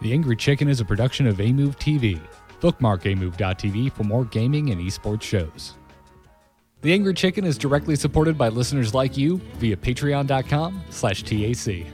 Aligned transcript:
The 0.00 0.12
Angry 0.12 0.36
Chicken 0.36 0.68
is 0.68 0.80
a 0.80 0.84
production 0.84 1.26
of 1.26 1.40
Amove 1.40 1.78
TV. 1.78 2.20
Bookmark 2.60 3.04
amove.tv 3.06 3.92
for 3.92 4.04
more 4.04 4.24
gaming 4.24 4.70
and 4.70 4.80
esports 4.80 5.22
shows. 5.22 5.74
The 6.82 6.92
Angry 6.92 7.14
Chicken 7.14 7.44
is 7.44 7.58
directly 7.58 7.96
supported 7.96 8.38
by 8.38 8.48
listeners 8.48 8.94
like 8.94 9.16
you 9.16 9.38
via 9.56 9.76
patreon.com 9.76 10.80
slash 10.90 11.24
TAC. 11.24 11.86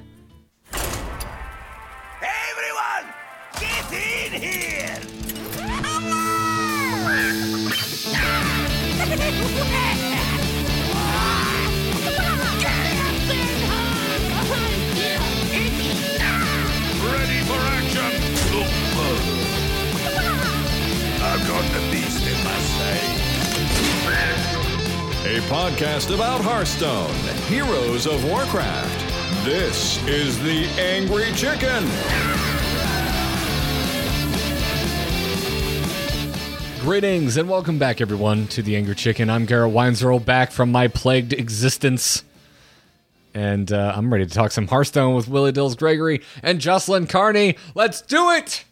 Podcast 25.49 26.13
about 26.13 26.41
Hearthstone, 26.41 27.13
Heroes 27.49 28.07
of 28.07 28.25
Warcraft. 28.25 29.45
This 29.45 30.03
is 30.09 30.43
The 30.43 30.65
Angry 30.81 31.31
Chicken. 31.33 31.85
Greetings 36.81 37.37
and 37.37 37.49
welcome 37.49 37.79
back, 37.79 38.01
everyone, 38.01 38.47
to 38.49 38.63
the 38.63 38.75
Angry 38.75 38.95
Chicken. 38.95 39.29
I'm 39.29 39.45
Garrett 39.45 39.73
Weinzierl, 39.73 40.25
back 40.25 40.51
from 40.51 40.73
my 40.73 40.89
plagued 40.89 41.35
existence. 41.35 42.25
And 43.35 43.71
uh, 43.71 43.93
I'm 43.95 44.11
ready 44.11 44.25
to 44.25 44.33
talk 44.33 44.51
some 44.51 44.67
Hearthstone 44.67 45.15
with 45.15 45.29
Willie 45.29 45.53
Dills 45.53 45.77
Gregory 45.77 46.23
and 46.43 46.59
Jocelyn 46.59 47.07
Carney. 47.07 47.57
Let's 47.75 48.01
do 48.01 48.31
it! 48.31 48.65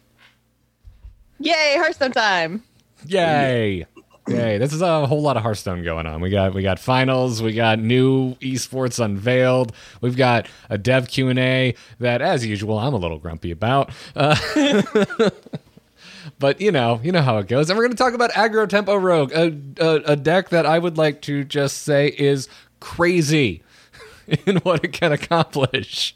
Yay, 1.39 1.75
Hearthstone 1.77 2.11
time. 2.13 2.63
Yay! 3.05 3.85
Yay! 4.27 4.57
This 4.57 4.71
is 4.71 4.81
a 4.81 5.05
whole 5.05 5.21
lot 5.21 5.35
of 5.35 5.43
Hearthstone 5.43 5.83
going 5.83 6.07
on. 6.07 6.21
We 6.21 6.29
got 6.29 6.53
we 6.53 6.63
got 6.63 6.79
finals. 6.79 7.41
We 7.41 7.53
got 7.53 7.79
new 7.79 8.35
esports 8.35 9.03
unveiled. 9.03 9.73
We've 9.99 10.15
got 10.15 10.47
a 10.69 10.77
dev 10.77 11.09
Q 11.09 11.27
and 11.27 11.39
A 11.39 11.75
that, 11.99 12.21
as 12.21 12.45
usual, 12.45 12.79
I'm 12.79 12.93
a 12.93 12.97
little 12.97 13.19
grumpy 13.19 13.51
about. 13.51 13.89
Uh, 14.15 14.35
but 16.39 16.61
you 16.61 16.71
know, 16.71 17.01
you 17.03 17.11
know 17.11 17.21
how 17.21 17.37
it 17.39 17.47
goes. 17.47 17.69
And 17.69 17.77
we're 17.77 17.83
going 17.83 17.95
to 17.95 18.01
talk 18.01 18.13
about 18.13 18.31
aggro 18.31 18.67
tempo 18.67 18.95
rogue, 18.95 19.33
a, 19.33 19.53
a, 19.79 20.13
a 20.13 20.15
deck 20.15 20.49
that 20.49 20.65
I 20.65 20.79
would 20.79 20.97
like 20.97 21.21
to 21.23 21.43
just 21.43 21.79
say 21.79 22.07
is 22.07 22.47
crazy 22.79 23.61
in 24.45 24.57
what 24.57 24.85
it 24.85 24.93
can 24.93 25.11
accomplish. 25.11 26.15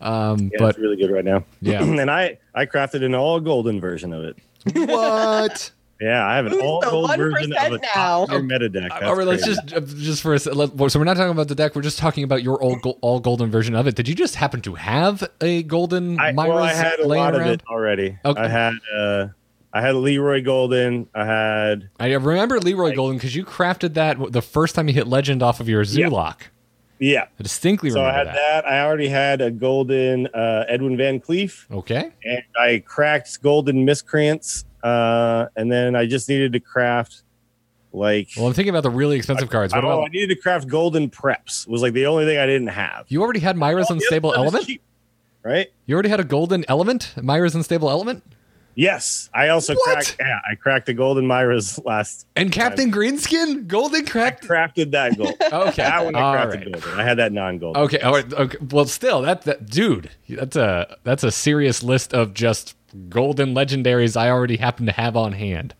Um, 0.00 0.50
Yeah, 0.52 0.58
but 0.58 0.68
it's 0.70 0.78
really 0.78 0.96
good 0.96 1.10
right 1.10 1.24
now. 1.24 1.44
Yeah. 1.60 1.82
and 1.82 2.10
I 2.10 2.38
I 2.54 2.66
crafted 2.66 3.04
an 3.04 3.14
all 3.16 3.40
golden 3.40 3.80
version 3.80 4.12
of 4.12 4.22
it. 4.24 4.36
what? 4.74 5.72
Yeah, 6.00 6.26
I 6.26 6.36
have 6.36 6.46
an 6.46 6.52
Who's 6.52 6.62
all 6.62 6.80
the 6.80 6.90
gold 6.90 7.16
version 7.16 7.52
of 7.52 7.58
1% 7.58 7.66
a 7.66 7.70
now? 7.78 7.88
top 7.92 8.28
tier 8.30 8.42
meta 8.42 8.68
deck. 8.70 8.90
That's 8.90 9.04
All 9.04 9.16
right, 9.16 9.26
let's 9.26 9.44
crazy. 9.44 9.60
just 9.66 9.74
uh, 9.74 9.80
just 9.98 10.22
for 10.22 10.34
a 10.34 10.38
let, 10.54 10.90
so 10.92 10.98
we're 10.98 11.04
not 11.04 11.16
talking 11.16 11.30
about 11.32 11.48
the 11.48 11.54
deck. 11.54 11.74
We're 11.76 11.82
just 11.82 11.98
talking 11.98 12.24
about 12.24 12.42
your 12.42 12.62
old 12.62 12.78
all 13.02 13.20
golden 13.20 13.50
version 13.50 13.74
of 13.74 13.86
it. 13.86 13.96
Did 13.96 14.08
you 14.08 14.14
just 14.14 14.36
happen 14.36 14.62
to 14.62 14.74
have 14.76 15.28
a 15.42 15.62
golden 15.64 16.18
I, 16.18 16.32
Myra's 16.32 16.54
well, 16.54 16.64
I 16.64 16.72
had 16.72 16.98
a 17.00 17.06
lot 17.06 17.34
around? 17.34 17.42
of 17.42 17.46
it 17.48 17.62
already. 17.68 18.18
Okay. 18.24 18.40
I 18.40 18.48
had 18.48 18.72
uh 18.96 19.26
I 19.72 19.82
had 19.82 19.94
Leeroy 19.94 20.42
Golden. 20.42 21.06
I 21.14 21.24
had 21.26 21.90
I 22.00 22.12
remember 22.14 22.58
Leeroy 22.60 22.94
Golden 22.94 23.18
because 23.18 23.36
you 23.36 23.44
crafted 23.44 23.94
that 23.94 24.16
the 24.32 24.42
first 24.42 24.74
time 24.74 24.88
you 24.88 24.94
hit 24.94 25.06
Legend 25.06 25.42
off 25.42 25.60
of 25.60 25.68
your 25.68 25.82
Yeah. 25.82 26.32
Yeah. 26.98 27.24
I 27.38 27.42
distinctly 27.42 27.90
So 27.90 28.00
I 28.00 28.08
remember 28.08 28.30
had 28.30 28.36
that. 28.38 28.62
that. 28.64 28.66
I 28.66 28.84
already 28.84 29.08
had 29.08 29.40
a 29.40 29.50
golden 29.50 30.26
uh, 30.28 30.64
Edwin 30.68 30.96
VanCleef, 30.96 31.70
Okay. 31.70 32.10
and 32.24 32.42
I 32.60 32.82
cracked 32.86 33.40
golden 33.42 33.84
miscreants. 33.84 34.64
Uh, 34.82 35.46
and 35.56 35.70
then 35.70 35.94
I 35.96 36.06
just 36.06 36.28
needed 36.28 36.52
to 36.54 36.60
craft 36.60 37.22
like 37.92 38.28
Well, 38.36 38.46
I'm 38.46 38.52
thinking 38.54 38.70
about 38.70 38.82
the 38.84 38.90
really 38.90 39.16
expensive 39.16 39.50
cards. 39.50 39.74
What 39.74 39.84
oh, 39.84 39.88
I 39.90 39.94
about 39.94 40.12
needed 40.12 40.34
to 40.34 40.40
craft 40.40 40.68
golden 40.68 41.10
preps. 41.10 41.66
Was 41.66 41.82
like 41.82 41.92
the 41.92 42.06
only 42.06 42.24
thing 42.24 42.38
I 42.38 42.46
didn't 42.46 42.68
have. 42.68 43.06
you? 43.08 43.22
Already 43.22 43.40
had 43.40 43.56
Myra's 43.56 43.88
the 43.88 43.94
Unstable 43.94 44.30
other 44.30 44.36
stuff 44.36 44.46
is 44.46 44.52
Element. 44.54 44.66
cheap, 44.66 44.82
right? 45.42 45.68
You 45.86 45.94
already 45.94 46.08
had 46.08 46.20
a 46.20 46.24
golden 46.24 46.64
element, 46.68 47.14
Myra's 47.20 47.54
Unstable 47.54 47.90
Element, 47.90 48.22
Yes, 48.76 49.28
I 49.34 49.48
also 49.48 49.74
What? 49.74 49.84
cracked. 49.84 50.16
Yeah, 50.20 50.38
I 50.48 50.54
cracked 50.54 50.86
the 50.86 50.94
golden 50.94 51.26
Myra's 51.26 51.78
last. 51.84 52.26
and 52.36 52.52
Captain 52.52 52.90
Greenskin, 52.92 53.66
golden 53.66 54.06
I 54.06 54.08
cracked. 54.08 54.46
crafted 54.46 54.92
that 54.92 55.18
gold. 55.18 55.34
Okay, 55.52 55.82
that 55.82 56.04
one 56.04 56.14
I 56.14 56.20
all 56.20 56.34
crafted 56.34 56.54
right. 56.54 56.72
golden. 56.82 57.00
I 57.00 57.02
had 57.02 57.18
that 57.18 57.32
non-gold. 57.32 57.76
Okay, 57.76 58.00
all 58.00 58.12
right, 58.14 58.32
okay. 58.32 58.58
Well, 58.70 58.86
still, 58.86 59.22
that 59.22 59.42
that 59.42 59.66
dude, 59.68 60.10
that's 60.28 60.56
a 60.56 60.96
that's 61.02 61.24
a 61.24 61.30
serious 61.32 61.82
list 61.82 62.14
of 62.14 62.32
just 62.32 62.74
golden 63.08 63.54
legendaries 63.54 64.16
I 64.16 64.30
already 64.30 64.56
happen 64.56 64.86
to 64.86 64.92
have 64.92 65.16
on 65.16 65.32
hand. 65.32 65.74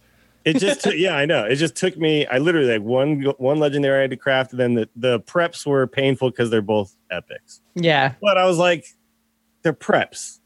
It 0.45 0.57
just 0.59 0.83
took, 0.83 0.95
yeah, 0.97 1.15
I 1.17 1.27
know. 1.27 1.45
It 1.45 1.57
just 1.57 1.77
took 1.77 1.97
me. 1.99 2.27
I 2.27 2.39
literally 2.39 2.73
like 2.73 2.83
one 2.83 3.23
one 3.39 3.59
legendary 3.59 3.99
I 3.99 4.01
had 4.03 4.11
to 4.11 4.17
craft, 4.17 4.53
and 4.53 4.61
then 4.61 4.75
the 4.75 4.89
the 4.97 5.21
preps 5.21 5.67
were 5.67 5.87
painful 5.87 6.31
because 6.31 6.51
they're 6.51 6.63
both 6.63 6.97
epics. 7.11 7.61
Yeah. 7.75 8.15
But 8.21 8.39
I 8.39 8.47
was 8.47 8.57
like, 8.57 8.87
they're 9.63 9.73
preps. 9.73 10.39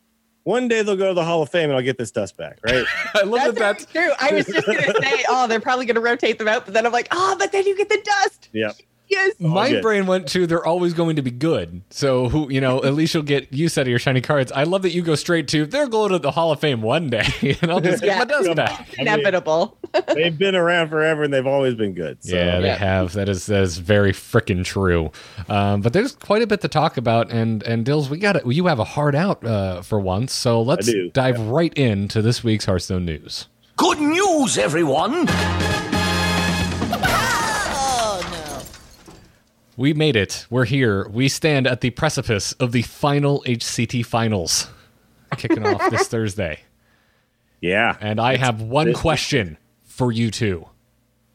One 0.43 0.69
day 0.69 0.83
they'll 0.83 0.97
go 0.97 1.09
to 1.09 1.15
the 1.15 1.25
Hall 1.25 1.43
of 1.43 1.49
Fame, 1.49 1.71
and 1.71 1.77
I'll 1.77 1.83
get 1.83 1.97
this 1.97 2.11
dust 2.11 2.37
back. 2.37 2.59
Right? 2.65 2.85
I 3.15 3.23
love 3.23 3.55
That's, 3.55 3.59
that. 3.59 3.79
That's 3.79 3.87
true. 3.87 4.13
I 4.19 4.35
was 4.35 4.47
just 4.47 4.67
gonna 4.67 5.01
say, 5.01 5.25
oh, 5.29 5.47
they're 5.47 5.61
probably 5.61 5.87
gonna 5.87 6.01
rotate 6.01 6.39
them 6.39 6.49
out, 6.49 6.65
but 6.65 6.75
then 6.75 6.87
I'm 6.87 6.93
like, 6.93 7.09
oh, 7.13 7.37
but 7.39 7.53
then 7.53 7.67
you 7.67 7.77
get 7.77 7.89
the 7.89 8.03
dust. 8.05 8.49
yeah. 8.53 8.73
Yes. 9.07 9.35
my 9.39 9.69
good. 9.71 9.83
brain 9.83 10.07
went 10.07 10.27
to 10.29 10.47
they're 10.47 10.65
always 10.65 10.95
going 10.95 11.17
to 11.17 11.23
be 11.23 11.31
good. 11.31 11.83
So 11.91 12.29
who 12.31 12.51
you 12.51 12.61
know, 12.61 12.83
at 12.83 12.95
least 12.95 13.13
you'll 13.15 13.23
get 13.23 13.53
use 13.53 13.77
out 13.77 13.83
of 13.83 13.89
your 13.89 13.99
shiny 13.99 14.21
cards. 14.23 14.51
I 14.51 14.65
love 14.65 14.83
that 14.83 14.93
you 14.93 15.03
go 15.03 15.15
straight 15.15 15.47
to 15.49 15.67
they're 15.67 15.87
going 15.89 16.11
to 16.13 16.19
the 16.19 16.31
Hall 16.31 16.53
of 16.53 16.61
Fame 16.61 16.81
one 16.83 17.11
day, 17.11 17.25
and 17.63 17.71
I'll 17.71 17.81
just 17.81 18.03
get 18.03 18.09
Yeah. 18.09 18.19
my 18.21 18.25
dust 18.25 18.49
Yeah. 18.49 18.55
back. 18.55 18.89
I 18.99 19.05
mean, 19.05 19.09
Inevitable. 19.15 19.77
they've 20.15 20.37
been 20.37 20.55
around 20.55 20.89
forever, 20.89 21.23
and 21.23 21.33
they've 21.33 21.47
always 21.47 21.75
been 21.75 21.93
good. 21.95 22.25
So. 22.25 22.35
yeah, 22.35 22.61
they 22.61 22.67
Yeah. 22.69 22.77
have. 22.77 23.13
That 23.13 23.29
is 23.29 23.47
that 23.47 23.63
is 23.63 23.79
very 23.79 24.13
freaking 24.13 24.65
true. 24.65 25.13
Um, 25.49 25.81
but 25.83 25.93
there's 25.93 26.17
quite 26.17 26.43
a 26.43 26.47
bit 26.47 26.61
to 26.63 26.69
talk 26.69 26.97
about, 26.97 27.31
and 27.31 27.63
and 27.65 27.85
Dills, 27.85 28.09
we 28.09 28.19
got 28.19 28.37
it. 28.37 28.47
You 28.47 28.67
have 28.67 28.79
a 28.79 28.85
hard 28.85 29.15
out 29.15 29.45
uh, 29.45 29.83
for 29.83 30.01
once, 30.01 30.33
so 30.33 30.63
let's 30.63 30.87
do, 30.87 31.11
dive 31.11 31.39
right 31.39 31.73
into 31.75 32.23
this 32.23 32.43
week's 32.43 32.65
Hearthstone 32.65 33.05
news. 33.05 33.49
Good 33.77 33.99
news, 34.01 34.57
everyone! 34.57 35.27
We 39.77 39.93
made 39.95 40.17
it. 40.17 40.47
We're 40.51 40.65
here. 40.67 41.09
We 41.09 41.29
stand 41.29 41.67
at 41.67 41.81
the 41.81 41.91
precipice 41.91 42.53
of 42.55 42.73
the 42.73 42.83
final 42.83 43.43
HCT 43.47 44.07
finals, 44.07 44.69
kicking 45.37 45.67
off 45.67 45.91
this 45.91 46.07
Thursday. 46.09 46.61
yeah. 47.61 47.97
And 48.01 48.21
I 48.21 48.37
have 48.37 48.61
one 48.61 48.89
this- 48.89 49.01
question 49.01 49.59
for 49.85 50.13
you 50.13 50.31
two. 50.31 50.69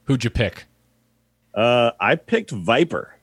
Who'd 0.04 0.24
you 0.24 0.30
pick? 0.30 0.64
Uh, 1.54 1.90
I 2.00 2.16
picked 2.16 2.50
Viper. 2.50 3.14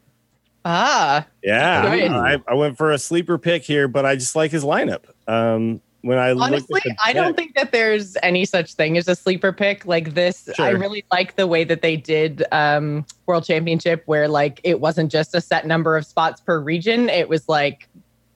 Ah. 0.66 1.25
Yeah, 1.41 1.83
I, 1.85 2.38
I 2.47 2.53
went 2.56 2.77
for 2.77 2.91
a 2.91 2.97
sleeper 2.97 3.38
pick 3.38 3.63
here, 3.63 3.88
but 3.88 4.06
I 4.06 4.16
just 4.16 4.35
like 4.35 4.51
his 4.51 4.63
lineup. 4.66 5.03
Um, 5.27 5.81
when 6.07 6.18
I 6.18 6.31
Honestly, 6.31 6.81
at 6.90 6.97
I 7.03 7.13
don't 7.13 7.35
think 7.35 7.56
that 7.56 7.72
there's 7.72 8.18
any 8.23 8.45
such 8.45 8.73
thing 8.73 8.97
as 8.97 9.07
a 9.07 9.16
sleeper 9.16 9.51
pick 9.53 9.85
like 9.85 10.13
this. 10.13 10.50
I 10.59 10.69
really 10.72 11.06
like 11.12 11.35
the 11.35 11.47
way 11.47 11.63
that 11.66 11.81
they 11.81 11.95
did 11.97 12.44
um, 12.51 13.06
World 13.25 13.45
Championship, 13.45 14.03
where 14.06 14.28
like 14.28 14.59
it 14.63 14.79
wasn't 14.79 15.12
just 15.12 15.35
a 15.35 15.41
set 15.41 15.68
number 15.68 15.95
of 15.97 16.06
spots 16.06 16.41
per 16.41 16.59
region; 16.59 17.09
it 17.09 17.29
was 17.29 17.47
like 17.47 17.88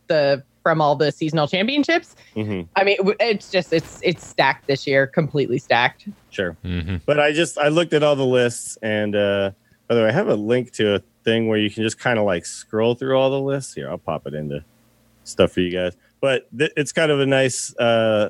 the 0.08 0.44
from 0.64 0.80
all 0.80 0.96
the 0.96 1.12
seasonal 1.12 1.48
championships. 1.48 2.16
Mhm, 2.36 2.68
I 2.76 2.84
mean, 2.84 2.98
it's 3.20 3.50
just 3.50 3.74
it's 3.74 4.00
it's 4.04 4.26
stacked 4.26 4.68
this 4.68 4.86
year, 4.86 5.08
completely 5.08 5.58
stacked. 5.58 6.08
sure, 6.30 6.56
Mm-hmm. 6.64 6.98
but 7.06 7.20
I 7.20 7.32
just 7.32 7.58
I 7.58 7.70
looked 7.70 7.94
at 7.94 8.04
all 8.04 8.16
the 8.16 8.26
lists, 8.26 8.78
and 8.84 9.16
uh, 9.16 9.52
by 9.88 9.96
the 9.96 10.02
way, 10.02 10.10
I 10.10 10.12
have 10.12 10.28
a 10.28 10.36
link 10.36 10.72
to 10.74 10.96
a 10.96 11.00
thing 11.24 11.48
where 11.48 11.58
you 11.58 11.70
can 11.70 11.84
just 11.84 12.00
kind 12.00 12.20
of 12.20 12.26
like 12.26 12.46
scroll 12.46 12.94
through 12.96 13.18
all 13.18 13.30
the 13.32 13.40
lists. 13.40 13.74
Here, 13.74 13.90
I'll 13.90 13.98
pop 13.98 14.28
it 14.28 14.34
into 14.34 14.64
stuff 15.24 15.52
for 15.54 15.62
you 15.62 15.72
guys. 15.72 15.94
But 16.22 16.48
th- 16.58 16.72
it's 16.78 16.92
kind 16.92 17.12
of 17.12 17.20
a 17.20 17.26
nice, 17.26 17.76
uh, 17.78 18.30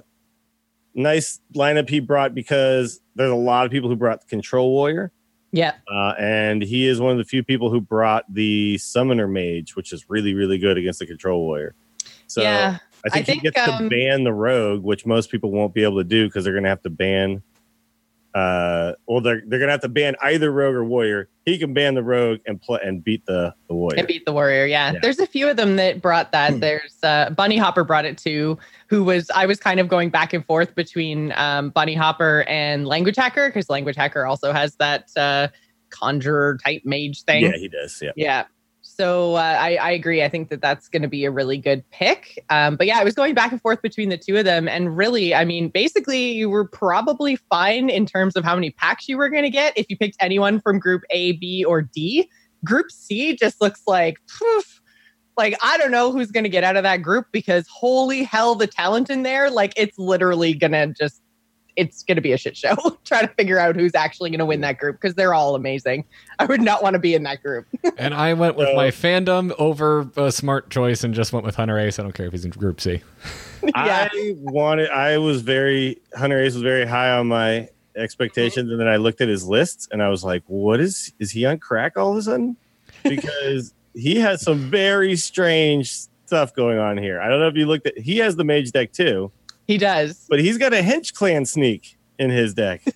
nice 0.96 1.40
lineup 1.56 1.90
he 1.90 2.00
brought 2.00 2.34
because 2.34 3.02
there's 3.16 3.32
a 3.32 3.36
lot 3.36 3.66
of 3.66 3.72
people 3.72 3.90
who 3.90 3.96
brought 3.96 4.22
the 4.22 4.28
Control 4.28 4.72
Warrior. 4.72 5.12
Yeah, 5.54 5.74
Uh, 5.94 6.14
and 6.18 6.62
he 6.64 6.88
is 6.88 7.02
one 7.02 7.12
of 7.12 7.18
the 7.18 7.26
few 7.26 7.44
people 7.44 7.70
who 7.70 7.82
brought 7.82 8.24
the 8.34 8.78
Summoner 8.78 9.28
Mage, 9.28 9.76
which 9.76 9.92
is 9.92 10.10
really, 10.10 10.34
really 10.34 10.58
good 10.58 10.78
against 10.78 11.00
the 11.00 11.06
Control 11.06 11.42
Warrior. 11.42 11.76
So 12.28 12.42
yeah. 12.42 12.78
I 13.06 13.10
think, 13.10 13.16
I 13.16 13.18
he 13.20 13.24
think, 13.26 13.44
gets 13.44 13.68
um, 13.68 13.84
to 13.84 13.90
ban 13.90 14.24
the 14.24 14.32
Rogue, 14.32 14.84
which 14.84 15.06
most 15.06 15.30
people 15.30 15.52
won't 15.52 15.74
be 15.74 15.84
able 15.84 15.98
to 15.98 16.06
do 16.06 16.28
because 16.28 16.46
they're 16.46 16.54
going 16.54 16.64
to 16.64 16.70
have 16.70 16.84
to 16.84 16.90
ban. 16.90 17.44
Uh, 18.34 18.94
well, 19.08 19.20
they're 19.20 19.42
they're 19.46 19.60
to 19.60 19.72
have 19.72 19.82
to 19.82 19.90
ban 19.90 20.16
either 20.22 20.52
Rogue 20.52 20.76
or 20.76 20.86
Warrior. 20.86 21.28
He 21.46 21.58
can 21.58 21.74
ban 21.74 21.96
the 21.96 22.04
Rogue 22.04 22.40
and 22.46 22.62
play 22.62 22.80
and 22.84 23.04
beat 23.04 23.26
the 23.26 23.54
the 23.68 23.74
Warrior. 23.74 24.00
And 24.00 24.08
beat 24.08 24.26
the 24.26 24.32
warrior, 24.32 24.66
yeah. 24.66 24.94
Yeah. 24.94 25.00
There's 25.02 25.20
a 25.20 25.28
few 25.28 25.50
of 25.50 25.58
them 25.58 25.76
that 25.76 26.02
brought 26.02 26.32
that. 26.32 26.54
Hmm. 26.54 26.60
There's 26.60 26.98
uh, 27.04 27.32
bunnyhoppor 27.32 27.86
brought 27.86 28.06
it 28.06 28.18
too. 28.18 28.58
Who 28.88 29.04
was 29.04 29.30
I 29.32 29.46
was 29.46 29.60
kind 29.60 29.80
of 29.80 29.90
going 29.90 30.12
back 30.12 30.34
and 30.34 30.46
forth 30.46 30.76
between 30.76 31.34
um, 31.36 31.72
bunnyhoppor 31.72 32.46
and 32.48 32.86
languagehacker 32.86 33.50
because 33.50 33.68
languagehacker 33.68 34.28
also 34.28 34.54
has 34.54 34.76
that 34.76 35.10
uh, 35.18 35.50
conjurer 35.90 36.58
type 36.64 36.84
mage 36.86 37.24
thing. 37.24 37.44
yeah, 37.44 37.58
he 37.58 37.68
does. 37.68 38.00
Yeah. 38.02 38.12
Yeah. 38.16 38.46
So 39.02 39.34
uh, 39.34 39.58
I, 39.60 39.78
I 39.78 39.92
agree. 39.94 40.22
I 40.22 40.30
think 40.30 40.50
that 40.50 40.62
that's 40.62 40.88
going 40.88 41.02
to 41.02 41.08
be 41.08 41.26
a 41.26 41.32
really 41.32 41.58
good 41.58 41.84
pick. 41.90 42.38
Um, 42.52 42.76
but 42.76 42.86
yeah, 42.86 43.00
I 43.00 43.04
was 43.04 43.16
going 43.16 43.34
back 43.34 43.52
and 43.52 43.60
forth 43.60 43.82
between 43.82 44.10
the 44.10 44.18
two 44.18 44.38
of 44.38 44.46
them, 44.46 44.68
and 44.68 44.96
really, 44.96 45.34
I 45.34 45.44
mean, 45.44 45.70
basically, 45.70 46.34
you 46.34 46.52
were 46.52 46.68
probably 46.68 47.36
fine 47.50 47.90
in 47.90 48.06
terms 48.06 48.36
of 48.36 48.44
how 48.44 48.54
many 48.54 48.70
packs 48.70 49.10
you 49.10 49.18
were 49.18 49.28
going 49.28 49.42
to 49.42 49.50
get 49.50 49.76
if 49.76 49.88
you 49.90 49.98
picked 49.98 50.18
anyone 50.20 50.62
from 50.62 50.78
Group 50.78 51.02
A, 51.10 51.32
B, 51.32 51.66
or 51.66 51.82
D. 51.82 52.30
Group 52.64 52.92
C 52.92 53.36
just 53.36 53.60
looks 53.60 53.82
like. 53.88 54.18
poof, 54.38 54.80
like 55.36 55.58
I 55.64 55.80
don't 55.80 55.90
know 55.90 56.12
who's 56.12 56.30
going 56.30 56.44
to 56.44 56.50
get 56.50 56.64
out 56.64 56.78
of 56.78 56.84
that 56.84 56.98
group 56.98 57.26
because 57.32 57.68
holy 57.68 58.22
hell, 58.22 58.54
the 58.54 58.68
talent 58.68 59.10
in 59.10 59.24
there, 59.24 59.50
like 59.50 59.74
it's 59.78 59.98
literally 59.98 60.54
going 60.54 60.74
to 60.74 60.94
just 60.94 61.24
it's 61.76 62.04
going 62.04 62.16
to 62.16 62.22
be 62.22 62.34
a 62.34 62.38
shit 62.38 62.56
show 62.58 62.76
trying 63.06 63.28
to 63.28 63.34
figure 63.36 63.58
out 63.60 63.76
who's 63.76 63.96
actually 63.96 64.30
going 64.30 64.40
to 64.40 64.46
win 64.46 64.62
that 64.62 64.78
group 64.78 65.00
because 65.00 65.16
they're 65.16 65.34
all 65.34 65.56
amazing. 65.56 66.06
I 66.40 66.46
would 66.46 66.62
not 66.62 66.84
want 66.84 66.94
to 66.94 67.00
be 67.00 67.16
in 67.16 67.24
that 67.24 67.42
group. 67.42 67.68
And 67.98 68.14
I 68.14 68.34
went 68.34 68.56
with 68.56 68.68
So- 68.70 68.76
my 68.76 68.88
fandom 68.90 69.54
over 69.60 70.10
a 70.16 70.32
smart 70.32 70.70
choice 70.70 71.04
and 71.04 71.14
just 71.14 71.34
went 71.34 71.46
with 71.46 71.56
Hunterace. 71.56 72.00
I 72.00 72.04
don't 72.04 72.14
care 72.14 72.26
if 72.26 72.32
he's 72.32 72.46
in 72.46 72.52
Group 72.52 72.82
C. 72.82 73.02
yeah. 73.64 74.10
I 74.12 74.34
wanted. 74.38 74.90
I 74.90 75.18
was 75.18 75.42
very 75.42 76.00
Hunterace 76.18 76.54
was 76.54 76.62
very 76.62 76.86
high 76.86 77.12
on 77.12 77.28
my 77.28 77.70
expectations, 77.96 78.72
and 78.72 78.80
then 78.80 78.88
I 78.88 78.96
looked 78.96 79.22
at 79.22 79.28
his 79.28 79.46
lists, 79.46 79.88
and 79.92 80.02
I 80.02 80.10
was 80.10 80.24
like, 80.24 80.42
"What 80.48 80.80
is? 80.80 81.12
Is 81.20 81.32
he 81.32 81.46
on 81.46 81.60
crack 81.60 81.98
all 81.98 82.12
of 82.12 82.18
a 82.18 82.22
sudden?" 82.24 82.56
Because 83.04 83.74
he 83.94 84.16
has 84.20 84.42
some 84.42 84.60
very 84.72 85.16
strange 85.16 85.92
stuff 86.26 86.56
going 86.56 86.80
on 86.80 86.98
here. 86.98 87.20
I 87.22 87.28
don't 87.30 87.40
know 87.40 87.48
if 87.48 87.56
you 87.56 87.66
looked 87.66 87.86
at. 87.88 87.98
He 87.98 88.18
has 88.20 88.36
the 88.36 88.44
mage 88.44 88.72
deck 88.72 88.94
too, 88.94 89.32
He 89.68 89.78
does. 89.78 90.26
but 90.30 90.40
he's 90.40 90.58
got 90.58 90.74
a 90.74 90.82
hench 90.82 91.14
clan 91.14 91.46
sneak 91.46 91.98
in 92.20 92.30
his 92.30 92.54
deck. 92.54 92.82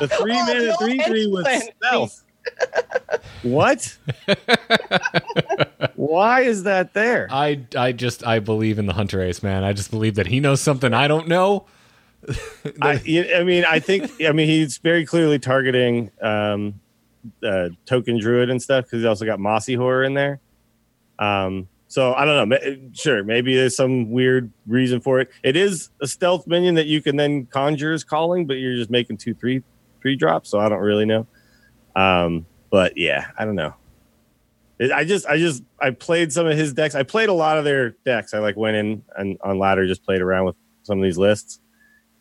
The 0.00 0.08
three 0.08 0.32
Oh, 0.34 0.46
mana 0.46 0.76
three 0.78 0.98
three 1.00 1.26
hench 1.26 1.32
with 1.32 1.74
stealth. 1.76 2.24
what? 3.42 3.98
Why 5.94 6.40
is 6.40 6.62
that 6.62 6.94
there? 6.94 7.28
I 7.30 7.66
I 7.76 7.92
just 7.92 8.26
I 8.26 8.38
believe 8.38 8.78
in 8.78 8.86
the 8.86 8.94
Hunterace 8.94 9.42
man. 9.42 9.62
I 9.62 9.74
just 9.74 9.90
believe 9.90 10.14
that 10.14 10.26
he 10.26 10.40
knows 10.40 10.62
something 10.62 10.94
I 10.94 11.06
don't 11.06 11.28
know. 11.28 11.66
I, 12.82 13.00
I 13.34 13.44
mean, 13.44 13.64
I 13.66 13.78
think, 13.78 14.10
I 14.22 14.32
mean, 14.32 14.46
he's 14.46 14.76
very 14.78 15.06
clearly 15.06 15.38
targeting 15.38 16.10
um, 16.20 16.80
uh, 17.42 17.70
token 17.86 18.18
druid 18.20 18.50
and 18.50 18.60
stuff 18.60 18.84
because 18.84 18.98
he's 18.98 19.06
also 19.06 19.24
got 19.24 19.40
mossy 19.40 19.74
horror 19.74 20.04
in 20.04 20.14
there. 20.14 20.38
Um, 21.18 21.68
so 21.90 22.14
I 22.14 22.24
don't 22.24 22.48
know. 22.48 22.58
Sure, 22.92 23.24
maybe 23.24 23.54
there's 23.56 23.74
some 23.76 24.10
weird 24.12 24.50
reason 24.66 25.00
for 25.00 25.18
it. 25.20 25.28
It 25.42 25.56
is 25.56 25.90
a 26.00 26.06
stealth 26.06 26.46
minion 26.46 26.76
that 26.76 26.86
you 26.86 27.02
can 27.02 27.16
then 27.16 27.46
Conjurer's 27.46 28.04
Calling, 28.04 28.46
but 28.46 28.54
you're 28.54 28.76
just 28.76 28.90
making 28.90 29.16
two, 29.16 29.34
three, 29.34 29.62
three 30.00 30.14
drops. 30.14 30.50
So 30.50 30.60
I 30.60 30.68
don't 30.68 30.78
really 30.78 31.04
know. 31.04 31.26
Um, 31.96 32.46
but 32.70 32.92
yeah, 32.96 33.26
I 33.36 33.44
don't 33.44 33.56
know. 33.56 33.74
It- 34.78 34.92
I 34.92 35.04
just, 35.04 35.26
I 35.26 35.36
just, 35.36 35.64
I 35.80 35.90
played 35.90 36.32
some 36.32 36.46
of 36.46 36.56
his 36.56 36.72
decks. 36.72 36.94
I 36.94 37.02
played 37.02 37.28
a 37.28 37.32
lot 37.34 37.58
of 37.58 37.64
their 37.64 37.90
decks. 38.04 38.34
I 38.34 38.38
like 38.38 38.56
went 38.56 38.76
in 38.76 39.02
and 39.16 39.36
on 39.42 39.58
ladder, 39.58 39.84
just 39.86 40.04
played 40.04 40.20
around 40.22 40.44
with 40.46 40.54
some 40.84 40.96
of 40.98 41.04
these 41.04 41.18
lists 41.18 41.60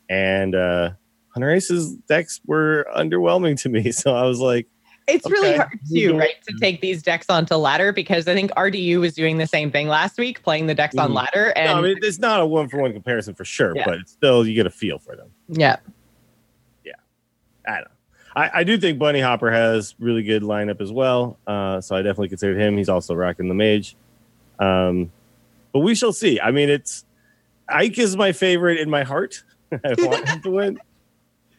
and 0.09 0.55
uh 0.55 0.89
Hunterace's 1.35 1.93
decks 2.07 2.41
were 2.47 2.87
underwhelming 2.97 3.55
to 3.61 3.69
me. 3.69 3.91
So 3.91 4.15
I 4.15 4.23
was 4.23 4.39
like, 4.39 4.67
It's 5.09 5.29
really 5.29 5.55
hard 5.57 5.79
too, 5.93 6.17
right, 6.17 6.35
to 6.47 6.53
take 6.59 6.81
these 6.81 7.01
decks 7.03 7.27
onto 7.29 7.55
ladder 7.55 7.91
because 7.91 8.27
I 8.27 8.33
think 8.33 8.51
RDU 8.51 8.99
was 8.99 9.13
doing 9.13 9.37
the 9.37 9.47
same 9.47 9.71
thing 9.71 9.87
last 9.87 10.17
week, 10.17 10.41
playing 10.43 10.67
the 10.67 10.75
decks 10.75 10.95
on 10.97 11.11
Mhm. 11.11 11.15
ladder, 11.15 11.53
and 11.55 11.67
no, 11.71 11.77
I 11.77 11.81
mean, 11.81 11.97
it's 12.01 12.19
not 12.19 12.39
a 12.39 12.45
one 12.45 12.69
for 12.69 12.79
one 12.81 12.93
comparison 12.93 13.33
for 13.33 13.45
sure, 13.45 13.73
Yeah. 13.75 13.85
but 13.85 14.07
still 14.07 14.45
you 14.47 14.53
get 14.53 14.65
a 14.65 14.69
feel 14.69 14.99
for 14.99 15.15
them. 15.15 15.29
Yeah, 15.47 15.77
yeah, 16.85 16.93
I 17.67 17.71
don't 17.75 17.83
know. 17.85 17.87
I, 18.35 18.59
I 18.59 18.63
do 18.63 18.77
think 18.77 18.99
bunnyhoppor 18.99 19.51
has 19.51 19.95
really 19.99 20.21
good 20.23 20.43
lineup 20.43 20.79
as 20.81 20.91
well. 20.91 21.37
Uh, 21.47 21.81
so 21.81 21.95
I 21.95 22.01
definitely 22.03 22.29
considered 22.29 22.57
him. 22.59 22.77
He's 22.77 22.87
also 22.89 23.15
rocking 23.15 23.47
the 23.47 23.55
mage. 23.55 23.95
Um, 24.59 25.11
but 25.73 25.79
we 25.79 25.95
shall 25.95 26.13
see. 26.13 26.39
I 26.39 26.51
mean, 26.51 26.69
it's 26.69 27.05
Ike 27.67 27.97
is 27.97 28.15
my 28.15 28.31
favorite 28.31 28.79
in 28.79 28.89
my 28.89 29.03
heart. 29.03 29.43
I 29.71 29.93
want 29.97 30.27
him 30.29 30.41
to 30.43 30.51
win. 30.51 30.79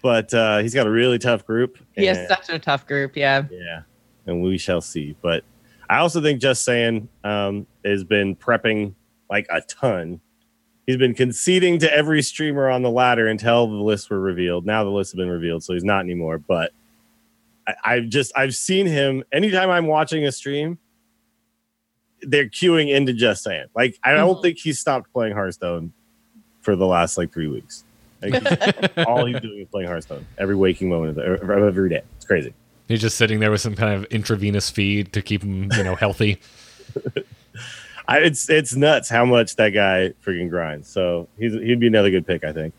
But 0.02 0.32
uh, 0.32 0.58
he's 0.58 0.74
got 0.74 0.86
a 0.86 0.90
really 0.90 1.18
tough 1.18 1.44
group. 1.46 1.78
he 1.96 2.06
has 2.06 2.26
such 2.28 2.48
a 2.48 2.58
tough 2.58 2.86
group. 2.86 3.16
Yeah, 3.16 3.44
Yeah, 3.50 3.82
and 4.26 4.42
we 4.42 4.56
shall 4.58 4.80
see. 4.80 5.14
But 5.20 5.44
I 5.90 5.98
also 5.98 6.22
think 6.22 6.40
justsaiyan 6.40 7.08
um, 7.24 7.66
has 7.84 8.02
been 8.04 8.34
prepping 8.36 8.94
like 9.28 9.46
a 9.50 9.60
ton. 9.62 10.20
He's 10.86 10.96
been 10.96 11.14
conceding 11.14 11.78
to 11.80 11.92
every 11.94 12.22
streamer 12.22 12.68
on 12.70 12.82
the 12.82 12.90
ladder 12.90 13.28
until 13.28 13.66
the 13.66 13.74
lists 13.74 14.08
were 14.10 14.18
revealed. 14.20 14.64
Now 14.66 14.82
the 14.84 14.90
lists 14.90 15.12
have 15.12 15.18
been 15.18 15.28
revealed, 15.28 15.62
so 15.62 15.74
he's 15.74 15.84
not 15.84 16.00
anymore. 16.00 16.38
But 16.38 16.72
I, 17.68 17.74
I've 17.84 18.08
just 18.08 18.32
I've 18.36 18.54
seen 18.54 18.86
him 18.86 19.22
anytime 19.32 19.68
I'm 19.70 19.86
watching 19.86 20.24
a 20.24 20.32
stream. 20.32 20.78
They're 22.22 22.48
queuing 22.48 22.88
into 22.94 23.12
justsaiyan. 23.12 23.66
Like 23.74 23.98
I 24.02 24.12
don't 24.12 24.36
Mhm. 24.38 24.42
think 24.42 24.58
he's 24.58 24.78
stopped 24.78 25.12
playing 25.12 25.34
Hearthstone 25.34 25.92
for 26.60 26.74
the 26.76 26.86
last 26.86 27.16
like 27.18 27.32
three 27.32 27.46
weeks. 27.48 27.84
Like, 28.22 28.42
he's- 28.42 28.90
all 29.06 29.24
he's 29.26 29.40
doing 29.40 29.60
is 29.60 29.68
playing 29.68 29.88
Hearthstone 29.88 30.26
every 30.38 30.54
waking 30.56 30.88
moment 30.88 31.10
of, 31.10 31.16
the, 31.16 31.22
of 31.42 31.50
every 31.64 31.88
day. 31.90 32.02
It's 32.16 32.26
crazy. 32.26 32.52
He's 32.88 33.00
just 33.00 33.16
sitting 33.16 33.38
there 33.40 33.50
with 33.50 33.60
some 33.60 33.76
kind 33.76 33.94
of 33.94 34.04
intravenous 34.12 34.68
feed 34.68 35.12
to 35.12 35.22
keep 35.22 35.42
him, 35.42 35.70
you 35.76 35.84
know, 35.84 35.94
healthy. 35.94 36.40
I, 38.08 38.18
it's 38.18 38.50
it's 38.50 38.74
nuts 38.74 39.08
how 39.08 39.24
much 39.24 39.56
that 39.56 39.70
guy 39.70 40.12
freaking 40.26 40.50
grinds. 40.50 40.88
So 40.88 41.28
he's 41.38 41.52
he'd 41.52 41.78
be 41.78 41.86
another 41.86 42.10
good 42.10 42.26
pick, 42.26 42.42
I 42.42 42.52
think. 42.52 42.74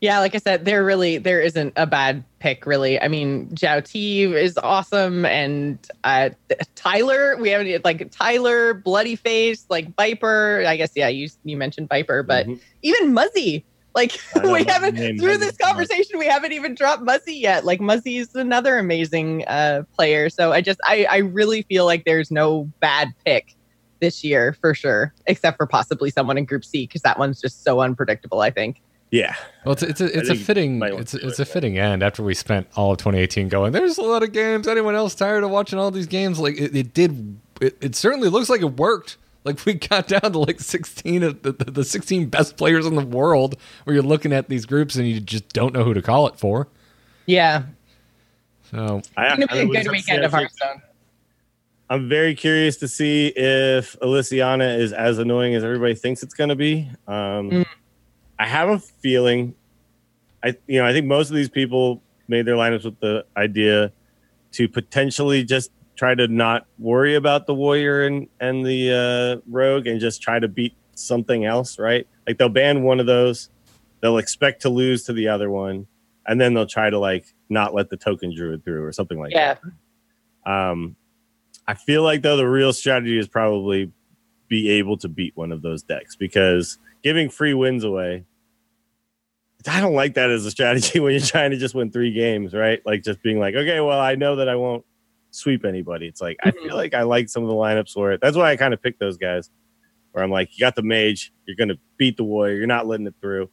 yeah. 0.00 0.18
Like 0.18 0.34
I 0.34 0.38
said, 0.38 0.64
there 0.64 0.84
really 0.84 1.18
there 1.18 1.40
isn't 1.40 1.72
a 1.76 1.86
bad 1.86 2.24
pick. 2.40 2.66
Really, 2.66 3.00
I 3.00 3.06
mean, 3.06 3.50
XiaoT 3.50 4.32
is 4.34 4.58
awesome, 4.58 5.24
and 5.24 5.78
uh, 6.02 6.30
Tyler. 6.74 7.36
We 7.36 7.50
haven't 7.50 7.84
like 7.84 8.10
Tyler, 8.10 8.74
Bloodyface, 8.74 9.66
like 9.68 9.94
Viper. 9.94 10.64
I 10.66 10.76
guess 10.76 10.90
yeah. 10.96 11.06
You 11.08 11.28
you 11.44 11.56
mentioned 11.56 11.88
Viper, 11.88 12.24
but 12.24 12.46
Mhm. 12.48 12.58
even 12.82 13.12
Muzzy. 13.14 13.64
Like 13.94 14.18
we 14.44 14.64
haven't 14.64 14.96
through 15.18 15.38
this 15.38 15.56
conversation, 15.56 16.18
we 16.18 16.26
haven't 16.26 16.52
even 16.52 16.74
dropped 16.74 17.02
Muzzy 17.02 17.34
yet. 17.34 17.64
Like 17.64 17.80
Muzzy 17.80 18.18
is 18.18 18.34
another 18.34 18.78
amazing 18.78 19.44
uh, 19.46 19.84
player. 19.94 20.28
So 20.28 20.52
I 20.52 20.60
just 20.60 20.80
I 20.84 21.06
I 21.08 21.16
really 21.18 21.62
feel 21.62 21.84
like 21.84 22.04
there's 22.04 22.30
no 22.30 22.64
bad 22.80 23.08
pick 23.24 23.54
this 24.00 24.24
year 24.24 24.56
for 24.60 24.74
sure, 24.74 25.14
except 25.26 25.56
for 25.56 25.66
possibly 25.66 26.10
someone 26.10 26.36
in 26.36 26.44
Group 26.44 26.64
C 26.64 26.86
because 26.86 27.02
that 27.02 27.18
one's 27.18 27.40
just 27.40 27.62
so 27.62 27.80
unpredictable. 27.80 28.40
I 28.40 28.50
think. 28.50 28.82
yeah, 29.10 29.36
Well, 29.64 29.74
it's 29.74 29.82
it's 29.84 30.00
a, 30.00 30.18
it's 30.18 30.28
a 30.28 30.34
fitting 30.34 30.82
it's 30.82 31.12
to 31.12 31.18
a, 31.18 31.20
do 31.20 31.28
it's 31.28 31.38
a 31.38 31.44
fitting 31.44 31.78
end 31.78 32.02
after 32.02 32.24
we 32.24 32.34
spent 32.34 32.66
all 32.74 32.92
of 32.92 32.98
2018 32.98 33.48
going. 33.48 33.72
There's 33.72 33.96
a 33.96 34.02
lot 34.02 34.24
of 34.24 34.32
games. 34.32 34.66
Anyone 34.66 34.96
else 34.96 35.14
tired 35.14 35.44
of 35.44 35.50
watching 35.50 35.78
all 35.78 35.92
these 35.92 36.08
games? 36.08 36.40
Like 36.40 36.58
it, 36.58 36.74
it 36.74 36.94
did. 36.94 37.38
It, 37.60 37.76
it 37.80 37.94
certainly 37.94 38.28
looks 38.28 38.50
like 38.50 38.60
it 38.62 38.76
worked. 38.76 39.18
Like 39.44 39.64
we 39.66 39.74
got 39.74 40.08
down 40.08 40.32
to 40.32 40.38
like 40.38 40.60
16 40.60 41.22
of 41.22 41.42
the, 41.42 41.52
the, 41.52 41.70
the 41.70 41.84
16 41.84 42.28
best 42.28 42.56
players 42.56 42.86
in 42.86 42.94
the 42.94 43.04
world, 43.04 43.56
where 43.84 43.94
you're 43.94 44.02
looking 44.02 44.32
at 44.32 44.48
these 44.48 44.64
groups 44.66 44.96
and 44.96 45.06
you 45.06 45.20
just 45.20 45.50
don't 45.50 45.74
know 45.74 45.84
who 45.84 45.94
to 45.94 46.02
call 46.02 46.26
it 46.26 46.36
for. 46.36 46.68
Yeah, 47.26 47.64
So 48.70 49.00
I, 49.16 49.28
it's 49.28 49.36
going 49.36 49.48
to 49.48 49.54
be 49.54 49.78
a 49.78 49.82
good 49.82 49.92
weekend 49.92 50.24
of 50.24 50.30
Hearthstone. 50.32 50.82
I'm 51.90 52.08
very 52.08 52.34
curious 52.34 52.76
to 52.78 52.88
see 52.88 53.28
if 53.28 53.96
Elysiana 54.00 54.78
is 54.78 54.92
as 54.92 55.18
annoying 55.18 55.54
as 55.54 55.62
everybody 55.62 55.94
thinks 55.94 56.22
it's 56.22 56.34
going 56.34 56.48
to 56.48 56.56
be. 56.56 56.90
Um, 57.06 57.50
Mm. 57.50 57.66
I 58.38 58.46
have 58.46 58.68
a 58.68 58.78
feeling. 58.78 59.54
I 60.42 60.56
you 60.66 60.80
know 60.80 60.86
I 60.86 60.92
think 60.92 61.06
most 61.06 61.30
of 61.30 61.36
these 61.36 61.48
people 61.48 62.02
made 62.26 62.46
their 62.46 62.56
lineups 62.56 62.84
with 62.84 62.98
the 63.00 63.24
idea 63.36 63.92
to 64.52 64.68
potentially 64.68 65.44
just 65.44 65.70
try 65.96 66.14
to 66.14 66.26
not 66.28 66.66
worry 66.78 67.14
about 67.14 67.46
the 67.46 67.54
warrior 67.54 68.04
and 68.04 68.28
and 68.40 68.64
the 68.66 69.40
uh, 69.40 69.42
rogue 69.50 69.86
and 69.86 70.00
just 70.00 70.20
try 70.22 70.38
to 70.38 70.48
beat 70.48 70.74
something 70.94 71.44
else, 71.44 71.78
right? 71.78 72.06
Like 72.26 72.38
they'll 72.38 72.48
ban 72.48 72.82
one 72.82 73.00
of 73.00 73.06
those, 73.06 73.50
they'll 74.00 74.18
expect 74.18 74.62
to 74.62 74.68
lose 74.68 75.04
to 75.04 75.12
the 75.12 75.28
other 75.28 75.50
one, 75.50 75.86
and 76.26 76.40
then 76.40 76.54
they'll 76.54 76.66
try 76.66 76.90
to 76.90 76.98
like 76.98 77.26
not 77.48 77.74
let 77.74 77.90
the 77.90 77.96
token 77.96 78.34
druid 78.34 78.64
through 78.64 78.84
or 78.84 78.92
something 78.92 79.18
like 79.18 79.32
Yeah. 79.32 79.54
that. 80.44 80.50
Um, 80.50 80.96
I 81.66 81.74
feel 81.74 82.02
like 82.02 82.22
though 82.22 82.36
the 82.36 82.46
real 82.48 82.72
strategy 82.72 83.18
is 83.18 83.28
probably 83.28 83.90
be 84.48 84.70
able 84.70 84.96
to 84.98 85.08
beat 85.08 85.36
one 85.36 85.52
of 85.52 85.62
those 85.62 85.82
decks 85.82 86.16
because 86.16 86.78
giving 87.02 87.28
free 87.30 87.54
wins 87.54 87.84
away. 87.84 88.24
I 89.66 89.80
don't 89.80 89.94
like 89.94 90.14
that 90.14 90.28
as 90.30 90.44
a 90.44 90.50
strategy 90.50 91.00
when 91.00 91.12
you're 91.12 91.20
trying 91.22 91.50
to 91.52 91.56
just 91.56 91.74
win 91.74 91.90
three 91.90 92.12
games, 92.12 92.52
right? 92.52 92.82
Like 92.84 93.02
just 93.02 93.22
being 93.22 93.38
like, 93.38 93.54
okay, 93.54 93.80
well, 93.80 93.98
I 93.98 94.14
know 94.14 94.36
that 94.36 94.48
I 94.48 94.56
won't 94.56 94.84
sweep 95.34 95.64
anybody. 95.64 96.06
It's 96.06 96.20
like 96.20 96.38
I 96.42 96.50
feel 96.52 96.76
like 96.76 96.94
I 96.94 97.02
like 97.02 97.28
some 97.28 97.42
of 97.42 97.48
the 97.48 97.54
lineups 97.54 97.92
for 97.92 98.12
it. 98.12 98.20
That's 98.20 98.36
why 98.36 98.50
I 98.50 98.56
kind 98.56 98.72
of 98.72 98.82
picked 98.82 99.00
those 99.00 99.16
guys. 99.16 99.50
Where 100.12 100.22
I'm 100.22 100.30
like, 100.30 100.50
you 100.52 100.60
got 100.60 100.76
the 100.76 100.82
mage, 100.82 101.32
you're 101.44 101.56
gonna 101.56 101.78
beat 101.96 102.16
the 102.16 102.24
warrior, 102.24 102.56
you're 102.56 102.66
not 102.66 102.86
letting 102.86 103.06
it 103.06 103.14
through. 103.20 103.50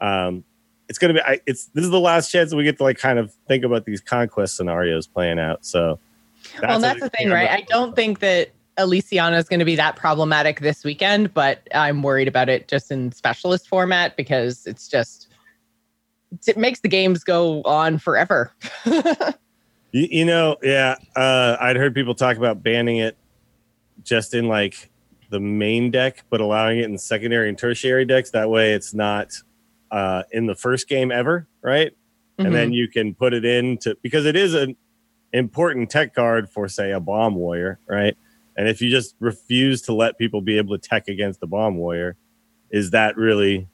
Um, 0.00 0.44
it's 0.88 0.98
gonna 0.98 1.14
be. 1.14 1.20
I, 1.20 1.40
it's 1.46 1.66
this 1.66 1.84
is 1.84 1.90
the 1.90 2.00
last 2.00 2.30
chance 2.30 2.50
that 2.50 2.56
we 2.56 2.62
get 2.62 2.76
to 2.78 2.84
like 2.84 2.98
kind 2.98 3.18
of 3.18 3.32
think 3.48 3.64
about 3.64 3.84
these 3.84 4.00
conquest 4.00 4.56
scenarios 4.56 5.08
playing 5.08 5.40
out. 5.40 5.66
So, 5.66 5.98
well, 6.62 6.78
that's 6.78 7.00
the 7.00 7.10
thing, 7.10 7.30
right? 7.30 7.50
I 7.50 7.62
don't 7.62 7.96
think 7.96 8.20
that 8.20 8.50
Elysiana 8.78 9.36
is 9.38 9.48
going 9.48 9.58
to 9.58 9.64
be 9.64 9.74
that 9.76 9.96
problematic 9.96 10.60
this 10.60 10.84
weekend, 10.84 11.34
but 11.34 11.66
I'm 11.74 12.02
worried 12.02 12.28
about 12.28 12.48
it 12.48 12.68
just 12.68 12.92
in 12.92 13.10
specialist 13.10 13.68
format 13.68 14.16
because 14.16 14.64
it's 14.66 14.86
just 14.86 15.28
it 16.46 16.56
makes 16.56 16.80
the 16.80 16.88
games 16.88 17.24
go 17.24 17.62
on 17.62 17.98
forever. 17.98 18.52
You, 19.92 20.08
you 20.10 20.24
know, 20.24 20.56
yeah, 20.62 20.96
uh, 21.14 21.56
I'd 21.60 21.76
heard 21.76 21.94
people 21.94 22.14
talk 22.14 22.36
about 22.36 22.62
banning 22.62 22.98
it 22.98 23.16
just 24.02 24.34
in 24.34 24.48
like 24.48 24.90
the 25.30 25.40
main 25.40 25.90
deck, 25.90 26.24
but 26.30 26.40
allowing 26.40 26.78
it 26.78 26.84
in 26.84 26.98
secondary 26.98 27.48
and 27.48 27.58
tertiary 27.58 28.04
decks. 28.04 28.30
That 28.30 28.50
way, 28.50 28.72
it's 28.72 28.94
not 28.94 29.32
uh, 29.90 30.22
in 30.32 30.46
the 30.46 30.54
first 30.54 30.88
game 30.88 31.10
ever, 31.10 31.46
right? 31.62 31.92
And 32.38 32.54
then 32.54 32.72
you 32.72 32.86
can 32.88 33.14
put 33.14 33.32
it 33.32 33.44
into 33.46 33.96
because 34.02 34.26
it 34.26 34.36
is 34.36 34.54
an 34.54 34.76
important 35.32 35.90
tech 35.90 36.14
card 36.14 36.50
for, 36.50 36.68
say, 36.68 36.92
a 36.92 37.00
bomb 37.00 37.34
warrior, 37.34 37.78
right? 37.88 38.14
And 38.58 38.68
if 38.68 38.82
you 38.82 38.90
just 38.90 39.16
refuse 39.20 39.82
to 39.82 39.94
let 39.94 40.18
people 40.18 40.40
be 40.42 40.58
able 40.58 40.78
to 40.78 40.88
tech 40.88 41.08
against 41.08 41.40
the 41.40 41.46
bomb 41.46 41.76
warrior, 41.76 42.16
is 42.70 42.90
that 42.90 43.16
really, 43.16 43.68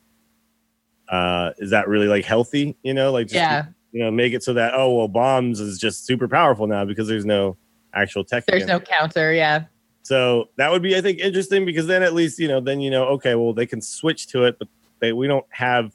uh, 1.09 1.53
is 1.59 1.71
that 1.71 1.89
really 1.89 2.07
like 2.07 2.25
healthy? 2.25 2.77
You 2.83 2.95
know, 2.95 3.11
like 3.13 3.27
just, 3.27 3.35
yeah, 3.35 3.67
you 3.93 4.03
know, 4.03 4.11
make 4.11 4.33
it 4.33 4.43
so 4.43 4.55
that 4.55 4.75
oh 4.75 4.95
well, 4.95 5.09
bombs 5.09 5.61
is 5.61 5.79
just 5.79 6.07
super 6.07 6.29
powerful 6.29 6.67
now 6.67 6.85
because 6.85 7.09
there's 7.09 7.27
no 7.27 7.57
actual 7.95 8.25
tech. 8.25 8.45
there's 8.47 8.67
no 8.67 8.81
counter. 8.81 9.33
Yeah, 9.33 9.65
so 10.03 10.49
that 10.57 10.71
would 10.71 10.83
be, 10.83 10.97
I 10.97 11.01
think, 11.01 11.19
interesting 11.21 11.65
because 11.65 11.87
then 11.87 12.03
at 12.03 12.15
least 12.15 12.39
you 12.39 12.49
know, 12.49 12.61
then 12.61 12.81
you 12.81 12.91
know, 12.91 13.05
okay, 13.05 13.35
well 13.35 13.53
they 13.53 13.67
can 13.67 13.81
switch 13.81 14.27
to 14.29 14.45
it, 14.45 14.59
but 14.59 14.69
they 15.01 15.13
we 15.13 15.27
don't 15.27 15.47
have 15.51 15.95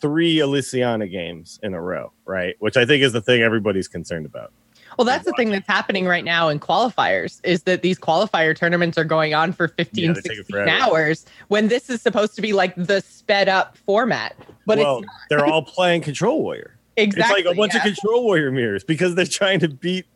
three 0.00 0.36
Elysiana 0.36 1.10
games 1.10 1.58
in 1.62 1.74
a 1.74 1.80
row, 1.80 2.12
right? 2.24 2.54
Which 2.60 2.76
I 2.76 2.86
think 2.86 3.02
is 3.02 3.12
the 3.12 3.20
thing 3.20 3.42
everybody's 3.42 3.88
concerned 3.88 4.26
about. 4.26 4.52
Well, 4.96 5.04
that's 5.04 5.24
the 5.24 5.32
thing 5.32 5.50
that's 5.50 5.66
happening 5.68 6.06
right 6.06 6.24
now 6.24 6.48
in 6.48 6.58
qualifiers 6.58 7.40
is 7.44 7.62
that 7.64 7.82
these 7.82 7.98
qualifier 7.98 8.56
tournaments 8.56 8.98
are 8.98 9.04
going 9.04 9.32
on 9.32 9.52
for 9.52 9.68
15, 9.68 10.04
Yeah, 10.04 10.14
16 10.14 10.68
hours 10.68 11.26
when 11.48 11.68
this 11.68 11.88
is 11.88 12.02
supposed 12.02 12.34
to 12.34 12.42
be 12.42 12.52
like 12.52 12.74
the 12.74 13.00
sped 13.02 13.48
up 13.48 13.76
format. 13.76 14.34
But 14.66 14.78
well, 14.78 15.04
they're 15.28 15.46
all 15.46 15.62
playing 15.62 16.02
Control 16.02 16.42
Warrior. 16.42 16.77
Exactly 17.02 17.40
it's 17.40 17.46
like 17.46 17.54
a 17.54 17.56
bunch 17.56 17.74
yeah. 17.74 17.80
of 17.80 17.94
Control 17.94 18.24
Warrior 18.24 18.50
mirrors 18.50 18.84
because 18.84 19.14
they're 19.14 19.26
trying 19.26 19.60
to 19.60 19.68
beat 19.68 20.06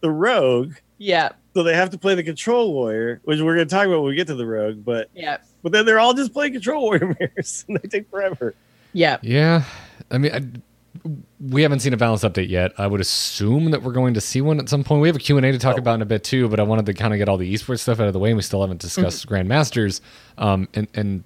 the 0.00 0.10
Rogue, 0.10 0.74
yeah, 0.98 1.30
so 1.54 1.62
they 1.62 1.74
have 1.74 1.90
to 1.90 1.98
play 1.98 2.14
the 2.14 2.22
Control 2.22 2.72
Warrior, 2.72 3.20
which 3.24 3.40
we're 3.40 3.54
going 3.54 3.68
to 3.68 3.74
talk 3.74 3.86
about 3.86 4.00
when 4.00 4.10
we 4.10 4.16
get 4.16 4.26
to 4.28 4.34
the 4.34 4.46
Rogue. 4.46 4.84
But 4.84 5.10
yeah, 5.14 5.38
but 5.62 5.72
then 5.72 5.86
they're 5.86 6.00
all 6.00 6.14
just 6.14 6.32
playing 6.32 6.52
Control 6.52 6.82
Warrior 6.82 7.16
mirrors, 7.20 7.64
and 7.68 7.78
they 7.78 7.88
take 7.88 8.10
forever. 8.10 8.54
yeah. 8.92 9.18
Yeah, 9.22 9.64
I 10.10 10.18
mean, 10.18 10.32
I, 10.32 11.08
we 11.40 11.62
haven't 11.62 11.80
seen 11.80 11.92
a 11.92 11.96
balance 11.96 12.22
update 12.22 12.48
yet. 12.48 12.72
I 12.78 12.86
would 12.86 13.00
assume 13.00 13.70
that 13.70 13.82
we're 13.82 13.92
going 13.92 14.14
to 14.14 14.20
see 14.20 14.40
one 14.40 14.58
at 14.58 14.68
some 14.68 14.84
point. 14.84 15.02
We 15.02 15.08
have 15.08 15.16
a 15.16 15.20
Q 15.20 15.36
and 15.36 15.46
A 15.46 15.52
to 15.52 15.58
talk 15.58 15.78
about 15.78 15.96
in 15.96 16.02
a 16.02 16.06
bit 16.06 16.24
too, 16.24 16.48
but 16.48 16.60
I 16.60 16.62
wanted 16.62 16.86
to 16.86 16.94
kind 16.94 17.12
of 17.12 17.18
get 17.18 17.28
all 17.28 17.36
the 17.36 17.52
esports 17.52 17.80
stuff 17.80 18.00
out 18.00 18.06
of 18.06 18.12
the 18.12 18.18
way. 18.18 18.30
and 18.30 18.36
We 18.36 18.42
still 18.42 18.60
haven't 18.60 18.80
discussed 18.80 19.26
Grandmasters, 19.28 20.00
um, 20.38 20.68
and 20.74 20.88
and 20.94 21.24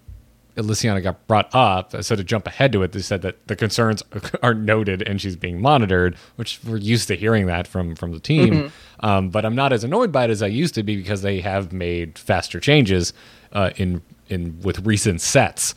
Elysiana 0.57 1.03
got 1.03 1.27
brought 1.27 1.49
up. 1.55 1.95
So 2.03 2.17
to 2.17 2.25
jump 2.25 2.47
ahead 2.47 2.73
to 2.73 2.83
it, 2.83 2.93
they 2.93 3.01
said 3.01 3.23
that 3.23 3.47
the 3.47 3.55
concerns 3.57 4.03
are 4.43 4.55
noted 4.55 5.03
and 5.03 5.21
she's 5.21 5.37
being 5.37 5.61
monitored, 5.61 6.17
which 6.37 6.61
we're 6.65 6.77
used 6.79 7.09
to 7.09 7.15
hearing 7.17 7.47
that 7.47 7.67
from 7.67 7.95
from 7.95 8.13
the 8.13 8.21
team. 8.21 8.73
Um, 9.01 9.29
but 9.31 9.45
I'm 9.45 9.55
not 9.55 9.73
as 9.73 9.85
annoyed 9.85 10.11
by 10.13 10.25
it 10.25 10.31
as 10.31 10.43
I 10.43 10.47
used 10.47 10.75
to 10.75 10.83
be 10.83 10.97
because 10.97 11.23
they 11.23 11.41
have 11.41 11.73
made 11.73 12.19
faster 12.19 12.59
changes 12.61 13.13
uh, 13.53 13.71
in 13.77 14.03
in 14.29 14.59
with 14.63 14.85
recent 14.87 15.21
sets. 15.21 15.75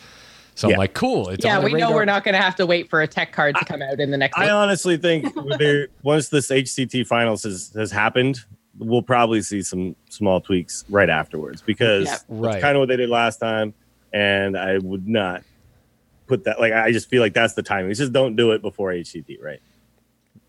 So 0.56 0.68
Yeah. 0.68 0.74
I'm 0.76 0.80
like, 0.80 0.94
cool. 0.94 1.30
It's 1.30 1.46
Yeah, 1.46 1.58
on 1.58 1.64
the 1.64 1.72
we 1.72 1.80
know 1.80 1.92
we're 1.92 2.04
not 2.04 2.24
going 2.26 2.36
to 2.36 2.42
have 2.42 2.56
to 2.58 2.66
wait 2.66 2.90
for 2.90 3.02
a 3.02 3.08
tech 3.08 3.32
card 3.32 3.56
to 3.56 3.64
come 3.64 3.82
out 3.82 4.00
in 4.02 4.12
the 4.12 4.18
next. 4.18 4.38
I 4.38 4.44
week. 4.46 4.52
honestly 4.52 4.98
think 4.98 5.34
once 6.04 6.30
this 6.30 6.50
HCT 6.50 7.08
finals 7.08 7.44
has, 7.44 7.72
has 7.76 7.92
happened, 7.92 8.40
we'll 8.78 9.02
probably 9.02 9.42
see 9.42 9.62
some 9.62 9.96
small 10.10 10.42
tweaks 10.42 10.84
right 10.90 11.10
afterwards 11.10 11.62
because 11.62 12.06
Yeah. 12.08 12.18
that's 12.42 12.62
kind 12.62 12.76
of 12.76 12.80
what 12.82 12.90
they 12.90 12.98
did 12.98 13.10
last 13.10 13.38
time. 13.38 13.74
And 14.14 14.58
I 14.58 14.78
would 14.80 15.08
not 15.08 15.44
put 16.28 16.44
that 16.46 16.60
like 16.60 16.74
I 16.74 16.92
just 16.92 17.10
feel 17.10 17.22
like 17.22 17.34
that's 17.34 17.54
the 17.54 17.64
timing. 17.64 17.92
It's 17.92 18.00
just 18.00 18.14
don't 18.14 18.36
do 18.36 18.52
it 18.52 18.62
before 18.62 18.92
HCT, 18.92 19.42
right? 19.42 19.62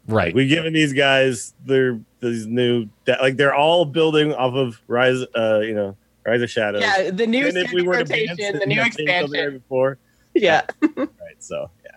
right. 0.06 0.34
We've 0.34 0.48
given 0.48 0.72
these 0.72 0.92
guys 0.92 1.54
their 1.64 2.00
these 2.20 2.46
new 2.46 2.86
like 3.06 3.36
they're 3.36 3.54
all 3.54 3.84
building 3.84 4.32
off 4.34 4.54
of 4.54 4.80
Rise, 4.88 5.22
uh, 5.36 5.60
you 5.60 5.74
know, 5.74 5.96
Rise 6.26 6.42
of 6.42 6.50
Shadows. 6.50 6.82
yeah, 6.82 7.10
the 7.10 7.26
new 7.26 7.46
and 7.46 7.56
if 7.56 7.72
we 7.72 7.82
were 7.82 7.94
to 7.94 8.00
rotation, 8.00 8.30
advance 8.32 8.58
the 8.60 8.66
new 8.66 8.74
you 8.74 8.80
know, 8.80 8.84
change 8.84 8.96
something 8.96 9.08
right 9.10 9.24
expansion. 9.24 9.58
before, 9.58 9.98
Yeah, 10.34 10.62
right? 10.96 11.08
So 11.38 11.70
yeah, 11.84 11.90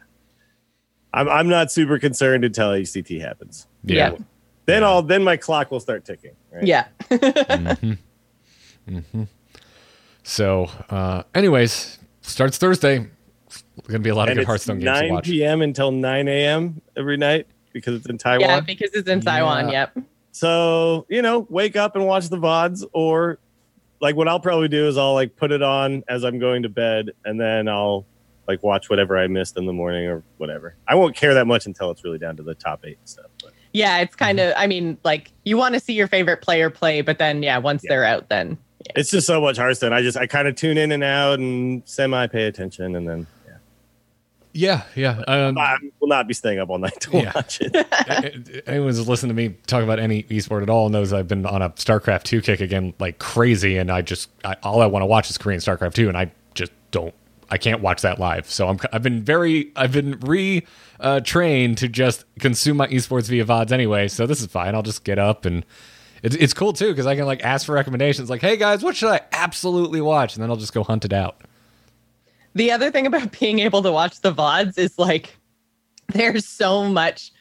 I'm 1.14 1.28
I'm 1.30 1.48
not 1.50 1.72
super 1.72 1.98
concerned 2.00 2.44
until 2.46 2.70
HCT 2.70 3.20
happens. 3.22 3.68
yeah. 3.84 4.12
yeah. 4.12 4.18
Then 4.66 4.84
I'll 4.84 5.02
then 5.02 5.24
my 5.24 5.36
clock 5.38 5.72
will 5.72 5.80
start 5.82 6.06
ticking. 6.06 6.32
Right? 6.52 6.66
yeah. 6.66 6.86
Mhm. 7.10 7.98
Mhm. 8.90 9.28
So, 10.24 10.70
uh, 10.90 11.24
anyways, 11.36 12.00
starts 12.22 12.58
Thursday. 12.58 12.98
Going 13.88 13.94
to 13.94 14.00
be 14.00 14.10
a 14.10 14.16
lot 14.16 14.30
And 14.30 14.32
of 14.32 14.36
good 14.36 14.42
it's 14.42 14.48
Hearthstone 14.48 14.80
games 14.80 14.98
to 15.00 15.04
9 15.08 15.14
watch. 15.14 15.26
p.m. 15.26 15.62
until 15.62 15.92
9 15.92 16.28
a.m. 16.28 16.82
every 16.96 17.18
night 17.18 17.48
because 17.74 17.96
it's 17.96 18.06
in 18.08 18.18
Taiwan. 18.18 18.42
Yeah, 18.50 18.60
because 18.62 18.92
it's 18.94 19.10
in 19.10 19.20
Taiwan. 19.22 19.68
Yeah. 19.70 19.88
Yep. 19.96 20.06
So, 20.32 21.06
you 21.10 21.22
know, 21.22 21.46
wake 21.50 21.76
up 21.76 21.96
and 21.96 22.06
watch 22.06 22.30
the 22.30 22.38
VODs 22.38 22.84
or 22.94 23.40
like 24.00 24.16
what 24.16 24.28
I'll 24.28 24.40
probably 24.40 24.68
do 24.68 24.88
is 24.88 24.98
I'll 24.98 25.14
like 25.14 25.36
put 25.36 25.52
it 25.52 25.62
on 25.62 26.04
as 26.08 26.24
I'm 26.24 26.40
going 26.40 26.64
to 26.64 26.70
bed 26.70 27.12
and 27.26 27.40
then 27.40 27.68
I'll 27.68 28.06
like 28.48 28.62
watch 28.64 28.90
whatever 28.90 29.18
I 29.18 29.28
missed 29.28 29.58
in 29.58 29.66
the 29.66 29.74
morning 29.74 30.06
or 30.08 30.24
whatever. 30.38 30.76
I 30.88 30.96
won't 30.96 31.16
care 31.16 31.34
that 31.34 31.46
much 31.48 31.66
until 31.66 31.92
it's 31.92 32.04
really 32.04 32.18
down 32.20 32.36
to 32.38 32.44
the 32.44 32.56
top 32.56 32.82
eight 32.86 32.98
and 33.00 33.08
stuff. 33.10 33.28
But 33.44 33.54
Yeah, 33.74 34.00
it's 34.00 34.16
kind 34.16 34.40
Mm-hmm. 34.40 34.50
of. 34.52 34.56
I 34.58 34.68
mean, 34.68 34.98
like 35.04 35.32
you 35.46 35.58
want 35.58 35.74
to 35.74 35.80
see 35.80 35.94
your 35.94 36.08
favorite 36.08 36.42
player 36.42 36.70
play, 36.70 37.02
but 37.02 37.18
then 37.20 37.44
yeah, 37.44 37.58
once 37.58 37.84
Yeah. 37.84 37.90
they're 37.90 38.06
out, 38.06 38.30
then 38.30 38.58
it's 38.96 39.10
just 39.12 39.28
so 39.28 39.40
much 39.42 39.58
Hearthstone. 39.58 39.94
I 39.94 40.02
just 40.02 40.18
I 40.18 40.28
kind 40.28 40.48
of 40.48 40.56
tune 40.56 40.78
in 40.78 40.92
and 40.92 41.04
out 41.04 41.40
and 41.40 41.82
semi 41.86 42.28
pay 42.28 42.46
attention 42.46 42.96
and 42.96 43.08
then 43.08 43.28
yeah. 43.46 43.54
Yeah, 44.56 44.84
yeah. 44.96 45.24
Um, 45.28 45.58
I 45.58 45.78
will 46.00 46.08
not 46.08 46.28
be 46.28 46.34
staying 46.34 46.60
up 46.60 46.70
all 46.70 46.78
night 46.78 47.00
to 47.02 47.12
Yeah. 47.18 47.32
watch 47.34 47.60
it. 47.62 48.64
anyone 48.68 48.90
who's 48.90 49.08
listened 49.08 49.32
to 49.32 49.34
me 49.34 49.50
talk 49.68 49.84
about 49.84 50.00
any 50.00 50.24
esport 50.24 50.62
at 50.62 50.70
all 50.70 50.90
knows 50.90 51.12
I've 51.14 51.28
been 51.28 51.46
on 51.46 51.62
a 51.62 51.72
StarCraft 51.72 52.24
2 52.24 52.42
kick 52.42 52.62
again 52.62 52.94
like 53.00 53.18
crazy, 53.20 53.78
and 53.78 53.92
I 53.92 54.02
just 54.02 54.30
I, 54.46 54.56
all 54.64 54.82
I 54.82 54.86
want 54.86 55.02
to 55.02 55.08
watch 55.08 55.30
is 55.30 55.38
Korean 55.38 55.60
StarCraft 55.60 55.96
2, 55.96 56.08
and 56.08 56.18
I 56.18 56.32
just 56.54 56.72
don't. 56.92 57.14
I 57.50 57.58
can't 57.58 57.82
watch 57.82 58.02
that 58.04 58.20
live. 58.20 58.50
So 58.50 58.68
I'm 58.68 58.80
I've 58.92 59.04
been 59.04 59.22
very 59.24 59.72
I've 59.76 59.92
been 59.92 60.20
re 60.22 60.66
uh, 61.00 61.20
trained 61.22 61.78
to 61.80 61.88
just 61.88 62.26
consume 62.40 62.78
my 62.78 62.88
esports 62.88 63.30
via 63.30 63.46
VODs 63.46 63.72
anyway. 63.72 64.08
So 64.08 64.26
this 64.28 64.40
is 64.40 64.48
fine. 64.48 64.76
I'll 64.76 64.84
just 64.84 65.04
get 65.04 65.18
up 65.20 65.46
and 65.46 65.66
it's 66.24 66.36
it's 66.36 66.54
cool 66.54 66.74
too 66.74 66.88
because 66.90 67.06
I 67.06 67.16
can 67.16 67.26
like 67.26 67.44
ask 67.44 67.66
for 67.68 67.74
recommendations. 67.74 68.30
Like, 68.30 68.42
hey 68.42 68.58
guys, 68.58 68.82
what 68.84 68.96
should 68.96 69.10
I 69.10 69.22
absolutely 69.32 70.02
watch? 70.02 70.36
And 70.36 70.42
then 70.44 70.50
I'll 70.50 70.56
just 70.58 70.74
go 70.74 70.84
hunt 70.84 71.06
it 71.06 71.14
out. 71.14 71.42
the 72.56 72.72
other 72.72 72.90
thing 72.92 73.06
about 73.06 73.32
being 73.40 73.60
able 73.60 73.82
to 73.84 73.92
watch 73.92 74.22
the 74.22 74.34
VODs 74.34 74.78
is 74.78 74.98
like 74.98 75.38
there's 76.14 76.48
so 76.48 76.86
much 76.90 77.32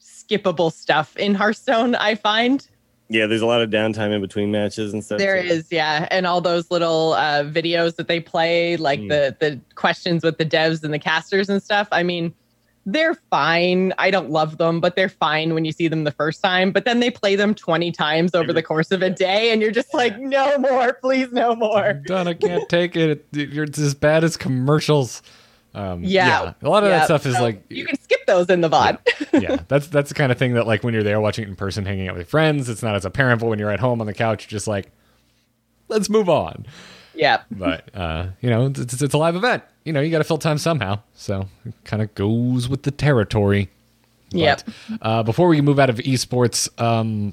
skippable 0.00 0.72
stuff 0.72 1.16
in 1.16 1.34
Hearthstone, 1.34 1.94
I 1.94 2.14
find. 2.14 2.66
Yeah, 3.10 3.26
there's 3.26 3.40
a 3.40 3.46
lot 3.46 3.62
of 3.62 3.70
downtime 3.70 4.12
in 4.12 4.20
between 4.20 4.50
matches 4.50 4.92
and 4.92 5.02
stuff. 5.02 5.16
There 5.18 5.40
too. 5.42 5.48
is, 5.48 5.68
yeah. 5.70 6.06
And 6.10 6.26
all 6.26 6.42
those 6.42 6.70
little 6.70 7.14
uh, 7.14 7.42
videos 7.44 7.96
that 7.96 8.06
they 8.06 8.20
play, 8.20 8.76
like 8.76 9.00
Mm. 9.00 9.08
the 9.08 9.36
the 9.40 9.60
questions 9.76 10.22
with 10.22 10.36
the 10.36 10.44
devs 10.44 10.84
and 10.84 10.92
the 10.92 10.98
casters 10.98 11.48
and 11.48 11.62
stuff. 11.62 11.88
I 11.90 12.02
mean, 12.02 12.34
they're 12.90 13.14
fine. 13.30 13.92
I 13.98 14.10
don't 14.10 14.30
love 14.30 14.56
them, 14.56 14.80
but 14.80 14.96
they're 14.96 15.10
fine 15.10 15.52
when 15.52 15.64
you 15.66 15.72
see 15.72 15.88
them 15.88 16.04
the 16.04 16.10
first 16.10 16.42
time. 16.42 16.72
But 16.72 16.86
then 16.86 17.00
they 17.00 17.10
play 17.10 17.36
them 17.36 17.54
20 17.54 17.92
times 17.92 18.34
over 18.34 18.52
the 18.52 18.62
course 18.62 18.90
of 18.90 19.02
a 19.02 19.10
day, 19.10 19.52
and 19.52 19.60
you're 19.60 19.70
just 19.70 19.92
like, 19.92 20.18
no 20.18 20.56
more, 20.58 20.94
please, 20.94 21.30
no 21.30 21.54
more. 21.54 22.02
I 22.10 22.34
can't 22.34 22.68
take 22.68 22.96
it. 22.96 23.26
It's 23.32 23.78
as 23.78 23.94
bad 23.94 24.24
as 24.24 24.36
commercials. 24.36 25.22
Um, 25.74 26.02
Yeah. 26.02 26.54
A 26.62 26.68
lot 26.68 26.82
of 26.82 26.88
Yeah, 26.88 27.00
that 27.00 27.04
stuff 27.04 27.26
is 27.26 27.36
so 27.36 27.42
like 27.42 27.62
you 27.68 27.84
can 27.84 28.00
skip 28.00 28.24
those 28.26 28.48
in 28.48 28.62
the 28.62 28.70
VOD. 28.70 28.98
yeah, 29.42 29.58
that's 29.68 29.86
that's 29.88 30.08
the 30.08 30.14
kind 30.14 30.32
of 30.32 30.38
thing 30.38 30.54
that 30.54 30.66
like 30.66 30.82
when 30.82 30.94
you're 30.94 31.02
there 31.02 31.20
watching 31.20 31.44
it 31.44 31.48
in 31.48 31.56
person, 31.56 31.84
hanging 31.84 32.08
out 32.08 32.16
with 32.16 32.28
friends, 32.28 32.70
it's 32.70 32.82
not 32.82 32.94
as 32.94 33.04
apparent. 33.04 33.40
But 33.40 33.48
when 33.48 33.58
you're 33.58 33.70
at 33.70 33.80
home 33.80 34.00
on 34.00 34.06
the 34.06 34.14
couch, 34.14 34.44
you're 34.44 34.56
just 34.56 34.66
like, 34.66 34.90
let's 35.88 36.08
move 36.08 36.30
on. 36.30 36.66
yeah. 37.14 37.42
But 37.50 37.94
uh, 37.94 38.28
you 38.40 38.48
know, 38.48 38.66
it's, 38.66 38.80
it's, 38.80 39.02
it's 39.02 39.14
a 39.14 39.18
live 39.18 39.36
event. 39.36 39.62
You 39.88 39.94
know, 39.94 40.02
you 40.02 40.10
got 40.10 40.18
to 40.18 40.24
fill 40.24 40.36
time 40.36 40.58
somehow. 40.58 41.00
So 41.14 41.48
it 41.64 41.72
kind 41.84 42.02
of 42.02 42.14
goes 42.14 42.68
with 42.68 42.82
the 42.82 42.90
territory. 42.90 43.70
But, 44.30 44.98
Uh, 45.00 45.22
before 45.22 45.48
we 45.48 45.62
move 45.62 45.78
out 45.78 45.88
of 45.88 45.96
esports, 45.96 46.68
um, 46.78 47.32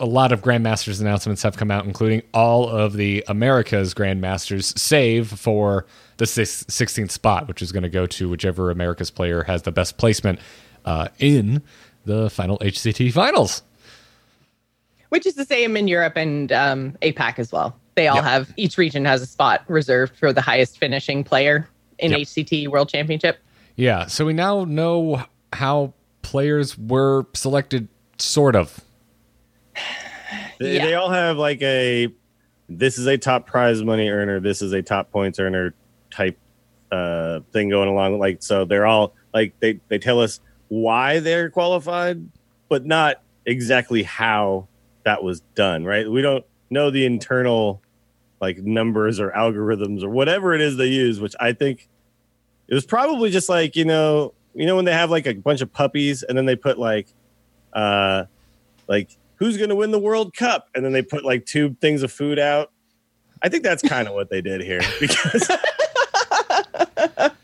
a 0.00 0.06
lot 0.06 0.32
of 0.32 0.40
Grandmasters 0.40 0.98
announcements 1.02 1.42
have 1.42 1.58
come 1.58 1.70
out, 1.70 1.84
including 1.84 2.22
all 2.32 2.66
of 2.70 2.94
the 2.94 3.22
America's 3.28 3.92
Grandmasters, 3.92 4.76
save 4.78 5.28
for 5.28 5.84
the 6.16 6.24
six- 6.24 6.64
16th 6.70 7.10
spot, 7.10 7.48
which 7.48 7.60
is 7.60 7.70
going 7.70 7.82
to 7.82 7.90
go 7.90 8.06
to 8.06 8.30
whichever 8.30 8.70
America's 8.70 9.10
player 9.10 9.42
has 9.42 9.60
the 9.60 9.72
best 9.72 9.98
placement 9.98 10.38
uh, 10.86 11.08
in 11.18 11.60
the 12.06 12.30
final 12.30 12.58
HCT 12.60 13.12
finals. 13.12 13.62
Which 15.10 15.26
is 15.26 15.34
the 15.34 15.44
same 15.44 15.76
in 15.76 15.86
Europe 15.86 16.16
and 16.16 16.50
um, 16.50 16.96
APAC 17.02 17.38
as 17.38 17.52
well. 17.52 17.76
They 17.94 18.08
all 18.08 18.16
Yep. 18.16 18.24
have, 18.24 18.52
each 18.56 18.78
region 18.78 19.04
has 19.04 19.20
a 19.22 19.26
spot 19.26 19.62
reserved 19.68 20.16
for 20.16 20.32
the 20.32 20.40
highest 20.40 20.78
finishing 20.78 21.22
player 21.24 21.68
in 21.98 22.10
Yep. 22.12 22.20
HCT 22.20 22.68
World 22.68 22.88
Championship. 22.88 23.38
Yeah, 23.76 24.06
so 24.06 24.24
we 24.24 24.32
now 24.32 24.64
know 24.64 25.22
how 25.52 25.92
players 26.22 26.76
were 26.78 27.26
selected, 27.34 27.88
sort 28.18 28.56
of. 28.56 28.80
They, 30.58 30.76
Yeah. 30.76 30.86
they 30.86 30.94
all 30.94 31.10
have 31.10 31.36
like 31.36 31.60
a 31.62 32.08
this 32.68 32.96
is 32.96 33.06
a 33.06 33.18
top 33.18 33.46
prize 33.46 33.82
money 33.82 34.08
earner, 34.08 34.40
this 34.40 34.62
is 34.62 34.72
a 34.72 34.80
top 34.82 35.10
points 35.10 35.38
earner 35.38 35.74
type 36.10 36.38
uh 36.90 37.40
thing 37.52 37.68
going 37.68 37.88
along. 37.88 38.18
Like 38.18 38.42
so 38.42 38.64
they're 38.64 38.86
all 38.86 39.14
like 39.34 39.52
they 39.60 39.80
they 39.88 39.98
tell 39.98 40.20
us 40.20 40.40
why 40.68 41.18
they're 41.20 41.50
qualified, 41.50 42.26
but 42.68 42.86
not 42.86 43.22
exactly 43.44 44.02
how 44.02 44.68
that 45.04 45.22
was 45.22 45.40
done, 45.54 45.84
right? 45.84 46.08
We 46.10 46.22
don't 46.22 46.44
know 46.70 46.90
the 46.90 47.04
internal 47.04 47.81
like 48.42 48.58
numbers 48.58 49.20
or 49.20 49.30
algorithms 49.30 50.02
or 50.02 50.10
whatever 50.10 50.52
it 50.52 50.60
is 50.60 50.76
they 50.76 50.88
use, 50.88 51.20
which 51.20 51.34
I 51.38 51.52
think 51.52 51.88
it 52.66 52.74
was 52.74 52.84
probably 52.84 53.30
just 53.30 53.48
like, 53.48 53.76
you 53.76 53.84
know, 53.84 54.34
you 54.52 54.66
know 54.66 54.76
when 54.76 54.84
they 54.84 54.92
have 54.92 55.10
like 55.10 55.26
a 55.26 55.34
bunch 55.34 55.62
of 55.62 55.72
puppies 55.72 56.24
and 56.24 56.36
then 56.36 56.44
they 56.44 56.56
put 56.56 56.78
like 56.78 57.06
uh 57.72 58.24
like 58.88 59.16
who's 59.36 59.56
going 59.56 59.70
to 59.70 59.76
win 59.76 59.92
the 59.92 59.98
World 59.98 60.34
Cup 60.34 60.68
and 60.74 60.84
then 60.84 60.92
they 60.92 61.02
put 61.02 61.24
like 61.24 61.46
two 61.46 61.76
things 61.80 62.02
of 62.02 62.12
food 62.12 62.38
out. 62.38 62.72
I 63.42 63.48
think 63.48 63.62
that's 63.62 63.82
kind 63.82 64.08
of 64.08 64.14
what 64.14 64.28
they 64.28 64.40
did 64.40 64.60
here 64.60 64.82
because 65.00 65.48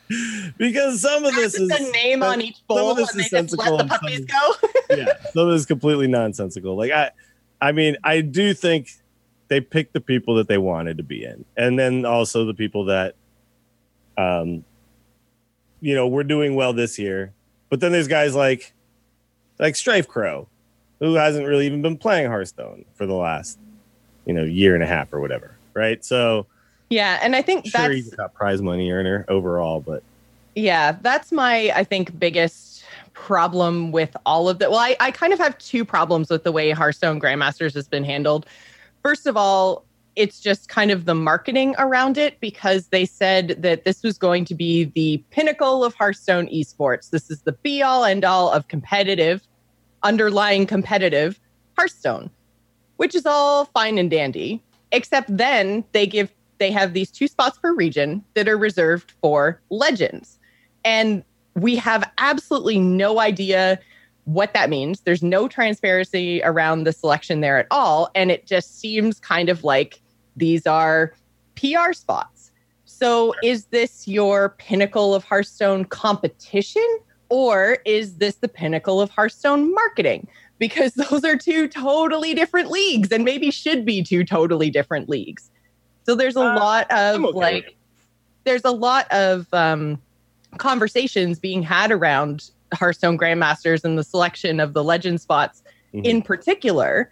because 0.58 1.00
some 1.00 1.24
of 1.24 1.34
this 1.34 1.54
is 1.54 1.68
the 1.68 1.90
name 1.92 2.24
on 2.24 2.40
each 2.40 2.58
bowl. 2.66 2.78
some 2.78 2.90
of 2.90 2.96
this 2.96 3.12
and 3.12 3.20
is 3.20 3.30
they 3.30 3.42
just 3.42 3.56
let 3.56 3.66
the 3.66 3.72
and 3.74 3.90
some 3.90 4.00
puppies 4.00 4.24
go. 4.24 4.52
yeah, 4.96 5.12
some 5.32 5.46
of 5.46 5.52
this 5.52 5.60
is 5.60 5.66
completely 5.66 6.08
nonsensical. 6.08 6.76
Like 6.76 6.90
I, 6.90 7.12
I 7.60 7.70
mean, 7.72 7.96
I 8.02 8.20
do 8.20 8.52
think 8.52 8.90
they 9.48 9.60
picked 9.60 9.92
the 9.92 10.00
people 10.00 10.34
that 10.36 10.48
they 10.48 10.58
wanted 10.58 10.98
to 10.98 11.02
be 11.02 11.24
in, 11.24 11.44
and 11.56 11.78
then 11.78 12.04
also 12.04 12.44
the 12.44 12.54
people 12.54 12.86
that, 12.86 13.14
um, 14.16 14.64
you 15.80 15.94
know, 15.94 16.06
we're 16.06 16.24
doing 16.24 16.54
well 16.54 16.72
this 16.72 16.98
year. 16.98 17.32
But 17.70 17.80
then 17.80 17.92
there's 17.92 18.08
guys 18.08 18.34
like, 18.34 18.72
like 19.58 19.74
StrifeCro, 19.74 20.46
who 21.00 21.14
hasn't 21.14 21.46
really 21.46 21.66
even 21.66 21.82
been 21.82 21.96
playing 21.96 22.26
Hearthstone 22.26 22.84
for 22.94 23.06
the 23.06 23.14
last, 23.14 23.58
you 24.24 24.34
know, 24.34 24.44
year 24.44 24.74
and 24.74 24.82
a 24.82 24.86
half 24.86 25.12
or 25.12 25.20
whatever, 25.20 25.56
right? 25.74 26.04
So 26.04 26.46
Yeah, 26.90 27.18
and 27.22 27.36
I 27.36 27.42
think 27.42 27.66
sure 27.66 27.82
that's 27.82 27.94
he's 27.94 28.12
a 28.12 28.16
top 28.16 28.34
prize 28.34 28.62
money 28.62 28.90
earner 28.90 29.24
overall, 29.28 29.80
but 29.80 30.02
Yeah, 30.54 30.92
that's 31.02 31.30
my, 31.30 31.70
I 31.74 31.84
think, 31.84 32.18
biggest 32.18 32.84
problem 33.12 33.92
with 33.92 34.16
all 34.24 34.48
of 34.48 34.58
that. 34.60 34.70
Well, 34.70 34.80
I, 34.80 34.96
I 35.00 35.10
kind 35.10 35.32
of 35.32 35.38
have 35.38 35.56
two 35.58 35.84
problems 35.84 36.30
with 36.30 36.44
the 36.44 36.52
way 36.52 36.70
Hearthstone 36.70 37.20
Grandmasters 37.20 37.74
has 37.74 37.88
been 37.88 38.04
handled. 38.04 38.46
First 39.02 39.26
of 39.26 39.36
all, 39.36 39.84
it's 40.16 40.40
just 40.40 40.68
kind 40.68 40.90
of 40.90 41.04
the 41.04 41.14
marketing 41.14 41.76
around 41.78 42.18
it 42.18 42.40
because 42.40 42.88
they 42.88 43.04
said 43.04 43.62
that 43.62 43.84
this 43.84 44.02
was 44.02 44.18
going 44.18 44.44
to 44.46 44.54
be 44.54 44.84
the 44.84 45.22
pinnacle 45.30 45.84
of 45.84 45.94
Hearthstone 45.94 46.48
esports. 46.48 47.10
This 47.10 47.30
is 47.30 47.42
the 47.42 47.52
be 47.52 47.82
all 47.82 48.04
end 48.04 48.24
all 48.24 48.50
of 48.50 48.66
competitive, 48.66 49.46
underlying 50.02 50.66
competitive 50.66 51.38
Hearthstone, 51.78 52.30
which 52.96 53.14
is 53.14 53.26
all 53.26 53.66
fine 53.66 53.96
and 53.96 54.10
dandy. 54.10 54.60
Except 54.90 55.34
then 55.36 55.84
they 55.92 56.06
give 56.06 56.32
they 56.58 56.72
have 56.72 56.92
these 56.92 57.12
two 57.12 57.28
spots 57.28 57.56
per 57.58 57.72
region 57.72 58.24
that 58.34 58.48
are 58.48 58.58
reserved 58.58 59.12
for 59.20 59.60
legends. 59.70 60.40
And 60.84 61.22
we 61.54 61.76
have 61.76 62.10
absolutely 62.18 62.80
no 62.80 63.20
idea 63.20 63.78
what 64.28 64.52
that 64.52 64.68
means. 64.68 65.00
There's 65.00 65.22
no 65.22 65.48
transparency 65.48 66.42
around 66.42 66.84
the 66.84 66.92
selection 66.92 67.40
there 67.40 67.58
at 67.58 67.66
all. 67.70 68.10
And 68.14 68.30
it 68.30 68.46
just 68.46 68.78
seems 68.78 69.18
kind 69.18 69.48
of 69.48 69.64
like 69.64 70.02
these 70.36 70.66
are 70.66 71.14
PR 71.56 71.94
spots. 71.94 72.52
So 72.84 73.34
is 73.42 73.64
this 73.66 74.06
your 74.06 74.50
pinnacle 74.58 75.14
of 75.14 75.24
Hearthstone 75.24 75.86
competition? 75.86 76.86
Or 77.30 77.78
is 77.86 78.16
this 78.16 78.34
the 78.36 78.48
pinnacle 78.48 79.00
of 79.00 79.08
Hearthstone 79.08 79.72
marketing? 79.72 80.28
Because 80.58 80.92
those 81.10 81.24
are 81.24 81.36
two 81.38 81.66
totally 81.66 82.34
different 82.34 82.70
leagues 82.70 83.10
and 83.10 83.24
maybe 83.24 83.50
should 83.50 83.86
be 83.86 84.02
two 84.02 84.24
totally 84.24 84.68
different 84.68 85.08
leagues. 85.08 85.50
So 86.04 86.14
there's 86.14 86.36
a 86.36 86.40
Uh, 86.40 86.54
lot 86.54 86.86
of 86.90 87.24
okay 87.24 87.38
like, 87.38 87.76
there's 88.44 88.64
a 88.66 88.72
lot 88.72 89.10
of 89.10 89.46
um, 89.54 89.98
conversations 90.58 91.38
being 91.38 91.62
had 91.62 91.90
around 91.90 92.50
Hearthstone 92.72 93.18
Grandmasters 93.18 93.84
and 93.84 93.98
the 93.98 94.04
selection 94.04 94.60
of 94.60 94.72
the 94.74 94.84
legend 94.84 95.20
spots 95.20 95.62
Mhm. 95.94 96.04
in 96.04 96.22
particular. 96.22 97.10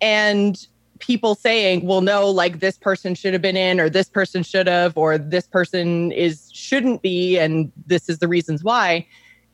And 0.00 0.66
people 0.98 1.34
saying, 1.34 1.86
well, 1.86 2.02
no, 2.02 2.28
like 2.28 2.60
this 2.60 2.76
person 2.76 3.14
should 3.14 3.32
have 3.32 3.42
been 3.42 3.56
in, 3.56 3.80
or 3.80 3.88
this 3.88 4.08
person 4.08 4.42
should 4.42 4.66
have, 4.66 4.96
or 4.96 5.16
this 5.16 5.46
person 5.46 6.12
is 6.12 6.50
shouldn't 6.52 7.00
be, 7.02 7.38
and 7.38 7.72
this 7.86 8.08
is 8.08 8.18
the 8.18 8.28
reasons 8.28 8.62
why. 8.62 9.06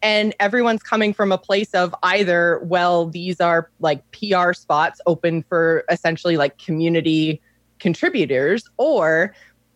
And 0.03 0.35
everyone's 0.41 0.83
coming 0.83 1.15
from 1.15 1.33
a 1.33 1.39
place 1.39 1.73
of 1.73 1.95
either, 2.03 2.61
well, 2.65 3.07
these 3.07 3.41
are 3.41 3.71
like 3.81 4.03
PR 4.11 4.53
spots 4.53 5.01
open 5.07 5.43
for 5.49 5.85
essentially 5.91 6.37
like 6.37 6.59
community 6.59 7.41
contributors, 7.79 8.65
or 8.77 9.35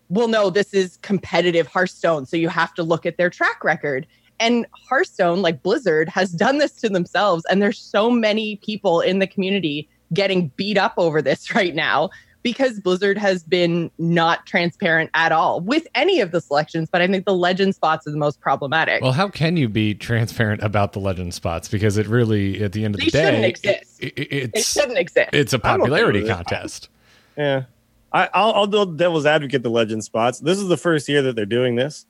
well, 0.09 0.27
no, 0.27 0.51
this 0.51 0.75
is 0.75 0.99
competitive 1.03 1.69
Hearthstone. 1.69 2.27
So 2.27 2.37
you 2.37 2.49
have 2.49 2.75
to 2.75 2.83
look 2.83 3.07
at 3.07 3.17
their 3.17 3.31
track 3.31 3.63
record. 3.63 4.09
And 4.41 4.67
Hearthstone, 4.89 5.43
like 5.43 5.63
Blizzard, 5.63 6.09
has 6.09 6.33
done 6.33 6.59
this 6.59 6.73
to 6.81 6.89
themselves. 6.89 7.45
And 7.51 7.61
there's 7.61 7.79
so 7.79 8.11
many 8.11 8.57
people 8.57 9.01
in 9.01 9.19
the 9.19 9.27
community 9.27 9.89
getting 10.15 10.49
beat 10.57 10.79
up 10.79 10.95
over 10.97 11.21
this 11.23 11.55
right 11.55 11.75
now 11.75 12.11
because 12.43 12.81
Blizzard 12.81 13.19
has 13.19 13.43
been 13.43 13.91
not 13.99 14.47
transparent 14.47 15.11
at 15.13 15.31
all 15.31 15.61
with 15.61 15.87
any 15.95 16.21
of 16.23 16.31
the 16.31 16.41
selections. 16.41 16.89
But 16.91 17.03
I 17.03 17.07
think 17.07 17.27
the 17.27 17.35
legend 17.37 17.75
spots 17.75 18.07
are 18.07 18.11
the 18.11 18.17
most 18.17 18.41
problematic. 18.41 19.03
Well, 19.03 19.13
how 19.13 19.29
can 19.29 19.59
you 19.59 19.69
be 19.69 19.95
transparent 19.95 20.63
about 20.63 20.95
the 20.95 21.01
legend 21.01 21.35
spots? 21.35 21.69
Because 21.69 21.99
it 21.99 22.07
really, 22.07 22.65
at 22.65 22.73
the 22.73 22.85
end 22.87 22.95
of 22.95 23.01
They 23.01 23.05
the 23.07 23.11
day, 23.11 23.25
shouldn't 23.27 23.45
exist. 23.45 24.03
it- 24.03 24.19
it- 24.19 24.51
it 24.55 24.65
shouldn't 24.65 24.99
exist. 24.99 25.31
it's 25.35 25.53
a 25.53 25.61
I'm 25.63 25.83
okay 25.83 25.91
popularity 25.91 26.23
with 26.23 26.31
contest. 26.31 26.89
Yeah, 27.37 27.65
I, 28.13 28.29
I'll, 28.35 28.53
I'll 28.53 28.67
do 28.67 28.79
the 28.87 28.97
devil's 28.97 29.25
advocate 29.25 29.63
the 29.63 29.71
legend 29.71 30.03
spots. 30.05 30.41
This 30.41 30.59
is 30.59 30.69
the 30.69 30.77
first 30.77 31.09
year 31.09 31.23
that 31.23 31.37
they're 31.37 31.47
doing 31.47 31.77
this, 31.77 32.07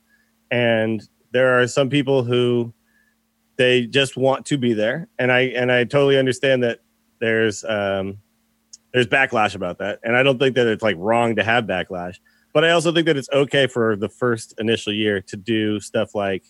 and 0.50 1.06
there 1.32 1.60
are 1.60 1.66
some 1.66 1.88
people 1.88 2.24
who 2.24 2.72
they 3.56 3.86
just 3.86 4.16
want 4.16 4.46
to 4.46 4.58
be 4.58 4.72
there, 4.72 5.08
and 5.18 5.30
I 5.30 5.40
and 5.40 5.70
I 5.70 5.84
totally 5.84 6.18
understand 6.18 6.62
that 6.62 6.80
there's 7.20 7.64
um, 7.64 8.18
there's 8.92 9.06
backlash 9.06 9.54
about 9.54 9.78
that, 9.78 10.00
and 10.02 10.16
I 10.16 10.22
don't 10.22 10.38
think 10.38 10.56
that 10.56 10.66
it's 10.66 10.82
like 10.82 10.96
wrong 10.98 11.36
to 11.36 11.44
have 11.44 11.64
backlash, 11.64 12.16
but 12.52 12.64
I 12.64 12.70
also 12.70 12.92
think 12.92 13.06
that 13.06 13.16
it's 13.16 13.28
okay 13.32 13.66
for 13.66 13.96
the 13.96 14.08
first 14.08 14.54
initial 14.58 14.92
year 14.92 15.20
to 15.22 15.36
do 15.36 15.80
stuff 15.80 16.14
like 16.14 16.44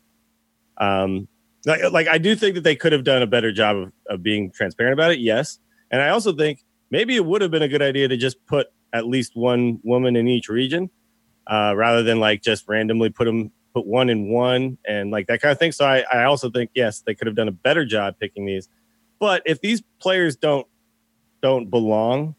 um 0.78 1.28
like, 1.66 1.80
like 1.92 2.08
I 2.08 2.18
do 2.18 2.34
think 2.34 2.54
that 2.54 2.64
they 2.64 2.76
could 2.76 2.92
have 2.92 3.04
done 3.04 3.22
a 3.22 3.26
better 3.26 3.52
job 3.52 3.76
of, 3.76 3.92
of 4.08 4.22
being 4.22 4.50
transparent 4.50 4.94
about 4.94 5.10
it. 5.10 5.18
Yes, 5.18 5.58
and 5.90 6.00
I 6.00 6.08
also 6.10 6.32
think 6.32 6.64
maybe 6.90 7.16
it 7.16 7.24
would 7.24 7.42
have 7.42 7.50
been 7.50 7.62
a 7.62 7.68
good 7.68 7.82
idea 7.82 8.08
to 8.08 8.16
just 8.16 8.44
put 8.46 8.68
at 8.92 9.06
least 9.06 9.32
one 9.34 9.78
woman 9.82 10.16
in 10.16 10.26
each 10.26 10.48
region 10.48 10.90
uh, 11.46 11.74
rather 11.76 12.02
than 12.02 12.20
like 12.20 12.42
just 12.42 12.68
randomly 12.68 13.10
put 13.10 13.26
them 13.26 13.50
put 13.72 13.86
one 13.86 14.10
in 14.10 14.30
one 14.30 14.78
and 14.86 15.10
like 15.10 15.26
that 15.28 15.40
kind 15.40 15.52
of 15.52 15.58
thing. 15.58 15.72
So 15.72 15.84
I, 15.84 16.04
I 16.12 16.24
also 16.24 16.50
think 16.50 16.70
yes 16.74 17.00
they 17.00 17.14
could 17.14 17.26
have 17.26 17.36
done 17.36 17.48
a 17.48 17.52
better 17.52 17.84
job 17.84 18.16
picking 18.20 18.46
these. 18.46 18.68
But 19.18 19.42
if 19.46 19.60
these 19.60 19.82
players 20.00 20.36
don't 20.36 20.66
don't 21.42 21.70
belong 21.70 22.34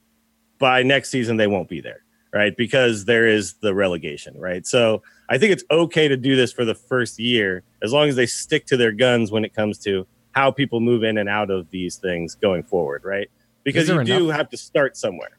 by 0.59 0.83
next 0.83 1.09
season 1.09 1.37
they 1.37 1.47
won't 1.47 1.69
be 1.69 1.81
there 1.81 2.03
right? 2.33 2.55
Because 2.55 3.03
there 3.05 3.27
is 3.27 3.55
the 3.55 3.73
relegation 3.73 4.37
right? 4.37 4.65
So 4.65 5.01
i 5.29 5.37
think 5.37 5.53
it's 5.53 5.63
okay 5.71 6.07
to 6.09 6.17
do 6.17 6.35
this 6.35 6.51
for 6.51 6.65
the 6.65 6.75
first 6.75 7.17
year 7.19 7.63
as 7.81 7.93
long 7.93 8.09
as 8.09 8.15
they 8.15 8.25
stick 8.25 8.65
to 8.65 8.75
their 8.75 8.91
guns 8.91 9.31
when 9.31 9.45
it 9.45 9.53
comes 9.53 9.77
to 9.77 10.05
how 10.33 10.51
people 10.51 10.81
move 10.81 11.03
in 11.03 11.17
and 11.17 11.29
out 11.29 11.49
of 11.49 11.69
these 11.71 11.95
things 11.95 12.35
going 12.35 12.63
forward 12.63 13.03
right? 13.03 13.29
Because 13.63 13.87
you 13.87 14.03
do 14.03 14.29
have 14.29 14.49
to 14.49 14.57
start 14.57 14.97
somewhere. 14.97 15.37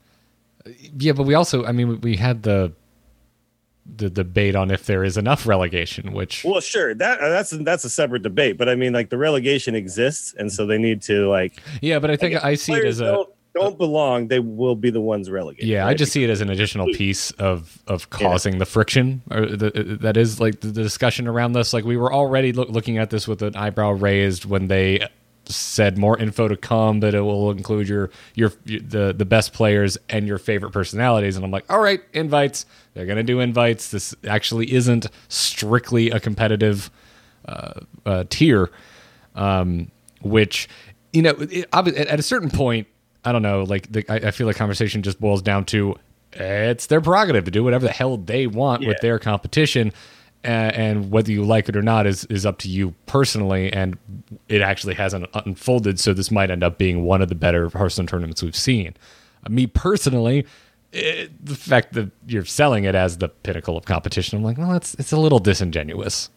Yeah, 0.96 1.12
but 1.12 1.24
we 1.24 1.35
also, 1.35 1.64
I 1.64 1.72
mean, 1.72 2.00
we 2.02 2.16
had 2.16 2.42
the 2.42 2.72
the 3.85 4.09
debate 4.09 4.55
on 4.55 4.71
if 4.71 4.87
there 4.87 5.05
is 5.05 5.16
enough 5.16 5.47
relegation, 5.47 6.12
which 6.12 6.45
Well, 6.45 6.61
sure. 6.61 6.95
That 6.95 7.21
uh, 7.21 7.29
that's 7.29 7.51
that's 7.51 7.85
a 7.85 7.90
separate 7.90 8.23
debate, 8.23 8.57
but 8.59 8.68
I 8.68 8.75
mean, 8.75 8.92
like 8.92 9.11
the 9.11 9.18
relegation 9.18 9.75
exists, 9.75 10.35
and 10.38 10.53
so 10.53 10.66
they 10.66 10.79
need 10.79 11.03
to 11.03 11.29
like. 11.29 11.61
yeah, 11.81 11.99
but 11.99 12.11
I 12.11 12.16
think 12.16 12.35
if 12.35 12.45
I 12.45 12.55
see 12.55 12.75
it 12.75 12.85
as 12.85 13.01
a 13.01 13.05
don't, 13.05 13.29
don't 13.55 13.79
belong. 13.79 14.29
They 14.29 14.38
will 14.38 14.77
be 14.77 14.90
the 14.90 15.01
ones 15.01 15.31
relegated. 15.31 15.68
yeah. 15.68 15.87
I 15.87 15.95
just 15.95 16.12
see 16.12 16.25
it 16.25 16.31
as 16.31 16.40
an 16.40 16.51
additional 16.51 16.87
piece 16.87 17.31
of 17.33 17.83
of 17.87 18.11
causing 18.11 18.59
the 18.59 18.66
friction, 18.66 19.23
or 19.31 19.47
the, 19.47 19.99
that 20.01 20.16
is 20.16 20.40
like 20.40 20.61
the, 20.61 20.71
discussion 20.71 21.27
around 21.27 21.53
this. 21.53 21.73
Like 21.73 21.85
we 21.85 21.97
were 21.97 22.12
already 22.12 22.53
loo- 22.53 22.64
looking 22.64 22.99
at 22.99 23.11
this 23.11 23.27
with 23.27 23.42
an 23.42 23.57
eyebrow 23.57 23.90
raised 23.92 24.45
when 24.45 24.68
they 24.68 25.07
said 25.46 25.98
more 25.98 26.18
info 26.18 26.48
to 26.48 26.57
come 26.57 27.00
that 27.00 27.14
it 27.14 27.20
will 27.20 27.50
include 27.50 27.88
your 27.88 28.11
your 28.35 28.52
the 28.64 29.14
the 29.16 29.24
best 29.24 29.52
players 29.52 29.98
and 30.09 30.26
your 30.26 30.38
favorite 30.38 30.70
personalities. 30.70 31.37
And 31.37 31.44
I'm 31.44 31.50
like 31.50 31.64
all 31.70 31.81
right 31.81 32.00
invites. 32.12 32.66
They're 32.94 33.07
going 33.07 33.16
to 33.16 33.22
do 33.22 33.40
invites. 33.40 33.90
This 33.90 34.14
actually 34.28 34.72
isn't 34.72 35.07
strictly 35.28 36.11
a 36.11 36.20
competitive 36.20 36.90
uh, 37.46 37.81
uh, 38.07 38.24
tier 38.28 38.70
um, 39.35 39.90
which 40.20 40.68
you 41.12 41.22
know 41.22 41.35
it, 41.38 41.66
at 41.74 42.18
a 42.18 42.22
certain 42.22 42.50
point 42.50 42.87
I 43.24 43.33
don't 43.33 43.42
know 43.42 43.64
like 43.64 43.90
the, 43.90 44.05
I, 44.09 44.28
I 44.28 44.31
feel 44.31 44.46
like 44.46 44.57
conversation 44.57 45.02
just 45.02 45.20
boils 45.20 45.42
down 45.42 45.64
to 45.66 45.96
it's 46.33 46.87
their 46.87 47.00
prerogative 47.00 47.44
to 47.44 47.50
do 47.50 47.62
whatever 47.62 47.87
the 47.87 47.92
hell 47.92 48.16
they 48.16 48.46
want 48.46 48.87
with 48.87 49.00
their 49.00 49.18
competition 49.18 49.92
and 50.44 51.11
whether 51.11 51.31
you 51.31 51.44
like 51.44 51.68
it 51.68 51.76
or 51.76 51.83
not 51.83 52.07
is 52.07 52.24
is 52.26 52.44
up 52.44 52.59
to 52.59 52.68
you 52.68 52.94
personally 53.07 53.72
and 53.72 53.96
it 54.48 54.61
actually 54.61 54.94
hasn't 54.94 55.26
unfolded 55.46 56.00
so 56.00 56.12
this 56.12 56.31
might 56.31 56.50
end 56.50 56.64
up 56.64 56.78
being 56.78 57.05
one 57.05 57.22
of 57.22 57.28
the 57.28 57.35
better 57.35 57.68
Hearthstone 57.68 58.07
tournaments 58.07 58.42
we've 58.42 58.57
seen. 58.57 58.94
Uh, 59.46 59.50
me 59.50 59.66
personally 59.66 60.46
it, 60.92 61.44
the 61.44 61.55
fact 61.55 61.94
that 61.94 62.11
you're 62.26 62.44
selling 62.44 62.85
it 62.85 62.94
as 62.94 63.18
the 63.18 63.28
pinnacle 63.28 63.76
of 63.76 63.85
competition 63.85 64.38
I'm 64.38 64.44
like 64.44 64.59
well 64.59 64.74
it's 64.74 64.94
it's 64.94 65.12
a 65.12 65.16
little 65.16 65.38
disingenuous 65.38 66.28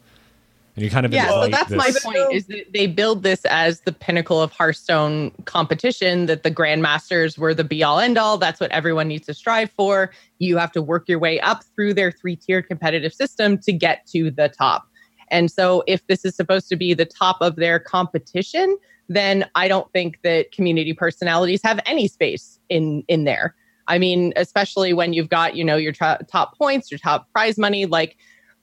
and 0.75 0.83
you 0.83 0.89
kind 0.89 1.05
of 1.05 1.13
yeah, 1.13 1.29
so 1.29 1.43
invite 1.43 1.69
that's 1.69 1.71
my 1.71 1.91
point 2.03 2.33
is 2.33 2.47
that 2.47 2.73
they 2.73 2.85
build 2.85 3.23
this 3.23 3.45
as 3.45 3.81
the 3.81 3.93
pinnacle 3.93 4.41
of 4.41 4.51
Hearthstone 4.51 5.31
competition, 5.45 6.25
that 6.25 6.43
the 6.43 6.51
Grandmasters 6.51 7.37
were 7.37 7.53
the 7.53 7.63
be 7.63 7.81
all 7.81 7.99
end 7.99 8.17
all. 8.17 8.37
That's 8.37 8.59
what 8.59 8.71
everyone 8.71 9.07
needs 9.07 9.25
to 9.27 9.33
strive 9.33 9.71
for. 9.71 10.11
You 10.39 10.57
have 10.57 10.73
to 10.73 10.81
work 10.81 11.07
your 11.07 11.17
way 11.17 11.39
up 11.39 11.63
through 11.75 11.93
their 11.93 12.11
three 12.11 12.35
tiered 12.35 12.67
competitive 12.67 13.13
system 13.13 13.57
to 13.59 13.71
get 13.71 14.05
to 14.07 14.29
the 14.31 14.49
top. 14.49 14.85
And 15.31 15.49
so, 15.49 15.81
if 15.87 16.05
this 16.07 16.25
is 16.25 16.35
supposed 16.35 16.67
to 16.69 16.75
be 16.75 16.93
the 16.93 17.05
top 17.05 17.37
of 17.39 17.55
their 17.55 17.79
competition, 17.79 18.77
then 19.07 19.45
I 19.55 19.69
don't 19.69 19.89
think 19.93 20.19
that 20.23 20.51
community 20.51 20.91
personalities 20.91 21.61
have 21.63 21.79
any 21.85 22.09
space 22.09 22.59
in 22.67 23.05
in 23.07 23.23
there. 23.23 23.55
I 23.87 23.97
mean, 23.97 24.33
especially 24.35 24.91
when 24.91 25.13
you've 25.13 25.29
got 25.29 25.55
you 25.55 25.63
know 25.63 25.77
your 25.77 25.93
to- 25.93 26.19
top 26.29 26.57
points, 26.57 26.91
your 26.91 26.97
top 26.97 27.31
prize 27.31 27.57
money, 27.57 27.85
like 27.85 28.17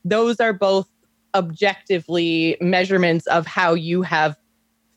those 0.04 0.40
are 0.40 0.52
both 0.52 0.88
objectively 1.34 2.56
measurements 2.60 3.26
of 3.26 3.46
how 3.46 3.74
you 3.74 4.02
have 4.02 4.36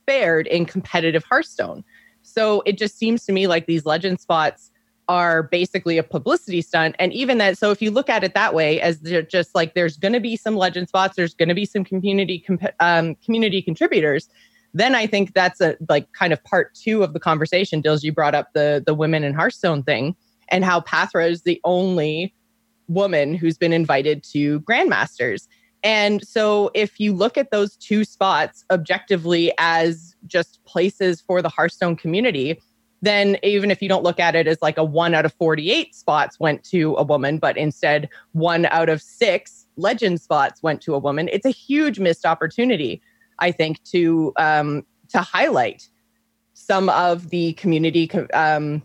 fared 0.06 0.48
in 0.48 0.66
competitive 0.66 1.24
Hearthstone. 1.24 1.84
So 2.22 2.62
it 2.66 2.78
just 2.78 2.98
seems 2.98 3.26
to 3.26 3.32
me 3.32 3.48
like 3.48 3.66
these 3.66 3.86
legend 3.86 4.20
spots 4.20 4.72
are 5.08 5.44
basically 5.44 5.98
a 5.98 6.04
publicity 6.04 6.62
stunt. 6.62 6.96
And 6.98 7.14
even 7.14 7.38
that, 7.38 7.58
so 7.58 7.72
if 7.72 7.82
you 7.82 7.92
look 7.92 8.10
at 8.10 8.24
it 8.24 8.34
that 8.34 8.54
way, 8.54 8.82
as 8.82 9.00
they're 9.02 9.22
just 9.22 9.54
like 9.54 9.76
there's 9.76 9.98
going 9.98 10.14
to 10.14 10.20
be 10.20 10.36
some 10.36 10.56
legend 10.56 10.90
spots, 10.90 11.16
there's 11.16 11.36
going 11.36 11.50
to 11.50 11.56
be 11.56 11.66
some 11.66 11.84
community 11.84 12.40
comp- 12.40 12.74
um, 12.80 13.16
community 13.24 13.62
contributors. 13.62 14.28
Then 14.74 14.96
I 14.96 15.08
think 15.08 15.34
that's 15.34 15.62
a 15.62 15.78
like 15.88 16.12
kind 16.14 16.34
of 16.34 16.44
part 16.44 16.74
two 16.74 17.04
of 17.04 17.14
the 17.14 17.20
conversation. 17.20 17.82
Dills, 17.82 18.04
you 18.04 18.12
brought 18.12 18.36
up 18.36 18.50
the 18.54 18.84
the 18.86 18.94
women 18.94 19.24
in 19.24 19.34
Hearthstone 19.34 19.84
thing 19.84 20.16
and 20.50 20.66
how 20.66 20.82
Pathra 20.82 21.30
is 21.30 21.44
the 21.44 21.62
only 21.64 22.34
woman 22.88 23.36
who's 23.36 23.58
been 23.58 23.74
invited 23.74 24.24
to 24.32 24.60
Grandmasters. 24.62 25.48
And 25.86 26.28
so 26.28 26.72
if 26.74 27.00
you 27.00 27.14
look 27.14 27.38
at 27.38 27.52
those 27.52 27.78
two 27.78 28.04
spots 28.04 28.66
objectively 28.72 29.54
as 29.60 30.16
just 30.26 30.60
places 30.66 31.22
for 31.22 31.44
the 31.44 31.48
Hearthstone 31.48 31.96
community, 31.96 32.60
then 33.04 33.38
even 33.44 33.70
if 33.70 33.84
you 33.84 33.88
don't 33.88 34.04
look 34.04 34.20
at 34.20 34.36
it 34.36 34.48
as 34.48 34.58
like 34.64 34.80
a 34.80 34.84
one 34.84 35.14
out 35.14 35.26
of 35.26 35.34
48 35.34 35.94
spots 35.94 36.40
went 36.40 36.64
to 36.66 36.96
a 36.96 37.04
woman, 37.04 37.38
but 37.38 37.56
instead 37.56 38.10
one 38.32 38.66
out 38.66 38.90
of 38.90 39.00
six 39.00 39.68
legend 39.76 40.20
spots 40.20 40.64
went 40.64 40.82
to 40.82 40.96
a 40.96 41.00
woman, 41.00 41.30
it's 41.32 41.46
a 41.46 41.52
huge 41.52 42.00
missed 42.00 42.26
opportunity, 42.26 43.00
I 43.38 43.52
think, 43.52 43.84
to 43.92 44.34
um, 44.38 44.88
to 45.10 45.20
highlight 45.22 45.88
some 46.56 46.90
of 46.90 47.30
the 47.30 47.54
community 47.54 48.10
um, 48.34 48.82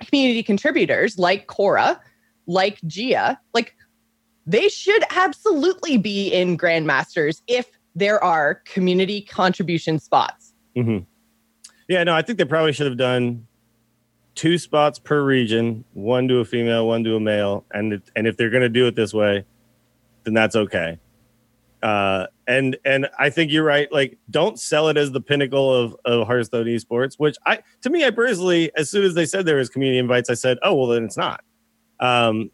community 0.00 0.42
contributors 0.42 1.20
like 1.20 1.46
Cora, 1.46 2.00
like 2.48 2.80
Gia, 2.88 3.38
like 3.54 3.76
they 4.46 4.68
should 4.68 5.04
absolutely 5.10 5.96
be 5.96 6.28
in 6.28 6.56
Grandmasters 6.56 7.42
if 7.46 7.70
there 7.94 8.22
are 8.22 8.56
community 8.64 9.22
contribution 9.22 9.98
spots. 9.98 10.54
hmm 10.74 10.98
Yeah, 11.88 12.04
no, 12.04 12.14
I 12.14 12.22
think 12.22 12.38
they 12.38 12.44
probably 12.44 12.72
should 12.72 12.86
have 12.86 12.96
done 12.96 13.46
two 14.34 14.58
spots 14.58 14.98
per 14.98 15.22
region, 15.22 15.84
one 15.92 16.26
to 16.28 16.38
a 16.38 16.44
female, 16.44 16.86
one 16.86 17.04
to 17.04 17.16
a 17.16 17.20
male, 17.20 17.64
and 17.72 17.94
it, 17.94 18.02
and 18.16 18.26
if 18.26 18.36
they're 18.36 18.50
going 18.50 18.62
to 18.62 18.68
do 18.68 18.86
it 18.86 18.96
this 18.96 19.12
way, 19.12 19.44
then 20.24 20.34
that's 20.34 20.56
okay. 20.56 20.98
Uh, 21.82 22.26
and 22.46 22.76
and 22.84 23.08
I 23.18 23.28
think 23.28 23.50
you're 23.50 23.64
right. 23.64 23.90
Like, 23.92 24.16
don't 24.30 24.58
sell 24.58 24.88
it 24.88 24.96
as 24.96 25.10
the 25.10 25.20
pinnacle 25.20 25.74
of 25.74 25.96
of 26.04 26.26
Hearthstone 26.26 26.66
esports. 26.66 27.14
Which 27.18 27.36
I, 27.44 27.60
to 27.82 27.90
me, 27.90 28.04
I 28.04 28.10
personally, 28.10 28.70
as 28.76 28.88
soon 28.88 29.04
as 29.04 29.14
they 29.14 29.26
said 29.26 29.46
there 29.46 29.56
was 29.56 29.68
community 29.68 29.98
invites, 29.98 30.30
I 30.30 30.34
said, 30.34 30.58
oh 30.62 30.74
well, 30.74 30.86
then 30.86 31.04
it's 31.04 31.16
not. 31.16 31.42
Um, 31.98 32.50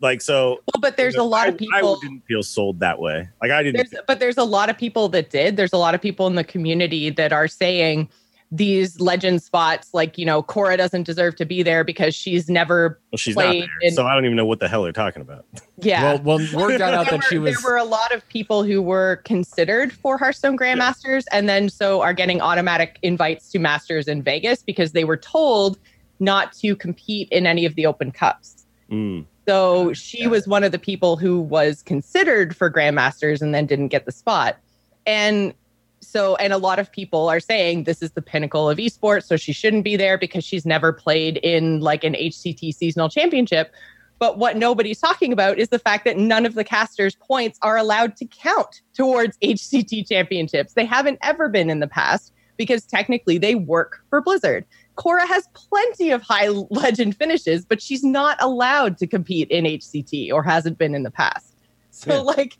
like 0.00 0.20
so, 0.20 0.60
Well, 0.74 0.80
but 0.80 0.96
there's 0.96 1.16
a 1.16 1.22
lot 1.22 1.46
I, 1.46 1.50
of 1.50 1.58
people. 1.58 1.96
I 1.96 2.06
didn't 2.06 2.24
feel 2.26 2.42
sold 2.42 2.80
that 2.80 2.98
way. 2.98 3.28
Like 3.40 3.50
I 3.50 3.62
didn't. 3.62 3.90
There's, 3.90 4.02
but 4.06 4.20
there's 4.20 4.38
a 4.38 4.44
lot 4.44 4.70
of 4.70 4.78
people 4.78 5.08
that 5.10 5.30
did. 5.30 5.56
There's 5.56 5.72
a 5.72 5.78
lot 5.78 5.94
of 5.94 6.00
people 6.00 6.26
in 6.26 6.34
the 6.34 6.44
community 6.44 7.10
that 7.10 7.32
are 7.32 7.48
saying 7.48 8.08
these 8.50 8.98
legend 8.98 9.42
spots, 9.42 9.92
like 9.92 10.16
you 10.16 10.24
know, 10.24 10.42
Cora 10.42 10.76
doesn't 10.76 11.02
deserve 11.02 11.36
to 11.36 11.44
be 11.44 11.62
there 11.62 11.84
because 11.84 12.14
she's 12.14 12.48
never. 12.48 13.00
well, 13.12 13.18
she's 13.18 13.36
not 13.36 13.52
there, 13.52 13.66
in- 13.82 13.92
so 13.92 14.06
I 14.06 14.14
don't 14.14 14.24
even 14.24 14.36
know 14.36 14.46
what 14.46 14.60
the 14.60 14.68
hell 14.68 14.82
they're 14.82 14.92
talking 14.92 15.22
about. 15.22 15.44
Yeah. 15.80 16.18
Well, 16.22 16.38
well, 16.38 16.68
word 16.68 16.78
got 16.78 16.94
out 16.94 17.10
there, 17.10 17.18
that 17.18 17.26
she 17.28 17.38
were, 17.38 17.44
was. 17.44 17.60
there 17.60 17.70
were 17.70 17.76
a 17.76 17.84
lot 17.84 18.12
of 18.14 18.26
people 18.28 18.62
who 18.64 18.80
were 18.80 19.16
considered 19.24 19.92
for 19.92 20.16
Hearthstone 20.16 20.56
Grandmasters 20.56 21.24
and 21.30 21.48
then 21.48 21.68
so 21.68 22.00
are 22.00 22.14
getting 22.14 22.40
automatic 22.40 22.98
invites 23.02 23.50
to 23.50 23.58
Masters 23.58 24.08
in 24.08 24.22
Vegas 24.22 24.62
because 24.62 24.92
they 24.92 25.04
were 25.04 25.16
told 25.16 25.78
not 26.20 26.52
to 26.54 26.74
compete 26.74 27.28
in 27.30 27.46
any 27.46 27.64
of 27.64 27.74
the 27.74 27.86
open 27.86 28.10
cups. 28.10 28.66
Mm. 28.90 29.26
So 29.48 29.88
oh, 29.88 29.92
she 29.94 30.26
was 30.26 30.46
one 30.46 30.62
of 30.62 30.72
the 30.72 30.78
people 30.78 31.16
who 31.16 31.40
was 31.40 31.82
considered 31.82 32.54
for 32.54 32.70
Grandmasters 32.70 33.40
and 33.40 33.54
then 33.54 33.64
didn't 33.64 33.88
get 33.88 34.04
the 34.04 34.12
spot. 34.12 34.58
And 35.06 35.54
so, 36.00 36.36
and 36.36 36.52
a 36.52 36.58
lot 36.58 36.78
of 36.78 36.92
people 36.92 37.30
are 37.30 37.40
saying 37.40 37.84
this 37.84 38.02
is 38.02 38.10
the 38.10 38.20
pinnacle 38.20 38.68
of 38.68 38.76
esports, 38.76 39.24
so 39.24 39.38
she 39.38 39.54
shouldn't 39.54 39.84
be 39.84 39.96
there 39.96 40.18
because 40.18 40.44
she's 40.44 40.66
never 40.66 40.92
played 40.92 41.38
in 41.38 41.80
like 41.80 42.04
an 42.04 42.12
HCT 42.12 42.74
seasonal 42.74 43.08
championship. 43.08 43.72
But 44.18 44.36
what 44.36 44.58
nobody's 44.58 45.00
talking 45.00 45.32
about 45.32 45.58
is 45.58 45.70
the 45.70 45.78
fact 45.78 46.04
that 46.04 46.18
none 46.18 46.44
of 46.44 46.52
the 46.52 46.64
casters' 46.64 47.14
points 47.14 47.58
are 47.62 47.78
allowed 47.78 48.16
to 48.16 48.26
count 48.26 48.82
towards 48.92 49.38
HCT 49.38 50.06
championships. 50.06 50.74
They 50.74 50.84
haven't 50.84 51.20
ever 51.22 51.48
been 51.48 51.70
in 51.70 51.80
the 51.80 51.88
past 51.88 52.34
because 52.58 52.84
technically 52.84 53.38
they 53.38 53.54
work 53.54 54.04
for 54.10 54.20
Blizzard. 54.20 54.66
Cora 54.98 55.24
has 55.28 55.48
plenty 55.54 56.10
of 56.10 56.22
high 56.22 56.48
legend 56.48 57.16
finishes, 57.16 57.64
but 57.64 57.80
she's 57.80 58.02
not 58.02 58.36
allowed 58.40 58.98
to 58.98 59.06
compete 59.06 59.48
in 59.48 59.64
HCT 59.64 60.32
or 60.32 60.42
hasn't 60.42 60.76
been 60.76 60.92
in 60.92 61.04
the 61.04 61.10
past. 61.10 61.54
So, 61.90 62.14
Yeah. 62.14 62.18
like, 62.20 62.56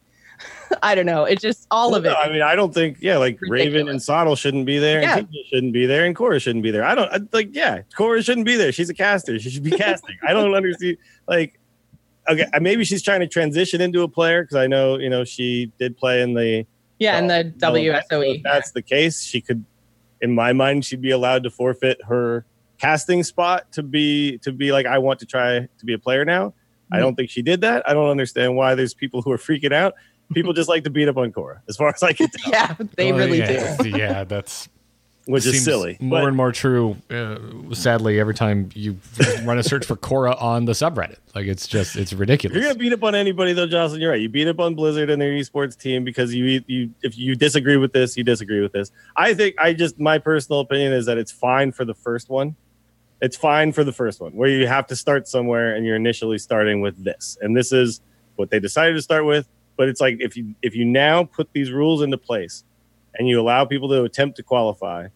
I 0.81 0.95
don't 0.95 1.05
know. 1.05 1.25
It's 1.25 1.43
just 1.43 1.67
all 1.73 1.91
Well, 1.91 1.99
of 1.99 2.05
it. 2.07 2.11
no, 2.11 2.15
I 2.15 2.31
mean, 2.31 2.43
I 2.43 2.55
don't 2.55 2.73
think, 2.73 2.99
yeah, 3.01 3.17
like 3.17 3.39
Raven 3.43 3.67
and 3.67 3.73
Ridiculous. 3.75 4.05
Sottle 4.07 4.37
shouldn't 4.37 4.67
be 4.67 4.79
there, 4.79 5.03
Yeah. 5.03 5.19
and 5.19 5.29
shouldn't 5.51 5.73
be 5.73 5.85
there, 5.85 6.05
and 6.05 6.15
Cora 6.15 6.39
shouldn't 6.39 6.63
be 6.63 6.71
there. 6.71 6.85
I 6.85 6.95
don't 6.95 7.11
I, 7.13 7.19
like, 7.33 7.55
yeah, 7.57 7.81
Cora 7.97 8.23
shouldn't 8.23 8.47
be 8.47 8.55
there. 8.57 8.71
She's 8.71 8.89
a 8.89 8.95
caster. 8.95 9.37
She 9.41 9.51
should 9.51 9.65
be 9.65 9.71
casting. 9.85 10.17
I 10.27 10.33
don't 10.33 10.55
understand. 10.55 10.97
Like, 11.27 11.59
okay, 12.31 12.47
uh, 12.55 12.61
maybe 12.61 12.85
she's 12.85 13.03
trying 13.03 13.19
to 13.21 13.27
transition 13.27 13.81
into 13.81 14.03
a 14.03 14.09
player 14.09 14.45
because 14.45 14.57
I 14.57 14.69
know, 14.69 14.97
you 14.97 15.11
know, 15.11 15.25
she 15.25 15.73
did 15.81 15.97
play 15.97 16.23
in 16.23 16.35
the 16.35 16.65
yeah, 17.01 17.19
in 17.19 17.27
the 17.27 17.47
E. 17.49 17.53
So 17.59 17.73
WSOE. 17.73 18.37
If 18.37 18.43
that's 18.45 18.71
the 18.71 18.83
case, 18.83 19.25
she 19.25 19.41
could, 19.41 19.65
in 20.21 20.35
my 20.35 20.53
mind, 20.53 20.85
she'd 20.85 21.01
be 21.03 21.11
allowed 21.11 21.43
to 21.45 21.51
forfeit 21.51 21.99
her 22.07 22.45
casting 22.79 23.23
spot 23.23 23.71
to 23.73 23.83
be 23.83 24.39
to 24.39 24.53
be 24.53 24.73
like, 24.73 24.87
I 24.87 24.99
want 24.99 25.21
to 25.21 25.27
try 25.27 25.61
to 25.61 25.85
be 25.85 25.95
a 25.95 25.99
player 25.99 26.25
now. 26.25 26.49
Mm-hmm. 26.49 26.95
I 26.95 26.99
don't 27.01 27.15
think 27.15 27.31
she 27.31 27.43
did 27.43 27.61
that. 27.63 27.89
I 27.89 27.93
don't 27.95 28.09
understand 28.09 28.57
why 28.57 28.75
there's 28.75 28.95
people 28.95 29.23
who 29.23 29.31
are 29.33 29.39
freaking 29.39 29.73
out. 29.73 29.95
People 30.35 30.53
just 30.61 30.69
like 30.69 30.85
to 30.85 30.91
beat 30.91 31.09
up 31.09 31.17
on 31.17 31.33
Cora, 31.33 31.63
as 31.69 31.77
far 31.77 31.89
as 31.89 32.03
I 32.03 32.13
can 32.13 32.29
tell, 32.37 32.53
yeah, 32.53 32.75
they 32.97 33.13
Well, 33.13 33.21
really 33.21 33.39
yeah, 33.39 33.77
do. 33.81 33.89
yeah, 33.91 34.25
that's 34.25 34.69
which 35.29 35.45
is 35.45 35.63
silly. 35.63 35.99
More 36.01 36.21
But- 36.23 36.29
and 36.29 36.37
more 36.37 36.53
true. 36.53 36.97
Uh, 37.11 37.37
sadly, 37.75 38.19
every 38.19 38.35
time 38.35 38.71
you 38.75 38.97
run 39.45 39.59
a 39.59 39.63
search 39.63 39.85
for 39.85 39.95
Cora 39.95 40.35
on 40.37 40.65
the 40.65 40.73
subreddit, 40.73 41.17
like 41.35 41.47
it's 41.47 41.67
just 41.67 41.97
it's 41.97 42.13
ridiculous. 42.15 42.55
you're 42.57 42.65
gonna 42.65 42.79
beat 42.79 42.93
up 42.95 43.05
on 43.05 43.15
anybody 43.15 43.53
though, 43.53 43.67
Jocelyn, 43.67 44.01
you're 44.01 44.11
right. 44.11 44.21
You 44.21 44.29
beat 44.31 44.49
up 44.49 44.59
on 44.59 44.75
Blizzard 44.75 45.11
and 45.11 45.21
their 45.21 45.33
esports 45.33 45.79
team 45.79 46.03
because 46.03 46.35
you 46.35 46.63
you 46.67 46.91
if 47.03 47.19
you 47.19 47.35
disagree 47.37 47.77
with 47.77 47.93
this, 47.93 48.17
you 48.17 48.25
disagree 48.25 48.61
with 48.63 48.73
this. 48.73 48.91
I 49.17 49.35
think 49.35 49.55
I 49.59 49.75
just 49.75 50.01
my 50.01 50.19
personal 50.19 50.61
opinion 50.61 50.93
is 50.95 51.05
that 51.07 51.19
it's 51.19 51.31
fine 51.33 51.73
for 51.73 51.85
the 51.85 51.95
first 51.95 52.31
one. 52.31 52.57
It's 53.21 53.37
fine 53.37 53.73
for 53.73 53.85
the 53.85 53.93
first 53.93 54.21
one 54.21 54.33
where 54.33 54.49
you 54.49 54.67
have 54.67 54.87
to 54.87 54.97
start 54.97 55.29
somewhere 55.29 55.75
and 55.75 55.85
you're 55.85 55.97
initially 55.97 56.39
starting 56.39 56.81
with 56.81 57.03
this. 57.05 57.37
And 57.43 57.55
this 57.57 57.73
is 57.73 58.01
what 58.37 58.49
they 58.51 58.61
decided 58.61 58.95
to 58.95 59.03
start 59.03 59.27
with. 59.27 59.47
But 59.77 59.89
it's 59.89 60.01
like 60.01 60.17
if 60.21 60.37
you 60.37 60.55
if 60.63 60.75
you 60.75 60.85
now 60.87 61.25
put 61.25 61.53
these 61.53 61.71
rules 61.71 62.01
into 62.01 62.17
place 62.17 62.65
and 63.19 63.29
you 63.29 63.41
allow 63.41 63.65
people 63.65 63.89
to 63.91 64.05
attempt 64.05 64.37
to 64.37 64.43
qualify, 64.43 65.09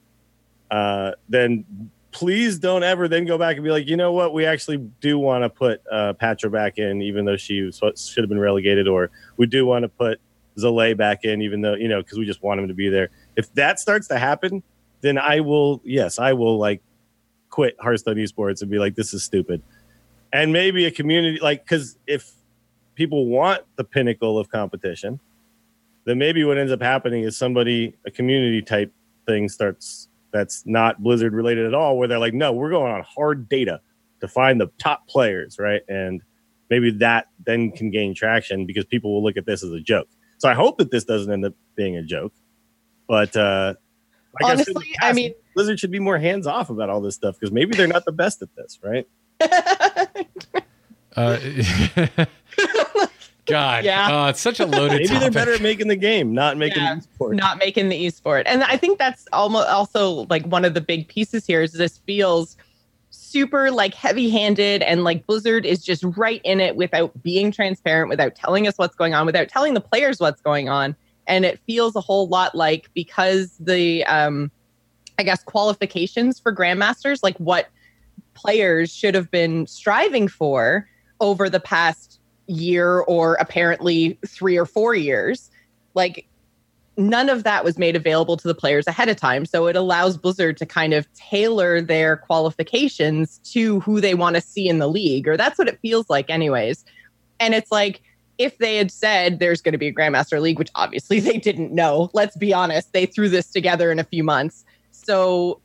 uh, 0.73 1.13
then 1.29 1.65
please 2.13 2.59
don't 2.59 2.83
ever 2.83 3.09
then 3.09 3.27
go 3.27 3.37
back 3.37 3.57
and 3.57 3.65
be 3.65 3.71
like, 3.71 3.87
you 3.87 3.97
know 3.97 4.13
what, 4.13 4.33
we 4.33 4.47
actually 4.47 4.79
do 5.01 5.19
want 5.19 5.45
to 5.45 5.51
put 5.51 5.83
uh, 5.91 6.15
Pathra 6.15 6.51
back 6.51 6.79
in, 6.79 7.03
even 7.03 7.27
though 7.27 7.37
she 7.37 7.63
was, 7.63 7.79
should 7.97 8.23
have 8.23 8.29
been 8.29 8.41
relegated, 8.41 8.89
or 8.89 9.11
we 9.37 9.47
do 9.47 9.67
want 9.67 9.83
to 9.83 9.89
put 9.89 10.19
Zalae 10.57 10.97
back 10.97 11.25
in, 11.25 11.43
even 11.43 11.61
though 11.61 11.75
you 11.75 11.89
know 11.89 12.03
because 12.03 12.19
we 12.19 12.25
just 12.25 12.43
want 12.43 12.59
him 12.59 12.69
to 12.69 12.75
be 12.75 12.89
there. 12.89 13.11
If 13.37 13.53
that 13.55 13.79
starts 13.81 14.09
to 14.09 14.19
happen, 14.19 14.63
then 15.03 15.19
I 15.19 15.41
will, 15.41 15.83
yes, 15.85 16.19
I 16.19 16.33
will 16.33 16.59
like 16.59 16.81
quit 17.51 17.77
Hearthstone 17.79 18.17
esports 18.17 18.63
and 18.63 18.71
be 18.71 18.79
like, 18.79 18.95
this 18.95 19.13
is 19.13 19.23
stupid. 19.23 19.63
And 20.33 20.55
maybe 20.55 20.87
a 20.87 20.91
community 20.91 21.39
like 21.39 21.65
because 21.65 21.99
if 22.07 22.33
people 22.95 23.27
want 23.27 23.63
the 23.77 23.85
pinnacle 23.85 24.39
of 24.39 24.51
competition, 24.51 25.21
then 26.05 26.19
maybe 26.19 26.45
what 26.45 26.57
ends 26.57 26.73
up 26.73 26.81
happening 26.81 27.25
is 27.25 27.37
somebody 27.37 27.95
a 28.07 28.11
community 28.11 28.63
type 28.63 28.91
thing 29.27 29.51
starts 29.51 30.09
that's 30.33 30.65
not 30.67 31.03
Blizzard 31.03 31.33
related 31.33 31.67
at 31.67 31.75
all, 31.75 31.99
where 31.99 32.09
they're 32.09 32.19
like, 32.19 32.35
no, 32.35 32.53
we're 32.53 32.71
going 32.71 32.93
on 32.93 33.03
hard 33.03 33.49
data 33.49 33.81
to 34.21 34.29
find 34.29 34.61
the 34.61 34.71
top 34.79 35.07
players, 35.09 35.59
right? 35.59 35.83
And 35.89 36.23
maybe 36.71 36.91
that 36.93 37.27
then 37.45 37.71
can 37.71 37.91
gain 37.91 38.15
traction 38.15 38.67
because 38.67 38.85
people 38.85 39.13
will 39.13 39.23
look 39.23 39.37
at 39.37 39.45
this 39.47 39.63
as 39.63 39.73
a 39.73 39.81
joke. 39.81 40.09
So 40.39 40.49
I 40.49 40.55
hope 40.55 40.79
that 40.79 40.91
this 40.91 41.05
doesn't 41.05 41.31
end 41.33 41.45
up 41.45 41.55
being 41.77 41.97
a 41.97 42.03
joke. 42.03 42.33
But 43.07 43.37
uh 43.37 43.75
like 44.41 44.53
I 44.53 44.57
said 44.57 44.69
in 44.69 44.75
the 44.75 44.79
Honestly, 44.79 44.95
I 45.01 45.05
past, 45.07 45.17
mean- 45.17 45.35
Blizzard 45.55 45.79
should 45.79 45.91
be 45.91 45.99
more 45.99 46.19
hands 46.19 46.47
off 46.47 46.71
about 46.71 46.89
all 46.89 47.01
this 47.03 47.15
stuff 47.15 47.39
because 47.39 47.53
maybe 47.53 47.77
they're 47.77 47.87
not 47.87 48.07
the 48.07 48.13
best 48.13 48.41
at 48.41 48.49
this, 48.57 48.79
right? 48.83 49.07
Uh, 51.15 51.37
God, 53.47 53.85
Yeah. 53.85 54.25
uh, 54.25 54.29
it's 54.29 54.41
such 54.41 54.61
a 54.61 54.67
loaded 54.67 55.01
Maybe 55.01 55.19
they're 55.19 55.31
better 55.31 55.53
at 55.53 55.61
making 55.63 55.89
the 55.89 55.97
game, 55.97 56.33
not 56.33 56.57
making 56.57 56.83
Yeah. 56.83 56.97
the 56.97 57.01
sport. 57.03 57.37
not 57.37 57.59
making 57.59 57.89
the 57.89 58.07
esport. 58.07 58.45
And 58.47 58.63
I 58.65 58.77
think 58.77 58.99
that's 58.99 59.27
almost 59.33 59.69
also 59.69 60.27
like 60.31 60.45
one 60.47 60.65
of 60.65 60.75
the 60.75 60.81
big 60.81 61.09
pieces 61.09 61.45
here 61.47 61.63
is 61.63 61.73
this 61.73 61.99
feels 61.99 62.57
super 63.11 63.71
like 63.71 63.95
heavy-handed 63.95 64.83
and 64.83 65.05
like 65.05 65.27
Blizzard 65.27 65.67
is 65.67 65.85
just 65.85 66.05
right 66.17 66.41
in 66.45 66.61
it 66.61 66.77
without 66.77 67.21
being 67.23 67.51
transparent, 67.51 68.09
without 68.09 68.35
telling 68.35 68.67
us 68.69 68.75
what's 68.77 68.95
going 68.95 69.13
on, 69.15 69.27
without 69.27 69.49
telling 69.49 69.75
the 69.75 69.81
players 69.81 70.21
what's 70.21 70.41
going 70.41 70.69
on. 70.69 70.95
And 71.27 71.45
it 71.45 71.61
feels 71.67 71.95
a 71.97 72.01
whole 72.01 72.29
lot 72.29 72.55
like 72.55 72.91
because 72.95 73.57
the 73.59 74.05
um 74.07 74.51
I 75.19 75.25
guess 75.25 75.43
qualifications 75.43 76.41
for 76.41 76.55
grandmasters, 76.55 77.21
like 77.23 77.37
what 77.39 77.69
players 78.35 78.93
should 78.95 79.15
have 79.15 79.31
been 79.31 79.67
striving 79.67 80.27
for 80.27 80.89
over 81.21 81.51
the 81.51 81.61
past 81.61 82.19
year 82.47 83.01
or 83.01 83.35
apparently 83.35 84.19
3 84.27 84.57
or 84.57 84.67
4 84.67 84.95
years, 84.95 85.51
like 85.95 86.27
none 86.97 87.29
of 87.29 87.45
that 87.45 87.65
was 87.65 87.79
made 87.79 87.97
available 87.97 88.37
to 88.37 88.47
the 88.47 88.55
players 88.55 88.87
ahead 88.87 89.09
of 89.09 89.17
time. 89.17 89.47
So 89.47 89.67
it 89.67 89.77
allows 89.77 90.17
Blizzard 90.17 90.57
to 90.59 90.67
kind 90.67 90.93
of 90.93 91.11
tailor 91.15 91.81
their 91.81 92.17
qualifications 92.17 93.39
to 93.53 93.81
who 93.81 94.01
they 94.01 94.15
want 94.15 94.37
to 94.37 94.43
see 94.43 94.69
in 94.69 94.79
the 94.79 94.89
league, 94.89 95.27
or 95.27 95.37
that's 95.37 95.59
what 95.59 95.69
it 95.69 95.79
feels 95.81 96.11
like, 96.11 96.29
anyways. 96.29 96.85
And 97.41 97.55
it's 97.55 97.73
like, 97.73 98.03
if 98.39 98.59
they 98.59 98.77
had 98.77 98.91
said 98.91 99.39
there's 99.39 99.61
going 99.61 99.73
to 99.73 99.79
be 99.79 99.89
a 99.89 99.95
Grandmaster 99.95 100.41
League, 100.41 100.59
which 100.59 100.71
obviously 100.75 101.21
they 101.21 101.39
didn't 101.39 101.73
know, 101.73 102.11
let's 102.13 102.37
be 102.37 102.53
honest, 102.53 102.93
they 102.93 103.07
threw 103.07 103.29
this 103.29 103.51
together 103.51 103.91
in 103.91 103.99
a 103.99 104.05
few 104.05 104.25
months. 104.25 104.65
So 104.91 105.61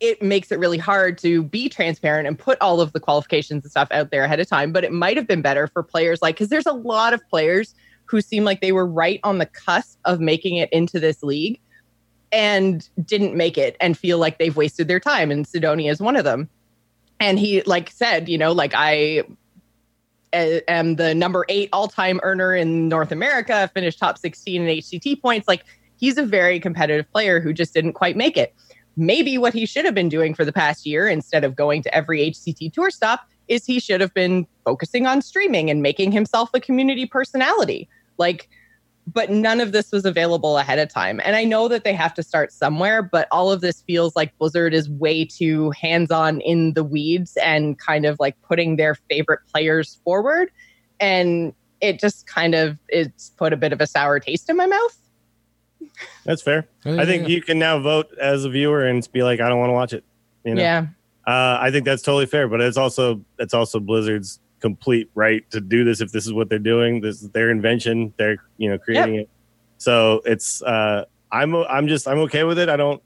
it 0.00 0.22
makes 0.22 0.52
it 0.52 0.58
really 0.58 0.78
hard 0.78 1.18
to 1.18 1.42
be 1.42 1.68
transparent 1.68 2.28
and 2.28 2.38
put 2.38 2.60
all 2.60 2.80
of 2.80 2.92
the 2.92 3.00
qualifications 3.00 3.64
and 3.64 3.70
stuff 3.70 3.88
out 3.90 4.10
there 4.10 4.24
ahead 4.24 4.38
of 4.40 4.48
time. 4.48 4.72
But 4.72 4.84
it 4.84 4.92
might 4.92 5.16
have 5.16 5.26
been 5.26 5.42
better 5.42 5.66
for 5.66 5.82
players 5.82 6.22
like, 6.22 6.36
because 6.36 6.48
there's 6.48 6.66
a 6.66 6.72
lot 6.72 7.12
of 7.12 7.28
players 7.28 7.74
who 8.04 8.20
seem 8.20 8.44
like 8.44 8.60
they 8.60 8.72
were 8.72 8.86
right 8.86 9.20
on 9.24 9.38
the 9.38 9.46
cusp 9.46 9.98
of 10.04 10.20
making 10.20 10.56
it 10.56 10.72
into 10.72 11.00
this 11.00 11.22
league 11.22 11.60
and 12.32 12.88
didn't 13.04 13.36
make 13.36 13.58
it 13.58 13.76
and 13.80 13.98
feel 13.98 14.18
like 14.18 14.38
they've 14.38 14.56
wasted 14.56 14.88
their 14.88 15.00
time. 15.00 15.30
And 15.30 15.46
Cydonia 15.46 15.90
is 15.90 16.00
one 16.00 16.16
of 16.16 16.24
them. 16.24 16.48
And 17.20 17.38
he, 17.38 17.62
like, 17.62 17.90
said, 17.90 18.28
you 18.28 18.38
know, 18.38 18.52
like, 18.52 18.72
I 18.74 19.24
am 20.32 20.96
the 20.96 21.14
number 21.14 21.44
eight 21.48 21.68
all 21.72 21.88
time 21.88 22.20
earner 22.22 22.54
in 22.54 22.88
North 22.88 23.10
America, 23.10 23.68
finished 23.74 23.98
top 23.98 24.18
16 24.18 24.62
in 24.62 24.68
HCT 24.68 25.20
points. 25.20 25.48
Like, 25.48 25.64
he's 25.96 26.16
a 26.16 26.22
very 26.22 26.60
competitive 26.60 27.10
player 27.10 27.40
who 27.40 27.52
just 27.52 27.74
didn't 27.74 27.94
quite 27.94 28.16
make 28.16 28.36
it. 28.36 28.54
Maybe 28.98 29.38
what 29.38 29.54
he 29.54 29.64
should 29.64 29.84
have 29.84 29.94
been 29.94 30.08
doing 30.08 30.34
for 30.34 30.44
the 30.44 30.52
past 30.52 30.84
year 30.84 31.08
instead 31.08 31.44
of 31.44 31.54
going 31.56 31.82
to 31.84 31.94
every 31.94 32.30
HCT 32.30 32.72
tour 32.72 32.90
stop 32.90 33.26
is 33.46 33.64
he 33.64 33.80
should 33.80 34.00
have 34.00 34.12
been 34.12 34.46
focusing 34.64 35.06
on 35.06 35.22
streaming 35.22 35.70
and 35.70 35.82
making 35.82 36.12
himself 36.12 36.50
a 36.52 36.60
community 36.60 37.06
personality. 37.06 37.88
Like, 38.18 38.48
but 39.06 39.30
none 39.30 39.60
of 39.60 39.72
this 39.72 39.90
was 39.90 40.04
available 40.04 40.58
ahead 40.58 40.78
of 40.78 40.92
time. 40.92 41.20
And 41.24 41.34
I 41.34 41.44
know 41.44 41.68
that 41.68 41.84
they 41.84 41.94
have 41.94 42.12
to 42.14 42.22
start 42.22 42.52
somewhere, 42.52 43.02
but 43.02 43.26
all 43.30 43.50
of 43.50 43.60
this 43.60 43.82
feels 43.82 44.14
like 44.14 44.36
Blizzard 44.38 44.74
is 44.74 44.90
way 44.90 45.24
too 45.24 45.70
hands 45.70 46.10
on 46.10 46.40
in 46.42 46.74
the 46.74 46.84
weeds 46.84 47.36
and 47.38 47.78
kind 47.78 48.04
of 48.04 48.18
like 48.20 48.36
putting 48.42 48.76
their 48.76 48.94
favorite 48.94 49.40
players 49.50 49.98
forward. 50.04 50.50
And 51.00 51.54
it 51.80 52.00
just 52.00 52.26
kind 52.26 52.54
of 52.54 52.76
it's 52.88 53.30
put 53.30 53.52
a 53.52 53.56
bit 53.56 53.72
of 53.72 53.80
a 53.80 53.86
sour 53.86 54.20
taste 54.20 54.50
in 54.50 54.56
my 54.56 54.66
mouth. 54.66 54.98
That's 56.24 56.42
fair. 56.42 56.68
I 56.84 57.04
think 57.04 57.28
you 57.28 57.42
can 57.42 57.58
now 57.58 57.78
vote 57.78 58.08
as 58.20 58.44
a 58.44 58.50
viewer 58.50 58.86
and 58.86 59.06
be 59.12 59.22
like, 59.22 59.40
I 59.40 59.48
don't 59.48 59.58
want 59.58 59.70
to 59.70 59.74
watch 59.74 59.92
it. 59.92 60.04
You 60.44 60.54
know? 60.54 60.62
Yeah. 60.62 60.86
Uh, 61.26 61.58
I 61.60 61.70
think 61.70 61.84
that's 61.84 62.02
totally 62.02 62.26
fair, 62.26 62.48
but 62.48 62.60
it's 62.60 62.78
also 62.78 63.22
it's 63.38 63.52
also 63.52 63.80
Blizzard's 63.80 64.40
complete 64.60 65.10
right 65.14 65.48
to 65.50 65.60
do 65.60 65.84
this 65.84 66.00
if 66.00 66.10
this 66.10 66.26
is 66.26 66.32
what 66.32 66.48
they're 66.48 66.58
doing. 66.58 67.00
This 67.02 67.22
is 67.22 67.28
their 67.30 67.50
invention. 67.50 68.14
They're 68.16 68.38
you 68.56 68.70
know 68.70 68.78
creating 68.78 69.16
it. 69.16 69.28
So 69.76 70.22
it's 70.24 70.62
uh, 70.62 71.04
I'm 71.30 71.54
I'm 71.54 71.86
just 71.86 72.08
I'm 72.08 72.18
okay 72.20 72.44
with 72.44 72.58
it. 72.58 72.70
I 72.70 72.76
don't. 72.76 73.02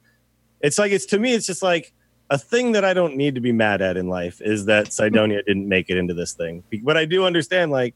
It's 0.60 0.78
like 0.78 0.92
it's 0.92 1.06
to 1.06 1.18
me. 1.18 1.34
It's 1.34 1.46
just 1.46 1.62
like 1.62 1.92
a 2.30 2.38
thing 2.38 2.72
that 2.72 2.84
I 2.84 2.94
don't 2.94 3.16
need 3.16 3.34
to 3.34 3.40
be 3.40 3.50
mad 3.50 3.82
at 3.82 3.96
in 3.96 4.08
life 4.08 4.40
is 4.40 4.66
that 4.66 4.92
Cydonia 4.92 5.42
didn't 5.42 5.68
make 5.68 5.90
it 5.90 5.96
into 5.96 6.14
this 6.14 6.32
thing. 6.32 6.62
But 6.82 6.96
I 6.96 7.04
do 7.04 7.24
understand 7.24 7.70
like. 7.70 7.94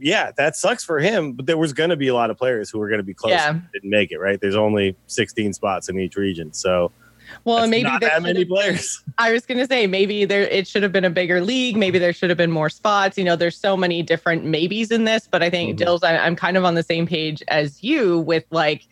Yeah, 0.00 0.30
that 0.36 0.54
sucks 0.56 0.84
for 0.84 0.98
him, 1.00 1.32
but 1.32 1.46
there 1.46 1.58
was 1.58 1.72
going 1.72 1.90
to 1.90 1.96
be 1.96 2.08
a 2.08 2.14
lot 2.14 2.30
of 2.30 2.38
players 2.38 2.70
who 2.70 2.78
were 2.78 2.88
going 2.88 2.98
to 3.00 3.04
be 3.04 3.14
close 3.14 3.32
Yeah. 3.32 3.50
and 3.50 3.62
didn't 3.72 3.90
make 3.90 4.12
it. 4.12 4.18
Right? 4.18 4.40
There's 4.40 4.54
only 4.56 4.96
16 5.08 5.52
spots 5.54 5.88
in 5.88 5.98
each 5.98 6.16
region, 6.16 6.52
so 6.52 6.92
Well, 7.44 7.58
that's 7.58 7.70
maybe 7.70 7.82
not 7.88 8.00
that 8.02 8.22
many 8.22 8.40
should 8.40 8.48
have 8.48 8.48
been- 8.48 8.56
players. 8.56 9.02
I 9.18 9.32
was 9.32 9.44
going 9.44 9.58
to 9.58 9.66
say 9.66 9.86
maybe 9.86 10.24
there 10.24 10.42
it 10.42 10.66
should 10.68 10.82
have 10.82 10.92
been 10.92 11.04
a 11.04 11.10
bigger 11.10 11.40
league. 11.40 11.76
Maybe 11.76 11.98
there 11.98 12.12
should 12.12 12.30
have 12.30 12.36
been 12.38 12.52
more 12.52 12.70
spots. 12.70 13.18
You 13.18 13.24
know, 13.24 13.34
there's 13.36 13.56
so 13.58 13.76
many 13.76 14.02
different 14.02 14.44
maybes 14.44 14.90
in 14.90 15.04
this, 15.04 15.26
but 15.30 15.42
I 15.42 15.50
think 15.50 15.74
Mhm. 15.74 15.78
Dills, 15.78 16.02
I, 16.04 16.16
I'm 16.18 16.36
kind 16.36 16.56
of 16.56 16.64
on 16.64 16.74
the 16.74 16.82
same 16.84 17.06
page 17.06 17.42
as 17.48 17.82
you 17.82 18.20
with 18.20 18.44
like, 18.50 18.82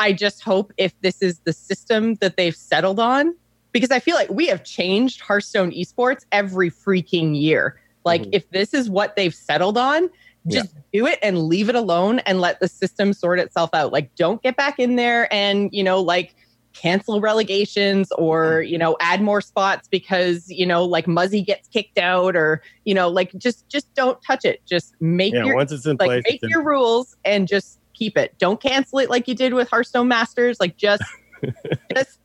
I 0.00 0.12
just 0.12 0.42
hope 0.42 0.72
if 0.78 0.98
this 1.02 1.22
is 1.22 1.38
the 1.40 1.52
system 1.52 2.14
that 2.16 2.36
they've 2.36 2.56
settled 2.56 2.98
on, 2.98 3.34
because 3.72 3.90
I 3.92 4.00
feel 4.00 4.16
like 4.16 4.30
we 4.30 4.46
have 4.46 4.64
changed 4.64 5.20
Hearthstone 5.20 5.70
esports 5.70 6.24
every 6.32 6.70
freaking 6.70 7.40
year. 7.40 7.78
Like, 8.04 8.22
Mhm. 8.22 8.30
if 8.32 8.50
this 8.50 8.72
is 8.74 8.88
what 8.90 9.14
they've 9.14 9.34
settled 9.34 9.76
on, 9.78 10.08
just 10.48 10.74
do 10.92 11.06
it 11.06 11.18
and 11.22 11.38
leave 11.44 11.68
it 11.68 11.74
alone 11.74 12.20
and 12.20 12.40
let 12.40 12.60
the 12.60 12.68
system 12.68 13.12
sort 13.12 13.38
itself 13.38 13.70
out. 13.74 13.92
Like, 13.92 14.14
don't 14.14 14.42
get 14.42 14.56
back 14.56 14.78
in 14.78 14.96
there 14.96 15.32
and, 15.32 15.68
you 15.72 15.84
know, 15.84 16.00
like, 16.00 16.34
cancel 16.72 17.20
relegations 17.20 18.12
or 18.12 18.44
mm-hmm. 18.44 18.72
you 18.72 18.78
know 18.78 18.96
add 19.00 19.20
more 19.20 19.40
spots 19.40 19.88
because 19.88 20.48
you 20.48 20.64
know 20.64 20.84
like 20.84 21.06
muzzy 21.06 21.42
gets 21.42 21.68
kicked 21.68 21.98
out 21.98 22.36
or 22.36 22.62
you 22.84 22.94
know 22.94 23.08
like 23.08 23.32
just 23.38 23.68
just 23.68 23.92
don't 23.94 24.22
touch 24.22 24.44
it. 24.44 24.64
Just 24.66 24.94
make 25.00 25.34
Yeah, 25.34 25.44
your 25.44 25.56
once 25.56 25.72
it's 25.72 25.86
in 25.86 25.96
like 25.98 26.08
place, 26.08 26.22
make 26.26 26.34
it's 26.36 26.44
in 26.44 26.50
your 26.50 26.62
rules 26.62 27.16
and 27.24 27.48
just 27.48 27.80
keep 27.94 28.16
it. 28.16 28.34
Don't 28.38 28.60
cancel 28.60 28.98
it 28.98 29.10
like 29.10 29.28
you 29.28 29.34
did 29.34 29.54
with 29.54 29.68
hearthstone 29.68 30.08
masters. 30.08 30.58
Like 30.60 30.76
just 30.76 31.02
just 31.94 32.18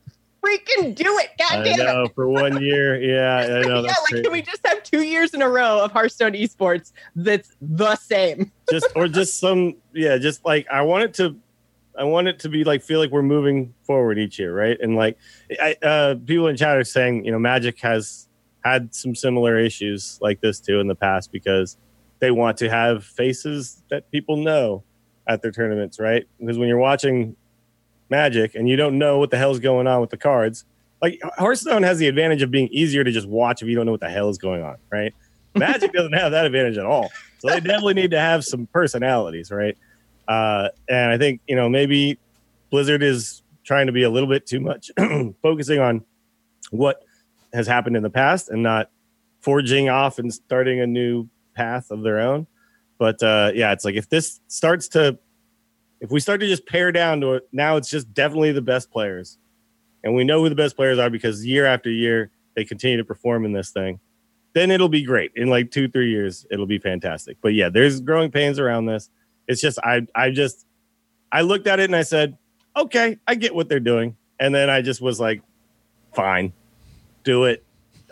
freaking 0.45 0.93
do 0.95 1.17
it 1.17 1.29
god 1.39 1.60
I 1.60 1.63
damn 1.63 1.79
it 1.79 1.84
know 1.84 2.08
for 2.13 2.27
one 2.27 2.62
year. 2.62 2.86
Yeah, 3.05 3.38
I 3.38 3.62
know. 3.62 3.81
yeah, 3.81 3.88
like 3.88 3.97
crazy. 4.10 4.23
can 4.23 4.31
we 4.31 4.41
just 4.41 4.65
have 4.65 4.84
two 4.84 5.01
years 5.01 5.34
in 5.34 5.41
a 5.41 5.49
row 5.49 5.84
of 5.84 5.91
Hearthstone 5.91 6.34
esports 6.34 6.91
that's 7.15 7.51
the 7.62 7.95
same? 7.95 8.51
just 8.71 8.88
or 8.95 9.08
just 9.08 9.39
some 9.39 9.75
yeah, 9.93 10.17
just 10.17 10.43
like 10.45 10.67
I 10.71 10.81
want 10.81 11.03
it 11.03 11.13
to 11.15 11.36
I 11.97 12.03
want 12.03 12.27
it 12.27 12.39
to 12.39 12.49
be 12.49 12.63
like 12.63 12.81
feel 12.81 12.99
like 12.99 13.12
we're 13.12 13.21
moving 13.21 13.73
forward 13.84 14.17
each 14.17 14.39
year, 14.39 14.55
right? 14.55 14.77
And 14.79 14.95
like 14.95 15.17
I 15.62 15.75
uh 15.81 16.15
people 16.25 16.47
in 16.47 16.58
chat 16.58 16.77
are 16.77 16.84
saying, 16.84 17.25
you 17.25 17.31
know, 17.31 17.39
Magic 17.39 17.79
has 17.81 18.27
had 18.63 18.93
some 18.95 19.13
similar 19.13 19.60
issues 19.60 20.17
like 20.21 20.41
this 20.41 20.60
too 20.60 20.79
in 20.79 20.88
the 20.88 20.95
past 20.95 21.31
because 21.31 21.77
they 22.19 22.31
want 22.31 22.58
to 22.58 22.69
have 22.69 23.03
faces 23.03 23.84
that 23.89 24.10
people 24.12 24.38
know 24.38 24.84
at 25.27 25.41
their 25.41 25.51
tournaments, 25.51 25.99
right? 25.99 26.25
Because 26.39 26.58
when 26.58 26.67
you're 26.67 26.77
watching 26.77 27.36
Magic 28.10 28.56
and 28.56 28.70
you 28.70 28.76
don't 28.76 28.98
know 28.98 29.18
what 29.20 29.32
the 29.32 29.38
hell's 29.38 29.60
going 29.60 29.88
on 29.88 30.02
with 30.02 30.10
the 30.10 30.18
cards, 30.18 30.65
like 31.02 31.20
Hearthstone 31.38 31.84
has 31.84 31.98
the 31.98 32.08
advantage 32.08 32.41
of 32.41 32.52
being 32.52 32.68
easier 32.70 33.04
to 33.04 33.12
just 33.12 33.28
watch 33.28 33.62
if 33.62 33.68
you 33.68 33.76
don't 33.76 33.86
know 33.86 33.91
what 33.91 34.02
the 34.02 34.10
hell 34.10 34.30
is 34.30 34.38
going 34.38 34.63
on, 34.63 34.78
right? 34.91 35.13
Magic 35.56 35.94
doesn't 35.94 36.13
have 36.13 36.32
that 36.32 36.46
advantage 36.46 36.78
at 36.78 36.86
all. 36.86 37.12
So 37.39 37.50
they 37.50 37.60
definitely 37.60 37.94
need 37.94 38.12
to 38.12 38.20
have 38.20 38.44
some 38.44 38.68
personalities, 38.68 39.52
right? 39.52 39.78
Uh, 40.28 40.70
and 40.89 41.12
I 41.12 41.18
think 41.18 41.41
you 41.48 41.56
know 41.56 41.70
maybe 41.70 42.18
Blizzard 42.72 43.04
is 43.04 43.44
trying 43.63 43.88
to 43.88 43.91
be 43.91 44.04
a 44.04 44.10
little 44.10 44.30
bit 44.30 44.46
too 44.46 44.60
much 44.60 44.91
focusing 45.41 45.80
on 45.80 46.04
what 46.72 47.04
has 47.54 47.68
happened 47.68 47.96
in 47.96 48.04
the 48.04 48.10
past 48.10 48.50
and 48.50 48.62
not 48.62 48.89
forging 49.41 49.89
off 49.89 50.20
and 50.20 50.34
starting 50.34 50.82
a 50.82 50.88
new 50.88 51.28
path 51.56 51.91
of 51.91 52.04
their 52.04 52.20
own. 52.20 52.48
But 52.98 53.22
uh, 53.22 53.52
yeah, 53.54 53.72
it's 53.72 53.86
like 53.86 53.96
if 53.96 54.10
this 54.10 54.39
starts 54.48 54.88
to, 54.89 55.18
if 56.06 56.12
we 56.12 56.20
start 56.20 56.39
to 56.39 56.48
just 56.48 56.68
pare 56.68 56.91
down 56.91 57.20
to 57.22 57.34
it, 57.34 57.48
now 57.52 57.78
it's 57.78 57.89
just 57.89 58.13
definitely 58.13 58.52
the 58.52 58.62
best 58.62 58.91
players, 58.91 59.39
and 60.04 60.13
we 60.13 60.24
know 60.24 60.41
who 60.41 60.50
the 60.50 60.56
best 60.56 60.76
players 60.76 61.00
are 61.00 61.10
because 61.10 61.44
year 61.44 61.65
after 61.65 61.89
year 61.89 62.30
they 62.56 62.63
continue 62.63 62.98
to 62.98 63.04
perform 63.04 63.44
in 63.44 63.54
this 63.54 63.72
thing. 63.72 64.00
Then 64.54 64.70
it'll 64.70 64.88
be 64.88 65.02
great 65.02 65.32
in 65.36 65.50
like 65.50 65.72
two, 65.72 65.88
three 65.88 66.12
years. 66.12 66.46
It'll 66.52 66.68
be 66.68 66.78
fantastic. 66.78 67.38
But 67.41 67.56
yeah, 67.56 67.70
there's 67.70 68.00
growing 68.02 68.30
pains 68.30 68.60
around 68.60 68.86
this. 68.86 69.10
It's 69.48 69.60
just 69.60 69.80
I, 69.80 70.06
I 70.13 70.30
just, 70.30 70.68
I 71.32 71.41
looked 71.41 71.65
at 71.65 71.80
it 71.80 71.86
and 71.86 71.96
I 71.96 72.04
said, 72.04 72.38
okay, 72.78 73.18
I 73.28 73.34
get 73.34 73.56
what 73.56 73.68
they're 73.68 73.80
doing, 73.80 74.15
and 74.39 74.54
then 74.54 74.70
I 74.70 74.84
just 74.84 75.02
was 75.02 75.20
like, 75.20 75.41
fine, 76.13 76.54
do 77.24 77.46
it. 77.46 77.63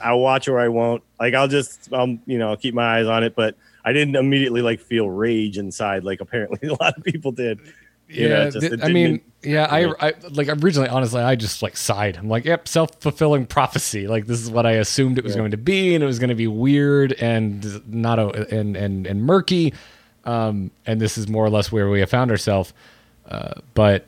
I'll 0.04 0.20
watch 0.20 0.48
or 0.48 0.60
I 0.60 0.68
won't. 0.68 1.04
Like 1.20 1.36
I'll 1.36 1.48
just, 1.48 1.94
um, 1.94 2.20
you 2.26 2.40
know, 2.40 2.50
I'll 2.50 2.58
keep 2.58 2.74
my 2.74 2.98
eyes 2.98 3.06
on 3.06 3.24
it. 3.24 3.36
But 3.36 3.56
I 3.86 3.92
didn't 3.94 4.16
immediately 4.16 4.62
like 4.62 4.80
feel 4.80 5.10
rage 5.10 5.58
inside, 5.58 6.04
like 6.04 6.22
apparently 6.22 6.68
a 6.70 6.74
lot 6.74 6.98
of 6.98 7.04
people 7.04 7.32
did. 7.32 7.60
You 8.14 8.30
know, 8.30 8.44
yeah, 8.44 8.50
just- 8.50 8.62
th- 8.68 8.80
I 8.84 8.90
mean, 8.90 9.22
yeah, 9.44 9.66
I, 9.70 10.08
I 10.08 10.14
like 10.32 10.48
originally, 10.64 10.88
honestly, 10.88 11.22
I 11.22 11.36
just 11.36 11.62
like 11.62 11.76
sighed. 11.76 12.16
I'm 12.18 12.30
like, 12.30 12.46
yep, 12.46 12.68
self 12.68 12.92
fulfilling 13.02 13.46
prophecy. 13.46 14.08
Like 14.08 14.26
this 14.28 14.40
is 14.42 14.50
what 14.50 14.66
I 14.66 14.74
assumed 14.74 15.18
it 15.18 15.24
was 15.24 15.34
Yeah. 15.34 15.40
going 15.40 15.52
to 15.52 15.58
be, 15.58 15.96
and 15.96 16.04
it 16.04 16.08
was 16.08 16.20
going 16.20 16.30
to 16.30 16.36
be 16.36 16.48
weird 16.48 17.14
and 17.14 17.86
not 17.94 18.20
a, 18.20 18.56
and 18.58 18.76
and 18.78 19.06
and 19.08 19.24
murky. 19.24 19.74
Um, 20.26 20.72
and 20.86 21.02
this 21.02 21.18
is 21.18 21.28
more 21.28 21.44
or 21.46 21.50
less 21.50 21.72
where 21.72 21.90
we 21.90 22.00
have 22.00 22.10
found 22.10 22.32
ourselves. 22.32 22.72
Uh, 23.28 23.56
but 23.74 24.06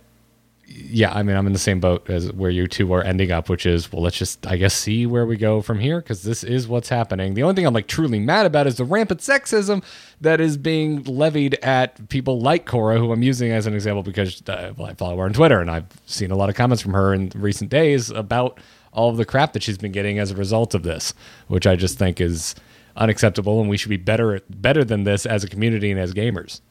yeah, 0.68 1.12
I 1.13 1.22
mean, 1.24 1.36
I'm 1.36 1.46
in 1.48 1.54
the 1.54 1.60
same 1.60 1.80
boat 1.80 2.10
as 2.10 2.32
where 2.32 2.50
you 2.50 2.68
two 2.68 2.91
are 2.94 3.04
ending 3.04 3.32
up, 3.32 3.50
which 3.50 3.65
is, 3.65 3.91
well, 3.91 4.02
let's 4.02 4.18
just, 4.18 4.48
I 4.48 4.56
guess, 4.58 4.74
see 4.74 5.06
where 5.06 5.26
we 5.26 5.38
go 5.38 5.62
from 5.62 5.80
here 5.80 6.00
because 6.02 6.24
this 6.24 6.44
is 6.44 6.68
what's 6.68 6.89
happening. 6.89 7.34
The 7.34 7.44
only 7.44 7.54
thing 7.56 7.65
I'm 7.68 7.74
like 7.74 7.88
truly 7.88 8.20
mad 8.20 8.46
about 8.46 8.65
is 8.65 8.78
the 8.78 8.84
rampant 8.86 9.20
sexism 9.20 9.84
that 10.21 10.39
is 10.39 10.58
being 10.58 11.04
levied 11.04 11.56
at 11.63 12.10
people 12.10 12.39
like 12.39 12.65
Cora, 12.65 12.97
who 12.97 13.12
I'm 13.12 13.23
using 13.23 13.51
as 13.51 13.67
an 13.67 13.73
example 13.73 14.04
because 14.04 14.41
uh, 14.47 14.73
well, 14.78 14.88
I 14.88 14.93
follow 14.93 15.17
her 15.17 15.25
on 15.25 15.34
Twitter 15.34 15.60
and 15.60 15.69
I've 15.69 15.88
seen 16.06 16.32
a 16.32 16.36
lot 16.36 16.49
of 16.49 16.56
comments 16.56 16.82
from 16.82 16.93
her 16.93 17.13
in 17.13 17.32
recent 17.36 17.69
days 17.69 18.10
about 18.10 18.60
all 18.93 19.10
of 19.10 19.17
the 19.17 19.25
crap 19.25 19.54
that 19.54 19.63
she's 19.63 19.78
been 19.78 19.91
getting 19.91 20.19
as 20.19 20.32
a 20.32 20.36
result 20.36 20.73
of 20.73 20.84
this, 20.84 21.13
which 21.47 21.67
I 21.67 21.75
just 21.75 21.99
think 21.99 22.21
is 22.21 22.56
unacceptable, 22.95 23.60
and 23.60 23.69
we 23.69 23.78
should 23.78 23.89
be 23.89 23.97
better 23.97 24.41
better 24.49 24.84
than 24.84 25.04
this 25.04 25.25
as 25.25 25.43
a 25.43 25.49
community 25.49 25.91
and 25.91 25.99
as 25.99 26.13
gamers. 26.13 26.62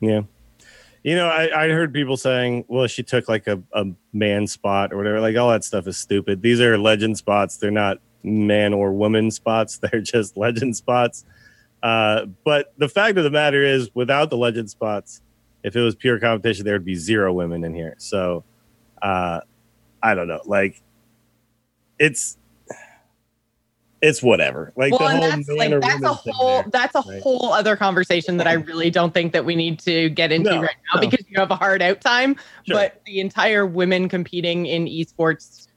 Yeah. 0.00 0.22
You 1.02 1.14
know, 1.14 1.28
I, 1.28 1.66
I 1.66 1.68
heard 1.68 1.94
people 1.94 2.16
saying, 2.16 2.64
well, 2.66 2.88
she 2.88 3.02
took 3.04 3.28
like 3.28 3.46
a, 3.46 3.62
a 3.72 3.84
man 4.12 4.46
spot 4.48 4.92
or 4.92 4.96
whatever. 4.96 5.20
Like, 5.20 5.36
all 5.36 5.50
that 5.50 5.62
stuff 5.62 5.86
is 5.86 5.96
stupid. 5.96 6.42
These 6.42 6.60
are 6.60 6.76
legend 6.76 7.16
spots. 7.16 7.58
They're 7.58 7.70
not 7.70 8.00
man 8.24 8.74
or 8.74 8.92
woman 8.92 9.30
spots. 9.30 9.78
They're 9.82 10.00
just 10.00 10.36
legend 10.36 10.76
spots. 10.76 11.24
Uh, 11.86 12.26
but 12.42 12.72
the 12.78 12.88
fact 12.88 13.16
of 13.16 13.22
the 13.22 13.30
matter 13.30 13.62
is, 13.62 13.94
without 13.94 14.28
the 14.28 14.36
legend 14.36 14.68
spots, 14.68 15.22
if 15.62 15.76
it 15.76 15.80
was 15.80 15.94
pure 15.94 16.18
competition, 16.18 16.64
there 16.64 16.74
would 16.74 16.84
be 16.84 16.96
zero 16.96 17.32
women 17.32 17.62
in 17.62 17.72
here. 17.72 17.94
So, 17.98 18.42
uh, 19.02 19.38
I 20.02 20.14
don't 20.16 20.26
know. 20.26 20.40
Like, 20.46 20.82
it's 21.96 22.38
it's 24.02 24.20
whatever. 24.20 24.72
Like 24.74 24.98
well, 24.98 25.08
the 25.08 25.16
whole 25.16 25.20
that's 25.20 25.48
like 25.48 25.80
that's 25.80 26.02
a 26.02 26.12
whole 26.12 26.62
there. 26.62 26.70
that's 26.72 26.94
a 26.96 27.02
right? 27.08 27.22
whole 27.22 27.52
other 27.52 27.76
conversation 27.76 28.36
that 28.38 28.48
I 28.48 28.54
really 28.54 28.90
don't 28.90 29.14
think 29.14 29.32
that 29.32 29.44
we 29.44 29.54
need 29.54 29.78
to 29.80 30.10
get 30.10 30.32
into 30.32 30.50
No, 30.50 30.62
right 30.62 30.76
now 30.92 31.00
no. 31.00 31.08
because 31.08 31.24
you 31.28 31.38
have 31.38 31.52
a 31.52 31.56
hard 31.56 31.82
out 31.82 32.00
time. 32.00 32.34
Sure. 32.64 32.76
But 32.76 33.00
the 33.06 33.20
entire 33.20 33.64
women 33.64 34.08
competing 34.08 34.66
in 34.66 34.86
esports 34.86 35.68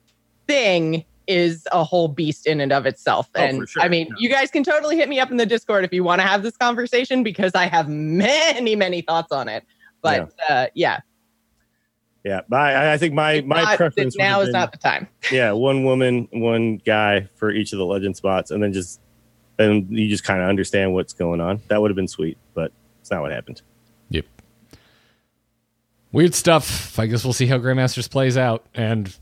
thing 0.48 1.06
is 1.30 1.66
a 1.72 1.84
whole 1.84 2.08
beast 2.10 2.46
in 2.48 2.60
and 2.60 2.74
of 2.74 2.86
itself. 2.86 3.30
Oh, 3.36 3.40
and 3.42 3.60
for 3.60 3.68
sure. 3.68 3.82
I 3.84 3.88
mean, 3.88 4.08
Yeah. 4.08 4.16
you 4.18 4.30
guys 4.30 4.50
can 4.52 4.64
totally 4.64 4.98
hit 4.98 5.08
me 5.08 5.20
up 5.20 5.30
in 5.32 5.38
the 5.38 5.46
Discord 5.46 5.86
if 5.86 5.94
you 5.94 6.04
want 6.04 6.20
to 6.22 6.28
have 6.28 6.44
this 6.44 6.58
conversation 6.58 7.24
because 7.24 7.54
I 7.56 7.68
have 7.68 7.88
many, 7.88 8.76
many 8.76 9.02
thoughts 9.02 9.32
on 9.32 9.48
it. 9.48 9.64
But 10.02 10.34
uh, 10.50 10.68
yeah, 10.74 11.02
Yeah, 12.24 12.42
but 12.50 12.60
I, 12.60 12.94
I 12.94 12.98
think 12.98 13.14
my 13.14 13.34
it's 13.34 13.48
my 13.48 13.62
not- 13.64 13.78
preference 13.78 14.18
now 14.18 14.40
have 14.40 14.42
is 14.42 14.48
been- 14.48 14.54
not 14.54 14.72
the 14.72 14.78
time. 14.80 15.08
yeah, 15.32 15.52
one 15.52 15.84
woman, 15.84 16.28
one 16.32 16.78
guy 16.78 17.28
for 17.36 17.52
each 17.52 17.72
of 17.74 17.80
the 17.80 17.86
legend 17.86 18.18
spots, 18.18 18.50
and 18.52 18.62
then 18.64 18.74
just 18.74 19.00
and 19.60 19.90
you 19.90 20.08
just 20.10 20.24
kind 20.24 20.42
of 20.42 20.48
understand 20.50 20.94
what's 20.94 21.14
going 21.14 21.42
on. 21.42 21.62
That 21.68 21.82
would 21.82 21.92
have 21.92 21.96
been 21.96 22.08
sweet, 22.08 22.38
but 22.54 22.72
it's 23.02 23.12
not 23.12 23.22
what 23.22 23.32
happened. 23.32 23.62
Yep. 24.10 24.26
Weird 26.12 26.34
stuff. 26.34 26.98
I 26.98 27.06
guess 27.06 27.24
we'll 27.24 27.34
see 27.34 27.46
how 27.46 27.58
Grandmasters 27.60 28.10
plays 28.10 28.38
out, 28.38 28.66
and 28.74 29.16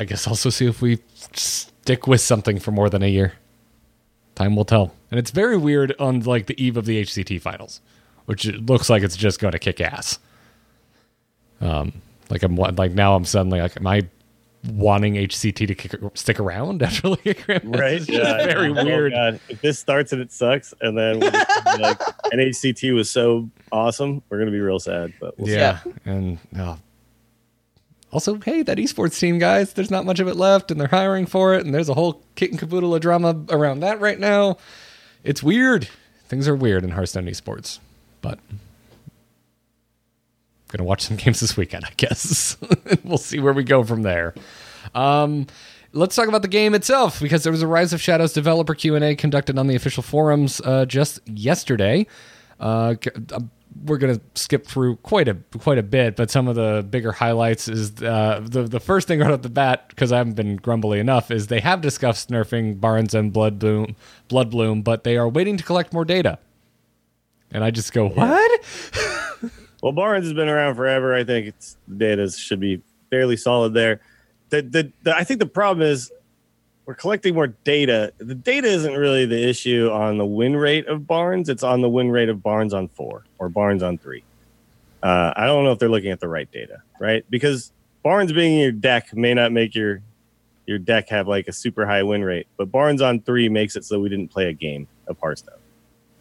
I 0.00 0.04
guess 0.04 0.26
also 0.26 0.48
see 0.50 0.66
if 0.66 0.80
we 0.82 0.98
stick 1.34 2.06
with 2.06 2.20
something 2.22 2.58
for 2.58 2.70
more 2.72 2.88
than 2.88 3.02
a 3.02 3.06
year. 3.06 3.34
Time 4.34 4.56
will 4.56 4.64
tell. 4.64 4.94
And 5.10 5.18
it's 5.20 5.30
very 5.30 5.56
weird 5.56 5.94
on 6.00 6.20
like 6.20 6.46
the 6.46 6.60
eve 6.62 6.76
of 6.78 6.86
the 6.86 7.02
HCT 7.02 7.40
finals, 7.42 7.80
which 8.24 8.46
it 8.46 8.64
looks 8.64 8.88
like 8.88 9.02
it's 9.02 9.16
just 9.16 9.38
going 9.40 9.52
to 9.52 9.58
kick 9.58 9.80
ass. 9.80 10.18
Um, 11.60 11.92
like 12.30 12.42
I'm 12.42 12.56
like 12.56 12.92
now 12.92 13.14
I'm 13.14 13.24
suddenly 13.26 13.60
like, 13.60 13.76
am 13.76 13.86
I 13.86 14.08
wanting 14.72 15.14
HCT 15.14 15.66
to 15.68 15.74
kick, 15.74 15.94
stick 16.14 16.40
around 16.40 16.82
after 16.88 17.08
like 17.10 17.26
a 17.26 17.34
Grandmasters? 17.34 17.92
It's 17.96 18.06
just 18.06 18.44
very 18.46 18.70
Oh, 18.70 18.84
weird. 18.84 19.12
God. 19.12 19.40
If 19.50 19.60
this 19.60 19.78
starts 19.78 20.12
and 20.14 20.22
it 20.22 20.32
sucks, 20.32 20.72
and 20.80 20.96
then 20.96 21.20
we're 21.20 21.30
just 21.30 21.64
gonna 21.64 21.82
like 21.82 21.98
NHCT 22.32 22.94
was 22.94 23.10
so 23.10 23.50
awesome, 23.70 24.22
we're 24.30 24.38
gonna 24.38 24.50
be 24.50 24.60
real 24.60 24.78
sad. 24.80 25.12
But 25.20 25.38
we'll 25.38 25.48
see. 25.48 25.54
Yeah. 25.54 25.80
And 26.06 26.38
uh, 26.58 26.76
also, 28.12 28.38
hey, 28.38 28.62
that 28.62 28.78
esports 28.78 29.18
team, 29.18 29.38
guys, 29.38 29.72
there's 29.74 29.90
not 29.90 30.04
much 30.04 30.18
of 30.18 30.26
it 30.26 30.36
left, 30.36 30.70
and 30.70 30.80
they're 30.80 30.88
hiring 30.88 31.26
for 31.26 31.54
it, 31.54 31.64
and 31.64 31.72
there's 31.74 31.88
a 31.88 31.94
whole 31.94 32.22
kit 32.34 32.50
and 32.50 32.58
caboodle 32.58 32.94
of 32.94 33.00
drama 33.00 33.36
around 33.50 33.80
that 33.80 34.00
right 34.00 34.18
now. 34.18 34.56
It's 35.22 35.42
weird. 35.42 35.88
Things 36.26 36.48
are 36.48 36.56
weird 36.56 36.82
in 36.82 36.90
Hearthstone 36.90 37.26
esports, 37.26 37.78
but 38.20 38.38
gonna 40.68 40.84
watch 40.84 41.02
some 41.02 41.16
games 41.18 41.40
this 41.40 41.56
weekend, 41.56 41.84
I 41.84 41.92
guess. 41.96 42.56
we'll 43.04 43.18
see 43.18 43.38
where 43.38 43.52
we 43.52 43.64
go 43.64 43.84
from 43.84 44.02
there. 44.02 44.34
Um, 44.94 45.46
let's 45.92 46.16
talk 46.16 46.28
about 46.28 46.42
the 46.42 46.48
game 46.48 46.74
itself 46.74 47.20
because 47.20 47.42
there 47.42 47.52
was 47.52 47.62
a 47.62 47.66
Rise 47.66 47.92
of 47.92 48.00
Shadows 48.00 48.32
developer 48.32 48.74
Q 48.74 48.96
and 48.96 49.04
A 49.04 49.14
conducted 49.14 49.58
on 49.58 49.66
the 49.66 49.76
official 49.76 50.02
forums 50.02 50.60
uh, 50.64 50.84
just 50.84 51.20
yesterday. 51.28 52.06
Uh, 52.58 52.94
we're 53.84 53.98
gonna 53.98 54.20
skip 54.34 54.66
through 54.66 54.96
quite 54.96 55.28
a 55.28 55.34
quite 55.58 55.78
a 55.78 55.82
bit, 55.82 56.16
but 56.16 56.30
some 56.30 56.48
of 56.48 56.56
the 56.56 56.86
bigger 56.88 57.12
highlights 57.12 57.68
is 57.68 58.02
uh, 58.02 58.40
the 58.42 58.64
the 58.64 58.80
first 58.80 59.08
thing 59.08 59.20
right 59.20 59.30
off 59.30 59.42
the 59.42 59.48
bat 59.48 59.88
because 59.88 60.12
I 60.12 60.18
haven't 60.18 60.34
been 60.34 60.56
grumbly 60.56 60.98
enough 60.98 61.30
is 61.30 61.46
they 61.46 61.60
have 61.60 61.80
discussed 61.80 62.30
nerfing 62.30 62.80
Barnes 62.80 63.14
and 63.14 63.32
Blood 63.32 63.58
Bloom, 63.58 63.96
Blood 64.28 64.50
Bloom, 64.50 64.82
but 64.82 65.04
they 65.04 65.16
are 65.16 65.28
waiting 65.28 65.56
to 65.56 65.64
collect 65.64 65.92
more 65.92 66.04
data. 66.04 66.38
And 67.52 67.64
I 67.64 67.70
just 67.70 67.92
go, 67.92 68.08
what? 68.08 68.64
Well, 69.82 69.92
Barnes 69.92 70.26
has 70.26 70.34
been 70.34 70.48
around 70.48 70.74
forever. 70.74 71.14
I 71.14 71.24
think 71.24 71.46
its 71.48 71.76
data 71.96 72.30
should 72.30 72.60
be 72.60 72.82
fairly 73.08 73.36
solid 73.36 73.74
there. 73.74 74.00
The, 74.50 74.62
the, 74.62 74.92
the, 75.02 75.16
I 75.16 75.24
think 75.24 75.40
the 75.40 75.46
problem 75.46 75.86
is 75.86 76.12
we're 76.86 76.94
collecting 76.94 77.34
more 77.34 77.48
data. 77.64 78.12
The 78.18 78.34
data 78.34 78.66
isn't 78.66 78.94
really 78.94 79.26
the 79.26 79.48
issue 79.48 79.90
on 79.92 80.18
the 80.18 80.26
win 80.26 80.56
rate 80.56 80.86
of 80.86 81.06
Barnes. 81.06 81.48
It's 81.48 81.62
on 81.62 81.82
the 81.82 81.88
win 81.88 82.10
rate 82.10 82.28
of 82.28 82.42
Barnes 82.42 82.74
on 82.74 82.88
four 82.88 83.24
or 83.38 83.48
Barnes 83.48 83.82
on 83.82 83.98
three. 83.98 84.24
Uh, 85.02 85.32
I 85.36 85.46
don't 85.46 85.64
know 85.64 85.72
if 85.72 85.78
they're 85.78 85.88
looking 85.88 86.10
at 86.10 86.20
the 86.20 86.28
right 86.28 86.50
data, 86.50 86.78
right? 87.00 87.24
Because 87.30 87.72
Barnes 88.02 88.32
being 88.32 88.54
in 88.54 88.60
your 88.60 88.72
deck 88.72 89.14
may 89.14 89.34
not 89.34 89.52
make 89.52 89.74
your 89.74 90.02
your 90.66 90.78
deck 90.78 91.08
have 91.08 91.26
like 91.26 91.48
a 91.48 91.52
super 91.52 91.86
high 91.86 92.02
win 92.02 92.22
rate, 92.24 92.46
but 92.56 92.70
Barnes 92.70 93.02
on 93.02 93.20
three 93.22 93.48
makes 93.48 93.76
it 93.76 93.84
so 93.84 93.98
we 93.98 94.08
didn't 94.08 94.30
play 94.30 94.46
a 94.46 94.52
game 94.52 94.86
of 95.08 95.16
Hearthstone, 95.20 95.58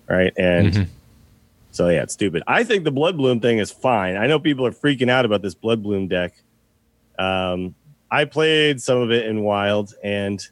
right? 0.10 0.34
And 0.38 0.74
Mhm. 0.74 0.88
so 1.72 1.90
yeah, 1.90 2.04
it's 2.04 2.14
stupid. 2.14 2.42
I 2.48 2.64
think 2.64 2.84
the 2.84 2.92
Blood 2.92 3.18
Bloom 3.18 3.40
thing 3.42 3.60
is 3.60 3.70
fine. 3.70 4.16
I 4.18 4.28
know 4.28 4.40
people 4.40 4.66
are 4.66 4.72
freaking 4.72 5.10
out 5.10 5.26
about 5.26 5.42
this 5.42 5.54
Blood 5.56 5.84
Bloom 5.84 6.08
deck. 6.08 6.34
Um, 7.20 7.76
I 8.12 8.26
played 8.26 8.82
some 8.82 9.00
of 9.00 9.12
it 9.12 9.26
in 9.26 9.44
Wild, 9.44 9.94
and 10.04 10.46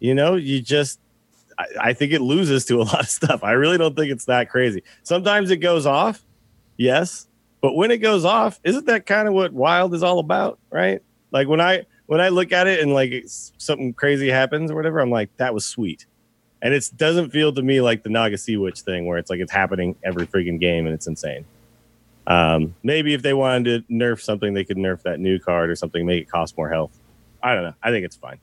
you 0.00 0.14
know, 0.14 0.36
you 0.36 0.60
just 0.60 1.00
I, 1.58 1.66
I 1.80 1.92
think 1.92 2.12
it 2.12 2.20
loses 2.20 2.64
to 2.66 2.80
a 2.80 2.82
lot 2.84 3.00
of 3.00 3.08
stuff. 3.08 3.42
I 3.42 3.52
really 3.52 3.78
don't 3.78 3.96
think 3.96 4.10
it's 4.10 4.26
that 4.26 4.50
crazy. 4.50 4.82
Sometimes 5.02 5.50
it 5.50 5.58
goes 5.58 5.86
off, 5.86 6.24
yes, 6.76 7.26
but 7.60 7.74
when 7.74 7.90
it 7.90 7.98
goes 7.98 8.24
off, 8.24 8.60
isn't 8.64 8.86
that 8.86 9.06
kind 9.06 9.28
of 9.28 9.34
what 9.34 9.52
Wild 9.52 9.94
is 9.94 10.02
all 10.02 10.18
about, 10.18 10.58
right? 10.70 11.02
Like 11.30 11.48
when 11.48 11.60
I 11.60 11.86
when 12.06 12.20
I 12.20 12.28
look 12.30 12.52
at 12.52 12.66
it 12.66 12.80
and 12.80 12.94
like 12.94 13.24
something 13.26 13.92
crazy 13.92 14.28
happens 14.28 14.70
or 14.70 14.74
whatever, 14.74 15.00
I'm 15.00 15.10
like, 15.10 15.28
that 15.36 15.52
was 15.52 15.66
sweet. 15.66 16.06
And 16.62 16.74
it 16.74 16.90
doesn't 16.96 17.30
feel 17.30 17.52
to 17.52 17.62
me 17.62 17.80
like 17.80 18.02
the 18.02 18.08
Naga 18.08 18.38
Sea 18.38 18.56
Witch 18.56 18.80
thing 18.80 19.06
where 19.06 19.18
it's 19.18 19.30
like 19.30 19.40
it's 19.40 19.52
happening 19.52 19.94
every 20.02 20.26
freaking 20.26 20.58
game 20.58 20.86
and 20.86 20.94
it's 20.94 21.06
insane. 21.06 21.44
Um, 22.28 22.74
maybe 22.82 23.14
if 23.14 23.22
they 23.22 23.32
wanted 23.34 23.88
to 23.88 23.92
nerf 23.92 24.20
something, 24.20 24.52
they 24.54 24.64
could 24.64 24.76
nerf 24.76 25.02
that 25.02 25.18
new 25.18 25.38
card 25.38 25.70
or 25.70 25.74
something, 25.74 26.04
make 26.06 26.22
it 26.22 26.30
cost 26.30 26.56
more 26.56 26.68
health. 26.68 26.96
I 27.42 27.54
don't 27.54 27.64
know. 27.64 27.74
I 27.82 27.90
think 27.90 28.04
it's 28.04 28.16
fine. 28.16 28.38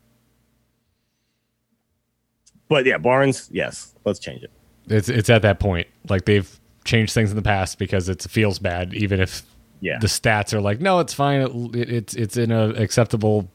But 2.68 2.86
yeah, 2.86 2.98
Barnes, 2.98 3.48
yes, 3.52 3.94
let's 4.06 4.20
change 4.20 4.44
it. 4.44 4.52
It's 4.88 5.10
it's 5.10 5.30
at 5.30 5.42
that 5.44 5.60
point. 5.60 5.88
Like 6.10 6.26
they've 6.26 6.60
changed 6.84 7.14
things 7.14 7.30
in 7.30 7.36
the 7.36 7.42
past 7.44 7.78
because 7.78 8.10
it 8.10 8.22
feels 8.24 8.60
bad, 8.60 8.94
even 8.94 9.20
if 9.20 9.44
Yeah. 9.82 10.00
the 10.00 10.08
stats 10.08 10.54
are 10.54 10.62
like, 10.62 10.82
no, 10.82 11.00
it's 11.00 11.14
fine. 11.14 11.42
It, 11.42 11.76
it, 11.76 11.90
it's 11.90 12.14
it's 12.16 12.38
in 12.38 12.52
a 12.52 12.70
acceptable 12.70 13.48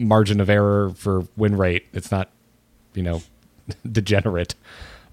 margin 0.00 0.40
of 0.40 0.50
error 0.50 0.90
for 0.90 1.26
win 1.36 1.56
rate. 1.56 1.86
It's 1.94 2.10
not, 2.10 2.30
you 2.94 3.02
know, 3.02 3.22
degenerate. 3.90 4.54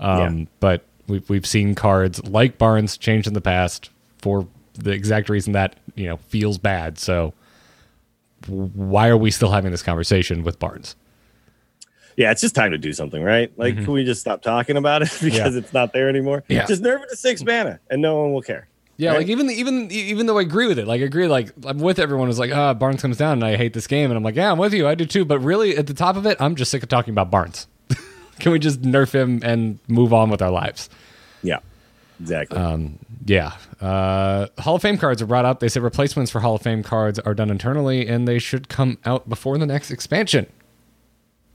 Um, 0.02 0.38
Yeah. 0.40 0.46
But 0.60 0.84
we've 1.08 1.30
we've 1.30 1.46
seen 1.46 1.76
cards 1.76 2.22
like 2.26 2.58
Barnes 2.58 2.98
changed 2.98 3.28
in 3.28 3.34
the 3.34 3.42
past 3.42 3.90
for 4.18 4.48
the 4.76 4.92
exact 4.92 5.30
reason 5.30 5.54
that 5.54 5.76
you 5.96 6.08
know 6.08 6.18
feels 6.18 6.58
bad. 6.58 6.98
So 7.00 7.34
why 8.48 9.08
are 9.08 9.18
we 9.18 9.32
still 9.32 9.52
having 9.52 9.72
this 9.72 9.82
conversation 9.84 10.44
with 10.44 10.60
Barnes? 10.60 10.96
Yeah, 12.18 12.32
it's 12.32 12.40
just 12.42 12.56
time 12.56 12.72
to 12.72 12.78
do 12.78 12.94
something, 12.94 13.22
right? 13.22 13.52
Like, 13.58 13.76
can 13.76 13.92
we 13.92 14.06
just 14.06 14.22
stop 14.22 14.42
talking 14.42 14.78
about 14.78 15.02
it 15.02 15.12
because 15.22 15.56
it's 15.58 15.74
not 15.74 15.92
there 15.92 16.08
anymore? 16.08 16.42
Mm-hmm. 16.42 16.54
Yeah. 16.54 16.66
Just 16.66 16.82
nerf 16.82 17.04
it 17.04 17.10
to 17.10 17.16
six 17.18 17.44
mana 17.44 17.80
and 17.90 18.02
no 18.02 18.22
one 18.22 18.34
will 18.34 18.42
care. 18.42 18.68
Yeah, 18.98 19.10
Right? 19.10 19.18
like 19.18 19.28
even 19.28 19.50
even 19.50 19.92
even 19.92 20.26
though 20.26 20.38
I 20.38 20.42
agree 20.42 20.68
with 20.68 20.80
it, 20.80 20.88
like 20.88 21.02
I 21.02 21.04
agree, 21.04 21.28
like 21.28 21.52
I'm 21.66 21.80
with 21.80 22.00
everyone 22.00 22.28
who's 22.28 22.40
like, 22.40 22.54
ah, 22.54 22.74
Barnes 22.74 23.02
comes 23.02 23.18
down 23.18 23.34
and 23.34 23.44
I 23.44 23.58
hate 23.58 23.74
this 23.74 23.88
game, 23.88 24.10
and 24.10 24.16
I'm 24.18 24.24
like, 24.24 24.36
yeah, 24.36 24.50
I'm 24.50 24.58
with 24.58 24.74
you, 24.74 24.88
I 24.88 24.96
do 24.96 25.06
too. 25.06 25.26
But 25.26 25.40
really, 25.40 25.76
at 25.76 25.88
the 25.88 25.94
top 25.94 26.16
of 26.16 26.26
it, 26.26 26.38
I'm 26.40 26.56
just 26.56 26.72
sick 26.72 26.82
of 26.82 26.88
talking 26.88 27.12
about 27.14 27.30
Barnes. 27.30 27.68
Can 28.40 28.54
we 28.54 28.60
just 28.60 28.82
nerf 28.84 29.12
him 29.14 29.42
and 29.44 29.80
move 29.90 30.14
on 30.14 30.30
with 30.30 30.42
our 30.42 30.50
lives? 30.52 30.90
Yeah, 31.44 31.60
exactly. 32.20 32.58
Um, 32.58 33.00
yeah. 33.26 33.54
Uh, 33.82 34.48
Hall 34.60 34.76
of 34.76 34.82
Fame 34.82 34.98
cards 34.98 35.22
are 35.22 35.26
brought 35.26 35.46
up. 35.46 35.60
They 35.60 35.68
say 35.70 35.80
replacements 35.80 36.32
for 36.32 36.40
Hall 36.40 36.56
of 36.56 36.62
Fame 36.62 36.84
cards 36.84 37.20
are 37.20 37.34
done 37.34 37.50
internally, 37.50 38.08
and 38.08 38.28
they 38.28 38.40
should 38.40 38.70
come 38.70 38.98
out 39.06 39.28
before 39.30 39.58
the 39.58 39.66
next 39.66 39.92
expansion. 39.92 40.48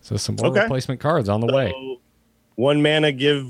So 0.00 0.16
some 0.16 0.36
more 0.36 0.48
Okay. 0.50 0.62
replacement 0.62 1.00
cards 1.00 1.28
on 1.28 1.40
the 1.40 1.52
way. 1.52 1.72
One 2.56 2.82
mana 2.82 3.12
give 3.12 3.46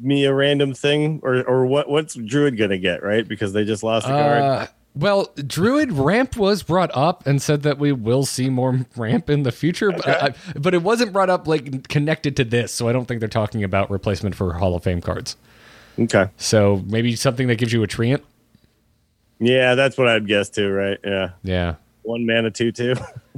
me 0.00 0.24
a 0.24 0.32
random 0.34 0.72
thing, 0.74 1.20
or 1.22 1.42
or 1.42 1.66
what? 1.66 1.88
What's 1.88 2.14
Druid 2.14 2.56
gonna 2.56 2.78
get? 2.78 3.02
Right, 3.02 3.26
because 3.26 3.52
they 3.52 3.64
just 3.64 3.82
lost 3.82 4.06
a 4.06 4.10
card. 4.10 4.42
Uh, 4.42 4.66
Well, 4.94 5.30
Druid 5.46 5.90
ramp 5.92 6.36
was 6.36 6.62
brought 6.62 6.90
up 6.94 7.26
and 7.26 7.40
said 7.40 7.62
that 7.62 7.78
we 7.78 7.92
will 7.92 8.26
see 8.26 8.50
more 8.50 8.80
ramp 8.94 9.30
in 9.30 9.42
the 9.42 9.52
future, 9.52 9.90
but, 9.90 10.06
I, 10.06 10.34
but 10.58 10.74
it 10.74 10.82
wasn't 10.82 11.14
brought 11.14 11.30
up 11.30 11.46
like 11.48 11.88
connected 11.88 12.36
to 12.36 12.44
this, 12.44 12.72
so 12.72 12.88
I 12.88 12.92
don't 12.92 13.06
think 13.06 13.20
they're 13.20 13.28
talking 13.28 13.64
about 13.64 13.90
replacement 13.90 14.34
for 14.34 14.52
Hall 14.54 14.74
of 14.74 14.82
Fame 14.82 15.00
cards. 15.00 15.36
Okay. 15.98 16.28
So 16.36 16.82
maybe 16.86 17.14
something 17.16 17.48
that 17.48 17.56
gives 17.56 17.72
you 17.72 17.82
a 17.82 17.86
treant. 17.86 18.22
Yeah, 19.38 19.74
that's 19.74 19.98
what 19.98 20.08
I'd 20.08 20.26
guess 20.26 20.48
too, 20.48 20.70
right? 20.70 20.98
Yeah. 21.04 21.30
Yeah, 21.42 21.74
One 22.02 22.24
mana 22.26 22.50
two 22.50 22.72
two. 22.72 22.94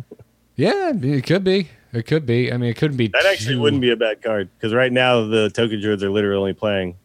yeah, 0.57 0.93
it 0.95 1.25
could 1.27 1.45
be. 1.45 1.69
It 1.93 2.07
could 2.07 2.27
be. 2.27 2.53
I 2.53 2.57
mean, 2.57 2.71
it 2.71 2.77
couldn't 2.77 2.97
be. 2.97 3.09
That 3.09 3.25
actually 3.27 3.55
too- 3.55 3.61
wouldn't 3.61 3.83
be 3.83 3.91
a 3.91 3.97
bad 3.97 4.21
card 4.23 4.49
because 4.57 4.75
right 4.75 4.93
now 4.93 5.25
the 5.27 5.49
token 5.51 5.81
druids 5.81 6.03
are 6.03 6.11
literally 6.11 6.39
only 6.39 6.53
playing 6.53 6.97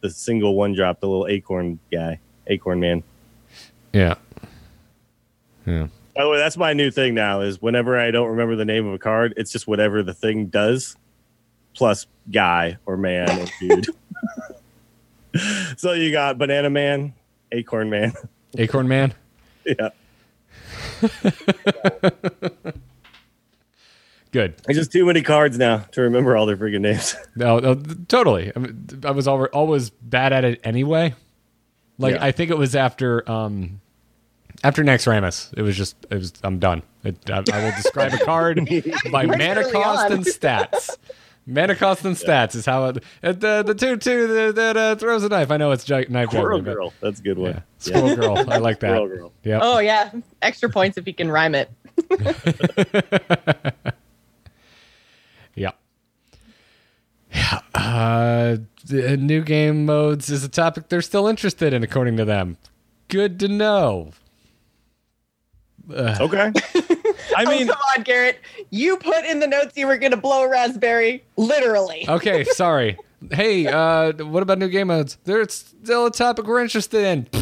the 0.00 0.10
single 0.10 0.54
one 0.54 0.74
drop, 0.74 1.00
the 1.00 1.08
little 1.08 1.26
acorn 1.28 1.78
guy, 1.92 2.18
acorn 2.46 2.80
man. 2.80 3.02
Yeah. 3.92 4.14
Yeah. 5.66 5.88
By 6.16 6.24
the 6.24 6.30
way, 6.30 6.38
that's 6.38 6.56
my 6.56 6.72
new 6.72 6.90
thing 6.90 7.14
now. 7.14 7.40
Is 7.42 7.62
whenever 7.62 7.98
I 7.98 8.10
don't 8.10 8.28
remember 8.28 8.56
the 8.56 8.64
name 8.64 8.86
of 8.86 8.94
a 8.94 8.98
card, 8.98 9.34
it's 9.36 9.52
just 9.52 9.66
whatever 9.68 10.02
the 10.02 10.14
thing 10.14 10.46
does, 10.46 10.96
plus 11.74 12.06
guy 12.32 12.76
or 12.86 12.96
man 12.96 13.30
or 13.40 13.46
dude. 13.60 13.86
so 15.76 15.92
you 15.92 16.10
got 16.12 16.38
banana 16.38 16.70
man, 16.70 17.14
acorn 17.52 17.90
man. 17.90 18.12
Acorn 18.56 18.88
Man. 18.88 19.12
yeah, 19.66 19.90
Good. 24.30 24.54
it's 24.68 24.78
just 24.78 24.92
too 24.92 25.06
many 25.06 25.22
cards 25.22 25.56
now 25.58 25.78
to 25.92 26.02
remember 26.02 26.36
all 26.36 26.44
their 26.46 26.56
freaking 26.56 26.80
names. 26.82 27.14
No, 27.36 27.58
no 27.58 27.74
totally. 28.08 28.52
I, 28.54 28.58
mean, 28.58 29.00
I 29.04 29.10
was 29.10 29.26
alwa- 29.26 29.48
always 29.52 29.88
bad 29.90 30.32
at 30.32 30.44
it 30.44 30.60
anyway. 30.64 31.14
Like 31.98 32.14
Yeah. 32.14 32.24
I 32.24 32.32
think 32.32 32.50
it 32.50 32.58
was 32.58 32.74
after 32.76 33.28
um 33.30 33.80
after 34.64 34.82
Naxxramas. 34.82 35.52
It 35.56 35.62
was 35.62 35.76
just 35.76 35.96
it 36.10 36.16
was 36.16 36.32
I'm 36.42 36.58
done. 36.58 36.82
It, 37.04 37.16
I, 37.30 37.42
I 37.52 37.64
will 37.64 37.72
describe 37.76 38.12
a 38.12 38.18
card 38.24 38.60
by 39.12 39.24
Right 39.24 39.38
mana 39.38 39.70
cost 39.70 40.06
on. 40.06 40.12
and 40.12 40.24
stats. 40.24 40.96
Mana 41.48 41.74
cost 41.74 42.04
and 42.04 42.14
stats 42.14 42.54
is 42.54 42.66
how 42.66 42.84
it. 42.86 43.02
it 43.22 43.40
the 43.40 43.64
the 43.66 43.74
two 43.74 43.96
two 43.96 44.26
that, 44.26 44.54
that 44.56 44.76
uh, 44.76 44.94
throws 44.96 45.24
a 45.24 45.30
knife. 45.30 45.50
I 45.50 45.56
know 45.56 45.72
it's 45.72 45.84
gi- 45.84 46.06
knife 46.10 46.28
Squirrel 46.28 46.58
juggling, 46.58 46.74
girl, 46.76 46.92
that's 47.00 47.20
a 47.20 47.22
good 47.22 47.38
one. 47.38 47.52
Yeah. 47.52 47.60
Squirrel 47.78 48.16
girl. 48.16 48.36
I 48.50 48.58
like 48.58 48.80
that. 48.80 48.88
Squirrel 48.88 49.08
girl. 49.08 49.32
Yeah. 49.42 49.60
Oh 49.62 49.78
yeah, 49.78 50.10
extra 50.42 50.68
points 50.68 50.98
if 50.98 51.06
you 51.06 51.14
can 51.14 51.30
rhyme 51.30 51.54
it. 51.54 51.70
Yeah. 55.58 55.72
Yeah. 57.32 57.60
Uh, 57.74 58.56
new 58.90 59.42
game 59.42 59.84
modes 59.84 60.30
is 60.30 60.44
a 60.44 60.48
topic 60.48 60.88
they're 60.88 61.02
still 61.02 61.26
interested 61.26 61.72
in, 61.72 61.82
according 61.82 62.16
to 62.18 62.24
them. 62.24 62.58
Good 63.08 63.40
to 63.40 63.48
know. 63.48 64.12
Okay. 65.90 66.52
I 67.36 67.44
mean, 67.44 67.68
oh, 67.70 67.74
come 67.74 67.82
on, 67.98 68.02
Garrett. 68.04 68.40
You 68.70 68.96
put 68.96 69.24
in 69.24 69.40
the 69.40 69.46
notes 69.46 69.76
you 69.76 69.86
were 69.86 69.98
going 69.98 70.12
to 70.12 70.16
blow 70.16 70.44
a 70.44 70.48
raspberry, 70.50 71.24
literally. 71.36 72.04
Okay, 72.08 72.44
sorry. 72.52 72.98
Hey, 73.30 73.66
uh, 73.66 74.12
what 74.24 74.42
about 74.42 74.58
new 74.58 74.68
game 74.68 74.88
modes? 74.88 75.18
There's 75.24 75.52
still 75.54 76.06
a 76.06 76.10
topic 76.10 76.46
we're 76.46 76.60
interested 76.62 77.04
in. 77.04 77.28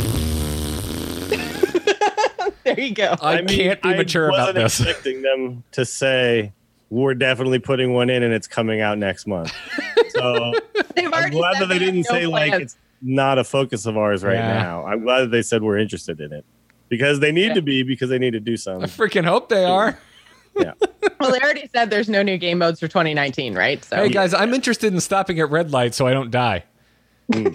There 2.65 2.81
you 2.81 2.95
go. 2.95 3.15
I, 3.23 3.43
mean, 3.43 3.47
can't 3.49 3.81
be 3.81 3.95
mature 3.95 4.25
I 4.25 4.35
about 4.35 4.55
wasn't 4.57 4.57
this. 4.57 4.81
expecting 4.81 5.23
them 5.23 5.63
to 5.71 5.85
say 5.85 6.53
we're 6.91 7.15
definitely 7.15 7.61
putting 7.61 7.93
one 7.93 8.11
in 8.11 8.25
and 8.25 8.35
it's 8.35 8.49
coming 8.49 8.81
out 8.81 8.99
next 8.99 9.27
month. 9.27 9.53
So 10.11 10.55
I'm 10.97 11.31
glad 11.31 11.61
that 11.61 11.67
they 11.69 11.79
didn't 11.79 12.07
no 12.11 12.15
say 12.19 12.27
like 12.27 12.55
it's 12.55 12.77
not 13.03 13.37
a 13.39 13.45
focus 13.45 13.85
of 13.85 13.99
ours 13.99 14.25
right 14.25 14.35
Yeah. 14.37 14.63
now. 14.63 14.87
I'm 14.87 15.03
glad 15.03 15.21
that 15.25 15.31
they 15.31 15.43
said 15.43 15.63
we're 15.63 15.77
interested 15.77 16.21
in 16.23 16.33
it 16.33 16.45
because 16.89 17.21
they 17.21 17.33
need 17.33 17.55
to 17.55 17.63
be 17.63 17.83
because 17.83 18.09
they 18.11 18.19
need 18.19 18.33
to 18.33 18.41
do 18.41 18.57
something. 18.57 18.85
I 18.85 18.87
freaking 18.87 19.25
hope 19.25 19.49
they 19.49 19.65
are. 19.65 19.99
Yeah. 20.59 20.73
Well, 21.19 21.33
they 21.33 21.41
already 21.41 21.69
said 21.75 21.89
there's 21.89 22.11
no 22.11 22.23
new 22.23 22.37
game 22.37 22.59
modes 22.59 22.79
for 22.79 22.89
2019, 22.89 23.55
right? 23.55 23.83
So 23.83 23.97
Hey 23.97 24.11
guys, 24.11 24.35
I'm 24.35 24.53
interested 24.53 24.93
in 24.93 25.01
stopping 25.01 25.41
at 25.41 25.51
red 25.51 25.73
light 25.73 25.95
so 25.95 26.07
I 26.07 26.13
don't 26.13 26.31
die. 26.31 26.65
Hmm. 27.33 27.49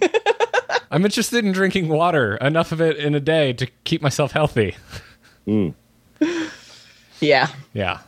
I'm 0.91 1.05
interested 1.05 1.45
in 1.45 1.51
drinking 1.51 1.87
water, 1.87 2.37
enough 2.37 2.71
of 2.71 2.81
it 2.81 2.97
in 2.97 3.13
a 3.13 3.19
day 3.19 3.53
to 3.53 3.67
keep 3.83 4.01
myself 4.01 4.31
healthy. 4.31 4.75
Hmm. 5.45 5.69
yeah. 7.19 7.49
Yeah. 7.73 7.99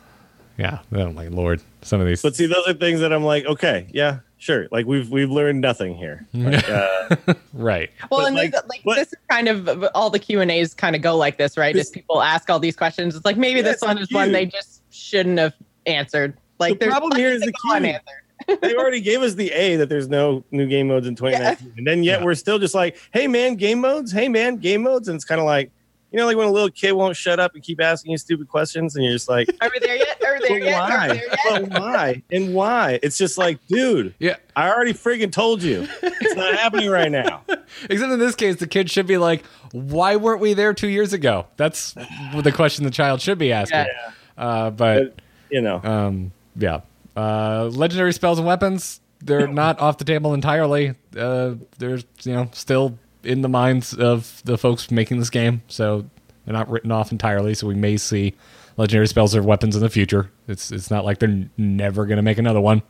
Yeah. 0.58 0.80
Oh 0.92 1.12
my 1.12 1.28
lord. 1.28 1.62
Some 1.82 2.00
of 2.00 2.06
these 2.08 2.20
But 2.20 2.34
see, 2.34 2.46
those 2.46 2.66
are 2.66 2.74
things 2.74 2.98
that 3.00 3.12
I'm 3.12 3.24
like, 3.24 3.44
okay, 3.46 3.86
yeah, 3.92 4.20
sure. 4.44 4.68
Like 4.70 4.86
we've 4.86 5.10
we've 5.10 5.30
learned 5.30 5.60
nothing 5.60 5.96
here. 5.96 6.26
Like, 6.34 6.68
uh, 6.68 7.16
right. 7.54 7.90
Well, 8.10 8.26
and 8.26 8.36
like, 8.36 8.52
this, 8.52 8.62
like 8.68 8.80
what- 8.84 8.96
this 8.96 9.08
is 9.08 9.18
kind 9.30 9.48
of 9.48 9.84
all 9.94 10.10
the 10.10 10.18
Q 10.18 10.40
and 10.40 10.50
A's 10.50 10.74
kind 10.74 10.94
of 10.94 11.02
go 11.02 11.16
like 11.16 11.38
this, 11.38 11.56
right? 11.56 11.74
This- 11.74 11.86
As 11.88 11.90
people 11.90 12.22
ask 12.22 12.50
all 12.50 12.60
these 12.60 12.76
questions, 12.76 13.16
it's 13.16 13.24
like 13.24 13.36
maybe 13.36 13.62
this 13.62 13.80
one 13.80 13.98
a 13.98 14.02
is 14.02 14.12
one 14.12 14.32
they 14.32 14.46
just 14.46 14.82
shouldn't 14.92 15.38
have 15.38 15.54
answered. 15.86 16.36
Like 16.58 16.78
The 16.78 16.86
problem 16.86 17.16
here 17.16 17.30
is 17.30 17.40
the 17.40 17.46
to 17.46 17.52
go 17.72 17.80
queue. 17.80 17.98
they 18.62 18.74
already 18.74 19.00
gave 19.00 19.22
us 19.22 19.34
the 19.34 19.50
A 19.52 19.76
that 19.76 19.88
there's 19.88 20.08
no 20.08 20.44
new 20.50 20.66
game 20.66 20.88
modes 20.88 21.06
in 21.06 21.14
2019, 21.16 21.74
and 21.78 21.86
then 21.86 22.02
yet 22.02 22.18
Yeah. 22.20 22.24
we're 22.26 22.34
still 22.34 22.58
just 22.58 22.74
like, 22.74 22.98
hey 23.12 23.26
man, 23.26 23.54
game 23.54 23.80
modes, 23.80 24.12
hey 24.12 24.28
man, 24.28 24.56
game 24.58 24.82
modes, 24.82 25.08
and 25.08 25.16
it's 25.16 25.24
kind 25.24 25.40
of 25.40 25.46
like, 25.46 25.70
you 26.14 26.20
know, 26.20 26.26
like 26.26 26.36
when 26.36 26.46
a 26.46 26.50
little 26.52 26.70
kid 26.70 26.92
won't 26.92 27.16
shut 27.16 27.40
up 27.40 27.54
and 27.56 27.62
keep 27.64 27.82
asking 27.82 28.12
you 28.12 28.18
stupid 28.18 28.46
questions, 28.46 28.94
and 28.94 29.04
you're 29.04 29.14
just 29.14 29.28
like, 29.28 29.48
Are 29.60 29.68
we 29.68 29.80
there 29.80 29.96
yet? 29.96 30.22
Are 30.24 30.34
we 30.34 30.38
but 30.38 30.48
there 30.48 30.58
yet? 30.60 30.80
Are 30.80 30.86
we 30.86 30.94
why? 30.94 31.08
there 31.08 31.16
yet? 31.16 31.38
But 31.70 31.80
why? 31.80 32.22
And 32.30 32.54
why? 32.54 33.00
It's 33.02 33.18
just 33.18 33.36
like, 33.36 33.58
dude, 33.66 34.14
Yeah. 34.20 34.36
I 34.54 34.70
already 34.70 34.92
friggin' 34.92 35.32
told 35.32 35.60
you, 35.64 35.88
it's 36.02 36.36
not 36.36 36.54
happening 36.54 36.88
right 36.88 37.10
now. 37.10 37.42
Except 37.90 38.12
in 38.12 38.20
this 38.20 38.36
case, 38.36 38.54
the 38.54 38.68
kid 38.68 38.88
should 38.88 39.08
be 39.08 39.18
like, 39.18 39.44
"Why 39.72 40.14
weren't 40.14 40.40
we 40.40 40.54
there 40.54 40.72
two 40.72 40.86
years 40.86 41.12
ago?" 41.12 41.46
That's 41.56 41.94
the 42.36 42.52
question 42.54 42.84
the 42.84 42.92
child 42.92 43.20
should 43.20 43.38
be 43.38 43.50
asking. 43.50 43.78
Yeah. 43.78 44.12
Uh, 44.38 44.70
but 44.70 45.18
You 45.50 45.62
know, 45.62 45.80
um, 45.82 46.30
yeah, 46.54 46.82
uh, 47.16 47.64
legendary 47.72 48.12
spells 48.12 48.38
and 48.38 48.46
weapons 48.46 49.00
they're 49.24 49.48
not 49.48 49.80
off 49.80 49.98
the 49.98 50.04
table 50.04 50.34
entirely. 50.34 50.94
Uh, 51.16 51.54
they're 51.78 51.98
you 52.22 52.32
know 52.32 52.48
still 52.52 52.98
in 53.24 53.42
the 53.42 53.48
minds 53.48 53.94
of 53.94 54.42
the 54.44 54.56
folks 54.58 54.90
making 54.90 55.18
this 55.18 55.30
game, 55.30 55.62
so 55.68 56.04
they're 56.44 56.52
not 56.54 56.68
written 56.70 56.90
off 56.92 57.12
entirely. 57.12 57.54
So 57.54 57.66
we 57.66 57.74
may 57.74 57.96
see 57.96 58.34
legendary 58.76 59.06
spells 59.06 59.34
or 59.34 59.42
weapons 59.42 59.76
in 59.76 59.82
the 59.82 59.90
future. 59.90 60.30
It's 60.48 60.70
it's 60.70 60.90
not 60.90 61.04
like 61.04 61.18
they're 61.18 61.28
n- 61.28 61.50
never 61.56 62.06
going 62.06 62.16
to 62.16 62.22
make 62.22 62.38
another 62.38 62.60
one. 62.60 62.82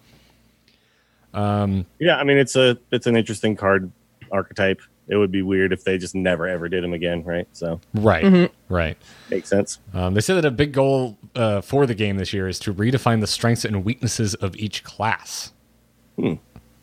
Um, 1.32 1.87
yeah, 1.99 2.16
I 2.16 2.24
mean, 2.24 2.39
it's 2.39 2.57
a 2.57 2.78
it's 2.93 3.07
an 3.07 3.16
interesting 3.16 3.57
card 3.57 3.91
archetype. 4.30 4.80
It 5.07 5.16
would 5.16 5.30
be 5.30 5.43
weird 5.43 5.72
if 5.72 5.85
they 5.85 5.99
just 5.99 6.14
never 6.14 6.49
ever 6.49 6.68
did 6.68 6.82
them 6.82 6.95
again, 6.95 7.22
right? 7.24 7.47
So 7.53 7.78
Right, 7.93 8.51
right. 8.70 8.97
makes 9.30 9.51
sense. 9.51 9.78
Um, 9.93 10.14
they 10.14 10.22
said 10.22 10.35
that 10.37 10.47
a 10.47 10.51
big 10.51 10.72
goal 10.72 11.18
uh, 11.35 11.61
for 11.61 11.85
the 11.87 11.95
game 11.95 12.16
this 12.16 12.32
year 12.32 12.49
is 12.49 12.59
to 12.61 12.72
redefine 12.72 13.20
the 13.20 13.26
strengths 13.26 13.66
and 13.66 13.85
weaknesses 13.85 14.35
of 14.37 14.57
each 14.57 14.82
class, 14.82 15.53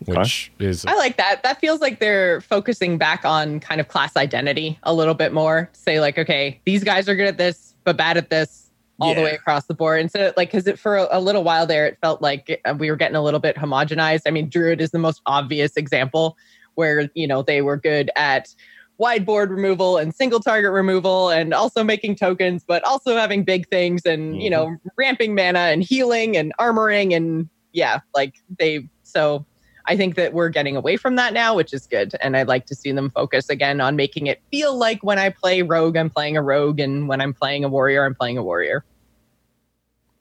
which 0.06 0.52
is 0.60 0.86
I 0.86 0.94
like 0.96 1.18
that. 1.18 1.44
That 1.44 1.60
feels 1.60 1.82
like 1.82 2.00
they're 2.00 2.42
focusing 2.42 2.98
back 2.98 3.26
on 3.26 3.60
kind 3.60 3.80
of 3.80 3.88
class 3.88 4.16
identity 4.16 4.80
a 4.84 4.94
little 4.94 5.14
bit 5.14 5.34
more. 5.34 5.70
Say 5.74 6.00
like, 6.00 6.18
okay, 6.18 6.60
these 6.66 6.84
guys 6.84 7.08
are 7.08 7.16
good 7.16 7.28
at 7.28 7.38
this, 7.38 7.76
but 7.84 7.98
bad 7.98 8.18
at 8.18 8.30
this 8.30 8.72
all 9.00 9.16
the 9.16 9.22
way 9.22 9.34
across 9.34 9.66
the 9.66 9.74
board. 9.74 10.00
Instead 10.00 10.30
of 10.30 10.34
like, 10.38 10.52
because 10.52 10.68
it 10.68 10.78
for 10.78 10.98
a, 10.98 11.08
a 11.12 11.20
little 11.20 11.44
while 11.44 11.66
there, 11.66 11.88
it 11.88 11.98
felt 12.02 12.22
like 12.22 12.62
uh, 12.66 12.76
we 12.78 12.90
were 12.90 12.96
getting 12.96 13.16
a 13.16 13.24
little 13.24 13.40
bit 13.40 13.56
homogenized. 13.56 14.22
I 14.28 14.32
mean, 14.32 14.48
Druid 14.48 14.80
is 14.80 14.92
the 14.92 15.00
most 15.00 15.22
obvious 15.26 15.76
example 15.76 16.38
where 16.76 17.10
you 17.16 17.28
know 17.28 17.42
they 17.42 17.62
were 17.62 17.78
good 17.78 18.12
at 18.16 18.54
wide 18.98 19.26
board 19.26 19.50
removal 19.50 19.98
and 19.98 20.14
single 20.14 20.40
target 20.40 20.72
removal 20.72 21.30
and 21.30 21.56
also 21.56 21.84
making 21.84 22.16
tokens 22.16 22.64
but 22.64 22.84
also 22.84 23.16
having 23.16 23.44
big 23.44 23.68
things 23.70 24.06
and 24.06 24.42
you 24.42 24.50
know 24.50 24.76
ramping 24.96 25.34
mana 25.34 25.60
and 25.60 25.82
healing 25.82 26.38
and 26.38 26.54
armoring 26.60 27.16
and 27.16 27.50
yeah 27.74 28.00
like 28.14 28.36
they 28.60 28.88
so 29.02 29.44
i 29.88 29.96
think 29.98 30.16
that 30.16 30.34
we're 30.34 30.50
getting 30.50 30.76
away 30.76 30.96
from 30.98 31.16
that 31.16 31.34
now 31.34 31.56
which 31.56 31.74
is 31.74 31.88
good 31.88 32.14
and 32.22 32.36
i'd 32.38 32.48
like 32.48 32.66
to 32.66 32.76
see 32.76 32.92
them 32.92 33.10
focus 33.10 33.50
again 33.50 33.82
on 33.82 33.96
making 33.96 34.28
it 34.28 34.42
feel 34.52 34.76
like 34.78 35.04
when 35.04 35.18
i 35.20 35.30
play 35.30 35.62
rogue 35.62 35.96
i'm 35.98 36.10
playing 36.10 36.38
a 36.38 36.42
rogue 36.42 36.80
and 36.80 37.08
when 37.08 37.20
i'm 37.22 37.34
playing 37.34 37.64
a 37.64 37.70
warrior 37.70 38.06
i'm 38.06 38.16
playing 38.16 38.38
a 38.38 38.44
warrior 38.44 38.84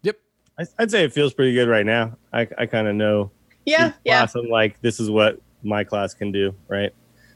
yep. 0.03 0.17
I, 0.59 0.65
I'd 0.79 0.91
say 0.91 1.05
it 1.05 1.13
feels 1.13 1.33
pretty 1.35 1.53
good 1.55 1.69
right 1.69 1.87
now. 1.87 2.17
I, 2.33 2.47
I 2.59 2.67
kind 2.67 2.87
of 2.89 2.95
know 2.95 3.31
yeah 3.67 3.93
yeah 4.05 4.21
class 4.21 4.35
and 4.35 4.49
like 4.49 4.81
this 4.81 4.99
is 5.01 5.11
what 5.11 5.39
my 5.63 5.85
class 5.85 6.15
can 6.15 6.33
do, 6.33 6.55
right? 6.69 6.91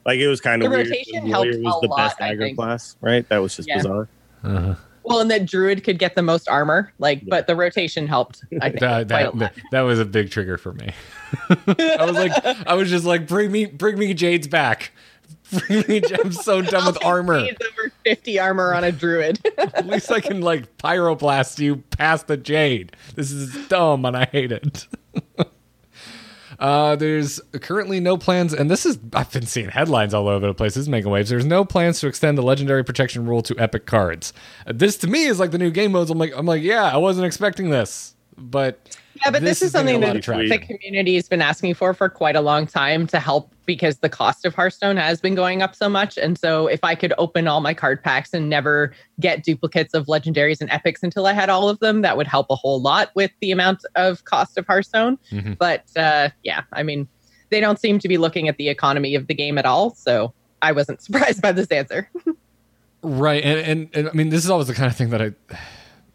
Like 0.07 0.19
it 0.19 0.29
was 0.29 0.41
kind 0.41 0.63
of 0.63 0.71
The 0.71 0.77
weird. 0.77 0.89
rotation 0.89 1.27
helped 1.27 1.49
was 1.49 1.57
a 1.57 1.61
the 1.83 1.89
lot, 1.89 1.97
best 1.97 2.21
I 2.21 2.35
aggro 2.35 2.39
think. 2.39 2.57
class, 2.57 2.97
right? 3.03 3.29
That 3.29 3.39
was 3.39 3.55
just 3.57 3.69
Yeah. 3.69 3.77
bizarre. 3.79 4.09
Uh-huh. 4.43 4.75
Well 5.05 5.21
and 5.21 5.31
that 5.31 5.47
druid 5.47 5.85
could 5.85 5.99
get 5.99 6.15
the 6.17 6.23
most 6.23 6.49
armor 6.49 6.93
like 6.99 7.21
Yeah. 7.21 7.27
but 7.31 7.47
the 7.47 7.55
rotation 7.57 8.07
helped 8.07 8.43
i 8.61 8.69
think 8.71 8.81
That, 8.81 9.09
that, 9.09 9.39
that 9.39 9.55
that 9.71 9.81
was 9.83 9.99
a 10.01 10.05
big 10.05 10.31
trigger 10.31 10.59
for 10.59 10.73
me. 10.73 10.91
I 11.49 12.05
was 12.05 12.13
like, 12.15 12.33
I 12.67 12.75
was 12.75 12.89
just 12.91 13.05
like, 13.05 13.27
bring 13.27 13.51
me, 13.51 13.67
bring 13.67 13.99
me 13.99 14.15
Jade's 14.15 14.47
back. 14.47 14.93
Bring 15.51 15.85
me, 15.89 16.03
I'm 16.23 16.31
so 16.33 16.63
done 16.63 16.87
with 16.87 17.05
armor. 17.05 17.41
Needs 17.41 17.57
over 17.73 17.91
50 18.05 18.39
armor 18.39 18.73
on 18.73 18.85
a 18.85 18.93
druid 18.93 19.41
At 19.59 19.87
least 19.87 20.13
I 20.13 20.21
can 20.21 20.43
like 20.43 20.77
pyroblast 20.79 21.59
you 21.59 21.77
past 21.97 22.29
the 22.29 22.37
Jade. 22.37 22.95
This 23.17 23.33
is 23.33 23.67
dumb 23.69 24.05
and 24.05 24.17
I 24.17 24.27
hate 24.27 24.53
it. 24.53 24.87
Uh, 26.59 26.97
there's 26.97 27.41
currently 27.61 28.01
no 28.01 28.17
plans, 28.17 28.53
and 28.53 28.71
this 28.71 28.87
is 28.87 28.99
I've 29.13 29.33
been 29.33 29.47
seeing 29.47 29.69
headlines 29.71 30.15
all 30.15 30.29
over 30.29 30.47
the 30.47 30.55
place. 30.55 30.75
This 30.75 30.83
is 30.83 30.89
making 30.89 31.11
waves. 31.11 31.31
There's 31.31 31.45
no 31.45 31.65
plans 31.65 32.01
to 32.01 32.07
extend 32.07 32.39
the 32.39 32.43
legendary 32.43 32.85
protection 32.85 33.27
rule 33.27 33.43
to 33.43 33.59
epic 33.59 33.87
cards. 33.87 34.33
Uh, 34.67 34.73
this 34.75 34.97
to 34.99 35.07
me 35.07 35.25
is 35.25 35.39
like 35.39 35.51
the 35.51 35.59
new 35.59 35.71
game 35.71 35.93
modes. 35.93 36.11
I'm 36.11 36.19
like, 36.19 36.33
I'm 36.37 36.47
like, 36.47 36.63
yeah, 36.63 36.85
I 36.85 36.97
wasn't 36.97 37.27
expecting 37.27 37.71
this, 37.71 38.14
but 38.37 38.97
Yeah, 39.25 39.31
but 39.31 39.43
this, 39.43 39.63
is 39.63 39.73
something 39.73 40.01
getting 40.01 40.17
a 40.17 40.37
lot 40.37 40.49
that 40.49 40.49
the 40.49 40.59
community 40.59 41.15
has 41.15 41.29
been 41.29 41.43
asking 41.43 41.75
for 41.75 41.95
for 41.95 42.09
quite 42.09 42.37
a 42.37 42.41
long 42.41 42.67
time 42.67 43.07
to 43.09 43.21
help 43.21 43.53
because 43.67 43.99
the 43.99 44.09
cost 44.09 44.45
of 44.45 44.55
Hearthstone 44.55 44.97
has 44.97 45.21
been 45.21 45.35
going 45.35 45.63
up 45.63 45.75
so 45.75 45.89
much. 45.89 46.19
And 46.19 46.39
so, 46.39 46.67
if 46.67 46.83
I 46.83 46.95
could 46.95 47.13
open 47.19 47.49
all 47.49 47.61
my 47.61 47.75
card 47.75 48.03
packs 48.03 48.33
and 48.35 48.49
never 48.49 48.93
get 49.21 49.43
duplicates 49.43 49.95
of 49.95 50.07
legendaries 50.07 50.61
and 50.61 50.71
epics 50.71 51.03
until 51.03 51.27
I 51.27 51.33
had 51.33 51.49
all 51.49 51.69
of 51.69 51.79
them, 51.81 52.03
that 52.03 52.17
would 52.17 52.27
help 52.27 52.47
a 52.51 52.57
whole 52.57 52.81
lot 52.81 53.11
with 53.15 53.31
the 53.41 53.51
amount 53.51 53.85
of 53.95 54.25
cost 54.25 54.59
of 54.59 54.67
Hearthstone. 54.67 55.19
Mhm. 55.31 55.59
But 55.59 55.85
uh, 55.97 56.31
yeah, 56.43 56.63
I 56.73 56.83
mean, 56.83 57.09
they 57.51 57.61
don't 57.61 57.79
seem 57.79 57.99
to 58.01 58.09
be 58.09 58.19
looking 58.19 58.49
at 58.49 58.57
the 58.57 58.69
economy 58.69 59.15
of 59.15 59.27
the 59.27 59.35
game 59.35 59.59
at 59.59 59.67
all. 59.67 59.91
So, 59.95 60.33
I 60.63 60.73
wasn't 60.73 61.01
surprised 61.03 61.43
by 61.43 61.53
this 61.53 61.69
answer. 61.69 62.11
Right, 63.07 63.45
and, 63.45 63.59
and 63.59 63.89
and 63.93 64.09
I 64.09 64.13
mean, 64.13 64.31
this 64.31 64.45
is 64.45 64.49
always 64.49 64.67
the 64.67 64.73
kind 64.73 64.91
of 64.91 64.97
thing 64.97 65.11
that 65.11 65.21
I 65.21 65.33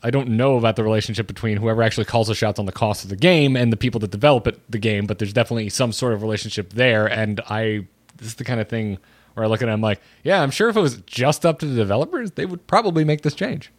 I 0.01 0.11
don't 0.11 0.29
know 0.29 0.57
about 0.57 0.75
the 0.75 0.83
relationship 0.83 1.27
between 1.27 1.57
whoever 1.57 1.83
actually 1.83 2.05
calls 2.05 2.27
the 2.27 2.35
shots 2.35 2.57
on 2.57 2.65
the 2.65 2.71
cost 2.71 3.03
of 3.03 3.09
the 3.09 3.17
game 3.17 3.57
and 3.57 3.71
the 3.71 3.77
people 3.77 3.99
that 3.99 4.11
develop 4.11 4.47
it, 4.47 4.59
the 4.71 4.77
game. 4.77 5.05
But 5.05 5.19
there's 5.19 5.33
definitely 5.33 5.69
some 5.69 5.91
sort 5.91 6.13
of 6.13 6.21
relationship 6.21 6.73
there, 6.73 7.05
and 7.07 7.41
I 7.49 7.87
this 8.17 8.29
is 8.29 8.35
the 8.35 8.43
kind 8.43 8.59
of 8.59 8.69
thing 8.69 8.97
where 9.33 9.45
I 9.45 9.47
look 9.47 9.61
at 9.61 9.69
it, 9.69 9.71
I'm 9.71 9.81
like, 9.81 10.01
yeah, 10.23 10.41
I'm 10.41 10.51
sure 10.51 10.69
if 10.69 10.75
it 10.75 10.81
was 10.81 10.97
just 11.01 11.45
up 11.45 11.59
to 11.59 11.65
the 11.65 11.75
developers, 11.75 12.31
they 12.31 12.45
would 12.45 12.67
probably 12.67 13.05
make 13.05 13.21
this 13.21 13.33
change. 13.33 13.71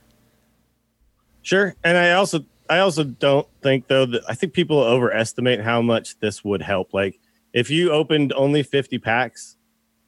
Sure, 1.43 1.75
and 1.85 1.97
I 1.97 2.13
also 2.13 2.45
I 2.69 2.79
also 2.79 3.05
don't 3.05 3.49
think 3.63 3.89
though 3.89 4.07
that 4.07 4.23
I 4.29 4.35
think 4.35 4.53
people 4.53 4.79
overestimate 4.79 5.61
how 5.61 5.83
much 5.83 6.19
this 6.21 6.45
would 6.45 6.63
help. 6.63 6.95
Like 6.95 7.19
if 7.53 7.71
you 7.71 7.91
opened 7.91 8.33
only 8.35 8.63
50 8.63 8.99
packs, 8.99 9.57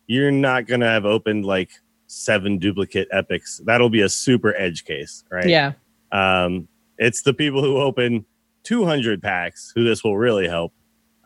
you're 0.06 0.30
not 0.30 0.66
gonna 0.66 0.86
have 0.86 1.04
opened 1.04 1.44
like 1.44 1.70
seven 2.06 2.58
duplicate 2.58 3.08
epics. 3.10 3.60
That'll 3.64 3.90
be 3.90 4.02
a 4.02 4.08
super 4.08 4.54
edge 4.54 4.84
case, 4.84 5.24
right? 5.30 5.48
Yeah. 5.48 5.72
Um, 6.12 6.68
it's 6.98 7.22
the 7.22 7.34
people 7.34 7.62
who 7.62 7.78
open 7.78 8.24
200 8.64 9.22
packs 9.22 9.72
who 9.74 9.84
this 9.84 10.04
will 10.04 10.16
really 10.16 10.46
help. 10.46 10.72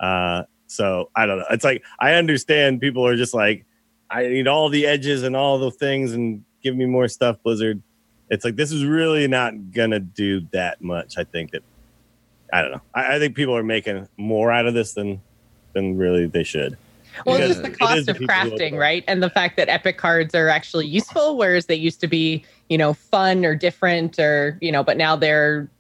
Uh, 0.01 0.45
so 0.67 1.11
I 1.15 1.27
don't 1.27 1.39
know. 1.39 1.47
It's 1.51 1.65
like 1.65 1.85
I 2.01 2.15
understand 2.15 2.81
people 2.81 3.07
are 3.07 3.17
just 3.17 3.35
like, 3.35 3.65
I 4.11 4.27
need 4.29 4.49
all 4.49 4.69
the 4.69 4.87
edges 4.87 5.23
and 5.23 5.37
all 5.37 5.59
the 5.59 5.71
things 5.71 6.13
and 6.13 6.45
give 6.63 6.77
me 6.77 6.87
more 6.87 7.09
stuff, 7.09 7.43
Blizzard. 7.43 7.83
It's 8.31 8.45
like 8.45 8.57
this 8.57 8.73
is 8.73 8.85
really 8.85 9.29
not 9.29 9.73
gonna 9.73 10.01
do 10.01 10.41
that 10.53 10.81
much. 10.83 11.19
I 11.19 11.25
think 11.25 11.53
that 11.53 11.63
I 12.53 12.63
don't 12.63 12.73
know. 12.73 12.81
I, 12.95 13.17
I 13.17 13.19
think 13.19 13.37
people 13.37 13.57
are 13.57 13.63
making 13.63 14.09
more 14.17 14.51
out 14.51 14.67
of 14.67 14.75
this 14.75 14.95
than 14.95 15.21
than 15.75 15.97
really 15.97 16.27
they 16.27 16.43
should. 16.43 16.77
Well, 17.25 17.37
Because 17.37 17.51
it's 17.51 17.61
just 17.61 17.73
the 17.73 17.79
cost 17.79 18.09
of 18.09 18.19
crafting, 18.19 18.79
right? 18.79 19.05
And 19.07 19.23
the 19.23 19.31
fact 19.31 19.57
that 19.57 19.69
epic 19.69 19.97
cards 19.97 20.35
are 20.35 20.49
actually 20.49 20.87
useful, 20.87 21.37
whereas 21.37 21.67
they 21.67 21.75
used 21.75 22.01
to 22.01 22.09
be, 22.09 22.45
you 22.69 22.79
know, 22.79 22.95
fun 22.95 23.45
or 23.45 23.55
different 23.55 24.19
or, 24.19 24.59
you 24.61 24.73
know, 24.73 24.83
but 24.83 24.97
now 24.97 25.17
they're 25.17 25.71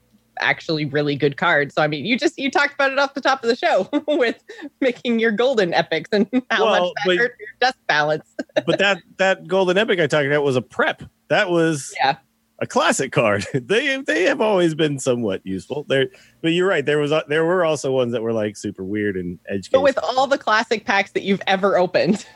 actually 0.40 0.84
really 0.84 1.16
good 1.16 1.36
cards. 1.38 1.74
So 1.74 1.82
I 1.82 1.86
mean, 1.88 2.04
you 2.04 2.18
just 2.18 2.38
you 2.38 2.50
talked 2.50 2.74
about 2.74 2.92
it 2.92 2.98
off 2.98 3.14
the 3.14 3.20
top 3.22 3.42
of 3.42 3.48
the 3.48 3.56
show 3.56 3.88
with 4.06 4.42
making 4.80 5.18
your 5.18 5.32
golden 5.32 5.72
epics 5.72 6.10
and 6.12 6.26
how 6.50 6.64
Well, 6.64 6.80
much 6.82 6.92
that 6.94 7.02
but- 7.06 7.16
hurt 7.16 7.36
your 7.40 7.48
dust 7.60 7.76
balance. 7.86 8.34
but 8.66 8.78
that 8.78 8.98
that 9.16 9.46
golden 9.48 9.78
epic 9.78 9.98
I 9.98 10.06
talked 10.06 10.26
about 10.26 10.42
was 10.44 10.56
a 10.56 10.62
prep. 10.62 11.02
That 11.28 11.48
was 11.50 11.94
Yeah. 11.98 12.16
a 12.58 12.66
classic 12.66 13.12
card. 13.12 13.46
they 13.54 13.96
they 14.02 14.24
have 14.24 14.40
always 14.42 14.74
been 14.74 14.98
somewhat 14.98 15.40
useful. 15.44 15.86
There, 15.88 16.08
but 16.42 16.52
you're 16.52 16.68
right. 16.68 16.84
There 16.84 16.98
was 16.98 17.12
uh, 17.12 17.22
there 17.28 17.44
were 17.46 17.64
also 17.64 17.90
ones 17.92 18.12
that 18.12 18.22
were 18.22 18.34
like 18.34 18.56
super 18.58 18.84
weird 18.84 19.16
and 19.16 19.38
edge. 19.48 19.70
But 19.70 19.82
with 19.82 19.98
all 20.02 20.26
the 20.26 20.38
classic 20.38 20.84
packs 20.84 21.12
that 21.12 21.22
you've 21.22 21.42
ever 21.46 21.78
opened, 21.78 22.26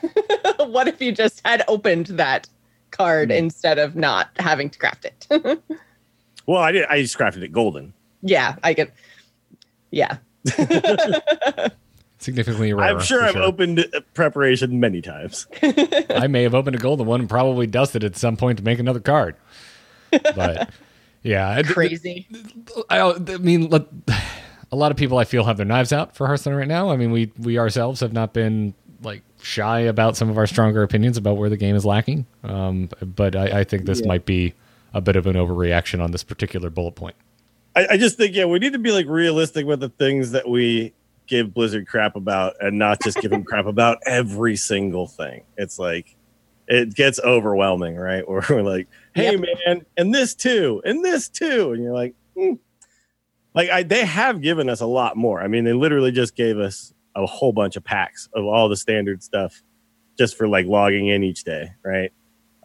what 0.57 0.87
if 0.87 1.01
you 1.01 1.11
just 1.11 1.41
had 1.45 1.63
opened 1.67 2.07
that 2.07 2.47
card 2.91 3.29
Hmm. 3.29 3.37
instead 3.37 3.79
of 3.79 3.95
not 3.95 4.29
having 4.37 4.69
to 4.69 4.77
craft 4.79 5.05
it? 5.05 5.27
well, 6.45 6.61
I 6.61 6.71
did. 6.71 6.85
I 6.89 7.01
just 7.01 7.17
crafted 7.17 7.41
it 7.43 7.51
golden. 7.51 7.93
yeah, 8.21 8.55
I 8.63 8.73
get. 8.73 8.93
Yeah. 9.91 10.17
Significantly 12.19 12.71
rarer. 12.71 12.97
I'm 12.97 12.99
sure 13.03 13.23
I've 13.23 13.35
opened 13.35 13.79
uh, 13.79 14.01
preparation 14.13 14.79
many 14.79 15.01
times. 15.01 15.47
I 16.11 16.27
may 16.27 16.43
have 16.43 16.53
opened 16.53 16.75
a 16.75 16.79
golden 16.79 17.07
one 17.07 17.21
and 17.21 17.29
probably 17.29 17.65
dusted 17.65 18.03
at 18.03 18.15
some 18.15 18.37
point 18.37 18.59
to 18.59 18.63
make 18.63 18.77
another 18.77 18.99
card. 18.99 19.35
But 20.11 20.69
yeah, 21.23 21.49
I- 21.49 21.63
Crazy. 21.63 22.27
I, 22.91 22.99
I 23.01 23.17
mean, 23.37 23.69
let, 23.69 23.87
a 24.71 24.75
lot 24.75 24.91
of 24.91 24.97
people 24.97 25.17
I 25.17 25.23
feel 25.23 25.43
have 25.45 25.57
their 25.57 25.65
knives 25.65 25.91
out 25.91 26.15
for 26.15 26.27
Hearthstone 26.27 26.53
right 26.53 26.67
now. 26.67 26.91
I 26.91 26.95
mean, 26.95 27.11
we 27.11 27.31
we 27.39 27.57
ourselves 27.57 28.01
have 28.01 28.13
not 28.13 28.33
been 28.33 28.75
like 29.01 29.23
shy 29.41 29.79
about 29.81 30.15
some 30.15 30.29
of 30.29 30.37
our 30.37 30.47
stronger 30.47 30.83
opinions 30.83 31.17
about 31.17 31.37
where 31.37 31.49
the 31.49 31.57
game 31.57 31.75
is 31.75 31.85
lacking. 31.85 32.25
Um, 32.43 32.89
but 33.01 33.35
I, 33.35 33.61
I 33.61 33.63
think 33.63 33.85
this 33.85 34.05
might 34.05 34.25
be 34.25 34.53
a 34.93 35.01
bit 35.01 35.15
of 35.15 35.27
an 35.27 35.35
overreaction 35.35 36.03
on 36.03 36.11
this 36.11 36.23
particular 36.23 36.69
bullet 36.69 36.95
point. 36.95 37.15
I, 37.75 37.87
I 37.91 37.97
just 37.97 38.17
think 38.17 38.35
yeah, 38.35 38.45
we 38.45 38.59
need 38.59 38.73
to 38.73 38.79
be 38.79 38.91
like 38.91 39.07
realistic 39.07 39.65
with 39.65 39.79
the 39.79 39.89
things 39.89 40.31
that 40.31 40.47
we 40.47 40.93
give 41.27 41.53
Blizzard 41.53 41.87
crap 41.87 42.15
about, 42.15 42.55
and 42.59 42.77
not 42.77 43.01
just 43.01 43.19
give 43.19 43.31
them 43.31 43.43
crap 43.45 43.65
about 43.65 43.99
every 44.05 44.55
single 44.55 45.07
thing. 45.07 45.43
It's 45.57 45.79
like 45.79 46.15
it 46.67 46.93
gets 46.93 47.19
overwhelming, 47.19 47.95
right? 47.95 48.27
Where 48.29 48.43
we're 48.49 48.61
like, 48.61 48.87
hey 49.13 49.31
Yep. 49.31 49.45
man, 49.65 49.85
and 49.97 50.13
this 50.13 50.35
too, 50.35 50.81
and 50.85 51.03
this 51.03 51.29
too, 51.29 51.71
and 51.71 51.83
you're 51.83 51.93
like, 51.93 52.13
hmm. 52.35 52.53
like 53.53 53.69
I, 53.69 53.83
they 53.83 54.05
have 54.05 54.41
given 54.41 54.69
us 54.69 54.81
a 54.81 54.85
lot 54.85 55.15
more. 55.15 55.41
I 55.41 55.47
mean, 55.47 55.63
they 55.63 55.73
literally 55.73 56.11
just 56.11 56.35
gave 56.35 56.59
us 56.59 56.93
a 57.15 57.25
whole 57.25 57.53
bunch 57.53 57.75
of 57.75 57.83
packs 57.83 58.29
of 58.33 58.45
all 58.45 58.69
the 58.69 58.75
standard 58.75 59.21
stuff 59.23 59.61
just 60.17 60.37
for 60.37 60.47
like 60.47 60.65
logging 60.65 61.07
in 61.07 61.23
each 61.23 61.43
day, 61.43 61.71
right? 61.83 62.11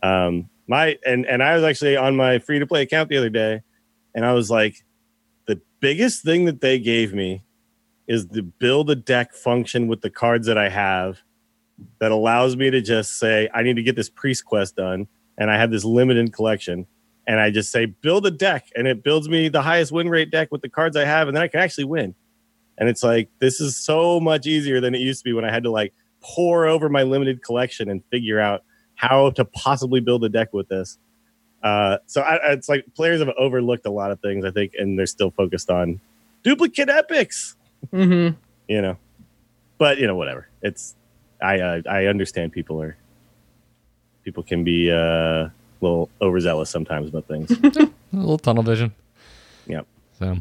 Um, 0.03 0.49
my 0.67 0.99
and 1.07 1.27
and 1.27 1.43
I 1.43 1.55
was 1.55 1.65
actually 1.65 1.97
on 1.97 2.17
my 2.17 2.39
free 2.39 2.59
to 2.59 2.67
play 2.67 2.83
account 2.83 3.09
the 3.09 3.17
other 3.17 3.31
day, 3.31 3.63
and 4.15 4.25
I 4.25 4.33
was 4.33 4.51
like, 4.51 4.85
the 5.47 5.61
biggest 5.81 6.23
thing 6.23 6.45
that 6.47 6.61
they 6.61 6.79
gave 6.79 7.15
me 7.15 7.43
is 8.07 8.29
the 8.29 8.43
build 8.43 8.91
a 8.91 8.95
deck 8.95 9.35
function 9.35 9.89
with 9.89 10.01
the 10.01 10.11
cards 10.11 10.47
that 10.47 10.59
I 10.59 10.69
have 10.69 11.23
that 11.99 12.13
allows 12.13 12.57
me 12.57 12.71
to 12.71 12.81
just 12.81 13.19
say 13.19 13.49
I 13.55 13.63
need 13.63 13.77
to 13.77 13.83
get 13.83 13.97
this 13.97 14.09
priest 14.09 14.45
quest 14.45 14.77
done, 14.77 15.07
and 15.39 15.51
I 15.51 15.59
have 15.59 15.71
this 15.71 15.85
limited 15.85 16.33
collection, 16.33 16.87
and 17.27 17.41
I 17.41 17.51
just 17.51 17.71
say 17.71 17.87
build 17.87 18.27
a 18.27 18.31
deck, 18.31 18.67
and 18.75 18.87
it 18.87 19.03
builds 19.03 19.29
me 19.29 19.49
the 19.49 19.63
highest 19.63 19.93
win 19.93 20.09
rate 20.09 20.31
deck 20.31 20.49
with 20.51 20.63
the 20.63 20.69
cards 20.69 20.97
I 20.97 21.05
have, 21.05 21.29
and 21.29 21.37
then 21.37 21.43
I 21.43 21.49
can 21.49 21.61
actually 21.61 21.85
win. 21.85 22.15
And 22.79 22.89
it's 22.89 23.03
like 23.03 23.29
this 23.39 23.61
is 23.61 23.77
so 23.77 24.21
much 24.21 24.47
easier 24.47 24.81
than 24.81 24.95
it 24.95 25.01
used 25.01 25.21
to 25.21 25.25
be 25.25 25.33
when 25.33 25.45
I 25.45 25.51
had 25.53 25.63
to 25.65 25.71
like 25.71 25.93
pour 26.21 26.67
over 26.67 26.89
my 26.89 27.03
limited 27.03 27.43
collection 27.43 27.89
and 27.89 28.03
figure 28.11 28.39
out 28.41 28.65
how 28.97 29.31
to 29.31 29.45
possibly 29.45 30.01
build 30.01 30.25
a 30.25 30.29
deck 30.29 30.53
with 30.53 30.69
this. 30.69 30.99
Uh, 31.63 31.99
so 32.07 32.21
I, 32.21 32.53
it's 32.53 32.69
like 32.69 32.85
players 32.95 33.21
have 33.21 33.31
overlooked 33.39 33.87
a 33.87 33.91
lot 33.91 34.11
of 34.11 34.21
things, 34.21 34.45
I 34.45 34.51
think, 34.51 34.73
and 34.79 34.99
they're 34.99 35.07
still 35.07 35.31
focused 35.31 35.71
on 35.71 36.01
duplicate 36.43 36.89
epics, 36.89 37.57
hmm 37.91 38.29
you 38.69 38.83
know. 38.83 38.97
But 39.79 39.99
you 39.99 40.07
know, 40.07 40.17
whatever. 40.17 40.49
It's 40.63 40.95
I 41.43 41.61
uh, 41.61 41.83
I 41.89 42.07
understand 42.07 42.53
people 42.53 42.81
are 42.83 42.97
people 44.25 44.43
can 44.43 44.65
be 44.65 44.91
uh, 44.91 44.97
a 44.97 45.53
little 45.81 46.09
overzealous 46.21 46.71
sometimes 46.71 47.09
about 47.09 47.27
things. 47.27 47.51
A 48.13 48.17
little 48.17 48.39
tunnel 48.39 48.63
vision. 48.63 48.95
yep. 49.67 49.87
So, 50.19 50.39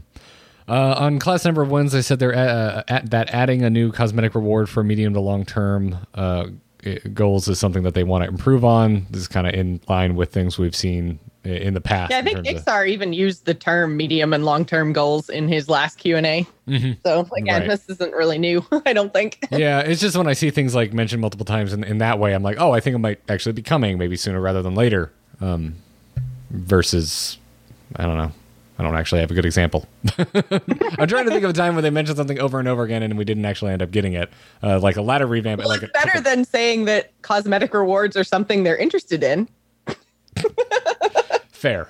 uh, 0.67 0.95
on 0.97 1.19
class 1.19 1.45
number 1.45 1.61
of 1.61 1.69
wins, 1.69 1.91
they 1.91 2.01
said 2.01 2.19
they're 2.19 2.35
uh, 2.35 2.83
at, 2.87 3.09
that 3.11 3.29
adding 3.33 3.63
a 3.63 3.69
new 3.69 3.91
cosmetic 3.91 4.33
reward 4.35 4.69
for 4.69 4.83
medium 4.83 5.13
to 5.13 5.19
long 5.19 5.45
term 5.45 5.97
uh, 6.13 6.47
goals 7.13 7.47
is 7.47 7.59
something 7.59 7.83
that 7.83 7.93
they 7.93 8.03
want 8.03 8.23
to 8.23 8.29
improve 8.29 8.63
on. 8.65 9.07
This 9.09 9.21
is 9.21 9.27
kind 9.27 9.47
of 9.47 9.53
in 9.53 9.79
line 9.87 10.15
with 10.15 10.31
things 10.31 10.57
we've 10.57 10.75
seen 10.75 11.19
in 11.43 11.75
the 11.75 11.81
past. 11.81 12.09
Yeah, 12.11 12.17
I 12.19 12.21
think 12.23 12.43
terms 12.43 12.63
of- 12.67 12.87
even 12.87 13.13
used 13.13 13.45
the 13.45 13.53
term 13.53 13.95
medium 13.95 14.33
and 14.33 14.43
long 14.45 14.65
term 14.65 14.93
goals 14.93 15.29
in 15.29 15.47
his 15.47 15.69
last 15.69 15.97
Q 15.99 16.17
and 16.17 16.25
A. 16.25 16.47
Mhm. 16.67 16.97
So 17.05 17.27
again, 17.37 17.61
Right. 17.61 17.69
this 17.69 17.87
isn't 17.89 18.13
really 18.13 18.39
new. 18.39 18.65
I 18.85 18.93
don't 18.93 19.13
think. 19.13 19.45
yeah, 19.51 19.81
it's 19.81 20.01
just 20.01 20.17
when 20.17 20.25
I 20.27 20.33
see 20.33 20.49
things 20.49 20.73
like 20.73 20.93
mentioned 20.93 21.21
multiple 21.21 21.45
times 21.45 21.73
in, 21.73 21.83
in 21.83 21.99
that 21.99 22.17
way, 22.17 22.33
I'm 22.33 22.41
like, 22.43 22.57
oh, 22.59 22.71
I 22.71 22.79
think 22.79 22.95
it 22.95 22.99
might 22.99 23.19
actually 23.29 23.53
be 23.53 23.61
coming, 23.61 23.99
maybe 23.99 24.15
sooner 24.17 24.41
rather 24.41 24.63
than 24.63 24.73
later. 24.73 25.11
Um, 25.41 25.75
versus, 26.49 27.37
I 27.95 28.03
don't 28.03 28.17
know. 28.17 28.31
I 28.77 28.83
don't 28.83 28.95
actually 28.95 29.21
have 29.21 29.31
a 29.31 29.33
good 29.33 29.45
example. 29.45 29.87
I'm 30.17 31.07
trying 31.07 31.25
to 31.25 31.31
think 31.31 31.43
of 31.43 31.49
a 31.49 31.53
time 31.53 31.75
where 31.75 31.81
they 31.81 31.89
mentioned 31.89 32.17
something 32.17 32.39
over 32.39 32.59
and 32.59 32.67
over 32.67 32.83
again 32.83 33.03
and 33.03 33.17
we 33.17 33.23
didn't 33.23 33.45
actually 33.45 33.71
end 33.71 33.81
up 33.81 33.91
getting 33.91 34.13
it, 34.13 34.29
uh, 34.61 34.79
like 34.79 34.97
a 34.97 35.01
ladder 35.01 35.25
revamp. 35.25 35.59
Well, 35.59 35.69
like 35.69 35.83
it's 35.83 35.93
better 35.93 36.07
couple- 36.11 36.23
than 36.23 36.43
saying 36.45 36.85
that 36.85 37.11
cosmetic 37.21 37.73
rewards 37.73 38.17
are 38.17 38.23
something 38.25 38.63
they're 38.63 38.77
interested 38.77 39.23
in. 39.23 39.47
Fair. 41.49 41.87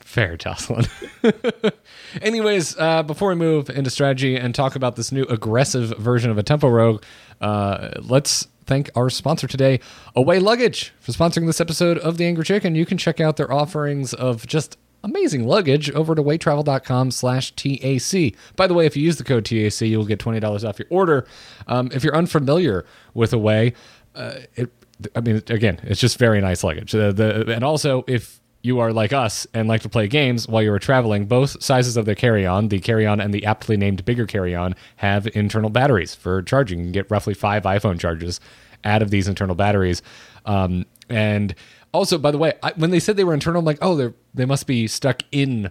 Fair, 0.00 0.36
Jocelyn. 0.36 0.86
Anyways, 2.22 2.76
uh, 2.78 3.02
before 3.04 3.28
we 3.28 3.34
move 3.36 3.70
into 3.70 3.90
strategy 3.90 4.36
and 4.36 4.54
talk 4.54 4.74
about 4.74 4.96
this 4.96 5.12
new 5.12 5.22
aggressive 5.24 5.90
version 5.98 6.30
of 6.30 6.38
a 6.38 6.42
Tempo 6.42 6.68
Rogue, 6.68 7.02
uh, 7.40 7.90
let's 8.00 8.48
thank 8.66 8.90
our 8.96 9.10
sponsor 9.10 9.46
today, 9.46 9.80
Away 10.16 10.40
Luggage, 10.40 10.92
for 11.00 11.12
sponsoring 11.12 11.46
this 11.46 11.60
episode 11.60 11.98
of 11.98 12.16
The 12.16 12.26
Angry 12.26 12.44
Chicken. 12.44 12.74
You 12.74 12.86
can 12.86 12.98
check 12.98 13.20
out 13.20 13.36
their 13.36 13.52
offerings 13.52 14.14
of 14.14 14.46
just 14.46 14.78
amazing 15.04 15.46
luggage 15.46 15.90
over 15.92 16.14
to 16.14 16.22
awaytravel.com 16.22 17.10
slash 17.10 17.52
TAC. 17.52 18.34
By 18.56 18.66
the 18.66 18.74
way, 18.74 18.86
if 18.86 18.96
you 18.96 19.02
use 19.02 19.16
the 19.16 19.24
code 19.24 19.44
TAC, 19.44 19.80
you'll 19.82 20.04
get 20.04 20.18
$20 20.18 20.68
off 20.68 20.78
your 20.78 20.88
order. 20.90 21.26
Um, 21.66 21.90
if 21.92 22.04
you're 22.04 22.16
unfamiliar 22.16 22.84
with 23.14 23.32
Away, 23.32 23.74
uh, 24.14 24.34
it, 24.56 24.70
I 25.14 25.20
mean, 25.20 25.42
again, 25.48 25.80
it's 25.84 26.00
just 26.00 26.18
very 26.18 26.40
nice 26.40 26.64
luggage. 26.64 26.94
Uh, 26.94 27.12
the, 27.12 27.52
and 27.52 27.62
also, 27.62 28.04
if 28.08 28.40
you 28.62 28.80
are 28.80 28.92
like 28.92 29.12
us 29.12 29.46
and 29.54 29.68
like 29.68 29.82
to 29.82 29.88
play 29.88 30.08
games 30.08 30.48
while 30.48 30.62
you 30.62 30.72
are 30.72 30.78
traveling, 30.78 31.26
both 31.26 31.62
sizes 31.62 31.96
of 31.96 32.04
the 32.04 32.14
carry 32.14 32.44
on, 32.44 32.68
the 32.68 32.80
carry 32.80 33.06
on 33.06 33.20
and 33.20 33.32
the 33.32 33.46
aptly 33.46 33.76
named 33.76 34.04
bigger 34.04 34.26
carry 34.26 34.54
on, 34.54 34.74
have 34.96 35.28
internal 35.34 35.70
batteries 35.70 36.14
for 36.14 36.42
charging. 36.42 36.80
You 36.80 36.84
can 36.86 36.92
get 36.92 37.10
roughly 37.10 37.34
five 37.34 37.62
iPhone 37.62 38.00
charges 38.00 38.40
out 38.84 39.02
of 39.02 39.10
these 39.10 39.28
internal 39.28 39.54
batteries. 39.54 40.02
Um, 40.44 40.86
and 41.08 41.54
also, 41.92 42.18
by 42.18 42.30
the 42.30 42.38
way, 42.38 42.52
I, 42.62 42.72
when 42.76 42.90
they 42.90 43.00
said 43.00 43.16
they 43.16 43.24
were 43.24 43.34
internal, 43.34 43.60
I'm 43.60 43.64
like, 43.64 43.78
oh, 43.80 43.96
they 43.96 44.12
they 44.34 44.44
must 44.44 44.66
be 44.66 44.86
stuck 44.86 45.22
in 45.32 45.70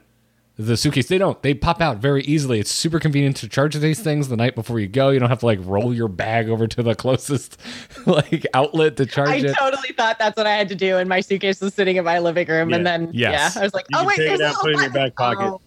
the 0.60 0.76
suitcase. 0.76 1.08
They 1.08 1.20
don't. 1.20 1.40
They 1.44 1.54
pop 1.54 1.82
out 1.82 1.98
very 1.98 2.24
easily. 2.24 2.60
It's 2.60 2.72
super 2.72 3.00
convenient 3.00 3.36
to 3.38 3.48
charge 3.50 3.76
these 3.76 4.00
things 4.00 4.28
the 4.28 4.36
night 4.36 4.56
before 4.56 4.80
you 4.80 4.88
go. 4.88 5.10
You 5.10 5.20
don't 5.20 5.30
have 5.30 5.40
to 5.42 5.46
like 5.46 5.60
roll 5.62 5.94
your 5.94 6.08
bag 6.08 6.50
over 6.50 6.66
to 6.68 6.82
the 6.82 6.96
closest 6.96 7.60
like 8.08 8.46
outlet 8.56 8.98
to 8.98 9.06
charge 9.06 9.30
it. 9.44 9.46
I 9.46 9.50
it. 9.52 9.56
totally 9.60 9.90
thought 9.94 10.18
that's 10.18 10.36
what 10.36 10.48
I 10.48 10.54
had 10.56 10.68
to 10.70 10.76
do, 10.76 10.98
and 10.98 11.08
my 11.08 11.20
suitcase 11.22 11.62
was 11.62 11.74
sitting 11.76 11.96
in 11.98 12.04
my 12.06 12.18
living 12.20 12.48
room, 12.48 12.74
and 12.74 12.84
Yeah. 12.86 12.98
then 12.98 13.10
Yes. 13.14 13.56
yeah, 13.56 13.62
I 13.62 13.64
was 13.66 13.74
like, 13.76 13.86
You 13.92 13.98
oh 13.98 14.00
can 14.02 14.08
wait, 14.08 14.16
take 14.18 14.26
it 14.34 14.38
there's 14.40 14.42
a 14.42 14.46
out, 14.56 14.56
put 14.62 14.72
it 14.72 14.74
in 14.74 14.80
your 14.80 14.90
little 14.90 14.94
back 15.04 15.16
pocket. 15.16 15.40
button. 15.40 15.58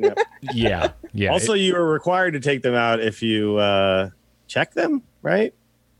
Yep. 0.00 0.18
yeah, 0.54 0.88
yeah. 1.12 1.30
also, 1.30 1.52
you 1.52 1.76
are 1.76 1.84
required 1.88 2.32
to 2.32 2.40
take 2.40 2.62
them 2.62 2.74
out 2.74 3.00
if 3.00 3.22
you 3.22 3.56
uh, 3.58 4.08
check 4.48 4.72
them, 4.74 5.02
right? 5.22 5.52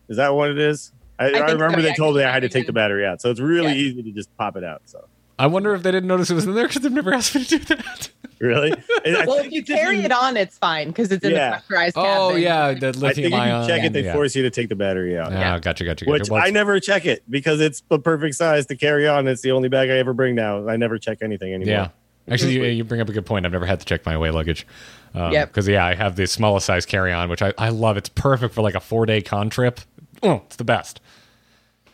Is 0.08 0.16
that 0.16 0.34
what 0.34 0.50
it 0.50 0.58
is? 0.58 0.90
I, 1.20 1.26
I, 1.26 1.32
think 1.32 1.48
so, 1.48 1.52
remember 1.54 1.82
they 1.82 1.92
told 1.94 2.16
me 2.16 2.24
I 2.24 2.32
had 2.32 2.40
to 2.42 2.48
take 2.48 2.66
the 2.66 2.72
battery 2.72 3.06
out, 3.06 3.20
so 3.20 3.30
it's 3.30 3.40
really 3.40 3.68
Yeah. 3.72 3.74
easy 3.90 4.02
to 4.02 4.10
just 4.10 4.34
pop 4.38 4.56
it 4.56 4.64
out. 4.64 4.82
So 4.86 5.06
I 5.38 5.46
wonder 5.46 5.74
if 5.74 5.82
they 5.82 5.90
didn't 5.92 6.08
notice 6.08 6.30
it 6.30 6.34
was 6.34 6.46
in 6.46 6.54
there 6.54 6.66
because 6.66 6.82
they've 6.82 6.90
never 6.92 7.12
asked 7.14 7.34
me 7.34 7.44
to 7.44 7.58
do 7.58 7.64
that. 7.76 8.10
really, 8.40 8.72
Well, 9.04 9.38
if 9.38 9.52
you 9.52 9.62
carry 9.62 9.98
you- 9.98 10.02
it 10.04 10.12
on, 10.12 10.36
it's 10.36 10.56
fine 10.58 10.88
because 10.88 11.12
it's 11.12 11.24
in 11.24 11.32
Yeah. 11.32 11.50
the 11.50 11.62
pressurized 11.66 11.96
oh 11.98 12.28
cabin. 12.30 12.42
yeah, 12.42 12.72
the 12.74 12.88
I 12.88 12.92
think 12.92 12.96
lithium 13.02 13.26
if 13.26 13.32
you 13.32 13.38
ion. 13.38 13.68
check 13.68 13.84
it, 13.84 13.92
they 13.92 14.04
yeah. 14.04 14.12
force 14.14 14.34
you 14.34 14.42
to 14.44 14.50
take 14.50 14.68
the 14.70 14.76
battery 14.76 15.18
out. 15.18 15.32
Ah, 15.32 15.38
Yeah. 15.38 15.58
gotcha, 15.58 15.84
gotcha, 15.84 16.04
gotcha. 16.04 16.10
Which 16.10 16.30
Well, 16.30 16.42
I 16.42 16.50
never 16.50 16.80
check 16.80 17.04
it 17.06 17.22
because 17.30 17.60
it's 17.60 17.82
the 17.88 17.98
perfect 17.98 18.34
size 18.34 18.66
to 18.66 18.76
carry 18.76 19.06
on. 19.06 19.28
It's 19.28 19.42
the 19.42 19.52
only 19.52 19.68
bag 19.68 19.90
I 19.90 19.98
ever 19.98 20.12
bring 20.14 20.34
now. 20.34 20.66
I 20.68 20.76
never 20.76 20.98
check 20.98 21.18
anything 21.22 21.52
anymore. 21.54 21.72
Yeah. 21.74 21.88
Actually, 22.32 22.52
you, 22.54 22.62
you 22.64 22.84
bring 22.84 23.00
up 23.00 23.08
a 23.08 23.12
good 23.12 23.26
point. 23.26 23.44
I've 23.44 23.52
never 23.52 23.66
had 23.66 23.80
to 23.80 23.86
check 23.86 24.06
my 24.06 24.12
away 24.14 24.30
luggage. 24.30 24.66
Um, 25.14 25.32
Yep. 25.32 25.48
Because, 25.48 25.66
yeah, 25.66 25.84
I 25.84 25.94
have 25.94 26.16
the 26.16 26.26
smallest 26.26 26.66
size 26.66 26.86
carry 26.86 27.12
on, 27.12 27.28
which 27.28 27.42
I, 27.42 27.52
I 27.58 27.70
love. 27.70 27.96
It's 27.96 28.08
perfect 28.10 28.54
for 28.54 28.62
like 28.62 28.74
a 28.74 28.80
four 28.80 29.04
day 29.06 29.20
con 29.22 29.50
trip. 29.50 29.80
Oh, 30.22 30.42
it's 30.46 30.56
the 30.56 30.64
best. 30.64 31.00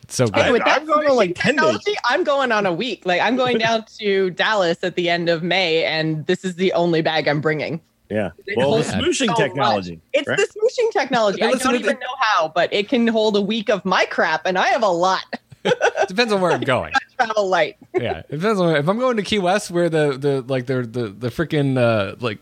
It's 0.07 0.15
so 0.15 0.27
good. 0.27 0.41
Hey, 0.45 0.51
with 0.53 0.63
that 0.63 0.81
I've 0.81 0.87
gone 0.87 1.05
on, 1.05 1.15
like, 1.17 1.31
smooshing 1.31 1.35
10 1.35 1.55
days. 1.55 1.63
technology, 1.63 1.95
I'm 2.05 2.23
going 2.23 2.53
on 2.53 2.65
a 2.65 2.71
week. 2.71 3.05
Like 3.05 3.19
I'm 3.19 3.35
going 3.35 3.57
down 3.57 3.83
to 3.99 4.29
Dallas 4.29 4.81
at 4.81 4.95
the 4.95 5.09
end 5.09 5.27
of 5.27 5.43
May, 5.43 5.83
and 5.83 6.25
this 6.27 6.45
is 6.45 6.55
the 6.55 6.71
only 6.71 7.01
bag 7.01 7.27
I'm 7.27 7.41
bringing. 7.41 7.81
Yeah. 8.09 8.31
Well, 8.55 8.69
holds 8.71 8.89
smooshing 8.89 9.27
so 9.27 9.35
technology. 9.35 9.95
much. 9.95 10.01
It's 10.13 10.27
right? 10.29 10.37
the 10.37 10.43
smooshing 10.43 10.91
technology. 10.93 11.41
I 11.41 11.51
don't 11.51 11.59
to 11.59 11.75
even 11.75 11.99
know 11.99 12.15
how, 12.21 12.47
but 12.47 12.71
it 12.71 12.87
can 12.87 13.05
hold 13.05 13.35
a 13.35 13.41
week 13.41 13.69
of 13.69 13.83
my 13.83 14.05
crap, 14.05 14.45
and 14.45 14.57
I 14.57 14.67
have 14.67 14.81
a 14.81 14.87
lot. 14.87 15.25
Depends 16.07 16.31
on 16.31 16.39
where 16.39 16.53
I'm 16.53 16.61
going. 16.61 16.93
Travel 17.17 17.49
light. 17.49 17.75
yeah, 17.93 18.19
it 18.19 18.31
depends 18.31 18.61
on 18.61 18.77
if 18.77 18.87
I'm 18.87 18.99
going 18.99 19.17
to 19.17 19.23
Key 19.23 19.39
West, 19.39 19.71
where 19.71 19.89
the 19.89 20.17
the 20.17 20.41
like 20.47 20.67
the 20.67 20.83
the 20.83 21.09
the 21.09 21.27
freaking 21.27 21.77
uh, 21.77 22.15
like 22.21 22.39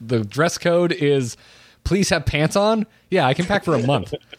the 0.00 0.24
dress 0.24 0.56
code 0.56 0.92
is 0.92 1.36
please 1.82 2.10
have 2.10 2.24
pants 2.26 2.54
on. 2.54 2.86
Yeah, 3.10 3.26
I 3.26 3.34
can 3.34 3.44
pack 3.44 3.64
for 3.64 3.74
a 3.74 3.84
month. 3.84 4.14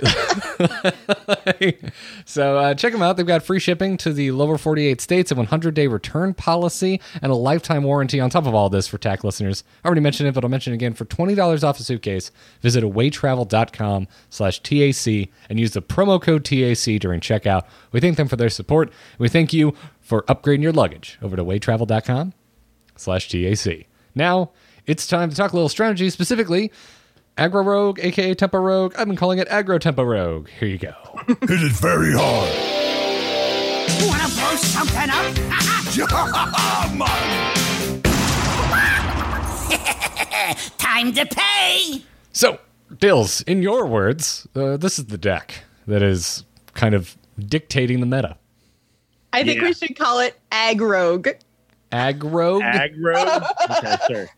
so 2.24 2.58
uh, 2.58 2.74
check 2.74 2.92
them 2.92 3.02
out. 3.02 3.16
They've 3.16 3.26
got 3.26 3.42
free 3.42 3.58
shipping 3.58 3.96
to 3.98 4.12
the 4.12 4.30
lower 4.30 4.58
48 4.58 5.00
states, 5.00 5.30
a 5.30 5.34
100 5.34 5.74
day 5.74 5.86
return 5.86 6.34
policy, 6.34 7.00
and 7.22 7.32
a 7.32 7.34
lifetime 7.34 7.82
warranty 7.82 8.20
on 8.20 8.30
top 8.30 8.46
of 8.46 8.54
all 8.54 8.68
this 8.68 8.88
for 8.88 8.98
TAC 8.98 9.24
listeners. 9.24 9.64
I 9.84 9.88
already 9.88 10.00
mentioned 10.00 10.28
it, 10.28 10.34
but 10.34 10.44
I'll 10.44 10.50
mention 10.50 10.72
it 10.72 10.76
again. 10.76 10.94
For 10.94 11.04
$20 11.04 11.64
off 11.64 11.80
a 11.80 11.82
suitcase, 11.82 12.30
visit 12.60 12.84
awaytravel.com 12.84 14.08
slash 14.30 14.62
TAC 14.62 15.28
and 15.48 15.60
use 15.60 15.72
the 15.72 15.82
promo 15.82 16.20
code 16.20 16.44
TAC 16.44 17.00
during 17.00 17.20
checkout. 17.20 17.64
We 17.92 18.00
thank 18.00 18.16
them 18.16 18.28
for 18.28 18.36
their 18.36 18.50
support. 18.50 18.92
We 19.18 19.28
thank 19.28 19.52
you 19.52 19.74
for 20.00 20.22
upgrading 20.22 20.62
your 20.62 20.72
luggage 20.72 21.18
over 21.22 21.36
to 21.36 21.44
awaytravel.com 21.44 22.34
slash 22.96 23.28
TAC. 23.28 23.86
Now, 24.14 24.50
it's 24.86 25.06
time 25.06 25.30
to 25.30 25.36
talk 25.36 25.52
a 25.52 25.56
little 25.56 25.68
strategy, 25.68 26.10
specifically 26.10 26.72
Aggro 27.40 27.64
Rogue, 27.64 27.98
aka 28.02 28.34
Tempo 28.34 28.58
Rogue. 28.58 28.94
I've 28.98 29.06
been 29.06 29.16
calling 29.16 29.38
it 29.38 29.48
Aggro 29.48 29.80
Tempo 29.80 30.02
Rogue. 30.02 30.50
Here 30.58 30.68
you 30.68 30.76
go. 30.76 30.92
it 31.26 31.50
is 31.50 31.80
very 31.80 32.12
hard. 32.12 32.50
Wanna 34.06 34.28
blow 34.28 34.56
something 34.56 35.08
up? 35.08 35.34
Time 40.78 41.12
to 41.14 41.24
pay! 41.26 42.02
So, 42.32 42.58
Dills, 42.98 43.40
in 43.42 43.62
your 43.62 43.86
words, 43.86 44.46
uh, 44.54 44.76
this 44.76 44.98
is 44.98 45.06
the 45.06 45.16
deck 45.16 45.64
that 45.86 46.02
is 46.02 46.44
kind 46.74 46.94
of 46.94 47.16
dictating 47.38 48.00
the 48.00 48.06
meta. 48.06 48.36
I 49.32 49.44
think 49.44 49.60
Yeah. 49.60 49.68
we 49.68 49.72
should 49.72 49.96
call 49.96 50.18
it 50.20 50.38
Ag 50.52 50.82
Rogue. 50.82 51.28
Agrogue? 51.90 52.62
Aggro. 52.62 53.48
okay, 53.78 53.96
sure. 54.08 54.28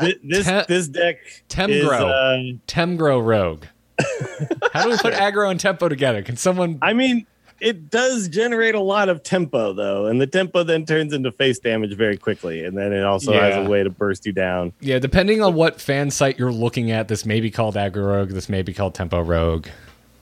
This 0.00 0.14
this, 0.22 0.46
Te- 0.46 0.64
this 0.68 0.88
deck 0.88 1.16
Temgro. 1.48 1.68
is. 1.70 1.84
Uh, 1.88 2.58
Temgro 2.66 3.24
Rogue. 3.24 3.64
How 4.72 4.84
do 4.84 4.90
we 4.90 4.96
put 4.98 5.14
aggro 5.14 5.50
and 5.50 5.58
tempo 5.60 5.88
together? 5.88 6.22
Can 6.22 6.36
someone? 6.36 6.78
I 6.80 6.92
mean, 6.92 7.26
it 7.60 7.90
does 7.90 8.28
generate 8.28 8.74
a 8.74 8.80
lot 8.80 9.08
of 9.08 9.22
tempo 9.22 9.72
though, 9.74 10.06
and 10.06 10.20
the 10.20 10.26
tempo 10.26 10.62
then 10.62 10.86
turns 10.86 11.12
into 11.12 11.30
face 11.32 11.58
damage 11.58 11.94
very 11.96 12.16
quickly, 12.16 12.64
and 12.64 12.76
then 12.78 12.92
it 12.92 13.04
also 13.04 13.32
Yeah. 13.32 13.46
has 13.56 13.66
a 13.66 13.68
way 13.68 13.82
to 13.82 13.90
burst 13.90 14.24
you 14.24 14.32
down. 14.32 14.72
Yeah, 14.80 14.98
depending 14.98 15.42
on 15.42 15.54
what 15.54 15.80
fan 15.80 16.10
site 16.10 16.38
you're 16.38 16.52
looking 16.52 16.90
at, 16.90 17.08
this 17.08 17.26
may 17.26 17.40
be 17.40 17.50
called 17.50 17.74
aggro 17.74 18.06
rogue. 18.06 18.30
This 18.30 18.48
may 18.48 18.62
be 18.62 18.72
called 18.72 18.94
tempo 18.94 19.20
rogue. 19.20 19.68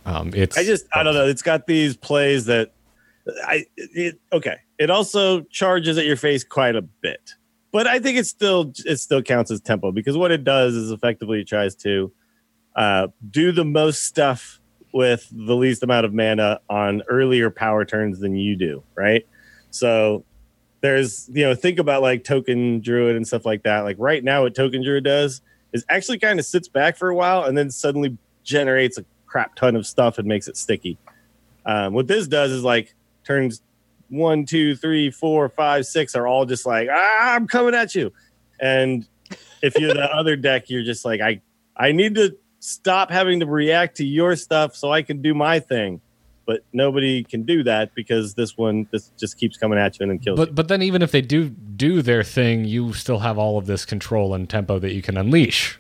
Um, 0.07 0.33
it's 0.35 0.57
I 0.59 0.65
just 0.65 0.87
I 0.93 1.03
don't 1.05 1.15
know. 1.15 1.27
It's 1.27 1.43
got 1.43 1.67
these 1.67 1.97
plays 1.97 2.47
that 2.47 2.73
I 3.47 3.67
it, 3.77 4.19
okay. 4.33 4.57
It 4.79 4.91
also 4.91 5.43
charges 5.43 5.99
at 5.99 6.07
your 6.07 6.17
face 6.17 6.43
quite 6.45 6.75
a 6.77 6.83
bit, 6.83 7.35
but 7.73 7.87
I 7.87 7.99
think 7.99 8.19
it 8.19 8.27
still 8.27 8.73
it 8.85 8.97
still 8.97 9.23
counts 9.23 9.51
as 9.51 9.61
tempo 9.61 9.93
because 9.93 10.17
what 10.17 10.31
it 10.31 10.45
does 10.45 10.75
is 10.75 10.91
effectively 10.91 11.41
it 11.41 11.49
tries 11.49 11.75
to 11.77 12.13
uh, 12.77 13.09
do 13.31 13.53
the 13.53 13.65
most 13.65 14.05
stuff 14.05 14.61
with 14.93 15.29
the 15.33 15.55
least 15.55 15.83
amount 15.83 16.07
of 16.07 16.15
mana 16.15 16.61
on 16.71 17.03
earlier 17.09 17.51
power 17.51 17.85
turns 17.85 18.21
than 18.21 18.37
you 18.37 18.57
do, 18.57 18.83
right? 18.95 19.27
So 19.71 20.25
there's 20.81 21.29
you 21.33 21.45
know 21.45 21.55
think 21.55 21.79
about 21.79 22.03
like 22.03 22.25
token 22.25 22.81
druid 22.81 23.17
and 23.17 23.27
stuff 23.27 23.45
like 23.45 23.65
that. 23.65 23.81
Like 23.81 23.97
right 23.99 24.23
now, 24.23 24.43
what 24.43 24.55
token 24.55 24.83
druid 24.83 25.05
does 25.05 25.43
is 25.73 25.85
actually 25.89 26.19
kind 26.19 26.39
of 26.39 26.47
sits 26.47 26.69
back 26.69 26.97
for 26.97 27.11
a 27.11 27.15
while 27.15 27.45
and 27.45 27.59
then 27.59 27.71
suddenly 27.71 28.17
generates 28.45 28.97
a 28.97 29.05
crap 29.27 29.55
ton 29.55 29.77
of 29.77 29.87
stuff 29.87 30.19
and 30.19 30.27
makes 30.27 30.49
it 30.49 30.57
sticky. 30.57 30.97
Um, 31.67 31.93
what 31.93 32.07
this 32.07 32.27
does 32.27 32.51
is 32.51 32.63
like 32.63 32.95
turns 33.25 33.61
one, 34.09 34.47
two, 34.47 34.75
three, 34.77 35.11
four, 35.11 35.49
five, 35.49 35.87
six 35.87 36.15
are 36.15 36.27
all 36.27 36.45
just 36.47 36.67
like 36.67 36.89
ah, 36.91 37.35
I'm 37.35 37.47
coming 37.47 37.75
at 37.75 37.95
you, 37.95 38.13
and 38.61 39.07
if 39.63 39.79
you're 39.79 39.95
the 39.95 40.05
other 40.15 40.37
deck, 40.37 40.71
you're 40.71 40.85
just 40.85 41.05
like 41.05 41.21
I 41.21 41.41
I 41.77 41.93
need 41.93 42.15
to 42.17 42.37
stop 42.61 43.11
having 43.11 43.41
to 43.41 43.47
react 43.47 43.97
to 43.99 44.05
your 44.05 44.35
stuff 44.37 44.75
so 44.75 44.93
I 44.93 45.03
can 45.03 45.23
do 45.23 45.35
my 45.35 45.61
thing. 45.61 46.01
But 46.47 46.65
nobody 46.73 47.25
can 47.25 47.43
do 47.43 47.63
that 47.65 47.95
because 47.95 48.33
this 48.35 48.57
one 48.57 48.89
this 48.91 49.13
just 49.19 49.37
keeps 49.37 49.59
coming 49.59 49.79
at 49.79 49.99
you 49.99 50.05
and 50.05 50.11
then 50.13 50.19
kills 50.19 50.39
But 50.39 50.49
you. 50.49 50.55
but 50.55 50.69
then 50.69 50.81
even 50.83 51.03
if 51.03 51.13
they 51.13 51.21
do 51.21 51.51
do 51.51 52.01
their 52.01 52.23
thing, 52.25 52.65
you 52.65 52.95
still 52.95 53.19
have 53.19 53.37
all 53.37 53.59
of 53.59 53.67
this 53.67 53.85
control 53.85 54.33
and 54.33 54.49
tempo 54.49 54.79
that 54.79 54.95
you 54.95 55.03
can 55.03 55.19
unleash. 55.19 55.79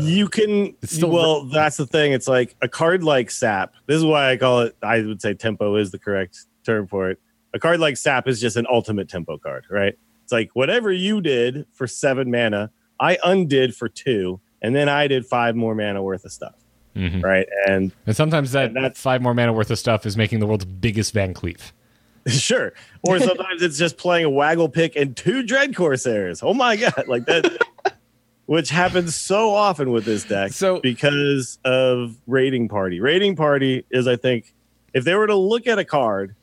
you 0.00 0.26
can 0.28 0.74
still- 0.82 1.10
well 1.10 1.44
that's 1.44 1.76
the 1.76 1.86
thing 1.86 2.10
it's 2.12 2.26
like 2.26 2.56
a 2.62 2.68
card 2.68 3.04
like 3.04 3.30
sap 3.30 3.74
this 3.86 3.96
is 3.96 4.04
why 4.04 4.32
i 4.32 4.36
call 4.36 4.62
it 4.62 4.74
i 4.82 5.00
would 5.02 5.22
say 5.22 5.32
tempo 5.34 5.76
is 5.76 5.92
the 5.92 5.98
correct 6.00 6.46
term 6.64 6.88
for 6.88 7.10
it 7.10 7.20
a 7.54 7.58
card 7.58 7.80
like 7.80 7.96
sap 7.96 8.28
is 8.28 8.40
just 8.40 8.56
an 8.56 8.66
ultimate 8.70 9.08
tempo 9.08 9.38
card 9.38 9.64
right? 9.70 9.94
It's 10.22 10.32
like 10.32 10.50
whatever 10.54 10.92
you 10.92 11.20
did 11.20 11.66
for 11.72 11.86
seven 11.86 12.30
mana 12.30 12.70
i 13.00 13.16
undid 13.24 13.74
for 13.74 13.88
two 13.88 14.40
and 14.60 14.74
then 14.76 14.88
i 14.88 15.06
did 15.08 15.24
five 15.24 15.54
more 15.56 15.74
mana 15.74 16.02
worth 16.02 16.24
of 16.24 16.32
stuff 16.32 16.54
Mhm. 16.96 17.22
right? 17.22 17.46
And 17.68 17.92
And 18.06 18.16
sometimes 18.16 18.50
that 18.52 18.66
And 18.66 18.76
that's- 18.76 19.00
five 19.00 19.22
more 19.22 19.32
mana 19.34 19.52
worth 19.52 19.70
of 19.70 19.78
stuff 19.78 20.04
is 20.04 20.16
making 20.16 20.40
the 20.40 20.46
world's 20.46 20.64
biggest 20.64 21.14
VanCleef. 21.14 21.70
sure. 22.26 22.72
Or 23.06 23.18
sometimes 23.30 23.62
it's 23.62 23.78
just 23.78 23.96
playing 23.98 24.24
a 24.24 24.30
waggle 24.30 24.68
pick 24.68 24.96
and 24.96 25.16
two 25.16 25.44
dread 25.44 25.76
corsairs. 25.76 26.42
Oh 26.42 26.54
my 26.54 26.74
god 26.76 27.04
like 27.06 27.24
that 27.26 27.56
which 28.46 28.70
happens 28.70 29.14
so 29.14 29.54
often 29.54 29.90
with 29.92 30.04
this 30.06 30.24
deck 30.24 30.52
So- 30.52 30.80
because 30.80 31.58
of 31.64 32.16
raiding 32.26 32.68
party. 32.68 32.98
Raiding 33.00 33.36
party 33.36 33.84
is 33.90 34.06
i 34.08 34.16
think 34.16 34.52
if 34.92 35.04
they 35.04 35.14
were 35.14 35.26
to 35.28 35.36
look 35.36 35.66
at 35.68 35.78
a 35.78 35.84
card 35.84 36.34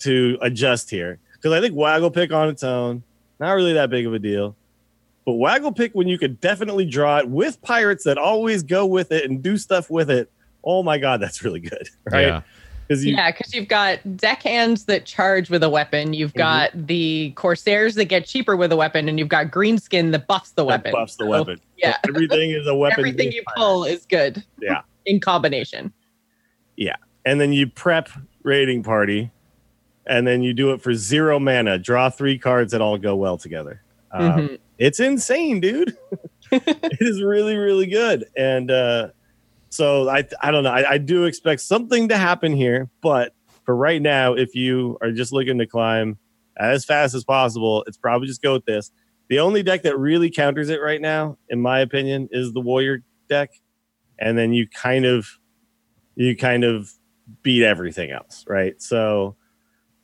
to 0.00 0.38
adjust 0.42 0.90
here 0.90 1.18
because 1.32 1.52
i 1.52 1.60
think 1.60 1.74
waggle 1.74 2.10
pick 2.10 2.32
on 2.32 2.48
its 2.48 2.62
own 2.62 3.02
not 3.40 3.52
really 3.52 3.72
that 3.72 3.90
big 3.90 4.06
of 4.06 4.12
a 4.14 4.18
deal 4.18 4.54
but 5.24 5.32
waggle 5.34 5.72
pick 5.72 5.92
when 5.94 6.06
you 6.08 6.18
could 6.18 6.40
definitely 6.40 6.84
draw 6.84 7.18
it 7.18 7.28
with 7.28 7.60
pirates 7.62 8.04
that 8.04 8.18
always 8.18 8.62
go 8.62 8.86
with 8.86 9.10
it 9.12 9.28
and 9.28 9.42
do 9.42 9.56
stuff 9.56 9.90
with 9.90 10.10
it 10.10 10.30
oh 10.64 10.82
my 10.82 10.98
god 10.98 11.20
that's 11.20 11.42
really 11.42 11.60
good 11.60 11.88
right 12.10 12.26
Yeah. 12.26 12.42
because 12.86 13.04
you 13.04 13.14
Yeah, 13.16 13.30
because 13.32 13.52
you've 13.54 13.66
got 13.68 13.98
deckhands 14.16 14.84
that 14.84 15.04
charge 15.06 15.50
with 15.50 15.62
a 15.64 15.68
weapon. 15.68 16.12
You've 16.12 16.30
Mm-hmm. 16.34 16.38
got 16.76 16.86
the 16.86 17.32
corsairs 17.34 17.96
that 17.96 18.04
get 18.04 18.26
cheaper 18.26 18.56
with 18.56 18.70
a 18.70 18.76
weapon, 18.76 19.08
and 19.08 19.18
you've 19.18 19.28
got 19.28 19.46
greenskin 19.50 20.12
that 20.12 20.28
buffs 20.28 20.50
the 20.52 20.62
that 20.62 20.66
weapon. 20.68 20.92
buffs 20.92 21.16
the 21.16 21.24
So, 21.24 21.30
weapon. 21.30 21.60
yeah. 21.76 21.94
So 22.04 22.10
everything 22.14 22.50
is 22.52 22.64
a 22.68 22.74
weapon. 22.82 23.00
Everything 23.00 23.32
you 23.32 23.42
pull 23.56 23.82
is 23.84 24.06
good. 24.06 24.44
Yeah. 24.62 24.82
In 25.06 25.18
combination. 25.18 25.92
Yeah, 26.76 26.94
and 27.24 27.40
then 27.40 27.52
you 27.52 27.66
prep 27.66 28.08
raiding 28.44 28.84
party, 28.84 29.32
and 30.06 30.26
then 30.26 30.42
you 30.42 30.52
do 30.52 30.72
it 30.72 30.80
for 30.82 30.94
zero 30.94 31.38
mana. 31.38 31.78
Draw 31.78 32.10
three 32.10 32.38
cards 32.38 32.72
that 32.72 32.80
all 32.80 32.98
go 32.98 33.16
well 33.16 33.38
together. 33.38 33.82
Um, 34.12 34.22
Mhm. 34.32 34.58
It's 34.78 35.00
insane, 35.00 35.60
dude. 35.60 35.96
it 36.52 36.98
is 37.00 37.22
really, 37.22 37.56
really 37.56 37.86
good, 37.86 38.26
and 38.36 38.70
uh, 38.70 39.08
so 39.70 40.08
I, 40.08 40.24
I 40.42 40.50
don't 40.50 40.64
know. 40.64 40.70
I, 40.70 40.92
I 40.92 40.98
do 40.98 41.24
expect 41.24 41.62
something 41.62 42.08
to 42.08 42.16
happen 42.16 42.52
here, 42.54 42.88
but 43.00 43.32
for 43.64 43.74
right 43.74 44.00
now, 44.00 44.34
if 44.34 44.54
you 44.54 44.96
are 45.00 45.10
just 45.10 45.32
looking 45.32 45.58
to 45.58 45.66
climb 45.66 46.18
as 46.58 46.84
fast 46.84 47.14
as 47.14 47.24
possible, 47.24 47.84
it's 47.86 47.96
probably 47.96 48.28
just 48.28 48.42
go 48.42 48.52
with 48.52 48.64
this. 48.64 48.92
The 49.28 49.40
only 49.40 49.62
deck 49.62 49.82
that 49.82 49.98
really 49.98 50.30
counters 50.30 50.68
it 50.68 50.80
right 50.80 51.00
now, 51.00 51.36
in 51.48 51.60
my 51.60 51.80
opinion, 51.80 52.28
is 52.30 52.52
the 52.52 52.60
warrior 52.60 53.02
deck, 53.28 53.50
and 54.18 54.38
then 54.38 54.52
you 54.52 54.68
kind 54.68 55.04
of, 55.04 55.26
you 56.14 56.36
kind 56.36 56.64
of 56.64 56.92
beat 57.42 57.64
everything 57.64 58.10
else, 58.12 58.44
right? 58.46 58.80
So, 58.80 59.36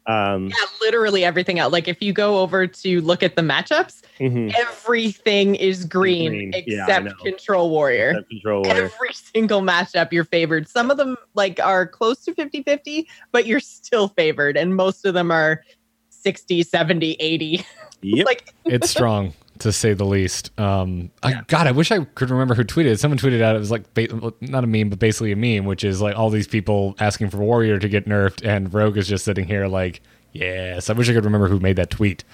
um, 0.07 0.49
Yeah, 0.49 0.55
literally 0.81 1.25
everything 1.25 1.59
else. 1.59 1.73
Like 1.73 1.89
if 1.89 2.03
you 2.03 2.13
go 2.13 2.39
over 2.41 2.67
to 2.67 3.01
look 3.03 3.23
at 3.23 3.37
the 3.37 3.43
matchups, 3.43 4.03
mhm, 4.19 4.53
everything 4.59 5.55
is 5.55 5.85
green, 5.85 6.31
Green. 6.31 6.53
Except 6.55 7.05
know. 7.07 7.15
Control 7.23 7.71
Warrior. 7.71 8.15
that 8.15 8.29
control 8.29 8.63
warrior. 8.63 8.85
Every 8.85 9.13
single 9.13 9.61
matchup 9.63 10.13
you're 10.13 10.25
favored. 10.25 10.69
Some 10.69 10.91
of 10.91 10.97
them 10.97 11.17
like 11.35 11.61
are 11.61 11.87
close 11.87 12.25
to 12.25 12.35
50-50, 12.35 13.07
but 13.31 13.47
you're 13.47 13.61
still 13.61 14.09
favored. 14.09 14.57
And 14.57 14.75
most 14.75 15.05
of 15.05 15.15
them 15.15 15.31
are 15.31 15.63
60, 16.11 16.63
70, 16.63 17.13
80. 17.21 17.65
Yep. 18.05 18.27
like 18.27 18.53
it's 18.65 18.91
strong 18.99 19.33
to 19.63 19.73
say 19.73 19.93
the 19.95 20.05
least. 20.05 20.59
Um, 20.59 21.11
I, 21.23 21.43
God, 21.47 21.67
I 21.67 21.73
wish 21.73 21.91
I 21.91 22.05
could 22.05 22.31
remember 22.31 22.55
who 22.55 22.65
tweeted. 22.65 22.99
Someone 22.99 23.19
tweeted 23.19 23.41
out 23.43 23.57
it 23.57 23.59
was 23.59 23.71
like 23.71 23.93
ba- 23.95 24.33
not 24.41 24.65
a 24.65 24.67
meme, 24.67 24.89
but 24.91 24.99
basically 24.99 25.33
a 25.33 25.37
meme, 25.37 25.65
which 25.65 25.85
is 25.85 26.01
like 26.01 26.17
all 26.17 26.31
these 26.31 26.47
people 26.47 26.95
asking 27.01 27.31
for 27.31 27.39
Warrior 27.39 27.79
to 27.79 27.89
get 27.89 28.07
nerfed, 28.07 28.45
and 28.47 28.73
Rogue 28.73 28.97
is 28.97 29.09
just 29.09 29.25
sitting 29.25 29.47
here 29.47 29.67
like, 29.67 30.01
yes. 30.33 30.91
I 30.91 30.93
wish 30.93 31.09
I 31.09 31.13
could 31.15 31.25
remember 31.25 31.49
who 31.49 31.59
made 31.61 31.77
that 31.77 31.91
tweet, 31.91 32.25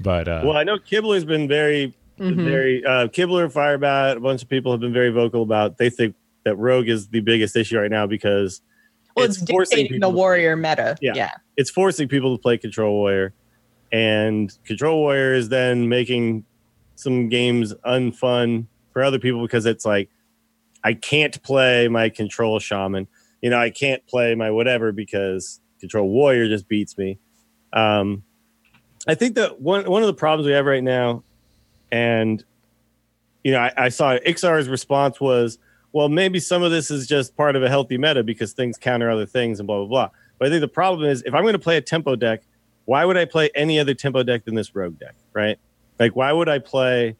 but 0.00 0.28
uh, 0.28 0.42
Well, 0.44 0.56
I 0.56 0.64
know 0.64 0.76
Kibler's 0.78 1.24
been 1.24 1.48
very, 1.48 1.94
Mhm. 2.18 2.44
very 2.44 2.84
uh, 2.84 3.08
Kibler, 3.08 3.52
Firebat. 3.52 4.16
A 4.16 4.20
bunch 4.20 4.42
of 4.42 4.48
people 4.48 4.70
have 4.72 4.80
been 4.80 4.92
very 4.92 5.10
vocal 5.10 5.42
about. 5.42 5.78
They 5.78 5.90
think 5.90 6.14
that 6.44 6.56
Rogue 6.56 6.88
is 6.88 7.08
the 7.08 7.20
biggest 7.20 7.56
issue 7.56 7.78
right 7.78 7.90
now 7.90 8.06
because 8.06 8.60
well, 9.16 9.24
it's, 9.26 9.42
forcing 9.50 9.98
the 10.00 10.08
warrior 10.08 10.56
meta. 10.56 10.96
Yeah. 11.00 11.12
yeah. 11.16 11.30
it's 11.56 11.70
forcing 11.70 12.06
people 12.08 12.36
to 12.36 12.40
play 12.40 12.58
Control 12.58 12.94
Warrior, 12.94 13.32
and 13.92 14.52
Control 14.64 15.00
Warrior 15.00 15.34
is 15.34 15.48
then 15.48 15.88
making 15.88 16.44
some 16.96 17.28
games 17.28 17.74
unfun 17.86 18.66
for 18.92 19.02
other 19.02 19.18
people 19.18 19.42
because 19.42 19.66
it's 19.66 19.84
like 19.84 20.10
I 20.82 20.94
can't 20.94 21.42
play 21.42 21.88
my 21.88 22.08
Control 22.08 22.58
Shaman, 22.58 23.08
you 23.42 23.50
know, 23.50 23.58
I 23.58 23.70
can't 23.70 24.06
play 24.06 24.34
my 24.34 24.50
whatever 24.50 24.92
because 24.92 25.60
Control 25.80 26.08
Warrior 26.08 26.48
just 26.48 26.68
beats 26.68 26.96
me. 26.96 27.18
Um, 27.72 28.22
I 29.06 29.14
think 29.14 29.34
that 29.34 29.60
one 29.60 29.88
one 29.90 30.02
of 30.02 30.06
the 30.06 30.14
problems 30.14 30.46
we 30.46 30.52
have 30.52 30.66
right 30.66 30.82
now, 30.82 31.22
and 31.92 32.42
you 33.42 33.52
know, 33.52 33.60
I, 33.60 33.72
I 33.76 33.88
saw 33.90 34.16
Iksar's 34.16 34.68
response 34.68 35.20
was, 35.20 35.58
well, 35.92 36.08
maybe 36.08 36.40
some 36.40 36.62
of 36.62 36.70
this 36.70 36.90
is 36.90 37.06
just 37.06 37.36
part 37.36 37.56
of 37.56 37.62
a 37.62 37.68
healthy 37.68 37.98
meta 37.98 38.22
because 38.22 38.52
things 38.52 38.78
counter 38.78 39.10
other 39.10 39.26
things 39.26 39.60
and 39.60 39.66
blah 39.66 39.78
blah 39.78 39.86
blah. 39.86 40.10
But 40.38 40.48
I 40.48 40.50
think 40.50 40.60
the 40.62 40.68
problem 40.68 41.08
is 41.08 41.22
if 41.26 41.34
I'm 41.34 41.42
going 41.42 41.52
to 41.52 41.58
play 41.58 41.76
a 41.76 41.82
tempo 41.82 42.16
deck, 42.16 42.42
why 42.86 43.04
would 43.04 43.16
I 43.16 43.24
play 43.24 43.50
any 43.54 43.78
other 43.78 43.94
tempo 43.94 44.22
deck 44.22 44.44
than 44.44 44.54
this 44.54 44.74
rogue 44.74 44.98
deck, 44.98 45.14
right? 45.32 45.58
Like, 45.98 46.16
why 46.16 46.32
would 46.32 46.48
I 46.48 46.58
play, 46.58 47.16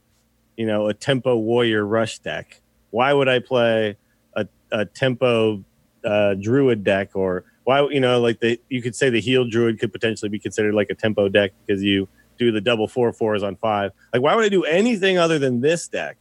you 0.57 0.67
know, 0.67 0.89
a 0.89 0.95
tempo 0.95 1.37
warrior 1.37 1.85
rush 1.87 2.19
deck? 2.19 2.61
Why 2.91 3.13
would 3.13 3.29
I 3.29 3.39
play 3.39 3.97
a, 4.35 4.47
a 4.71 4.85
tempo 4.85 5.65
uh, 6.05 6.35
druid 6.35 6.85
deck 6.85 7.11
or 7.15 7.45
why, 7.65 7.89
you 7.89 8.01
know, 8.01 8.21
like 8.21 8.41
the 8.41 8.61
you 8.69 8.83
could 8.83 8.95
say 8.95 9.09
the 9.11 9.21
heal 9.21 9.49
druid 9.49 9.79
could 9.81 9.93
potentially 9.93 10.29
be 10.29 10.39
considered 10.39 10.75
like 10.75 10.91
a 10.91 10.95
tempo 10.95 11.29
deck 11.29 11.53
because 11.67 11.83
you 11.83 12.09
do 12.39 12.53
the 12.53 12.61
double 12.61 12.89
four 12.89 13.13
fours 13.13 13.43
on 13.43 13.57
five. 13.57 13.93
Like, 14.13 14.23
why 14.23 14.35
would 14.35 14.45
I 14.45 14.49
do 14.49 14.65
anything 14.65 15.19
other 15.19 15.39
than 15.39 15.61
this 15.61 15.89
deck? 15.89 16.19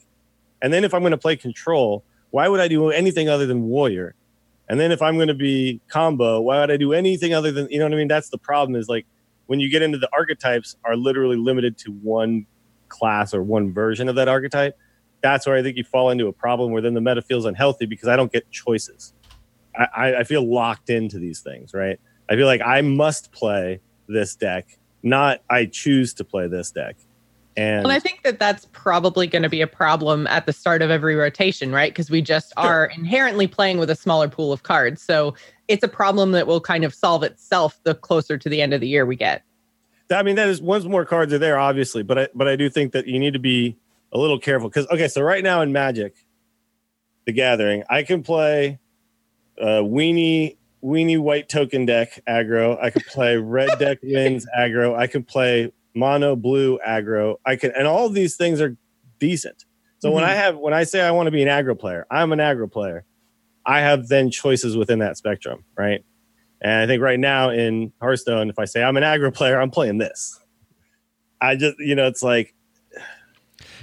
And 0.61 0.71
then 0.71 0.83
if 0.83 0.93
I'm 0.93 1.01
going 1.01 1.11
to 1.11 1.17
play 1.17 1.35
control, 1.35 2.03
why 2.31 2.47
would 2.47 2.59
I 2.59 2.67
do 2.67 2.89
anything 2.89 3.29
other 3.29 3.45
than 3.45 3.63
warrior? 3.63 4.15
And 4.69 4.79
then 4.79 4.91
if 4.91 5.01
I'm 5.01 5.15
going 5.15 5.27
to 5.27 5.33
be 5.33 5.81
combo, 5.89 6.39
why 6.39 6.59
would 6.61 6.71
I 6.71 6.77
do 6.77 6.93
anything 6.93 7.33
other 7.33 7.51
than 7.51 7.67
you 7.69 7.79
know 7.79 7.85
what 7.85 7.93
I 7.93 7.97
mean? 7.97 8.07
That's 8.07 8.29
the 8.29 8.37
problem. 8.37 8.75
Is 8.75 8.87
like 8.87 9.05
when 9.53 9.59
you 9.59 9.69
get 9.69 9.83
into 9.83 9.99
the 9.99 10.09
archetypes 10.11 10.77
are 10.83 10.95
literally 10.95 11.37
limited 11.37 11.77
to 11.77 11.91
one 11.91 12.47
class 12.89 13.35
or 13.35 13.43
one 13.43 13.71
version 13.71 14.09
of 14.09 14.15
that 14.15 14.27
archetype. 14.27 14.75
That's 15.21 15.45
where 15.45 15.55
I 15.55 15.61
think 15.61 15.77
you 15.77 15.83
fall 15.83 16.09
into 16.09 16.25
a 16.25 16.33
problem 16.33 16.71
where 16.71 16.81
then 16.81 16.95
the 16.95 17.01
meta 17.01 17.21
feels 17.21 17.45
unhealthy 17.45 17.85
because 17.85 18.07
I 18.07 18.15
don't 18.15 18.31
get 18.31 18.49
choices. 18.49 19.13
I, 19.75 20.15
I, 20.15 20.23
feel 20.23 20.51
locked 20.51 20.89
into 20.89 21.19
these 21.19 21.41
things, 21.41 21.71
right? 21.71 21.99
I 22.31 22.33
feel 22.35 22.47
like 22.47 22.61
I 22.65 22.81
must 22.81 23.31
play 23.31 23.79
this 24.07 24.35
deck, 24.35 24.79
not 25.03 25.43
I 25.51 25.67
choose 25.67 26.15
to 26.15 26.23
play 26.23 26.47
this 26.47 26.71
deck. 26.71 26.95
And 27.55 27.83
And 27.83 27.91
I 27.91 27.99
think 27.99 28.23
that 28.23 28.39
that's 28.39 28.67
probably 28.71 29.27
going 29.27 29.43
to 29.43 29.49
be 29.49 29.61
a 29.61 29.67
problem 29.67 30.27
at 30.27 30.45
the 30.45 30.53
start 30.53 30.81
of 30.81 30.89
every 30.89 31.15
rotation, 31.15 31.71
right? 31.71 31.91
Because 31.91 32.09
we 32.09 32.21
just 32.21 32.53
are 32.57 32.85
inherently 32.85 33.47
playing 33.47 33.77
with 33.77 33.89
a 33.89 33.95
smaller 33.95 34.27
pool 34.27 34.51
of 34.51 34.63
cards. 34.63 35.01
So 35.01 35.35
it's 35.67 35.83
a 35.83 35.87
problem 35.87 36.31
that 36.31 36.47
will 36.47 36.61
kind 36.61 36.83
of 36.83 36.93
solve 36.93 37.23
itself 37.23 37.79
the 37.83 37.95
closer 37.95 38.37
to 38.37 38.49
the 38.49 38.61
end 38.61 38.73
of 38.73 38.81
the 38.81 38.87
year 38.87 39.05
we 39.05 39.15
get. 39.15 39.43
I 40.11 40.23
mean, 40.23 40.35
that 40.35 40.49
is 40.49 40.61
once 40.61 40.85
more 40.85 41.05
cards 41.05 41.33
are 41.33 41.39
there, 41.39 41.57
obviously, 41.57 42.03
but 42.03 42.19
I, 42.19 42.27
but 42.35 42.47
I 42.47 42.55
do 42.55 42.69
think 42.69 42.91
that 42.91 43.07
you 43.07 43.19
need 43.19 43.33
to 43.33 43.39
be 43.39 43.77
a 44.11 44.17
little 44.17 44.39
careful 44.39 44.69
because 44.69 44.87
okay, 44.87 45.07
so 45.07 45.21
right 45.21 45.43
now 45.43 45.61
in 45.61 45.71
Magic, 45.71 46.15
the 47.25 47.31
Gathering, 47.31 47.83
I 47.89 48.03
can 48.03 48.21
play 48.21 48.79
uh, 49.59 49.81
weenie 49.81 50.57
weenie 50.83 51.19
white 51.19 51.49
token 51.49 51.85
deck 51.85 52.21
aggro. 52.27 52.77
I 52.81 52.89
could 52.89 53.05
play 53.05 53.37
red 53.37 53.79
deck 53.79 53.99
wins 54.03 54.45
aggro. 54.57 54.95
I 54.95 55.07
can 55.07 55.23
play 55.23 55.71
mono 55.95 56.35
blue 56.35 56.79
aggro. 56.87 57.35
I 57.45 57.55
can, 57.55 57.71
and 57.77 57.87
all 57.87 58.05
of 58.05 58.13
these 58.13 58.35
things 58.35 58.59
are 58.61 58.75
decent. 59.19 59.65
So 59.99 60.11
when 60.11 60.23
Mhm. 60.23 60.27
I 60.27 60.35
have 60.35 60.57
when 60.57 60.73
I 60.73 60.83
say 60.83 61.01
I 61.01 61.11
want 61.11 61.27
to 61.27 61.31
be 61.31 61.41
an 61.43 61.47
aggro 61.47 61.77
player, 61.77 62.05
I'm 62.11 62.31
an 62.33 62.39
aggro 62.39 62.69
player. 62.71 63.05
I 63.65 63.79
have 63.79 64.07
then 64.09 64.29
choices 64.29 64.75
within 64.75 64.99
that 64.99 65.15
spectrum, 65.17 65.63
right? 65.77 66.03
And 66.61 66.71
I 66.81 66.87
think 66.87 67.01
right 67.01 67.19
now 67.19 67.49
in 67.49 67.93
Hearthstone, 68.01 68.49
if 68.49 68.59
I 68.59 68.65
say 68.65 68.83
I'm 68.83 68.97
an 68.97 69.03
aggro 69.03 69.33
player, 69.33 69.61
I'm 69.61 69.71
playing 69.71 69.97
this. 69.99 70.39
I 71.39 71.55
just, 71.55 71.75
you 71.79 71.95
know, 71.95 72.07
it's 72.07 72.23
like 72.23 72.53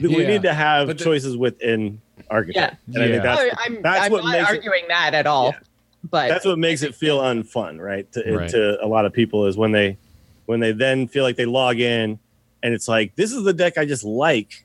we 0.01 0.09
need 0.27 0.43
to 0.43 0.53
have 0.55 0.89
the- 0.89 0.95
choices 0.95 1.37
within 1.37 2.01
archetype. 2.31 2.75
And 2.87 2.99
I 3.03 3.07
Yeah. 3.07 3.11
think 3.13 3.23
that's, 3.23 3.41
Oh, 3.43 3.57
I'm, 3.65 3.83
that's 3.83 4.07
I'm 4.07 4.13
what 4.13 4.25
not 4.25 4.33
makes 4.33 4.51
it- 4.51 4.55
arguing 4.57 4.85
that 4.89 5.15
at 5.15 5.27
all. 5.27 5.47
Yeah. 5.53 5.59
But 6.11 6.29
that's 6.29 6.45
what 6.47 6.59
makes 6.59 6.83
it 6.83 6.95
feel 6.95 7.21
unfun, 7.21 7.79
right? 7.79 8.11
To, 8.13 8.37
Right. 8.37 8.49
to 8.51 8.83
a 8.83 8.87
lot 8.87 9.05
of 9.05 9.13
people 9.13 9.47
is 9.47 9.57
when 9.59 9.73
they 9.73 9.99
when 10.51 10.59
they 10.59 10.73
then 10.73 11.07
feel 11.07 11.23
like 11.23 11.37
they 11.37 11.47
log 11.47 11.79
in 11.79 12.19
and 12.61 12.75
it's 12.75 12.89
like 12.89 13.15
this 13.15 13.31
is 13.31 13.45
the 13.45 13.53
deck 13.53 13.79
I 13.79 13.85
just 13.85 14.03
like, 14.03 14.65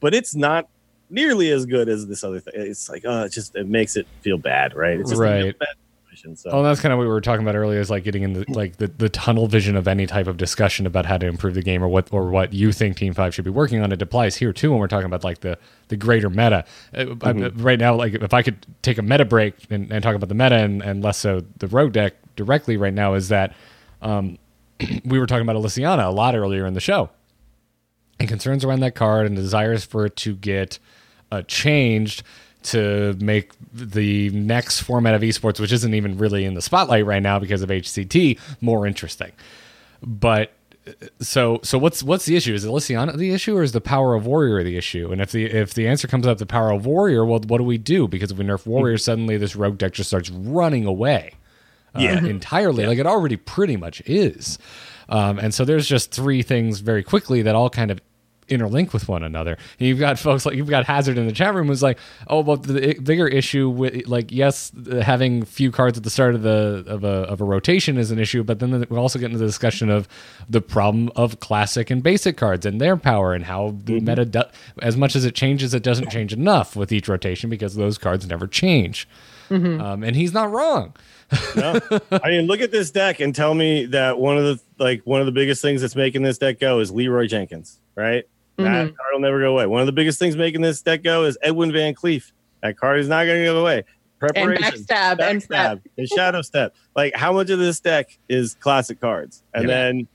but 0.00 0.14
it's 0.14 0.34
not 0.34 0.68
nearly 1.10 1.52
as 1.52 1.64
good 1.64 1.88
as 1.88 2.08
this 2.08 2.24
other 2.24 2.40
thing. 2.40 2.54
It's 2.56 2.90
like 2.90 3.04
oh, 3.06 3.22
it 3.22 3.28
just 3.30 3.54
it 3.54 3.68
makes 3.68 3.94
it 3.94 4.08
feel 4.22 4.36
bad, 4.36 4.74
right? 4.74 4.98
It's 4.98 5.10
just 5.10 5.20
Right. 5.20 5.54
So 6.34 6.50
Oh, 6.50 6.62
that's 6.64 6.80
kind 6.80 6.92
of 6.92 6.98
what 6.98 7.04
we 7.04 7.08
were 7.08 7.20
talking 7.20 7.42
about 7.42 7.54
earlier. 7.54 7.78
Is 7.78 7.88
like 7.88 8.02
getting 8.02 8.24
in 8.24 8.32
the 8.32 8.44
like 8.48 8.78
the, 8.78 8.88
the 8.88 9.08
tunnel 9.08 9.46
vision 9.46 9.76
of 9.76 9.86
any 9.86 10.06
type 10.08 10.26
of 10.26 10.36
discussion 10.36 10.86
about 10.86 11.06
how 11.06 11.18
to 11.18 11.26
improve 11.26 11.54
the 11.54 11.62
game 11.62 11.84
or 11.84 11.88
what 11.88 12.12
or 12.12 12.30
what 12.30 12.52
you 12.52 12.72
think 12.72 12.96
Team 12.96 13.14
Five 13.14 13.32
should 13.32 13.44
be 13.44 13.50
working 13.50 13.80
on. 13.80 13.92
It 13.92 14.02
applies 14.02 14.36
here 14.36 14.52
too 14.52 14.70
when 14.72 14.80
we're 14.80 14.88
talking 14.88 15.06
about 15.06 15.22
like 15.22 15.40
the 15.40 15.56
the 15.88 15.96
greater 15.96 16.28
meta. 16.28 16.64
Uh, 16.92 17.14
I- 17.22 17.32
right 17.54 17.78
now, 17.78 17.94
like 17.94 18.14
if 18.14 18.34
I 18.34 18.42
could 18.42 18.66
take 18.82 18.98
a 18.98 19.02
meta 19.02 19.24
break 19.24 19.54
and, 19.70 19.90
and 19.92 20.02
talk 20.02 20.16
about 20.16 20.28
the 20.28 20.34
meta 20.34 20.56
and, 20.56 20.82
and 20.82 21.02
less 21.02 21.18
so 21.18 21.44
the 21.58 21.68
rogue 21.68 21.92
deck 21.92 22.14
directly 22.34 22.76
right 22.76 22.94
now, 22.94 23.14
is 23.14 23.28
that 23.28 23.54
um, 24.02 24.36
we 25.04 25.18
were 25.18 25.26
talking 25.26 25.48
about 25.48 25.56
Elysiana 25.56 26.06
a 26.06 26.10
lot 26.10 26.34
earlier 26.34 26.66
in 26.66 26.74
the 26.74 26.80
show 26.80 27.10
and 28.18 28.28
concerns 28.28 28.64
around 28.64 28.80
that 28.80 28.94
card 28.94 29.26
and 29.26 29.36
desires 29.36 29.84
for 29.84 30.06
it 30.06 30.16
to 30.16 30.36
get 30.36 30.78
uh, 31.30 31.42
changed 31.42 32.22
to 32.62 33.16
make 33.18 33.50
the 33.72 34.30
next 34.30 34.80
format 34.80 35.14
of 35.14 35.22
esports, 35.22 35.58
which 35.58 35.72
isn't 35.72 35.94
even 35.94 36.16
really 36.16 36.44
in 36.44 36.54
the 36.54 36.62
spotlight 36.62 37.04
right 37.04 37.22
now 37.22 37.38
because 37.38 37.62
of 37.62 37.68
HCT, 37.68 38.38
more 38.60 38.86
interesting. 38.86 39.32
But 40.00 40.52
uh, 40.86 40.92
so 41.20 41.58
so 41.64 41.78
what's 41.78 42.02
what's 42.02 42.26
the 42.26 42.36
issue? 42.36 42.54
Is 42.54 42.64
Elysiana 42.64 43.16
the 43.16 43.32
issue, 43.32 43.56
or 43.56 43.62
is 43.62 43.72
the 43.72 43.80
power 43.80 44.14
of 44.14 44.26
warrior 44.26 44.62
the 44.62 44.76
issue? 44.76 45.10
And 45.10 45.20
if 45.20 45.32
the 45.32 45.46
if 45.46 45.74
the 45.74 45.88
answer 45.88 46.06
comes 46.06 46.26
up, 46.26 46.38
the 46.38 46.46
power 46.46 46.70
of 46.70 46.86
warrior, 46.86 47.24
well, 47.24 47.40
what 47.40 47.58
do 47.58 47.64
we 47.64 47.78
do? 47.78 48.06
Because 48.06 48.30
if 48.30 48.38
we 48.38 48.44
nerf 48.44 48.66
warrior, 48.66 48.98
suddenly 48.98 49.36
this 49.36 49.56
rogue 49.56 49.78
deck 49.78 49.92
just 49.92 50.10
starts 50.10 50.30
running 50.30 50.86
away 50.86 51.32
uh, 51.94 52.00
Yeah. 52.00 52.24
entirely, 52.24 52.86
like 52.86 52.98
it 52.98 53.06
already 53.06 53.36
pretty 53.36 53.76
much 53.76 54.00
is. 54.06 54.58
Um, 55.08 55.38
and 55.38 55.52
so 55.52 55.64
there's 55.64 55.86
just 55.86 56.10
three 56.10 56.42
things 56.42 56.80
very 56.80 57.02
quickly 57.02 57.42
that 57.42 57.54
all 57.54 57.68
kind 57.70 57.90
of 57.90 58.00
interlink 58.48 58.92
with 58.92 59.08
one 59.08 59.22
another. 59.22 59.52
And 59.78 59.88
you've 59.88 59.98
got 60.00 60.18
folks 60.18 60.44
like 60.44 60.56
you've 60.56 60.68
got 60.68 60.84
Hazard 60.84 61.16
in 61.16 61.26
the 61.26 61.32
chat 61.32 61.54
room 61.54 61.68
who's 61.68 61.82
like, 61.82 61.98
oh, 62.26 62.42
but 62.42 62.64
the 62.64 62.94
bigger 63.02 63.26
issue 63.26 63.68
with 63.70 64.06
like 64.06 64.30
yes, 64.32 64.72
having 65.02 65.44
few 65.44 65.70
cards 65.70 65.96
at 65.96 66.04
the 66.04 66.10
start 66.10 66.34
of 66.34 66.42
the 66.42 66.84
of 66.86 67.04
a 67.04 67.08
of 67.28 67.40
a 67.40 67.44
rotation 67.44 67.96
is 67.98 68.10
an 68.10 68.18
issue, 68.18 68.42
but 68.42 68.58
then 68.58 68.84
we 68.90 68.96
also 68.98 69.18
get 69.18 69.26
into 69.26 69.38
the 69.38 69.46
discussion 69.46 69.90
of 69.90 70.06
the 70.50 70.60
problem 70.60 71.10
of 71.16 71.40
classic 71.40 71.90
and 71.90 72.02
basic 72.02 72.36
cards 72.36 72.66
and 72.66 72.80
their 72.80 72.96
power 72.96 73.32
and 73.32 73.44
how 73.44 73.74
the 73.84 74.00
meta 74.00 74.24
do, 74.24 74.42
as 74.82 74.96
much 74.96 75.14
as 75.16 75.24
it 75.24 75.34
changes, 75.34 75.72
it 75.72 75.82
doesn't 75.82 76.10
change 76.10 76.32
enough 76.32 76.74
with 76.76 76.90
each 76.92 77.08
rotation 77.08 77.48
because 77.48 77.74
those 77.76 77.96
cards 77.96 78.26
never 78.26 78.46
change. 78.46 79.08
Um, 79.80 80.02
and 80.02 80.16
he's 80.16 80.32
not 80.32 80.50
wrong. 80.50 80.94
No. 81.56 81.78
I 82.10 82.28
mean, 82.28 82.46
look 82.46 82.60
at 82.60 82.70
this 82.70 82.90
deck 82.90 83.20
and 83.20 83.34
tell 83.34 83.54
me 83.54 83.86
that 83.86 84.18
one 84.18 84.36
of 84.38 84.44
the 84.44 84.60
like 84.78 85.02
one 85.04 85.20
of 85.20 85.26
the 85.26 85.32
biggest 85.32 85.62
things 85.62 85.80
that's 85.80 85.96
making 85.96 86.22
this 86.22 86.38
deck 86.38 86.58
go 86.60 86.80
is 86.80 86.90
Leeroy 86.90 87.26
Jenkins, 87.26 87.80
right? 87.96 88.24
That 88.58 88.96
card 88.96 89.08
will 89.14 89.20
never 89.20 89.40
go 89.40 89.52
away. 89.52 89.66
One 89.66 89.80
of 89.80 89.86
the 89.86 89.92
biggest 89.92 90.18
things 90.18 90.36
making 90.36 90.60
this 90.60 90.82
deck 90.82 91.02
go 91.02 91.24
is 91.24 91.38
Edwin 91.42 91.70
VanCleef. 91.72 92.32
That 92.62 92.76
card 92.78 93.00
is 93.00 93.08
not 93.08 93.24
going 93.24 93.40
to 93.40 93.44
go 93.46 93.60
away. 93.60 93.84
Preparation, 94.18 94.62
and 94.64 94.86
backstab, 94.86 95.20
and 95.20 95.42
backstab, 95.48 95.80
and 95.98 96.08
shadow 96.08 96.42
step. 96.42 96.74
Like, 96.94 97.16
how 97.16 97.32
much 97.32 97.50
of 97.50 97.58
this 97.58 97.80
deck 97.80 98.18
is 98.28 98.54
classic 98.54 99.00
cards? 99.00 99.42
And 99.52 99.64
Yeah. 99.64 99.68
then, 99.74 100.08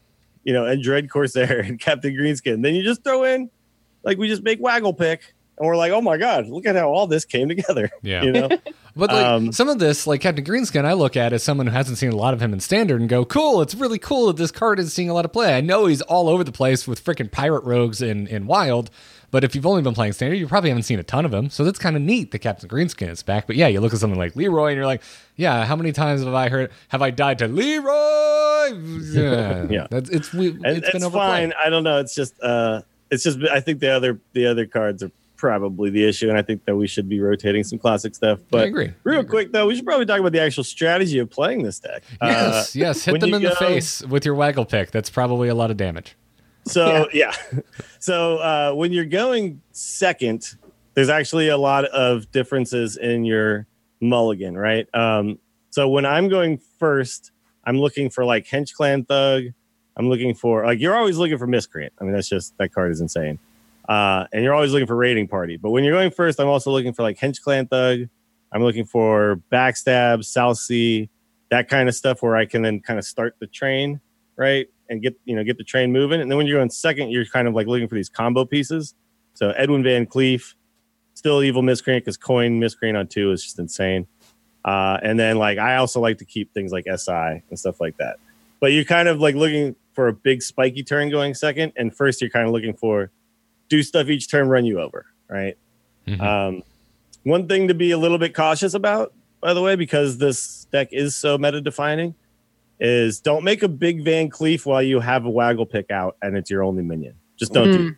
you 0.45 0.53
know, 0.53 0.65
and 0.65 0.81
Dread 0.81 1.09
Corsair 1.09 1.59
and 1.65 1.77
Captain 1.79 2.13
Greenskin. 2.13 2.61
Then 2.63 2.73
you 2.75 2.83
just 2.83 3.03
throw 3.03 3.23
in, 3.25 3.49
like, 4.03 4.17
we 4.17 4.29
just 4.29 4.43
make 4.43 4.61
Waggle 4.61 4.93
Pick, 4.93 5.33
and 5.57 5.67
we're 5.67 5.75
like, 5.75 5.91
oh 5.91 6.01
my 6.01 6.17
god, 6.17 6.47
look 6.47 6.65
at 6.65 6.75
how 6.75 6.89
all 6.89 7.07
this 7.07 7.25
came 7.25 7.47
together. 7.47 7.89
Yeah. 8.01 8.23
you 8.23 8.31
know. 8.31 8.49
But 8.95 9.11
like 9.11 9.25
Um, 9.27 9.51
some 9.51 9.69
of 9.69 9.77
this, 9.77 10.07
like 10.07 10.21
Captain 10.21 10.43
Greenskin, 10.43 10.83
I 10.83 10.93
look 10.93 11.15
at 11.15 11.31
as 11.31 11.43
someone 11.43 11.67
who 11.67 11.73
hasn't 11.73 11.99
seen 11.99 12.11
a 12.11 12.15
lot 12.15 12.33
of 12.33 12.41
him 12.41 12.51
in 12.51 12.59
standard 12.59 12.99
and 12.99 13.07
go, 13.07 13.25
cool, 13.25 13.61
it's 13.61 13.75
really 13.75 13.99
cool 13.99 14.25
that 14.25 14.37
this 14.37 14.49
card 14.49 14.79
is 14.79 14.91
seeing 14.91 15.07
a 15.07 15.13
lot 15.13 15.23
of 15.23 15.31
play. 15.31 15.55
I 15.55 15.61
know 15.61 15.85
he's 15.85 16.01
all 16.01 16.27
over 16.27 16.43
the 16.43 16.51
place 16.51 16.87
with 16.87 17.05
freaking 17.05 17.29
pirate 17.31 17.63
rogues 17.63 18.01
in, 18.01 18.25
in 18.25 18.47
wild, 18.47 18.89
but 19.29 19.43
if 19.43 19.53
you've 19.53 19.67
only 19.67 19.83
been 19.83 19.93
playing 19.93 20.13
standard, 20.13 20.37
you 20.37 20.47
probably 20.47 20.71
haven't 20.71 20.81
seen 20.83 20.97
a 20.97 21.03
ton 21.03 21.25
of 21.25 21.31
him. 21.33 21.51
So 21.51 21.63
that's 21.63 21.77
kind 21.77 21.95
of 21.95 22.01
neat 22.01 22.31
that 22.31 22.39
Captain 22.39 22.67
Greenskin 22.67 23.09
is 23.09 23.21
back. 23.21 23.45
But 23.45 23.55
yeah, 23.55 23.67
you 23.67 23.81
look 23.81 23.93
at 23.93 23.99
something 23.99 24.17
like 24.17 24.35
Leeroy 24.35 24.69
and 24.69 24.77
you're 24.77 24.87
like, 24.87 25.03
yeah, 25.35 25.63
how 25.65 25.75
many 25.75 25.91
times 25.91 26.23
have 26.23 26.33
I 26.33 26.49
heard 26.49 26.71
have 26.87 27.03
I 27.03 27.11
died 27.11 27.37
to 27.39 27.47
Leeroy? 27.47 28.17
Yeah. 29.13 29.67
Yeah. 29.69 29.87
That's 29.91 30.09
it's 30.09 30.33
we, 30.33 30.47
it's 30.49 30.59
it's, 30.79 30.91
been 30.91 31.03
overplayed. 31.03 31.53
fine. 31.53 31.53
I 31.63 31.69
don't 31.69 31.83
know. 31.83 31.99
It's 31.99 32.13
just 32.15 32.33
uh 32.41 32.81
it's 33.11 33.23
just 33.23 33.39
I 33.43 33.59
think 33.61 33.79
the 33.79 33.91
other 33.91 34.19
the 34.33 34.47
other 34.47 34.65
cards 34.65 35.03
are 35.03 35.11
probably 35.37 35.89
the 35.89 36.03
issue, 36.03 36.29
and 36.29 36.37
I 36.37 36.41
think 36.41 36.65
that 36.65 36.75
we 36.75 36.87
should 36.87 37.07
be 37.07 37.19
rotating 37.19 37.63
some 37.63 37.79
classic 37.79 38.15
stuff. 38.15 38.39
But 38.49 38.61
I 38.61 38.65
agree. 38.65 38.93
real 39.03 39.17
I 39.17 39.19
agree. 39.21 39.29
quick 39.29 39.51
though, 39.53 39.67
we 39.67 39.75
should 39.75 39.85
probably 39.85 40.05
talk 40.05 40.19
about 40.19 40.31
the 40.31 40.41
actual 40.41 40.63
strategy 40.63 41.19
of 41.19 41.29
playing 41.29 41.63
this 41.63 41.79
deck. 41.79 42.03
Uh, 42.19 42.27
Yes, 42.27 42.75
yes, 42.75 43.05
hit 43.05 43.19
them 43.19 43.29
you 43.29 43.35
in 43.37 43.43
the 43.43 43.55
face 43.55 44.01
with 44.03 44.25
your 44.25 44.35
waggle 44.35 44.65
pick. 44.65 44.91
That's 44.91 45.09
probably 45.09 45.47
a 45.47 45.55
lot 45.55 45.71
of 45.71 45.77
damage. 45.77 46.15
So 46.65 47.07
yeah, 47.13 47.33
so 47.99 48.37
uh, 48.37 48.73
when 48.73 48.91
you're 48.91 49.05
going 49.05 49.61
second, 49.71 50.55
there's 50.93 51.09
actually 51.09 51.49
a 51.49 51.57
lot 51.57 51.85
of 51.85 52.31
differences 52.31 52.97
in 52.97 53.23
your 53.23 53.67
mulligan, 54.01 54.57
right? 54.57 54.87
Um, 54.93 55.39
so 55.69 55.87
when 55.87 56.05
I'm 56.05 56.27
going 56.27 56.59
first, 56.79 57.31
I'm 57.63 57.77
looking 57.77 58.09
for 58.09 58.25
like 58.25 58.47
Hench 58.47 58.73
Clan 58.73 59.05
Thug. 59.05 59.43
I'm 59.95 60.09
looking 60.09 60.33
for 60.35 60.65
like 60.65 60.79
you're 60.79 60.95
always 60.95 61.17
looking 61.17 61.37
for 61.37 61.47
Miscreant. 61.47 61.93
I 61.99 62.03
mean, 62.03 62.13
that's 62.13 62.29
just 62.29 62.57
that 62.57 62.73
card 62.73 62.91
is 62.91 63.01
insane. 63.01 63.39
Uh, 63.87 64.25
and 64.33 64.43
you're 64.43 64.53
always 64.53 64.73
looking 64.73 64.87
for 64.87 64.95
Raiding 64.95 65.27
Party. 65.27 65.57
But 65.57 65.71
when 65.71 65.83
you're 65.83 65.93
going 65.93 66.11
first, 66.11 66.39
I'm 66.39 66.47
also 66.47 66.71
looking 66.71 66.93
for 66.93 67.03
like 67.03 67.17
Hench 67.17 67.41
Clan 67.41 67.67
Thug. 67.67 68.01
I'm 68.51 68.61
looking 68.61 68.85
for 68.85 69.41
Backstab, 69.51 70.23
South 70.23 70.57
Sea, 70.57 71.09
that 71.49 71.69
kind 71.69 71.87
of 71.87 71.95
stuff 71.95 72.21
where 72.21 72.35
I 72.35 72.45
can 72.45 72.61
then 72.61 72.79
kind 72.81 72.99
of 72.99 73.05
start 73.05 73.35
the 73.39 73.47
train, 73.47 74.01
right? 74.35 74.67
And 74.89 75.01
get 75.01 75.19
you 75.25 75.35
know 75.35 75.43
get 75.43 75.57
the 75.57 75.63
train 75.63 75.91
moving. 75.91 76.21
And 76.21 76.29
then 76.29 76.37
when 76.37 76.47
you're 76.47 76.59
going 76.59 76.69
second, 76.69 77.11
you're 77.11 77.25
kind 77.25 77.47
of 77.47 77.53
like 77.53 77.67
looking 77.67 77.87
for 77.87 77.95
these 77.95 78.09
combo 78.09 78.45
pieces. 78.45 78.93
So 79.33 79.51
Edwin 79.51 79.83
VanCleef, 79.83 80.53
still 81.13 81.43
evil 81.43 81.61
miscreant 81.61 82.03
because 82.03 82.17
coin 82.17 82.59
miscreant 82.59 82.97
on 82.97 83.07
two 83.07 83.31
is 83.31 83.43
just 83.43 83.59
insane. 83.59 84.07
Uh, 84.65 84.97
and 85.01 85.19
then 85.19 85.37
like 85.37 85.57
I 85.57 85.77
also 85.77 85.99
like 85.99 86.17
to 86.17 86.25
keep 86.25 86.53
things 86.53 86.71
like 86.71 86.85
SI 86.85 87.41
and 87.49 87.57
stuff 87.57 87.79
like 87.79 87.97
that. 87.97 88.17
But 88.59 88.71
you're 88.71 88.85
kind 88.85 89.07
of 89.07 89.19
like 89.19 89.35
looking 89.35 89.75
for 89.93 90.07
a 90.07 90.13
big 90.13 90.41
spiky 90.41 90.83
turn 90.83 91.09
going 91.09 91.33
second, 91.33 91.73
and 91.75 91.95
first 91.95 92.21
you're 92.21 92.29
kind 92.29 92.45
of 92.45 92.51
looking 92.51 92.73
for 92.73 93.11
do 93.69 93.83
stuff 93.83 94.07
each 94.07 94.29
turn, 94.29 94.47
run 94.47 94.65
you 94.65 94.79
over, 94.79 95.05
right? 95.29 95.57
Mhm. 96.07 96.21
Um, 96.21 96.63
one 97.23 97.47
thing 97.47 97.67
to 97.67 97.73
be 97.73 97.91
a 97.91 97.97
little 97.97 98.17
bit 98.17 98.33
cautious 98.33 98.73
about, 98.73 99.13
by 99.41 99.53
the 99.53 99.61
way, 99.61 99.75
because 99.75 100.17
this 100.17 100.65
deck 100.71 100.89
is 100.91 101.15
so 101.15 101.37
meta 101.37 101.59
defining, 101.61 102.15
is 102.79 103.19
don't 103.19 103.43
make 103.43 103.63
a 103.63 103.67
big 103.67 104.03
VanCleef 104.05 104.65
while 104.65 104.81
you 104.81 104.99
have 104.99 105.25
a 105.25 105.29
waggle 105.29 105.65
pick 105.65 105.91
out 105.91 106.15
and 106.21 106.37
it's 106.37 106.49
your 106.49 106.63
only 106.63 106.83
minion. 106.83 107.15
Just 107.37 107.51
don't 107.53 107.71
do 107.71 107.95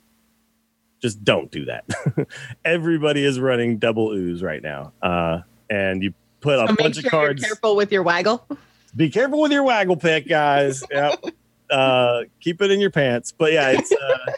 just 1.02 1.24
don't 1.24 1.50
do 1.52 1.64
that. 1.66 1.86
Everybody 2.66 3.24
is 3.24 3.40
running 3.40 3.78
double 3.78 4.10
ooze 4.12 4.44
right 4.44 4.62
now. 4.62 4.92
Uh, 5.02 5.42
and 5.70 6.04
you 6.04 6.14
put 6.42 6.56
a 6.56 6.60
So 6.60 6.66
make 6.68 6.78
bunch 6.78 6.96
sure 6.96 7.06
of 7.06 7.12
cards. 7.12 7.42
you're 7.42 7.50
careful 7.52 7.76
with 7.78 7.92
your 7.92 8.04
waggle. 8.04 8.46
Be 8.96 9.10
careful 9.10 9.40
with 9.42 9.52
your 9.52 9.64
waggle 9.64 9.96
pick, 9.96 10.28
guys. 10.28 10.84
Yep. 10.92 11.24
uh, 11.70 12.24
keep 12.42 12.62
it 12.62 12.72
in 12.72 12.80
your 12.82 12.90
pants. 12.90 13.32
But 13.32 13.54
yeah, 13.54 13.70
it's 13.70 13.92
uh, 13.94 14.32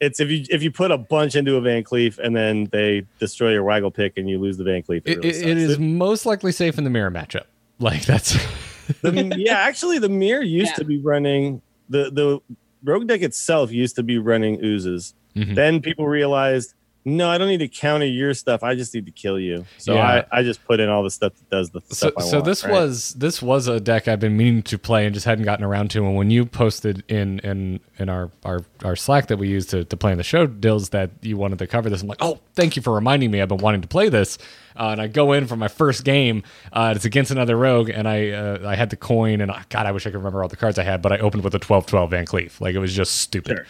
it's 0.00 0.20
if 0.20 0.30
you 0.30 0.44
if 0.50 0.62
you 0.62 0.70
put 0.70 0.90
a 0.90 0.98
bunch 0.98 1.34
into 1.36 1.56
a 1.56 1.60
VanCleef 1.60 2.18
and 2.18 2.34
then 2.36 2.68
they 2.72 3.04
destroy 3.18 3.52
your 3.52 3.64
waggle 3.64 3.90
pick 3.90 4.16
and 4.16 4.28
you 4.30 4.38
lose 4.38 4.56
the 4.56 4.64
VanCleef. 4.64 5.02
It, 5.04 5.18
really 5.18 5.28
it, 5.64 5.70
it 5.72 5.80
most 5.80 6.24
likely 6.26 6.52
safe 6.52 6.78
in 6.78 6.84
the 6.84 6.90
mirror 6.90 7.10
matchup. 7.10 7.44
Like 7.80 8.04
that's 8.06 8.32
The- 9.02 9.34
yeah, 9.36 9.54
actually, 9.58 9.98
the 10.00 10.08
mirror 10.08 10.42
used 10.42 10.72
Yeah. 10.72 10.76
to 10.78 10.84
be 10.84 10.98
running 10.98 11.62
the 11.88 12.10
the 12.10 12.40
rogue 12.82 13.06
deck 13.06 13.22
itself 13.22 13.70
used 13.70 13.94
to 13.96 14.02
be 14.02 14.18
running 14.18 14.58
oozes. 14.64 15.14
Mhm. 15.36 15.54
Then 15.54 15.80
people 15.82 16.06
realized, 16.08 16.74
no, 17.16 17.28
I 17.30 17.38
don't 17.38 17.48
need 17.48 17.58
to 17.58 17.68
counter 17.68 18.06
your 18.06 18.34
stuff. 18.34 18.62
I 18.62 18.74
just 18.74 18.94
need 18.94 19.06
to 19.06 19.12
kill 19.12 19.38
you. 19.38 19.64
So 19.78 19.94
Yeah. 19.94 20.24
I, 20.32 20.38
I 20.38 20.42
just 20.42 20.64
put 20.64 20.80
in 20.80 20.88
all 20.88 21.02
the 21.02 21.10
stuff 21.10 21.32
that 21.34 21.50
does 21.50 21.70
the 21.70 21.80
so, 21.88 21.94
stuff 21.94 22.12
I 22.18 22.22
so 22.22 22.36
want. 22.38 22.44
this 22.44 22.64
right? 22.64 22.72
was 22.72 23.14
this 23.14 23.40
was 23.42 23.66
a 23.68 23.80
deck 23.80 24.08
I've 24.08 24.20
been 24.20 24.36
meaning 24.36 24.62
to 24.64 24.78
play 24.78 25.06
and 25.06 25.14
just 25.14 25.26
hadn't 25.26 25.44
gotten 25.44 25.64
around 25.64 25.90
to. 25.92 26.04
And 26.04 26.16
when 26.16 26.30
you 26.30 26.46
posted 26.46 27.04
in 27.08 27.38
in 27.40 27.80
in 27.98 28.08
our 28.08 28.30
our, 28.44 28.60
our 28.84 28.96
Slack 28.96 29.26
that 29.28 29.38
we 29.38 29.48
use 29.48 29.66
to, 29.66 29.84
to 29.84 29.96
play 29.96 30.12
in 30.12 30.18
the 30.18 30.24
show, 30.24 30.46
Dills, 30.46 30.90
that 30.90 31.10
you 31.22 31.36
wanted 31.36 31.58
to 31.60 31.66
cover 31.66 31.88
this, 31.90 32.02
I'm 32.02 32.08
like, 32.08 32.18
oh, 32.20 32.38
thank 32.54 32.76
you 32.76 32.82
for 32.82 32.94
reminding 32.94 33.30
me. 33.30 33.40
I've 33.40 33.48
been 33.48 33.58
wanting 33.58 33.82
to 33.82 33.88
play 33.88 34.08
this. 34.08 34.38
Uh, 34.78 34.90
and 34.92 35.00
I 35.00 35.08
go 35.08 35.32
in 35.32 35.46
for 35.46 35.56
my 35.56 35.68
first 35.68 36.04
game. 36.04 36.42
Uh, 36.72 36.92
it's 36.96 37.04
against 37.04 37.30
another 37.30 37.56
rogue, 37.56 37.90
and 37.90 38.08
I 38.08 38.30
uh, 38.30 38.68
I 38.68 38.76
had 38.76 38.90
the 38.90 38.96
coin, 38.96 39.40
and 39.40 39.50
uh, 39.50 39.58
God, 39.68 39.86
I 39.86 39.92
wish 39.92 40.06
I 40.06 40.10
could 40.10 40.18
remember 40.18 40.42
all 40.42 40.48
the 40.48 40.56
cards 40.56 40.78
I 40.78 40.84
had, 40.84 41.02
but 41.02 41.12
I 41.12 41.18
opened 41.18 41.44
with 41.44 41.54
a 41.54 41.58
12-12 41.58 42.10
VanCleef. 42.10 42.60
Like 42.60 42.74
it 42.74 42.78
was 42.78 42.94
just 42.94 43.16
stupid. 43.16 43.66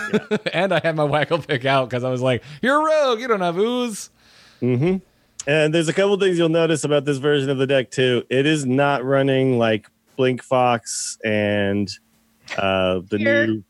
and 0.52 0.72
I 0.72 0.80
had 0.82 0.96
my 0.96 1.04
waggle 1.04 1.38
pick 1.38 1.64
out 1.64 1.90
because 1.90 2.04
I 2.04 2.10
was 2.10 2.22
like, 2.22 2.42
"You're 2.62 2.80
a 2.80 2.84
rogue. 2.84 3.20
You 3.20 3.28
don't 3.28 3.40
have 3.40 3.58
ooze." 3.58 4.10
And 5.46 5.74
there's 5.74 5.88
a 5.88 5.92
couple 5.92 6.16
things 6.18 6.38
you'll 6.38 6.48
notice 6.48 6.84
about 6.84 7.04
this 7.04 7.18
version 7.18 7.50
of 7.50 7.58
the 7.58 7.66
deck 7.66 7.90
too. 7.90 8.24
It 8.30 8.46
is 8.46 8.64
not 8.64 9.04
running 9.04 9.58
like 9.58 9.88
Blink 10.16 10.42
Fox 10.42 11.18
and 11.24 11.90
uh, 12.56 13.00
the 13.08 13.18
Here. 13.18 13.46
new 13.48 13.64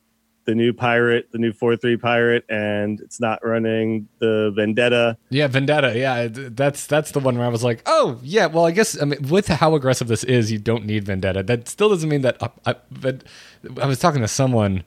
the 0.44 0.54
new 0.54 0.72
pirate, 0.72 1.28
the 1.32 1.38
new 1.38 1.52
four 1.52 1.76
three 1.76 1.96
pirate, 1.96 2.44
and 2.48 3.00
it's 3.00 3.20
not 3.20 3.44
running 3.44 4.08
the 4.18 4.52
Vendetta. 4.54 5.16
Yeah, 5.30 5.46
Vendetta. 5.46 5.96
Yeah, 5.96 6.28
that's 6.30 6.86
that's 6.86 7.12
the 7.12 7.20
one 7.20 7.38
where 7.38 7.46
I 7.46 7.50
was 7.50 7.62
like, 7.62 7.82
oh 7.86 8.18
yeah. 8.22 8.46
Well, 8.46 8.66
I 8.66 8.70
guess 8.70 9.00
I 9.00 9.04
mean 9.04 9.22
with 9.28 9.48
how 9.48 9.74
aggressive 9.74 10.08
this 10.08 10.24
is, 10.24 10.50
you 10.50 10.58
don't 10.58 10.84
need 10.84 11.04
Vendetta. 11.04 11.42
That 11.42 11.68
still 11.68 11.88
doesn't 11.88 12.08
mean 12.08 12.22
that. 12.22 12.42
Uh, 12.42 12.48
I, 12.66 12.74
but 12.90 13.24
I 13.80 13.86
was 13.86 13.98
talking 13.98 14.20
to 14.22 14.28
someone 14.28 14.84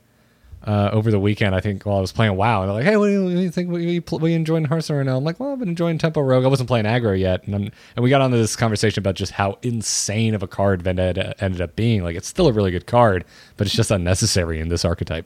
uh, 0.66 0.90
over 0.92 1.12
the 1.12 1.20
weekend. 1.20 1.56
I 1.56 1.60
think 1.60 1.86
while 1.86 1.98
I 1.98 2.02
was 2.02 2.12
playing 2.12 2.36
WoW, 2.36 2.62
and 2.62 2.70
they're 2.70 2.76
like, 2.76 2.86
hey, 2.86 2.98
what 2.98 3.08
do 3.08 3.12
you, 3.12 3.24
what 3.24 3.30
do 3.30 3.40
you 3.40 3.52
think? 3.52 3.72
Are 3.72 3.80
you, 3.80 4.02
you 4.02 4.36
enjoying 4.36 4.66
Hearthstone 4.66 4.98
right 4.98 5.06
now? 5.06 5.18
I'm 5.18 5.24
like, 5.24 5.40
well, 5.40 5.54
I've 5.54 5.60
been 5.60 5.70
enjoying 5.70 5.98
Tempo 5.98 6.22
Rogue. 6.22 6.44
I 6.44 6.48
wasn't 6.48 6.68
playing 6.68 6.86
aggro 6.86 7.18
yet, 7.18 7.46
and 7.46 7.56
I'm, 7.56 7.72
and 7.96 8.04
we 8.04 8.10
got 8.10 8.22
onto 8.22 8.38
this 8.38 8.56
conversation 8.56 9.02
about 9.02 9.16
just 9.16 9.34
how 9.34 9.58
insane 9.62 10.34
of 10.34 10.44
a 10.44 10.48
card 10.48 10.82
Vendetta 10.82 11.36
ended 11.44 11.62
up 11.62 11.76
being. 11.76 12.04
Like, 12.04 12.16
it's 12.16 12.28
still 12.28 12.48
a 12.48 12.52
really 12.52 12.72
good 12.72 12.88
card, 12.88 13.26
but 13.58 13.68
it's 13.68 13.76
just 13.76 13.92
unnecessary 13.92 14.60
in 14.60 14.70
this 14.70 14.84
archetype. 14.84 15.26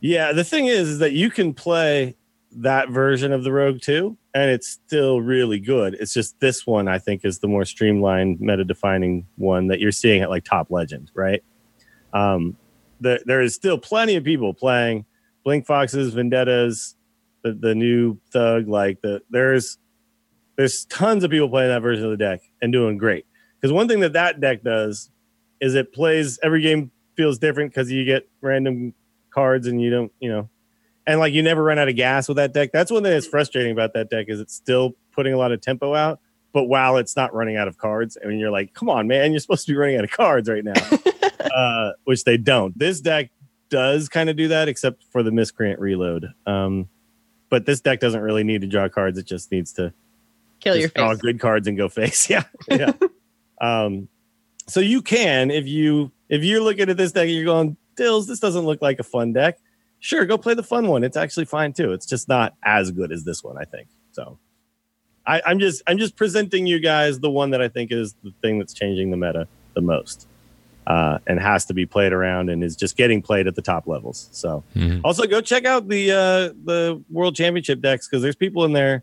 Yeah, 0.00 0.32
the 0.32 0.44
thing 0.44 0.66
is, 0.66 0.88
is 0.88 0.98
that 0.98 1.12
you 1.12 1.30
can 1.30 1.54
play 1.54 2.16
that 2.52 2.90
version 2.90 3.32
of 3.32 3.44
the 3.44 3.52
Rogue 3.52 3.80
too, 3.80 4.16
and 4.34 4.50
it's 4.50 4.68
still 4.68 5.20
really 5.20 5.58
good. 5.58 5.94
It's 5.94 6.12
just 6.12 6.38
this 6.40 6.66
one 6.66 6.88
I 6.88 6.98
think 6.98 7.24
is 7.24 7.38
the 7.38 7.48
more 7.48 7.64
streamlined, 7.64 8.40
meta 8.40 8.64
defining 8.64 9.26
one 9.36 9.68
that 9.68 9.80
you're 9.80 9.92
seeing 9.92 10.22
at 10.22 10.30
like 10.30 10.44
Top 10.44 10.70
Legend, 10.70 11.10
right? 11.14 11.42
Um, 12.12 12.56
the, 13.00 13.22
there 13.26 13.42
is 13.42 13.54
still 13.54 13.78
plenty 13.78 14.16
of 14.16 14.24
people 14.24 14.54
playing 14.54 15.04
Blink 15.44 15.66
Foxes, 15.66 16.14
Vendettas, 16.14 16.96
the, 17.42 17.52
the 17.52 17.74
new 17.74 18.18
Thug. 18.32 18.68
Like 18.68 19.00
the 19.02 19.22
there's 19.30 19.78
there's 20.56 20.86
tons 20.86 21.24
of 21.24 21.30
people 21.30 21.48
playing 21.48 21.68
that 21.68 21.82
version 21.82 22.04
of 22.04 22.10
the 22.10 22.16
deck 22.16 22.40
and 22.62 22.72
doing 22.72 22.96
great. 22.96 23.26
Because 23.60 23.72
one 23.72 23.88
thing 23.88 24.00
that 24.00 24.14
that 24.14 24.40
deck 24.40 24.62
does 24.62 25.10
is 25.60 25.74
it 25.74 25.92
plays 25.92 26.38
every 26.42 26.62
game 26.62 26.90
feels 27.16 27.38
different 27.38 27.70
because 27.70 27.90
you 27.90 28.04
get 28.04 28.28
random 28.40 28.94
cards 29.36 29.66
and 29.66 29.80
you 29.80 29.90
don't, 29.90 30.12
you 30.18 30.30
know, 30.30 30.48
and 31.06 31.20
like 31.20 31.34
you 31.34 31.42
never 31.42 31.62
run 31.62 31.78
out 31.78 31.88
of 31.88 31.94
gas 31.94 32.26
with 32.26 32.38
that 32.38 32.52
deck. 32.52 32.70
That's 32.72 32.90
one 32.90 33.02
thing 33.02 33.12
that's 33.12 33.26
frustrating 33.26 33.70
about 33.70 33.92
that 33.92 34.10
deck 34.10 34.26
is 34.28 34.40
it's 34.40 34.54
still 34.54 34.94
putting 35.12 35.34
a 35.34 35.36
lot 35.36 35.52
of 35.52 35.60
tempo 35.60 35.94
out, 35.94 36.20
but 36.52 36.64
while 36.64 36.96
it's 36.96 37.14
not 37.14 37.34
running 37.34 37.56
out 37.56 37.68
of 37.68 37.76
cards, 37.76 38.16
I 38.22 38.26
mean, 38.26 38.38
you're 38.38 38.50
like, 38.50 38.72
come 38.72 38.88
on, 38.88 39.06
man, 39.06 39.30
you're 39.30 39.40
supposed 39.40 39.66
to 39.66 39.72
be 39.72 39.76
running 39.76 39.96
out 39.96 40.04
of 40.04 40.10
cards 40.10 40.48
right 40.48 40.64
now, 40.64 40.72
uh, 41.54 41.92
which 42.04 42.24
they 42.24 42.38
don't. 42.38 42.76
This 42.78 43.00
deck 43.00 43.30
does 43.68 44.08
kind 44.08 44.30
of 44.30 44.36
do 44.36 44.48
that, 44.48 44.68
except 44.68 45.04
for 45.12 45.22
the 45.22 45.30
miscreant 45.30 45.78
reload. 45.78 46.32
Um, 46.46 46.88
but 47.50 47.66
this 47.66 47.80
deck 47.80 48.00
doesn't 48.00 48.20
really 48.20 48.42
need 48.42 48.62
to 48.62 48.66
draw 48.66 48.88
cards; 48.88 49.18
it 49.18 49.26
just 49.26 49.52
needs 49.52 49.72
to 49.74 49.92
Kill 50.60 50.76
your 50.76 50.88
draw 50.88 51.14
good 51.14 51.38
cards 51.38 51.68
and 51.68 51.76
go 51.76 51.88
face. 51.88 52.28
Yeah, 52.30 52.44
yeah. 52.68 52.92
um, 53.60 54.08
so 54.66 54.80
you 54.80 55.02
can 55.02 55.50
if 55.50 55.66
you 55.66 56.10
if 56.28 56.42
you're 56.42 56.60
looking 56.60 56.88
at 56.90 56.96
this 56.96 57.12
deck 57.12 57.26
and 57.26 57.36
you're 57.36 57.44
going, 57.44 57.76
Dills, 57.96 58.26
this 58.26 58.40
doesn't 58.40 58.64
look 58.64 58.82
like 58.82 58.98
a 59.00 59.02
fun 59.04 59.32
deck. 59.32 59.58
Sure, 60.00 60.24
go 60.26 60.36
play 60.38 60.54
the 60.54 60.62
fun 60.62 60.86
one. 60.88 61.02
It's 61.04 61.16
actually 61.16 61.46
fine 61.46 61.72
too. 61.72 61.92
It's 61.92 62.06
just 62.06 62.28
not 62.28 62.54
as 62.62 62.90
good 62.90 63.10
as 63.12 63.24
this 63.24 63.42
one, 63.42 63.56
I 63.58 63.64
think. 63.64 63.88
So, 64.12 64.38
I, 65.26 65.42
I'm 65.44 65.58
just 65.58 65.82
I'm 65.86 65.98
just 65.98 66.16
presenting 66.16 66.66
you 66.66 66.78
guys 66.78 67.18
the 67.20 67.30
one 67.30 67.50
that 67.50 67.60
I 67.60 67.68
think 67.68 67.90
is 67.90 68.14
the 68.22 68.32
thing 68.42 68.58
that's 68.58 68.72
changing 68.74 69.10
the 69.10 69.16
meta 69.16 69.48
the 69.74 69.80
most, 69.80 70.28
uh, 70.86 71.18
and 71.26 71.40
has 71.40 71.64
to 71.66 71.74
be 71.74 71.84
played 71.86 72.12
around 72.12 72.48
and 72.50 72.62
is 72.62 72.76
just 72.76 72.96
getting 72.96 73.20
played 73.22 73.46
at 73.46 73.54
the 73.56 73.62
top 73.62 73.86
levels. 73.86 74.28
So, 74.32 74.62
Mhm. 74.76 75.00
also 75.02 75.26
go 75.26 75.40
check 75.40 75.64
out 75.64 75.88
the 75.88 76.12
uh, 76.12 76.52
the 76.64 77.02
World 77.10 77.34
Championship 77.34 77.80
decks 77.80 78.06
because 78.08 78.22
there's 78.22 78.36
people 78.36 78.64
in 78.64 78.72
there 78.72 79.02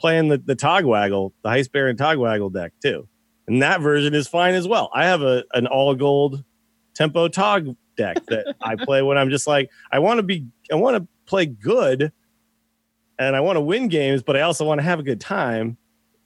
playing 0.00 0.28
the 0.28 0.38
the 0.38 0.56
Togwaggle, 0.56 1.32
the 1.42 1.48
Heist 1.50 1.72
Baron 1.72 1.96
Togwaggle 1.96 2.52
deck 2.52 2.72
too, 2.82 3.06
and 3.48 3.60
that 3.62 3.80
version 3.80 4.14
is 4.14 4.26
fine 4.28 4.54
as 4.54 4.66
well. 4.68 4.88
I 4.94 5.04
have 5.06 5.20
a 5.22 5.44
an 5.52 5.66
all 5.66 5.94
gold 5.94 6.44
tempo 6.94 7.28
Tog 7.28 7.76
deck 7.98 8.24
that 8.26 8.54
I 8.62 8.76
play 8.76 9.02
when 9.02 9.18
I'm 9.18 9.28
just 9.28 9.46
like 9.46 9.70
I 9.92 9.98
want 9.98 10.18
to 10.18 10.22
be 10.22 10.46
I 10.72 10.76
want 10.76 10.96
to 10.96 11.06
play 11.26 11.44
good, 11.44 12.10
and 13.18 13.36
I 13.36 13.40
want 13.40 13.56
to 13.56 13.60
win 13.60 13.88
games, 13.88 14.22
but 14.22 14.36
I 14.36 14.40
also 14.42 14.64
want 14.64 14.78
to 14.78 14.84
have 14.84 14.98
a 14.98 15.02
good 15.02 15.20
time. 15.20 15.76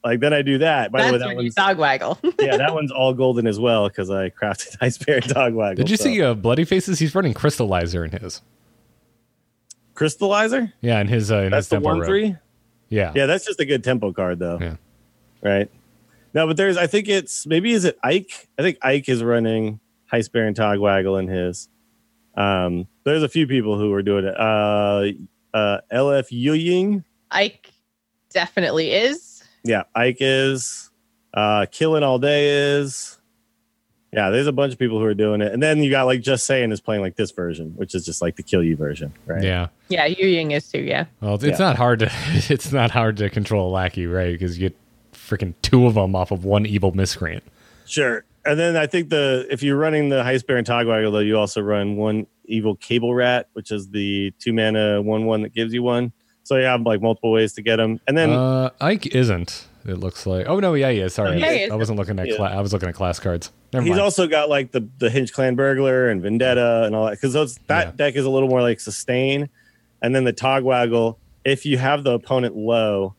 Like 0.05 0.20
then 0.20 0.33
I 0.33 0.43
do 0.43 0.59
that. 0.59 0.93
By 0.93 1.07
the 1.07 1.12
way, 1.12 1.18
That's 1.18 1.31
that 1.31 1.37
one's 1.37 1.55
Togwaggle. 1.55 2.35
yeah, 2.41 2.57
that 2.57 2.75
one's 2.75 2.93
all 2.93 3.14
golden 3.14 3.47
as 3.49 3.59
well 3.59 3.89
because 3.89 4.11
I 4.11 4.31
crafted 4.31 4.79
Heist 4.81 5.05
Togwaggle. 5.05 5.77
Did 5.77 5.91
you 5.91 5.97
so. 5.97 6.05
see 6.05 6.23
uh, 6.23 6.35
Bloodyface's? 6.35 6.99
He's 6.99 7.14
running 7.14 7.35
Crystallizer 7.35 8.05
in 8.05 8.20
his. 8.20 8.43
Crystallizer? 9.95 10.73
Yeah, 10.81 11.01
in 11.01 11.09
his 11.09 11.31
uh, 11.31 11.39
in 11.39 11.51
That's 11.51 11.66
his 11.66 11.68
the 11.68 11.77
tempo 11.77 11.89
one 11.89 12.01
row. 12.01 12.07
three. 12.07 12.37
Yeah. 12.89 13.12
Yeah, 13.14 13.27
that's 13.27 13.47
just 13.47 13.59
a 13.59 13.64
good 13.64 13.83
tempo 13.83 14.12
card 14.12 14.39
though. 14.39 14.59
Yeah. 14.61 14.77
Right. 15.43 15.70
No, 16.35 16.47
but 16.47 16.57
there's 16.57 16.77
I 16.77 16.87
think 16.87 17.09
it's 17.09 17.47
maybe 17.47 17.73
is 17.73 17.85
it 17.85 17.99
Ike? 18.03 18.49
I 18.59 18.62
think 18.62 18.79
Ike 18.83 19.09
is 19.09 19.23
running 19.23 19.81
Heist 20.13 20.33
Baron 20.33 20.55
Togwaggle 20.55 21.19
and 21.19 21.29
his. 21.29 21.69
Um 22.37 22.87
there's 23.05 23.23
a 23.23 23.29
few 23.29 23.47
people 23.47 23.79
who 23.79 23.93
are 23.93 24.03
doing 24.03 24.25
it. 24.25 24.35
Uh 24.39 25.09
uh 25.55 25.81
LF 25.93 26.31
Yuying. 26.31 27.05
Ike 27.31 27.71
definitely 28.31 28.93
is. 28.93 29.43
Yeah, 29.65 29.85
Ike 29.95 30.19
is. 30.21 30.91
Uh 31.35 31.67
Killing 31.71 32.03
All 32.03 32.19
Day 32.19 32.79
is. 32.79 33.19
Yeah, 34.13 34.29
there's 34.29 34.47
a 34.47 34.53
bunch 34.53 34.75
of 34.75 34.79
people 34.79 34.99
who 34.99 35.07
are 35.07 35.15
doing 35.15 35.41
it. 35.41 35.53
And 35.53 35.63
then 35.63 35.83
you 35.83 35.91
got 35.91 36.05
like 36.05 36.21
justsaiyan 36.21 36.71
is 36.71 36.83
playing 36.83 37.01
like 37.01 37.17
this 37.17 37.31
version, 37.31 37.73
which 37.77 37.95
is 37.95 38.05
just 38.05 38.21
like 38.21 38.37
the 38.37 38.43
kill 38.43 38.63
you 38.63 38.77
version, 38.77 39.15
right? 39.25 39.43
Yeah. 39.43 39.69
Yeah, 39.89 40.05
Yu 40.05 40.27
Ying 40.27 40.51
is 40.51 40.71
too. 40.71 40.83
Yeah. 40.83 41.07
Well, 41.23 41.43
it's 41.43 41.59
not 41.59 41.77
hard 41.77 42.01
to 42.01 42.11
it's 42.51 42.73
not 42.73 42.91
hard 42.91 43.17
to 43.19 43.31
control 43.31 43.71
a 43.71 43.73
lackey, 43.73 44.07
right? 44.07 44.33
Because 44.33 44.59
you 44.59 44.69
get 44.69 44.79
freaking 45.15 45.55
two 45.63 45.87
of 45.87 45.95
them 45.95 46.15
off 46.15 46.31
of 46.31 46.45
one 46.45 46.67
evil 46.67 46.93
miscreant. 46.93 47.43
Sure. 47.87 48.25
And 48.45 48.59
then 48.59 48.76
I 48.76 48.86
think 48.86 49.09
the 49.11 49.47
if 49.51 49.62
you're 49.62 49.76
running 49.76 50.09
the 50.09 50.22
Heist 50.22 50.47
Baron 50.47 50.64
Togwaggle, 50.64 51.12
though, 51.12 51.18
you 51.20 51.38
also 51.38 51.61
run 51.61 51.97
one 51.97 52.26
evil 52.47 52.74
cable 52.76 53.14
rat, 53.14 53.49
which 53.53 53.70
is 53.70 53.88
the 53.90 54.32
two 54.38 54.53
mana 54.53 55.01
one 55.01 55.24
one 55.26 55.43
that 55.43 55.55
gives 55.55 55.72
you 55.72 55.82
one. 55.82 56.12
So 56.43 56.57
you 56.57 56.64
have 56.64 56.82
like 56.82 57.01
multiple 57.01 57.30
ways 57.30 57.53
to 57.55 57.62
get 57.62 57.76
them. 57.76 58.01
And 58.09 58.18
then 58.18 58.30
Uh, 58.30 58.70
Ike 58.80 59.07
isn't. 59.14 59.68
It 59.86 59.95
looks 59.99 60.26
like. 60.26 60.47
Oh 60.49 60.59
no, 60.61 60.74
yeah, 60.74 60.88
yeah. 60.90 61.09
Sorry, 61.09 61.38
Yeah, 61.38 61.53
he 61.53 61.59
is. 61.62 61.70
I 61.70 61.76
wasn't 61.76 61.99
looking 61.99 62.18
at. 62.18 62.28
Yeah. 62.28 62.36
Cla- 62.36 62.51
I 62.57 62.61
was 62.61 62.72
looking 62.72 62.88
at 62.88 62.95
class 62.97 63.18
cards. 63.20 63.53
Never 63.72 63.84
he's 63.84 63.90
mind. 63.90 64.01
also 64.03 64.26
got 64.26 64.49
like 64.49 64.72
the 64.72 64.88
the 64.99 65.09
Hench-Clan 65.09 65.55
Burglar 65.55 66.09
and 66.09 66.20
Vendetta 66.20 66.82
and 66.84 66.95
all 66.97 67.05
that 67.07 67.12
because 67.12 67.32
those 67.32 67.57
that 67.68 67.86
Yeah. 67.86 67.93
deck 67.93 68.16
is 68.16 68.24
a 68.24 68.30
little 68.30 68.49
more 68.49 68.61
like 68.62 68.80
sustain. 68.80 69.49
And 70.03 70.14
then 70.16 70.24
the 70.24 70.32
Togwaggle, 70.32 71.16
if 71.45 71.64
you 71.64 71.78
have 71.78 72.03
the 72.03 72.12
opponent 72.12 72.57
low, 72.57 73.14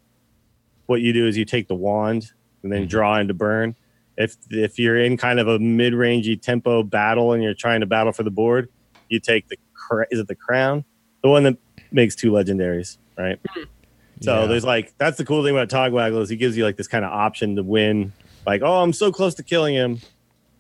what 0.86 1.00
you 1.02 1.14
do 1.14 1.28
is 1.28 1.38
you 1.38 1.46
take 1.46 1.68
the 1.70 1.76
wand 1.76 2.32
and 2.62 2.72
then 2.72 2.84
Mhm. 2.86 2.90
draw 2.90 3.18
into 3.20 3.34
burn. 3.34 3.76
If 4.18 4.36
if 4.50 4.78
you're 4.80 4.98
in 4.98 5.18
kind 5.18 5.40
of 5.40 5.48
a 5.48 5.58
mid 5.60 5.94
rangey 5.94 6.40
tempo 6.40 6.84
battle 6.84 7.34
and 7.34 7.42
you're 7.44 7.54
trying 7.56 7.80
to 7.82 7.86
battle 7.88 8.12
for 8.14 8.24
the 8.24 8.32
board, 8.32 8.70
you 9.10 9.20
take 9.20 9.48
the 9.48 9.58
cra- 9.74 10.06
is 10.12 10.20
it 10.20 10.28
the 10.28 10.36
crown, 10.36 10.86
the 11.24 11.30
one 11.30 11.44
that 11.44 11.58
makes 11.92 12.16
two 12.16 12.32
legendaries, 12.32 12.98
right? 13.18 13.40
So 14.22 14.42
Yeah. 14.42 14.46
there's 14.48 14.64
like 14.66 14.94
that's 14.98 15.18
the 15.18 15.26
cool 15.26 15.44
thing 15.44 15.56
about 15.58 15.70
Togwaggle 15.70 16.22
is 16.22 16.30
he 16.30 16.36
gives 16.36 16.56
you 16.56 16.64
like 16.64 16.78
this 16.78 16.88
kind 16.88 17.04
of 17.04 17.12
option 17.12 17.56
to 17.56 17.64
win. 17.64 18.14
Like, 18.46 18.62
oh, 18.64 18.82
I'm 18.84 18.94
so 18.94 19.12
close 19.12 19.34
to 19.36 19.44
killing 19.44 19.74
him. 19.74 20.00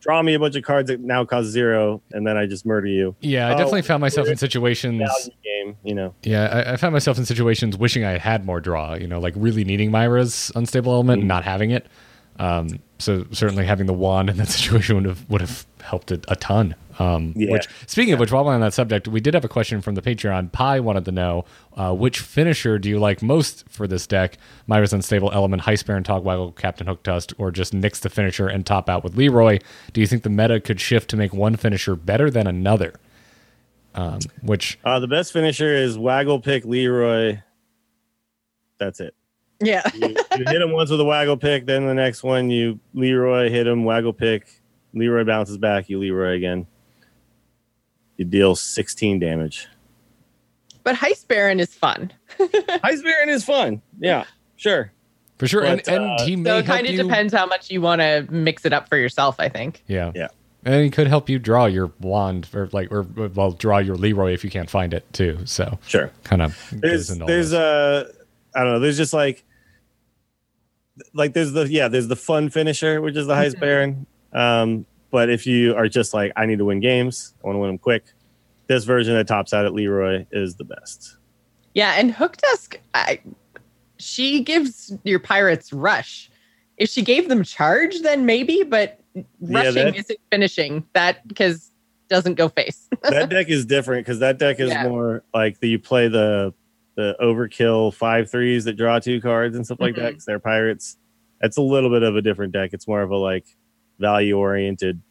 Draw 0.01 0.21
me 0.23 0.33
a 0.33 0.39
bunch 0.39 0.55
of 0.57 0.63
cards 0.63 0.89
that 0.89 0.99
now 0.99 1.23
cost 1.23 1.47
zero, 1.47 2.01
and 2.11 2.27
then 2.27 2.35
I 2.37 2.45
just 2.45 2.65
murder 2.65 2.87
you. 2.87 3.15
Yeah, 3.21 3.47
I 3.47 3.53
Oh, 3.53 3.57
definitely 3.57 3.83
found 3.83 4.01
myself 4.01 4.27
in 4.27 4.35
situations. 4.35 5.01
Game, 5.45 5.77
you 5.83 5.95
know. 5.95 6.13
Yeah, 6.23 6.63
I, 6.67 6.73
I 6.73 6.77
found 6.77 6.91
myself 6.91 7.17
in 7.17 7.25
situations 7.25 7.77
wishing 7.77 8.03
I 8.03 8.17
had 8.17 8.45
more 8.45 8.59
draw. 8.59 8.95
You 8.95 9.07
know, 9.07 9.19
like 9.19 9.33
really 9.37 9.63
needing 9.63 9.91
Myra's 9.91 10.51
unstable 10.55 10.91
element 10.91 11.19
and 11.19 11.27
not 11.29 11.45
having 11.45 11.71
it. 11.71 11.87
Um, 12.37 12.79
so 13.03 13.25
certainly 13.31 13.65
having 13.65 13.85
the 13.85 13.93
wand 13.93 14.29
in 14.29 14.37
that 14.37 14.47
situation 14.57 14.95
would 14.95 15.05
have 15.05 15.29
would 15.29 15.41
have 15.41 15.65
helped 15.81 16.11
a, 16.11 16.19
a 16.27 16.35
ton. 16.35 16.75
Um, 16.99 17.33
Yeah. 17.35 17.51
Which, 17.51 17.67
speaking 17.87 18.13
of 18.13 18.19
which, 18.19 18.31
while 18.31 18.45
we're 18.45 18.53
on 18.53 18.61
that 18.61 18.73
subject, 18.73 19.07
we 19.07 19.19
did 19.19 19.33
have 19.33 19.43
a 19.43 19.47
question 19.49 19.81
from 19.81 19.95
the 19.95 20.01
Patreon. 20.01 20.51
Pi 20.51 20.79
wanted 20.79 21.05
to 21.05 21.11
know 21.11 21.45
uh, 21.75 21.91
which 21.93 22.19
finisher 22.19 22.77
do 22.77 22.87
you 22.87 22.99
like 22.99 23.21
most 23.23 23.67
for 23.67 23.87
this 23.87 24.05
deck? 24.05 24.37
Myra's 24.67 24.93
unstable 24.93 25.31
element, 25.31 25.63
Heist 25.63 25.87
Baron, 25.87 26.03
Togwaggle, 26.03 26.55
Captain 26.55 26.85
Hooktusk, 26.85 27.33
or 27.39 27.49
just 27.51 27.73
nix 27.73 27.99
the 27.99 28.09
finisher 28.09 28.47
and 28.47 28.63
top 28.65 28.89
out 28.89 29.03
with 29.03 29.15
Leeroy? 29.15 29.57
Do 29.91 30.01
you 30.01 30.07
think 30.07 30.21
the 30.21 30.29
meta 30.29 30.59
could 30.59 30.79
shift 30.79 31.09
to 31.09 31.17
make 31.17 31.33
one 31.33 31.55
finisher 31.55 31.95
better 31.95 32.29
than 32.29 32.45
another? 32.45 32.93
Um, 33.95 34.19
which 34.43 34.77
Uh, 34.83 34.99
the 34.99 35.07
best 35.07 35.33
finisher 35.33 35.73
is 35.73 35.97
Waggle 35.97 36.39
Pick 36.41 36.63
Leeroy. 36.63 37.39
That's 38.79 38.99
it. 38.99 39.15
Yeah. 39.63 39.81
You, 39.93 40.07
you 40.37 40.45
hit 40.47 40.61
him 40.61 40.71
once 40.71 40.89
with 40.89 40.99
a 40.99 41.05
Waggle 41.05 41.37
Pick, 41.37 41.65
then 41.65 41.85
the 41.85 41.93
next 41.93 42.23
one 42.23 42.49
you 42.49 42.79
Leeroy 42.93 43.49
hit 43.49 43.67
him, 43.67 43.83
Waggle 43.85 44.13
Pick, 44.13 44.47
Leeroy 44.93 45.23
bounces 45.25 45.57
back, 45.57 45.89
you 45.89 45.99
Leeroy 45.99 46.35
again. 46.35 46.65
You 48.17 48.25
deal 48.25 48.55
16 48.55 49.19
damage. 49.19 49.67
But 50.83 50.95
Heist 50.95 51.27
Baron 51.27 51.59
is 51.59 51.73
fun. 51.73 52.11
Heist 52.39 53.03
Baron 53.03 53.29
is 53.29 53.45
fun. 53.45 53.81
Yeah, 53.99 54.25
sure. 54.55 54.91
for 55.37 55.47
sure, 55.47 55.63
and, 55.63 55.81
But, 55.85 55.93
and 55.93 56.03
uh, 56.19 56.25
he 56.25 56.35
may 56.35 56.49
So 56.49 56.57
it 56.57 56.65
kind 56.65 56.85
of 56.87 56.93
you- 56.93 57.03
depends 57.03 57.33
how 57.33 57.45
much 57.45 57.71
you 57.71 57.81
want 57.81 58.01
to 58.01 58.27
mix 58.29 58.65
it 58.65 58.73
up 58.73 58.89
for 58.89 58.97
yourself, 58.97 59.35
I 59.39 59.49
think. 59.49 59.83
Yeah. 59.87 60.11
Yeah. 60.15 60.27
And 60.65 60.81
he 60.83 60.89
could 60.89 61.07
help 61.07 61.29
you 61.29 61.39
draw 61.39 61.65
your 61.65 61.91
wand 61.99 62.47
or 62.53 62.69
like 62.71 62.89
or 62.89 63.01
well 63.01 63.51
draw 63.51 63.79
your 63.79 63.97
Leeroy 63.97 64.31
if 64.33 64.45
you 64.45 64.49
can't 64.49 64.69
find 64.69 64.93
it 64.93 65.05
too. 65.11 65.39
So 65.45 65.77
Sure. 65.85 66.09
kind 66.23 66.41
of 66.41 66.57
there's 66.71 67.09
goes 67.09 67.27
there's 67.27 67.49
this. 67.49 67.59
uh 67.59 68.09
don't 68.55 68.65
know. 68.65 68.79
There's 68.79 68.95
just 68.95 69.11
like 69.11 69.43
like 71.13 71.33
there's 71.33 71.51
the 71.53 71.67
yeah 71.69 71.87
there's 71.87 72.07
the 72.07 72.15
fun 72.15 72.49
finisher 72.49 73.01
which 73.01 73.15
is 73.15 73.27
the 73.27 73.33
heist 73.35 73.55
Mhm. 73.55 73.59
baron. 73.59 74.05
Um, 74.33 74.85
but 75.11 75.29
if 75.29 75.45
you 75.45 75.75
are 75.75 75.87
just 75.87 76.13
like 76.13 76.31
I 76.35 76.45
need 76.45 76.57
to 76.59 76.65
win 76.65 76.79
games, 76.79 77.33
I 77.43 77.47
want 77.47 77.55
to 77.55 77.59
win 77.59 77.69
them 77.69 77.77
quick. 77.77 78.03
This 78.67 78.83
version 78.83 79.13
that 79.13 79.27
tops 79.27 79.53
out 79.53 79.65
at 79.65 79.73
Leeroy 79.73 80.25
is 80.31 80.55
the 80.55 80.63
best. 80.63 81.17
Yeah, 81.75 81.93
and 81.97 82.13
Hooktusk, 82.13 82.77
I, 82.93 83.19
she 83.97 84.41
gives 84.43 84.93
your 85.03 85.19
pirates 85.19 85.73
rush. 85.73 86.29
If 86.77 86.89
she 86.89 87.01
gave 87.01 87.29
them 87.29 87.43
charge, 87.43 88.01
then 88.01 88.25
maybe, 88.25 88.63
but 88.63 88.99
rushing 89.41 89.85
that- 89.85 89.95
isn't 89.95 90.19
finishing 90.31 90.83
that 90.93 91.27
because 91.27 91.71
doesn't 92.09 92.35
go 92.35 92.47
face. 92.49 92.87
that 93.03 93.29
deck 93.31 93.49
is 93.49 93.65
different 93.65 94.05
because 94.05 94.19
that 94.19 94.37
deck 94.39 94.59
is 94.59 94.69
Yeah. 94.69 94.87
more 94.87 95.23
like 95.33 95.59
the, 95.59 95.67
you 95.69 95.79
play 95.79 96.07
the 96.07 96.53
the 96.95 97.15
overkill 97.21 97.93
five 97.93 98.29
threes 98.29 98.65
that 98.65 98.73
draw 98.77 98.99
two 98.99 99.19
cards 99.21 99.55
and 99.55 99.65
stuff 99.65 99.79
like 99.79 99.95
that 99.95 100.01
Mhm. 100.03 100.09
because 100.09 100.25
they're 100.25 100.39
pirates. 100.39 100.97
It's 101.41 101.57
a 101.57 101.61
little 101.61 101.89
bit 101.89 102.03
of 102.03 102.15
a 102.15 102.21
different 102.21 102.53
deck. 102.53 102.69
It's 102.73 102.87
more 102.87 103.01
of 103.01 103.11
a 103.11 103.17
like 103.17 103.45
value 103.99 104.37
oriented 104.37 105.01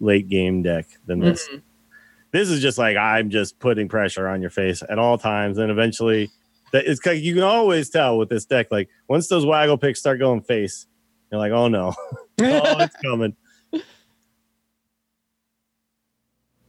late 0.00 0.28
game 0.28 0.62
deck 0.62 0.86
than 1.06 1.18
this. 1.20 1.48
Mhm. 1.48 1.62
This 2.30 2.48
is 2.50 2.60
just 2.60 2.78
like 2.78 2.96
I'm 2.96 3.30
just 3.30 3.58
putting 3.58 3.88
pressure 3.88 4.28
on 4.28 4.40
your 4.40 4.50
face 4.50 4.82
at 4.88 4.98
all 4.98 5.18
times, 5.18 5.58
and 5.58 5.70
eventually, 5.70 6.30
that 6.72 6.86
it's 6.86 7.04
like 7.04 7.20
you 7.22 7.34
can 7.34 7.42
always 7.42 7.88
tell 7.90 8.18
with 8.18 8.28
this 8.28 8.44
deck. 8.44 8.68
Like 8.70 8.88
once 9.08 9.28
those 9.28 9.44
waggle 9.46 9.78
picks 9.78 9.98
start 10.00 10.18
going 10.18 10.42
face, 10.42 10.86
you're 11.32 11.40
like, 11.40 11.52
oh 11.52 11.68
no, 11.68 11.94
oh 12.40 12.78
it's 12.80 12.94
coming. 13.02 13.34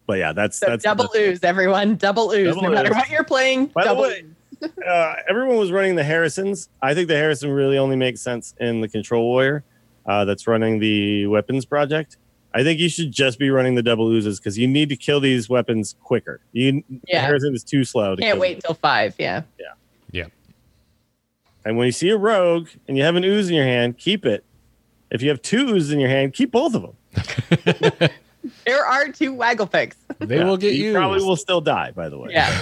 But 0.07 0.17
yeah, 0.17 0.33
that's 0.33 0.57
So 0.57 0.65
that's 0.67 0.83
double 0.83 1.07
ooze, 1.15 1.43
everyone. 1.43 1.95
Double 1.95 2.31
ooze. 2.31 2.47
Double 2.55 2.63
no 2.63 2.71
matter 2.71 2.91
what 2.91 3.09
you're 3.09 3.23
playing, 3.23 3.67
By 3.67 3.83
the 3.83 3.89
double 3.89 4.01
way, 4.03 4.21
ooze. 4.21 4.33
Uh, 4.61 5.13
everyone 5.27 5.57
was 5.57 5.71
running 5.71 5.95
the 5.95 6.03
Harrisons. 6.03 6.69
I 6.81 6.93
think 6.93 7.07
the 7.07 7.15
Harrison 7.15 7.51
really 7.51 7.77
only 7.77 7.95
makes 7.95 8.21
sense 8.21 8.55
in 8.59 8.81
the 8.81 8.87
Control 8.89 9.23
Warrior 9.25 9.63
uh, 10.05 10.25
that's 10.25 10.47
running 10.47 10.79
the 10.79 11.27
weapons 11.27 11.65
project. 11.65 12.17
I 12.53 12.63
think 12.63 12.79
you 12.79 12.89
should 12.89 13.11
just 13.11 13.37
be 13.37 13.51
running 13.51 13.75
the 13.75 13.83
double 13.83 14.07
oozes 14.07 14.39
because 14.39 14.57
you 14.57 14.67
need 14.67 14.89
to 14.89 14.95
kill 14.95 15.19
these 15.19 15.49
weapons 15.49 15.95
quicker. 16.01 16.39
You 16.51 16.83
Yeah. 17.07 17.21
Harrison 17.21 17.53
is 17.53 17.63
too 17.63 17.83
slow. 17.83 18.15
To 18.15 18.21
Can't 18.21 18.33
kill 18.35 18.41
wait 18.41 18.53
them. 18.55 18.61
till 18.65 18.73
five. 18.75 19.13
Yeah. 19.19 19.43
yeah. 20.11 20.25
And 21.65 21.77
when 21.77 21.85
you 21.85 21.91
see 21.91 22.09
a 22.09 22.17
rogue 22.17 22.69
and 22.87 22.97
you 22.97 23.03
have 23.03 23.15
an 23.15 23.23
ooze 23.23 23.49
in 23.49 23.55
your 23.55 23.65
hand, 23.65 23.97
keep 23.97 24.25
it. 24.25 24.43
If 25.11 25.21
you 25.21 25.29
have 25.29 25.41
two 25.41 25.67
oozes 25.69 25.91
in 25.91 25.99
your 25.99 26.09
hand, 26.09 26.33
keep 26.33 26.51
both 26.51 26.73
of 26.73 26.81
them. 26.81 28.09
There 28.65 28.85
are 28.85 29.09
two 29.11 29.33
waggle 29.33 29.67
picks. 29.67 29.97
They 30.19 30.37
Yeah, 30.37 30.45
will 30.45 30.57
get 30.57 30.75
you. 30.75 30.93
Probably 30.93 31.21
will 31.23 31.35
still 31.35 31.61
die, 31.61 31.91
by 31.91 32.09
the 32.09 32.17
way. 32.17 32.29
Yeah. 32.31 32.61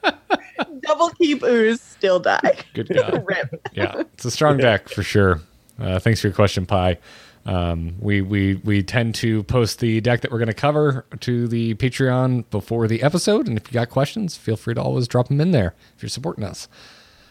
Double 0.83 1.11
keep 1.11 1.43
ooze, 1.43 1.81
still 1.81 2.21
die. 2.21 2.57
Good 2.75 2.89
God. 2.89 3.25
Rip. 3.27 3.69
yeah, 3.73 4.01
it's 4.13 4.25
a 4.25 4.31
strong 4.31 4.59
deck 4.59 4.89
for 4.89 5.03
sure. 5.03 5.41
Uh, 5.79 5.99
thanks 5.99 6.21
for 6.21 6.27
your 6.29 6.35
question, 6.35 6.67
Pi. 6.67 6.99
Um, 7.47 7.95
we 8.01 8.21
we 8.21 8.57
we 8.65 8.83
tend 8.83 9.15
to 9.17 9.43
post 9.45 9.81
the 9.81 10.01
deck 10.01 10.21
that 10.23 10.31
we're 10.31 10.39
going 10.39 10.49
to 10.49 10.55
cover 10.55 11.07
to 11.21 11.49
the 11.49 11.75
Patreon 11.75 12.45
before 12.51 12.87
the 12.87 13.03
episode, 13.03 13.49
and 13.49 13.57
if 13.57 13.67
you 13.69 13.73
got 13.73 13.89
questions, 13.89 14.37
feel 14.37 14.57
free 14.57 14.75
to 14.75 14.83
always 14.83 15.09
drop 15.09 15.29
them 15.29 15.41
in 15.41 15.51
there 15.53 15.75
if 15.97 16.03
you're 16.03 16.11
supporting 16.11 16.45
us. 16.45 16.69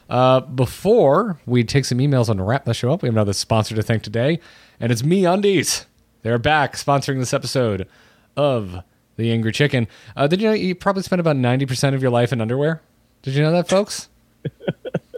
Uh, 0.09 0.39
before 0.39 1.39
we 1.45 1.63
take 1.63 1.85
some 1.85 1.99
emails 1.99 2.29
on 2.29 2.37
to 2.37 2.43
wrap 2.43 2.65
the 2.65 2.73
show 2.73 2.91
up, 2.91 3.03
we 3.03 3.07
have 3.07 3.13
another 3.15 3.33
sponsor 3.33 3.75
to 3.75 3.83
thank 3.83 4.01
today, 4.01 4.39
and 4.79 4.91
it's 4.91 5.03
MeUndies. 5.03 5.85
They're 6.21 6.37
back 6.37 6.75
sponsoring 6.75 7.19
this 7.19 7.33
episode 7.33 7.87
of 8.35 8.83
the 9.15 9.31
Angry 9.31 9.51
Chicken. 9.51 9.87
Uh, 10.15 10.27
did 10.27 10.41
you 10.41 10.47
know 10.47 10.53
you 10.53 10.75
probably 10.75 11.03
spend 11.03 11.19
about 11.19 11.35
ninety 11.35 11.65
percent 11.65 11.95
of 11.95 12.01
your 12.01 12.11
life 12.11 12.31
in 12.33 12.41
underwear? 12.41 12.81
Did 13.21 13.35
you 13.35 13.41
know 13.41 13.51
that, 13.51 13.67
folks? 13.69 14.09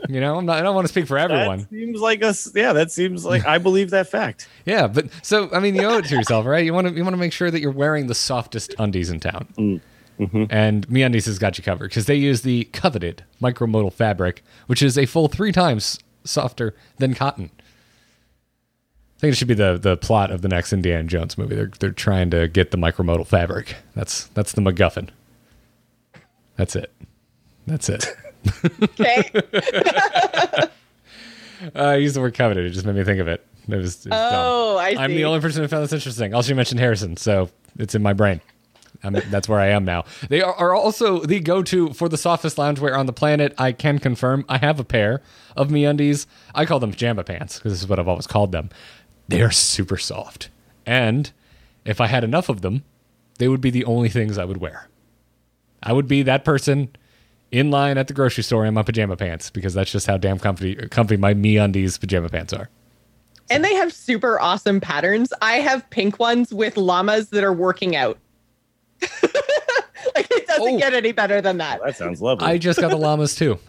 you 0.09 0.19
know, 0.19 0.37
I'm 0.37 0.45
not, 0.45 0.57
I 0.57 0.61
don't 0.61 0.73
want 0.75 0.85
to 0.85 0.91
speak 0.91 1.07
for 1.07 1.17
everyone. 1.17 1.59
That 1.59 1.69
seems 1.69 1.99
like 1.99 2.23
us. 2.23 2.51
Yeah, 2.55 2.73
that 2.73 2.91
seems 2.91 3.23
like 3.23 3.45
I 3.45 3.57
believe 3.59 3.91
that 3.91 4.09
fact. 4.09 4.47
Yeah, 4.65 4.87
but 4.87 5.07
so 5.23 5.49
I 5.51 5.59
mean, 5.59 5.75
you 5.75 5.83
owe 5.83 5.97
it 5.97 6.05
to 6.05 6.15
yourself, 6.15 6.45
right? 6.45 6.63
You 6.63 6.73
want 6.73 6.87
to 6.87 6.93
you 6.93 7.03
want 7.03 7.13
to 7.13 7.19
make 7.19 7.33
sure 7.33 7.49
that 7.49 7.61
you're 7.61 7.71
wearing 7.71 8.07
the 8.07 8.15
softest 8.15 8.75
undies 8.77 9.09
in 9.09 9.19
town. 9.19 9.81
And 10.19 10.87
MeUndies 10.87 11.25
has 11.25 11.39
got 11.39 11.57
you 11.57 11.63
covered 11.63 11.89
because 11.89 12.05
they 12.05 12.13
use 12.15 12.41
the 12.43 12.65
coveted 12.65 13.23
micromodal 13.41 13.91
fabric, 13.91 14.43
which 14.67 14.83
is 14.83 14.95
a 14.95 15.07
full 15.07 15.27
three 15.29 15.51
times 15.51 15.97
softer 16.23 16.75
than 16.97 17.15
cotton. 17.15 17.49
I 19.21 19.25
think 19.25 19.33
it 19.33 19.35
should 19.35 19.47
be 19.47 19.53
the 19.53 19.77
the 19.77 19.97
plot 19.97 20.31
of 20.31 20.41
the 20.41 20.47
next 20.47 20.73
Indiana 20.73 21.03
Jones 21.03 21.37
movie. 21.37 21.53
They're 21.53 21.69
they're 21.79 21.91
trying 21.91 22.31
to 22.31 22.47
get 22.47 22.71
the 22.71 22.77
micromodal 22.77 23.27
fabric. 23.27 23.75
That's 23.93 24.23
that's 24.29 24.53
the 24.53 24.61
MacGuffin. 24.61 25.09
That's 26.55 26.75
it. 26.75 26.91
That's 27.67 27.87
it. 27.87 28.07
Okay. 28.81 29.29
Uh, 29.35 30.67
I 31.75 31.95
used 31.97 32.15
the 32.15 32.21
word 32.21 32.33
coveted. 32.33 32.65
It 32.65 32.71
just 32.71 32.83
made 32.83 32.95
me 32.95 33.03
think 33.03 33.19
of 33.19 33.27
it. 33.27 33.45
It 33.67 33.75
was, 33.75 34.07
it 34.07 34.09
was 34.09 34.19
dumb. 34.19 34.33
Oh, 34.33 34.77
I 34.79 34.93
see. 34.93 34.97
I'm 34.97 35.11
the 35.11 35.25
only 35.25 35.39
person 35.39 35.61
who 35.61 35.67
found 35.67 35.83
this 35.83 35.93
interesting. 35.93 36.33
Also, 36.33 36.49
you 36.49 36.55
mentioned 36.55 36.79
Harrison, 36.79 37.15
so 37.15 37.51
it's 37.77 37.93
in 37.93 38.01
my 38.01 38.13
brain. 38.13 38.41
I'm, 39.03 39.13
that's 39.29 39.47
where 39.47 39.59
I 39.59 39.67
am 39.67 39.85
now. 39.85 40.05
They 40.29 40.41
are, 40.41 40.53
are 40.53 40.75
also 40.75 41.19
the 41.19 41.39
go-to 41.39 41.93
for 41.93 42.09
the 42.09 42.17
softest 42.17 42.57
loungewear 42.57 42.97
on 42.97 43.05
the 43.05 43.13
planet. 43.13 43.53
I 43.57 43.71
can 43.71 43.99
confirm. 43.99 44.45
I 44.49 44.57
have 44.57 44.79
a 44.79 44.83
pair 44.83 45.21
of 45.55 45.69
MeUndies. 45.69 46.25
I 46.53 46.65
call 46.65 46.79
them 46.79 46.91
pajama 46.91 47.23
pants 47.23 47.57
because 47.57 47.73
this 47.73 47.81
is 47.81 47.87
what 47.87 47.99
I've 47.99 48.07
always 48.07 48.27
called 48.27 48.51
them. 48.51 48.69
They 49.27 49.41
are 49.41 49.51
super 49.51 49.97
soft, 49.97 50.49
and 50.85 51.31
if 51.85 52.01
I 52.01 52.07
had 52.07 52.23
enough 52.23 52.49
of 52.49 52.61
them, 52.61 52.83
they 53.37 53.47
would 53.47 53.61
be 53.61 53.69
the 53.69 53.85
only 53.85 54.09
things 54.09 54.37
I 54.37 54.45
would 54.45 54.57
wear. 54.57 54.87
I 55.81 55.93
would 55.93 56.07
be 56.07 56.21
that 56.23 56.43
person 56.45 56.89
in 57.51 57.71
line 57.71 57.97
at 57.97 58.07
the 58.07 58.13
grocery 58.13 58.43
store 58.43 58.65
in 58.65 58.73
my 58.73 58.83
pajama 58.83 59.15
pants 59.17 59.49
because 59.49 59.73
that's 59.73 59.91
just 59.91 60.05
how 60.07 60.17
damn 60.17 60.37
comfy, 60.39 60.75
comfy 60.75 61.17
my 61.17 61.33
MeUndies 61.33 61.99
pajama 61.99 62.29
pants 62.29 62.53
are. 62.53 62.69
and 63.49 63.65
they 63.65 63.73
have 63.75 63.91
super 63.91 64.39
awesome 64.39 64.79
patterns. 64.79 65.33
I 65.41 65.53
have 65.55 65.89
pink 65.89 66.19
ones 66.19 66.53
with 66.53 66.77
llamas 66.77 67.29
that 67.29 67.43
are 67.43 67.51
working 67.53 67.95
out. 67.95 68.17
like 70.15 70.27
it 70.31 70.47
doesn't 70.47 70.75
Oh. 70.75 70.77
get 70.77 70.93
any 70.93 71.11
better 71.11 71.41
than 71.41 71.57
that. 71.57 71.81
That 71.83 71.95
sounds 71.97 72.21
lovely. 72.21 72.47
I 72.47 72.57
just 72.57 72.79
got 72.79 72.89
the 72.91 72.97
llamas 73.07 73.35
too. 73.35 73.59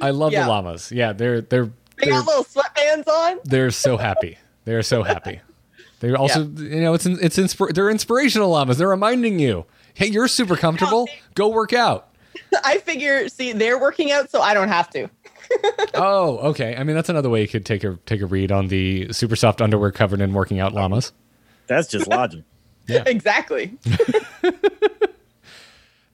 I 0.00 0.10
love 0.10 0.32
Yeah. 0.32 0.44
the 0.44 0.48
llamas. 0.50 0.90
Yeah, 0.90 1.12
they're 1.12 1.40
they're 1.40 1.66
They 1.66 2.06
they're, 2.06 2.14
got 2.14 2.26
little 2.26 2.44
sweatbands 2.44 3.06
on. 3.08 3.38
they're 3.44 3.70
so 3.70 3.96
happy. 3.96 4.38
They're 4.64 4.82
so 4.82 5.02
happy. 5.02 5.40
They're 6.00 6.16
also 6.16 6.44
you 6.44 6.80
know 6.80 6.94
it's 6.94 7.06
it's 7.06 7.38
inspir- 7.38 7.74
they're 7.74 7.90
inspirational 7.90 8.50
llamas. 8.50 8.78
They're 8.78 8.88
reminding 8.88 9.38
you, 9.38 9.66
hey, 9.94 10.06
you're 10.06 10.28
super 10.28 10.56
comfortable. 10.56 11.08
Go 11.34 11.48
work 11.48 11.72
out. 11.72 12.08
I 12.64 12.78
figure, 12.78 13.28
see, 13.28 13.52
they're 13.52 13.78
working 13.78 14.10
out, 14.10 14.30
so 14.30 14.40
I 14.40 14.54
don't 14.54 14.68
have 14.68 14.90
to. 14.90 15.08
Oh, 15.94 16.38
okay. 16.50 16.74
I 16.76 16.82
mean 16.82 16.96
that's 16.96 17.10
another 17.10 17.28
way 17.28 17.42
you 17.42 17.48
could 17.48 17.66
take 17.66 17.84
a 17.84 17.98
take 18.06 18.22
a 18.22 18.26
read 18.26 18.50
on 18.50 18.68
the 18.68 19.12
super 19.12 19.36
soft 19.36 19.60
underwear 19.60 19.92
covered 19.92 20.22
in 20.22 20.32
working 20.32 20.60
out 20.60 20.72
llamas. 20.72 21.12
That's 21.66 21.88
just 21.88 22.06
logic. 22.06 22.44
yeah. 22.86 23.02
Exactly. 23.04 23.76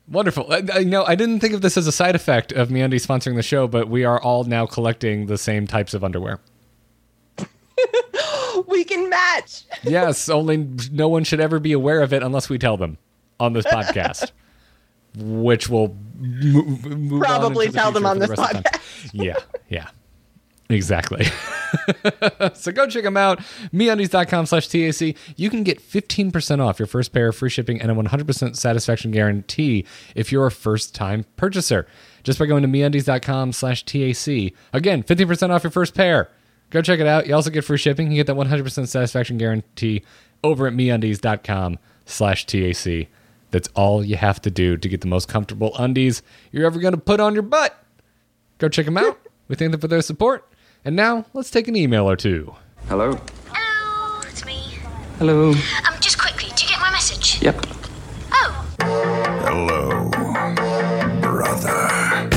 Wonderful. 0.09 0.51
Uh, 0.51 0.63
uh, 0.75 0.79
you 0.79 0.87
know, 0.87 1.05
I 1.05 1.15
didn't 1.15 1.39
think 1.41 1.55
of 1.55 1.61
this 1.61 1.77
as 1.77 1.87
a 1.87 1.93
side 1.93 2.17
effect 2.17 2.51
of 2.53 2.69
MeUndies 2.71 3.07
sponsoring 3.07 3.37
the 3.37 3.43
show, 3.43 3.69
but 3.69 3.89
we 3.89 4.05
are 4.05 4.21
all 4.21 4.43
now 4.45 4.67
collecting 4.67 5.27
the 5.27 5.39
same 5.39 5.67
types 5.67 5.95
of 5.95 6.03
underwear. 6.03 6.41
we 8.69 8.85
can 8.85 9.09
match. 9.09 9.65
Yes, 9.85 10.29
only 10.29 10.69
no 10.91 11.09
one 11.09 11.25
should 11.25 11.41
ever 11.41 11.61
be 11.61 11.73
aware 11.73 12.03
of 12.03 12.13
it 12.13 12.23
unless 12.23 12.49
we 12.49 12.59
tell 12.59 12.77
them 12.77 12.99
on 13.41 13.53
this 13.53 13.65
podcast, 13.65 14.33
which 15.17 15.69
will 15.69 15.97
move 16.17 17.23
Probably 17.23 17.69
the 17.69 17.73
tell 17.73 17.93
them 17.93 18.05
on 18.05 18.19
the 18.19 18.27
this 18.27 18.39
time. 18.39 18.63
Yeah, 19.13 19.37
yeah, 19.69 19.89
exactly. 20.69 21.27
so 22.55 22.73
go 22.73 22.87
check 22.87 23.05
them 23.05 23.17
out. 23.17 23.39
MeUndies.com 23.73 24.47
slash 24.47 24.69
TAC. 24.69 25.17
You 25.37 25.51
can 25.51 25.63
get 25.63 25.81
15% 25.81 26.61
off 26.61 26.79
your 26.79 26.87
first 26.87 27.13
pair, 27.13 27.29
of 27.29 27.37
free 27.37 27.51
shipping, 27.51 27.81
and 27.81 27.91
a 27.91 27.95
100% 27.95 28.57
satisfaction 28.57 29.11
guarantee 29.11 29.87
if 30.15 30.33
you're 30.33 30.47
a 30.47 30.51
first-time 30.51 31.25
purchaser. 31.37 31.87
Just 32.25 32.39
by 32.39 32.47
going 32.47 32.63
to 32.63 32.69
MeUndies.com 32.69 33.53
slash 33.53 33.85
TAC. 33.85 34.53
Again, 34.73 35.03
15% 35.03 35.51
off 35.51 35.63
your 35.63 35.71
first 35.71 35.95
pair. 35.95 36.31
Go 36.71 36.83
check 36.83 37.01
it 37.01 37.07
out. 37.07 37.27
You 37.27 37.35
also 37.35 37.51
get 37.51 37.65
free 37.65 37.79
shipping. 37.79 38.11
You 38.11 38.17
get 38.23 38.27
that 38.27 38.37
100% 38.37 38.89
satisfaction 38.89 39.39
guarantee 39.39 40.03
over 40.45 40.67
at 40.67 40.75
MeUndies.com 40.75 41.79
slash 42.05 42.45
TAC. 42.47 43.09
That's 43.51 43.69
all 43.75 44.05
you 44.05 44.17
have 44.17 44.43
to 44.43 44.51
do 44.51 44.77
to 44.77 44.89
get 44.89 45.01
the 45.01 45.07
most 45.07 45.29
comfortable 45.29 45.75
undies 45.79 46.23
you're 46.53 46.67
ever 46.67 46.79
going 46.79 46.93
to 46.93 47.01
put 47.01 47.21
on 47.21 47.33
your 47.33 47.43
butt. 47.43 47.83
Go 48.59 48.69
check 48.69 48.85
them 48.85 48.99
out. 48.99 49.19
We 49.49 49.57
thank 49.57 49.71
them 49.73 49.81
for 49.81 49.89
their 49.89 50.03
support. 50.03 50.47
And 50.85 50.95
now, 50.95 51.25
let's 51.33 51.51
take 51.51 51.67
an 51.69 51.77
email 51.77 52.09
or 52.09 52.17
two. 52.17 52.55
Hello? 52.89 53.19
Hello, 53.51 54.21
it's 54.29 54.45
me. 54.45 54.79
Hello? 55.19 55.51
Um, 55.53 55.95
just 56.01 56.19
quickly, 56.21 56.51
do 56.55 56.65
you 56.65 56.71
get 56.71 56.81
my 56.81 56.91
message? 56.91 57.41
Yep. 57.43 57.67
Oh, 58.33 58.65
Hello, 59.45 60.11
brother. 61.21 62.29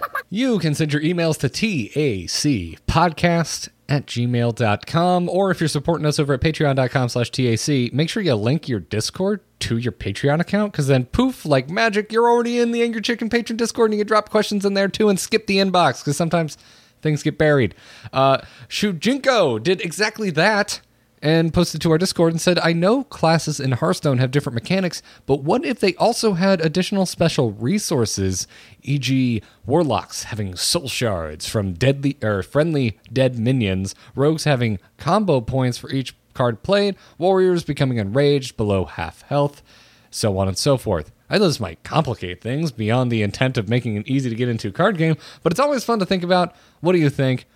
You 0.32 0.60
can 0.60 0.76
send 0.76 0.92
your 0.92 1.02
emails 1.02 1.38
to 1.38 1.48
tacpodcast 1.48 3.68
at 3.88 4.06
gmail.com. 4.06 5.28
Or 5.28 5.50
if 5.50 5.60
you're 5.60 5.68
supporting 5.68 6.06
us 6.06 6.20
over 6.20 6.34
at 6.34 6.40
patreon.com 6.40 7.08
slash 7.08 7.30
TAC, 7.30 7.92
make 7.92 8.08
sure 8.08 8.22
you 8.22 8.36
link 8.36 8.68
your 8.68 8.78
Discord 8.78 9.40
to 9.58 9.76
your 9.76 9.90
Patreon 9.90 10.38
account 10.38 10.70
because 10.70 10.86
then 10.86 11.06
poof, 11.06 11.44
like 11.44 11.68
magic, 11.68 12.12
you're 12.12 12.30
already 12.30 12.60
in 12.60 12.70
the 12.70 12.80
Angry 12.80 13.02
Chicken 13.02 13.28
Patron 13.28 13.56
Discord 13.56 13.90
and 13.90 13.98
you 13.98 14.04
can 14.04 14.08
drop 14.08 14.30
questions 14.30 14.64
in 14.64 14.74
there 14.74 14.86
too 14.86 15.08
and 15.08 15.18
skip 15.18 15.48
the 15.48 15.56
inbox 15.56 15.98
because 15.98 16.16
sometimes 16.16 16.56
things 17.02 17.24
get 17.24 17.36
buried. 17.36 17.74
Uh, 18.12 18.38
Shujinko 18.68 19.60
did 19.60 19.80
exactly 19.80 20.30
that 20.30 20.80
and 21.22 21.52
posted 21.52 21.80
to 21.82 21.90
our 21.90 21.98
Discord 21.98 22.32
and 22.32 22.40
said, 22.40 22.58
I 22.58 22.72
know 22.72 23.04
classes 23.04 23.60
in 23.60 23.72
Hearthstone 23.72 24.18
have 24.18 24.30
different 24.30 24.54
mechanics, 24.54 25.02
but 25.26 25.42
what 25.42 25.64
if 25.64 25.78
they 25.78 25.94
also 25.96 26.32
had 26.32 26.60
additional 26.60 27.04
special 27.06 27.52
resources, 27.52 28.46
e.g., 28.82 29.42
warlocks 29.66 30.24
having 30.24 30.56
soul 30.56 30.88
shards 30.88 31.48
from 31.48 31.74
deadly 31.74 32.16
or 32.22 32.42
friendly 32.42 32.98
dead 33.12 33.38
minions, 33.38 33.94
rogues 34.14 34.44
having 34.44 34.78
combo 34.96 35.40
points 35.40 35.76
for 35.76 35.90
each 35.90 36.14
card 36.32 36.62
played, 36.62 36.96
warriors 37.18 37.64
becoming 37.64 37.98
enraged 37.98 38.56
below 38.56 38.86
half 38.86 39.22
health, 39.22 39.62
so 40.10 40.38
on 40.38 40.48
and 40.48 40.56
so 40.56 40.76
forth. 40.76 41.12
I 41.28 41.38
know 41.38 41.46
this 41.46 41.60
might 41.60 41.82
complicate 41.84 42.40
things 42.40 42.72
beyond 42.72 43.12
the 43.12 43.22
intent 43.22 43.56
of 43.56 43.68
making 43.68 43.96
it 43.96 44.08
easy 44.08 44.30
to 44.30 44.36
get 44.36 44.48
into 44.48 44.72
card 44.72 44.96
game, 44.96 45.16
but 45.42 45.52
it's 45.52 45.60
always 45.60 45.84
fun 45.84 45.98
to 46.00 46.06
think 46.06 46.24
about. 46.24 46.56
What 46.80 46.92
do 46.92 46.98
you 46.98 47.10
think? 47.10 47.46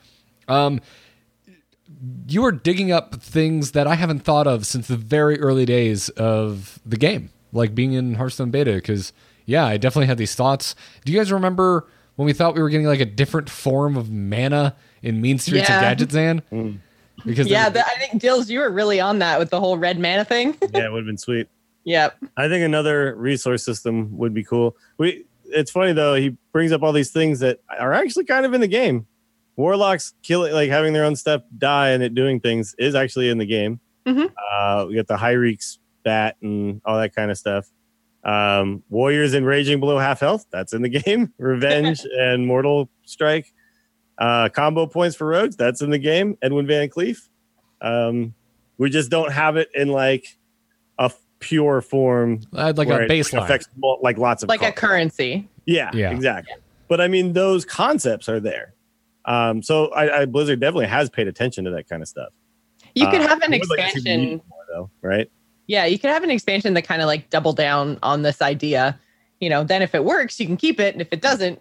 Um, 0.46 0.80
you 2.28 2.44
are 2.44 2.52
digging 2.52 2.90
up 2.92 3.14
things 3.16 3.72
that 3.72 3.86
I 3.86 3.94
haven't 3.94 4.20
thought 4.20 4.46
of 4.46 4.66
since 4.66 4.88
the 4.88 4.96
very 4.96 5.38
early 5.40 5.64
days 5.64 6.08
of 6.10 6.78
the 6.84 6.96
game, 6.96 7.30
like 7.52 7.74
being 7.74 7.92
in 7.92 8.14
Hearthstone 8.14 8.50
beta. 8.50 8.72
Because 8.74 9.12
yeah, 9.46 9.64
I 9.66 9.76
definitely 9.76 10.06
had 10.06 10.18
these 10.18 10.34
thoughts. 10.34 10.74
Do 11.04 11.12
you 11.12 11.18
guys 11.18 11.30
remember 11.32 11.86
when 12.16 12.26
we 12.26 12.32
thought 12.32 12.54
we 12.54 12.62
were 12.62 12.68
getting 12.70 12.86
like 12.86 13.00
a 13.00 13.04
different 13.06 13.48
form 13.50 13.96
of 13.96 14.10
mana 14.10 14.74
in 15.02 15.20
Mean 15.20 15.38
Streets 15.38 15.68
Yeah. 15.68 15.90
of 15.90 15.98
Gadgetzan? 15.98 16.42
Mm. 16.52 16.78
Because 17.24 17.46
Yeah, 17.46 17.68
there- 17.68 17.84
the, 17.84 17.86
I 17.86 17.98
think 18.06 18.20
Dills, 18.20 18.50
you 18.50 18.60
were 18.60 18.70
really 18.70 19.00
on 19.00 19.18
that 19.20 19.38
with 19.38 19.50
the 19.50 19.60
whole 19.60 19.78
red 19.78 19.98
mana 19.98 20.24
thing. 20.24 20.56
Yeah, 20.74 20.86
it 20.86 20.92
would 20.92 20.98
have 21.00 21.06
been 21.06 21.18
sweet. 21.18 21.48
yep. 21.84 22.16
I 22.36 22.48
think 22.48 22.64
another 22.64 23.14
resource 23.14 23.64
system 23.64 24.16
would 24.18 24.34
be 24.34 24.42
cool. 24.44 24.76
We 24.98 25.24
it's 25.46 25.70
funny 25.70 25.92
though, 25.92 26.14
he 26.14 26.36
brings 26.52 26.72
up 26.72 26.82
all 26.82 26.92
these 26.92 27.10
things 27.12 27.38
that 27.40 27.60
are 27.78 27.92
actually 27.92 28.24
kind 28.24 28.44
of 28.46 28.54
in 28.54 28.60
the 28.60 28.66
game. 28.66 29.06
Warlocks 29.56 30.14
killing 30.22 30.52
like 30.52 30.70
having 30.70 30.92
their 30.92 31.04
own 31.04 31.16
stuff 31.16 31.42
die 31.56 31.90
and 31.90 32.02
it 32.02 32.14
doing 32.14 32.40
things 32.40 32.74
is 32.78 32.94
actually 32.94 33.28
in 33.28 33.38
the 33.38 33.46
game. 33.46 33.80
Mhm. 34.06 34.32
Uh 34.52 34.86
we 34.88 34.94
got 34.96 35.06
the 35.06 35.16
Hir'eek's 35.16 35.78
bat 36.04 36.36
and 36.42 36.80
all 36.84 36.98
that 36.98 37.14
kind 37.14 37.30
of 37.30 37.38
stuff. 37.38 37.70
Um 38.24 38.82
Warriors 38.88 39.34
enraging 39.34 39.80
below 39.80 39.98
half 39.98 40.20
health, 40.20 40.46
that's 40.50 40.72
in 40.72 40.82
the 40.82 40.88
game. 41.04 41.32
Revenge 41.38 42.00
and 42.18 42.46
Mortal 42.46 42.88
Strike. 43.04 43.52
Uh, 44.16 44.48
combo 44.48 44.86
points 44.86 45.16
for 45.16 45.26
rogues, 45.26 45.56
that's 45.56 45.82
in 45.82 45.90
the 45.90 45.98
game. 45.98 46.38
Edwin 46.40 46.68
VanCleef. 46.68 47.28
Um, 47.80 48.32
we 48.78 48.88
just 48.88 49.10
don't 49.10 49.32
have 49.32 49.56
it 49.56 49.68
in 49.74 49.88
like 49.88 50.38
a 51.00 51.06
f- 51.06 51.20
pure 51.40 51.80
form. 51.80 52.40
I'd 52.52 52.78
like 52.78 52.86
where 52.86 53.02
a 53.02 53.04
it 53.06 53.10
baseline. 53.10 53.42
affects 53.42 53.68
mul- 53.76 53.98
like 54.02 54.16
lots 54.16 54.44
of 54.44 54.48
like 54.48 54.62
a 54.62 54.70
currency. 54.70 55.48
Yeah, 55.66 55.90
Yeah. 55.92 56.12
exactly. 56.12 56.54
But 56.86 57.00
I 57.00 57.08
mean, 57.08 57.32
those 57.32 57.64
concepts 57.64 58.28
are 58.28 58.38
there. 58.38 58.74
Um, 59.26 59.62
so 59.62 59.86
I, 59.92 60.20
I 60.22 60.24
Blizzard 60.26 60.60
definitely 60.60 60.86
has 60.86 61.08
paid 61.10 61.28
attention 61.28 61.64
to 61.64 61.70
that 61.72 61.88
kind 61.88 62.02
of 62.02 62.08
stuff. 62.08 62.28
You 62.94 63.06
could 63.08 63.20
Uh, 63.22 63.28
have 63.28 63.42
an 63.42 63.54
I 63.54 63.58
would 63.58 63.70
like 63.70 63.92
to 63.94 64.00
see 64.00 64.10
them 64.10 64.20
expansion. 64.20 64.42
more, 64.48 64.60
though, 64.68 64.90
right? 65.02 65.30
Yeah, 65.66 65.86
you 65.86 65.98
could 65.98 66.10
have 66.10 66.22
an 66.22 66.30
expansion 66.30 66.74
that 66.74 66.82
kind 66.82 67.00
of 67.02 67.06
like 67.06 67.30
double 67.30 67.52
down 67.54 67.98
on 68.02 68.22
this 68.22 68.42
idea. 68.42 69.00
You 69.40 69.48
know, 69.50 69.64
then 69.64 69.82
if 69.82 69.94
it 69.94 70.04
works, 70.04 70.38
you 70.38 70.46
can 70.46 70.56
keep 70.56 70.78
it, 70.78 70.94
and 70.94 71.00
if 71.02 71.08
it 71.10 71.20
doesn't, 71.20 71.60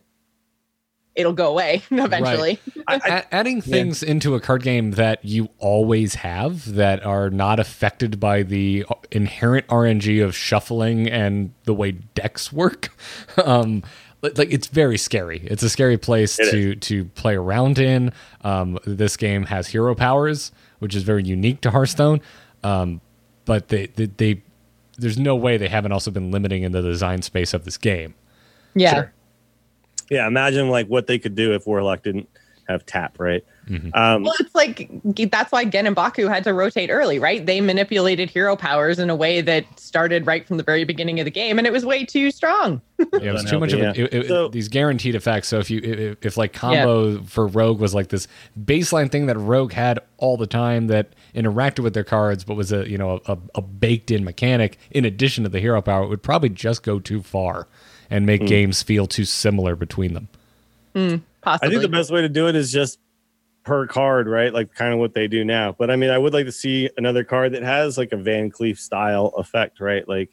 it'll 1.16 1.34
go 1.34 1.50
away 1.50 1.82
eventually. 1.92 2.60
I, 2.88 2.96
I, 2.96 3.18
A- 3.20 3.34
adding 3.36 3.62
things 3.62 4.04
into 4.04 4.36
a 4.36 4.40
card 4.40 4.64
game 4.64 4.92
that 4.92 5.24
you 5.24 5.50
always 5.60 6.16
have 6.16 6.74
that 6.74 7.06
are 7.06 7.30
not 7.30 7.60
affected 7.60 8.20
by 8.20 8.44
the 8.44 8.86
inherent 9.12 9.68
RNG 9.68 10.24
of 10.24 10.36
shuffling 10.36 11.08
and 11.10 11.54
the 11.64 11.74
way 11.74 11.92
decks 11.94 12.52
work. 12.52 12.90
Um, 13.44 13.84
like 14.24 14.38
like, 14.38 14.52
it's 14.52 14.68
very 14.68 14.98
scary. 14.98 15.42
It's 15.46 15.62
a 15.62 15.70
scary 15.70 15.98
place 15.98 16.40
It 16.40 16.50
to 16.52 16.76
to 16.76 17.06
play 17.06 17.36
around 17.36 17.78
in. 17.78 18.12
Um, 18.42 18.80
this 18.86 19.18
game 19.18 19.44
has 19.46 19.68
hero 19.68 19.94
powers, 19.94 20.52
which 20.80 20.96
is 20.96 21.04
very 21.04 21.24
unique 21.24 21.62
to 21.62 21.72
Hearthstone. 21.72 22.22
Um, 22.64 23.02
but 23.46 23.68
they, 23.68 23.88
they 23.88 24.06
they 24.06 24.42
there's 24.98 25.20
no 25.20 25.36
way 25.36 25.58
they 25.58 25.68
haven't 25.68 25.92
also 25.92 26.10
been 26.10 26.32
limiting 26.32 26.64
in 26.64 26.72
the 26.72 26.82
design 26.82 27.22
space 27.22 27.54
of 27.54 27.66
this 27.66 27.78
game. 27.78 28.16
yeah. 28.74 28.94
Sure. 28.94 29.14
yeah, 30.10 30.28
imagine 30.28 30.70
like 30.70 30.88
what 30.88 31.08
they 31.08 31.20
could 31.20 31.36
do 31.36 31.54
if 31.54 31.68
Warlock 31.68 32.04
didn't 32.04 32.30
have 32.68 32.86
tap, 32.86 33.20
right? 33.20 33.44
Mhm. 33.70 33.96
Um, 33.96 34.24
Well, 34.24 34.34
it's 34.40 34.54
like 34.56 34.90
that's 35.32 35.52
why 35.52 35.64
Genn 35.66 35.86
and 35.88 35.96
Baku 35.96 36.28
had 36.28 36.44
to 36.46 36.54
rotate 36.54 36.90
early, 36.90 37.18
right? 37.20 37.46
They 37.46 37.62
manipulated 37.62 38.30
hero 38.30 38.56
powers 38.56 39.00
in 39.00 39.10
a 39.10 39.16
way 39.16 39.40
that 39.42 39.66
started 39.80 40.28
right 40.28 40.46
from 40.48 40.58
the 40.58 40.64
very 40.64 40.84
beginning 40.84 41.20
of 41.20 41.26
the 41.26 41.32
game, 41.32 41.58
and 41.58 41.66
it 41.66 41.72
was 41.74 41.86
way 41.86 42.04
too 42.06 42.30
strong. 42.32 42.82
Yeah, 43.00 43.06
it 43.30 43.32
was 43.34 43.46
too 43.46 43.60
much 43.60 43.72
of 43.74 43.80
a, 43.80 43.84
Yeah. 43.84 43.94
it- 43.96 44.14
it- 44.14 44.28
So- 44.28 44.48
these 44.50 44.68
guaranteed 44.68 45.16
effects. 45.16 45.48
So 45.48 45.60
if 45.60 45.70
you 45.70 45.80
if, 45.84 46.18
if 46.26 46.38
like 46.38 46.52
combo 46.54 47.22
for 47.24 47.48
Rogue 47.48 47.80
was 47.80 47.94
like 47.96 48.10
this 48.10 48.28
baseline 48.62 49.10
thing 49.12 49.28
that 49.28 49.38
Rogue 49.38 49.74
had 49.74 50.00
all 50.18 50.36
the 50.38 50.48
time 50.48 50.88
that 50.88 51.08
interacted 51.34 51.80
with 51.80 51.94
their 51.94 52.04
cards, 52.04 52.44
but 52.44 52.56
was 52.56 52.72
a 52.72 52.90
you 52.90 52.98
know 52.98 53.22
a, 53.28 53.38
a 53.56 53.62
baked 53.62 54.12
in 54.12 54.24
mechanic 54.24 54.78
in 54.92 55.06
addition 55.06 55.44
to 55.44 55.50
the 55.50 55.60
hero 55.60 55.82
power, 55.82 56.04
it 56.04 56.08
would 56.10 56.24
probably 56.24 56.50
just 56.50 56.84
go 56.84 57.00
too 57.00 57.22
far 57.22 57.68
and 58.10 58.26
make 58.26 58.46
games 58.46 58.84
feel 58.84 59.08
too 59.08 59.26
similar 59.26 59.76
between 59.76 60.14
them. 60.14 60.28
I 60.96 61.22
Possibly. 61.44 61.70
think 61.70 61.82
the 61.82 61.98
best 61.98 62.12
way 62.12 62.22
to 62.22 62.30
do 62.30 62.48
it 62.48 62.56
is 62.56 62.72
just 62.72 63.00
per 63.64 63.88
card, 63.88 64.28
right? 64.28 64.54
Like 64.54 64.74
kind 64.74 64.94
of 64.94 65.00
what 65.00 65.14
they 65.14 65.28
do 65.28 65.44
now. 65.44 65.76
But 65.78 65.90
I 65.90 65.96
mean, 65.96 66.10
I 66.10 66.18
would 66.18 66.34
like 66.34 66.46
to 66.46 66.52
see 66.52 66.90
another 66.98 67.24
card 67.24 67.54
that 67.54 67.64
has 67.64 67.98
like 67.98 68.12
a 68.12 68.18
VanCleef 68.18 68.78
style 68.78 69.28
effect, 69.38 69.80
right? 69.80 70.08
Like 70.08 70.32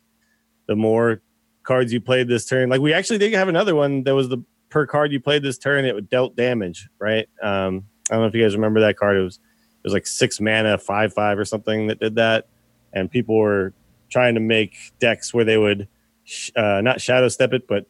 the 0.67 0.77
more 0.77 1.23
cards 1.63 1.93
you 1.93 2.01
played 2.01 2.29
this 2.29 2.47
turn, 2.47 2.69
like 2.69 2.81
we 2.81 2.93
actually 2.93 3.19
did 3.19 3.33
have 3.35 3.49
another 3.49 3.75
one 3.75 4.05
that 4.05 4.15
was 4.15 4.29
the 4.29 4.39
per 4.69 4.87
card 4.87 5.13
you 5.13 5.21
played 5.21 5.43
this 5.43 5.59
turn, 5.59 5.85
it 5.85 5.95
would 5.95 6.09
dealt 6.09 6.37
damage, 6.37 6.89
right? 6.99 7.29
Um, 7.43 7.85
I 8.11 8.15
don't 8.15 8.23
know 8.23 8.29
if 8.29 8.35
you 8.35 8.43
guys 8.43 8.55
remember 8.55 8.81
that 8.81 8.97
card. 8.97 9.17
It 9.17 9.23
was 9.23 9.37
it 9.37 9.85
was 9.85 9.93
like 9.93 10.07
six 10.07 10.41
mana, 10.41 10.79
five 10.79 11.13
five 11.13 11.39
or 11.39 11.45
something 11.45 11.87
that 11.89 12.01
did 12.01 12.17
that, 12.17 12.49
and 12.93 13.11
people 13.11 13.37
were 13.37 13.73
trying 14.11 14.35
to 14.35 14.41
make 14.41 14.93
decks 14.99 15.33
where 15.33 15.45
they 15.45 15.57
would 15.57 15.89
sh- 16.25 16.51
uh, 16.57 16.81
not 16.81 17.01
shadow 17.01 17.29
step 17.29 17.53
it, 17.53 17.67
but 17.69 17.87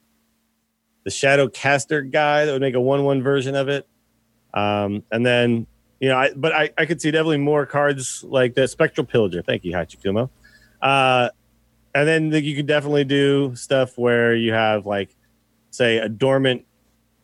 the 1.05 1.11
shadow 1.11 1.49
caster 1.49 2.03
guy 2.03 2.45
that 2.45 2.53
would 2.53 2.61
make 2.61 2.75
a 2.75 2.81
one 2.81 3.05
one 3.05 3.23
version 3.23 3.55
of 3.55 3.69
it. 3.69 3.87
Um, 4.55 5.03
and 5.11 5.25
then 5.25 5.67
you 6.01 6.09
know, 6.09 6.17
I 6.17 6.33
but 6.35 6.53
I, 6.53 6.71
I 6.79 6.87
could 6.87 7.01
see 7.01 7.11
definitely 7.11 7.39
more 7.39 7.67
cards 7.67 8.25
like 8.25 8.55
the 8.55 8.67
spectral 8.67 9.07
pillager. 9.07 9.43
Thank 9.43 9.65
you, 9.65 9.73
Hachikumo. 9.73 10.31
Uh, 10.81 11.29
and 11.95 12.09
then 12.09 12.31
the, 12.31 12.43
you 12.43 12.57
could 12.57 12.67
definitely 12.67 13.05
do 13.05 13.55
stuff 13.55 13.99
where 13.99 14.35
you 14.35 14.53
have 14.53 14.87
like 14.87 15.15
say 15.71 15.99
a 15.99 16.09
dormant 16.09 16.65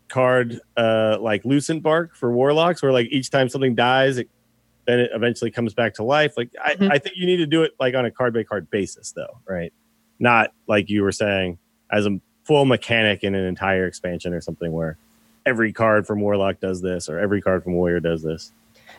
card 0.08 0.60
uh 0.76 1.16
like 1.20 1.44
lucent 1.44 1.82
bark 1.82 2.14
for 2.14 2.30
warlocks 2.32 2.80
where 2.80 2.92
like 2.92 3.08
each 3.10 3.28
time 3.28 3.48
something 3.48 3.74
dies 3.74 4.18
it 4.18 4.28
then 4.86 5.00
it 5.00 5.10
eventually 5.12 5.50
comes 5.50 5.74
back 5.74 5.94
to 5.94 6.04
life 6.04 6.34
like 6.36 6.48
I, 6.64 6.74
Mhm. 6.76 6.92
I 6.92 6.98
think 6.98 7.16
you 7.16 7.26
need 7.26 7.38
to 7.38 7.46
do 7.46 7.64
it 7.64 7.72
like 7.80 7.96
on 7.96 8.04
a 8.04 8.10
card 8.12 8.32
by 8.32 8.44
card 8.44 8.70
basis 8.70 9.10
though 9.10 9.40
right 9.48 9.72
not 10.20 10.52
like 10.68 10.88
you 10.88 11.02
were 11.02 11.10
saying 11.10 11.58
as 11.90 12.06
a 12.06 12.20
full 12.47 12.64
mechanic 12.64 13.24
in 13.24 13.35
an 13.35 13.44
entire 13.44 13.86
expansion 13.86 14.32
or 14.32 14.40
something 14.40 14.73
where 14.73 14.97
every 15.44 15.73
card 15.73 16.06
from 16.06 16.20
warlock 16.20 16.60
does 16.60 16.81
this 16.81 17.09
or 17.09 17.18
every 17.18 17.43
card 17.43 17.62
from 17.62 17.74
warrior 17.74 18.01
does 18.01 18.23
this 18.23 18.52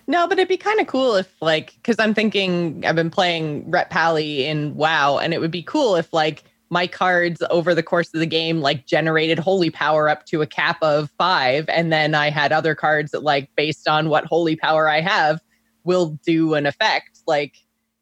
No, 0.08 0.28
but 0.28 0.38
it'd 0.38 0.48
be 0.48 0.58
kind 0.58 0.80
of 0.80 0.88
cool 0.88 1.16
if, 1.16 1.30
like, 1.42 1.74
because 1.76 1.98
I'm 2.00 2.14
thinking 2.14 2.86
I've 2.86 2.96
been 2.96 3.10
playing 3.10 3.70
Ret 3.70 3.90
Pally 3.90 4.46
in 4.46 4.76
WoW, 4.76 5.18
and 5.18 5.34
it 5.34 5.42
would 5.42 5.52
be 5.52 5.64
cool 5.64 5.96
if, 5.98 6.14
like, 6.14 6.44
my 6.70 6.88
cards 6.88 7.42
over 7.50 7.76
the 7.76 7.84
course 7.84 8.14
of 8.14 8.20
the 8.20 8.26
game, 8.26 8.62
like, 8.62 8.86
generated 8.86 9.40
holy 9.40 9.70
power 9.70 10.08
up 10.08 10.26
to 10.28 10.42
a 10.42 10.48
cap 10.48 10.78
of 10.82 11.10
five, 11.18 11.68
and 11.68 11.92
then 11.92 12.16
I 12.16 12.30
had 12.30 12.54
other 12.54 12.76
cards 12.76 13.12
that, 13.12 13.24
like, 13.24 13.50
based 13.56 13.88
on 13.88 14.10
what 14.10 14.26
holy 14.26 14.56
power 14.56 14.90
I 14.90 15.02
have, 15.02 15.42
will 15.84 16.18
do 16.26 16.54
an 16.54 16.66
effect. 16.66 17.20
Like, 17.28 17.56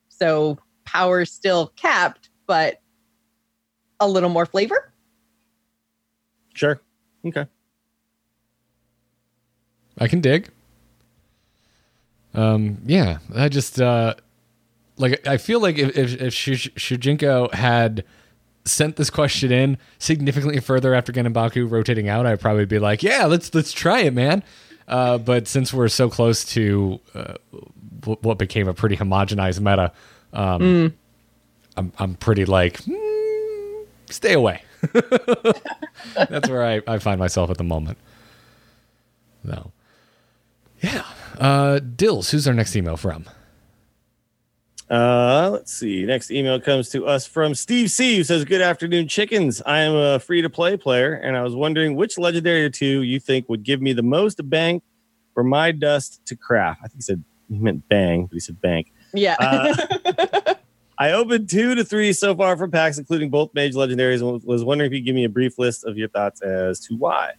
so 0.10 0.60
power's 0.86 1.32
still 1.32 1.74
capped, 1.76 2.30
but 2.46 2.82
a 4.00 4.08
little 4.08 4.30
more 4.30 4.46
flavor. 4.46 4.92
Sure 6.56 6.82
okay 7.24 7.46
I 9.98 10.08
can 10.08 10.20
dig. 10.22 10.50
Um, 12.34 12.80
yeah, 12.86 13.20
I 13.34 13.48
just 13.48 13.80
uh, 13.80 14.16
like 14.98 15.26
I 15.26 15.38
feel 15.38 15.62
like 15.62 15.78
if 15.78 15.98
if, 15.98 16.22
if 16.22 16.34
Shujinko 16.34 17.54
had 17.54 18.04
sent 18.66 18.98
this 18.98 19.10
question 19.10 19.52
in 19.52 19.78
significantly 20.00 20.60
further 20.60 20.94
after 20.94 21.14
Genbaku 21.14 21.70
rotating 21.70 22.10
out, 22.10 22.26
I'd 22.26 22.42
probably 22.42 22.66
be 22.66 22.80
like, 22.80 23.04
yeah, 23.04 23.26
let's 23.26 23.54
let's 23.56 23.72
try 23.72 24.02
it, 24.02 24.14
man. 24.14 24.44
Uh, 24.88 25.18
but 25.18 25.48
since 25.48 25.74
we're 25.74 25.88
so 25.88 26.10
close 26.10 26.44
to 26.46 27.00
uh, 27.14 27.36
w- 28.02 28.20
what 28.22 28.38
became 28.38 28.68
a 28.68 28.74
pretty 28.74 28.98
homogenized 28.98 29.62
meta, 29.62 29.94
um, 30.34 30.94
I'm 31.78 31.94
I'm 31.98 32.16
pretty 32.16 32.44
like 32.44 32.80
mm, 32.84 33.86
stay 34.10 34.34
away. 34.34 34.62
That's 36.16 36.50
where 36.50 36.64
I, 36.64 36.82
I 36.88 37.00
find 37.00 37.20
myself 37.20 37.50
at 37.50 37.58
the 37.58 37.64
moment. 37.64 37.98
No. 39.44 39.72
Yeah. 40.82 41.06
Uh, 41.38 41.80
Dills, 41.80 42.32
who's 42.32 42.48
our 42.48 42.54
next 42.54 42.76
email 42.76 42.98
from? 42.98 43.26
Uh, 44.90 45.50
let's 45.52 45.74
see. 45.74 46.06
Next 46.06 46.30
email 46.30 46.60
comes 46.62 46.90
to 46.90 47.08
us 47.08 47.26
from 47.26 47.56
Steve 47.56 47.90
C, 47.90 48.18
who 48.18 48.24
says, 48.24 48.46
"Good 48.46 48.62
afternoon, 48.62 49.08
chickens. 49.08 49.62
I 49.66 49.80
am 49.80 49.96
a 49.96 50.20
free-to-play 50.20 50.78
player, 50.78 51.14
and 51.14 51.36
I 51.36 51.42
was 51.42 51.56
wondering 51.56 51.96
which 51.96 52.20
legendary 52.20 52.64
or 52.64 52.70
two 52.70 53.02
you 53.02 53.20
think 53.20 53.50
would 53.50 53.64
give 53.64 53.82
me 53.82 53.94
the 53.94 54.04
most 54.04 54.48
bang 54.48 54.82
for 55.34 55.44
my 55.44 55.72
dust 55.72 56.22
to 56.28 56.36
craft." 56.36 56.82
I 56.84 56.88
think 56.88 56.98
he 56.98 57.02
said 57.02 57.24
he 57.50 57.58
meant 57.58 57.88
bang, 57.90 58.28
but 58.28 58.34
he 58.34 58.40
said 58.40 58.62
bank. 58.62 58.94
Yeah. 59.14 59.36
Uh, 59.40 60.54
I 60.98 61.12
opened 61.12 61.50
two 61.50 61.76
to 61.76 61.84
three 61.84 62.14
so 62.14 62.36
far 62.36 62.56
from 62.58 62.72
packs, 62.72 62.98
including 62.98 63.30
both 63.30 63.54
mage 63.54 63.74
legendaries, 63.74 64.22
and 64.22 64.42
was 64.44 64.64
wondering 64.64 64.90
if 64.90 64.94
you 64.94 65.02
could 65.02 65.06
give 65.06 65.16
me 65.16 65.26
a 65.26 65.30
brief 65.30 65.60
list 65.60 65.84
of 65.86 65.98
your 65.98 66.08
thoughts 66.08 66.42
as 66.42 66.80
to 66.82 66.96
why. 66.96 67.32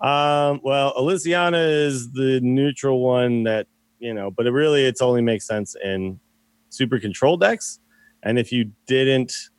Um, 0.00 0.60
well, 0.62 0.92
Elysiana 0.94 1.86
is 1.86 2.12
the 2.12 2.40
neutral 2.40 3.00
one 3.00 3.44
that 3.44 3.66
you 3.98 4.12
know, 4.12 4.30
but 4.30 4.46
it 4.46 4.50
really 4.50 4.84
it's 4.84 5.00
only 5.00 5.22
makes 5.22 5.46
sense 5.46 5.74
in 5.82 6.20
super 6.68 6.98
control 6.98 7.36
decks. 7.36 7.80
And 8.22 8.38
if 8.38 8.52
you 8.52 8.72
didn't 8.86 9.50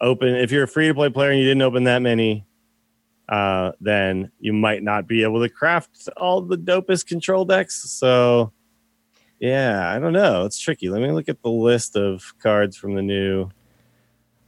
open, 0.00 0.28
if 0.28 0.50
you're 0.50 0.64
a 0.64 0.68
free 0.68 0.88
to 0.88 0.94
play 0.94 1.10
player 1.10 1.30
and 1.30 1.38
you 1.38 1.44
didn't 1.44 1.62
open 1.62 1.84
that 1.84 2.00
many, 2.00 2.46
uh, 3.28 3.72
then 3.80 4.30
you 4.38 4.52
might 4.52 4.82
not 4.82 5.06
be 5.06 5.22
able 5.22 5.40
to 5.42 5.48
craft 5.48 6.08
all 6.16 6.40
the 6.40 6.56
dopest 6.56 7.06
control 7.06 7.44
decks. 7.44 7.90
So, 7.90 8.52
yeah, 9.40 9.92
I 9.94 9.98
don't 9.98 10.12
know. 10.12 10.44
It's 10.44 10.58
tricky. 10.58 10.88
Let 10.88 11.02
me 11.02 11.10
look 11.10 11.28
at 11.28 11.42
the 11.42 11.50
list 11.50 11.96
of 11.96 12.34
cards 12.42 12.76
from 12.76 12.94
the 12.94 13.02
new. 13.02 13.50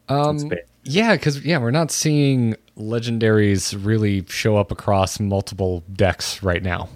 Um, 0.09 0.51
yeah, 0.85 1.15
because 1.15 1.44
yeah, 1.44 1.59
we're 1.59 1.70
not 1.70 1.90
seeing 1.90 2.56
legendaries 2.78 3.77
really 3.85 4.24
show 4.28 4.56
up 4.56 4.70
across 4.70 5.20
multiple 5.20 5.82
decks 5.93 6.43
right 6.43 6.62
now. 6.62 6.89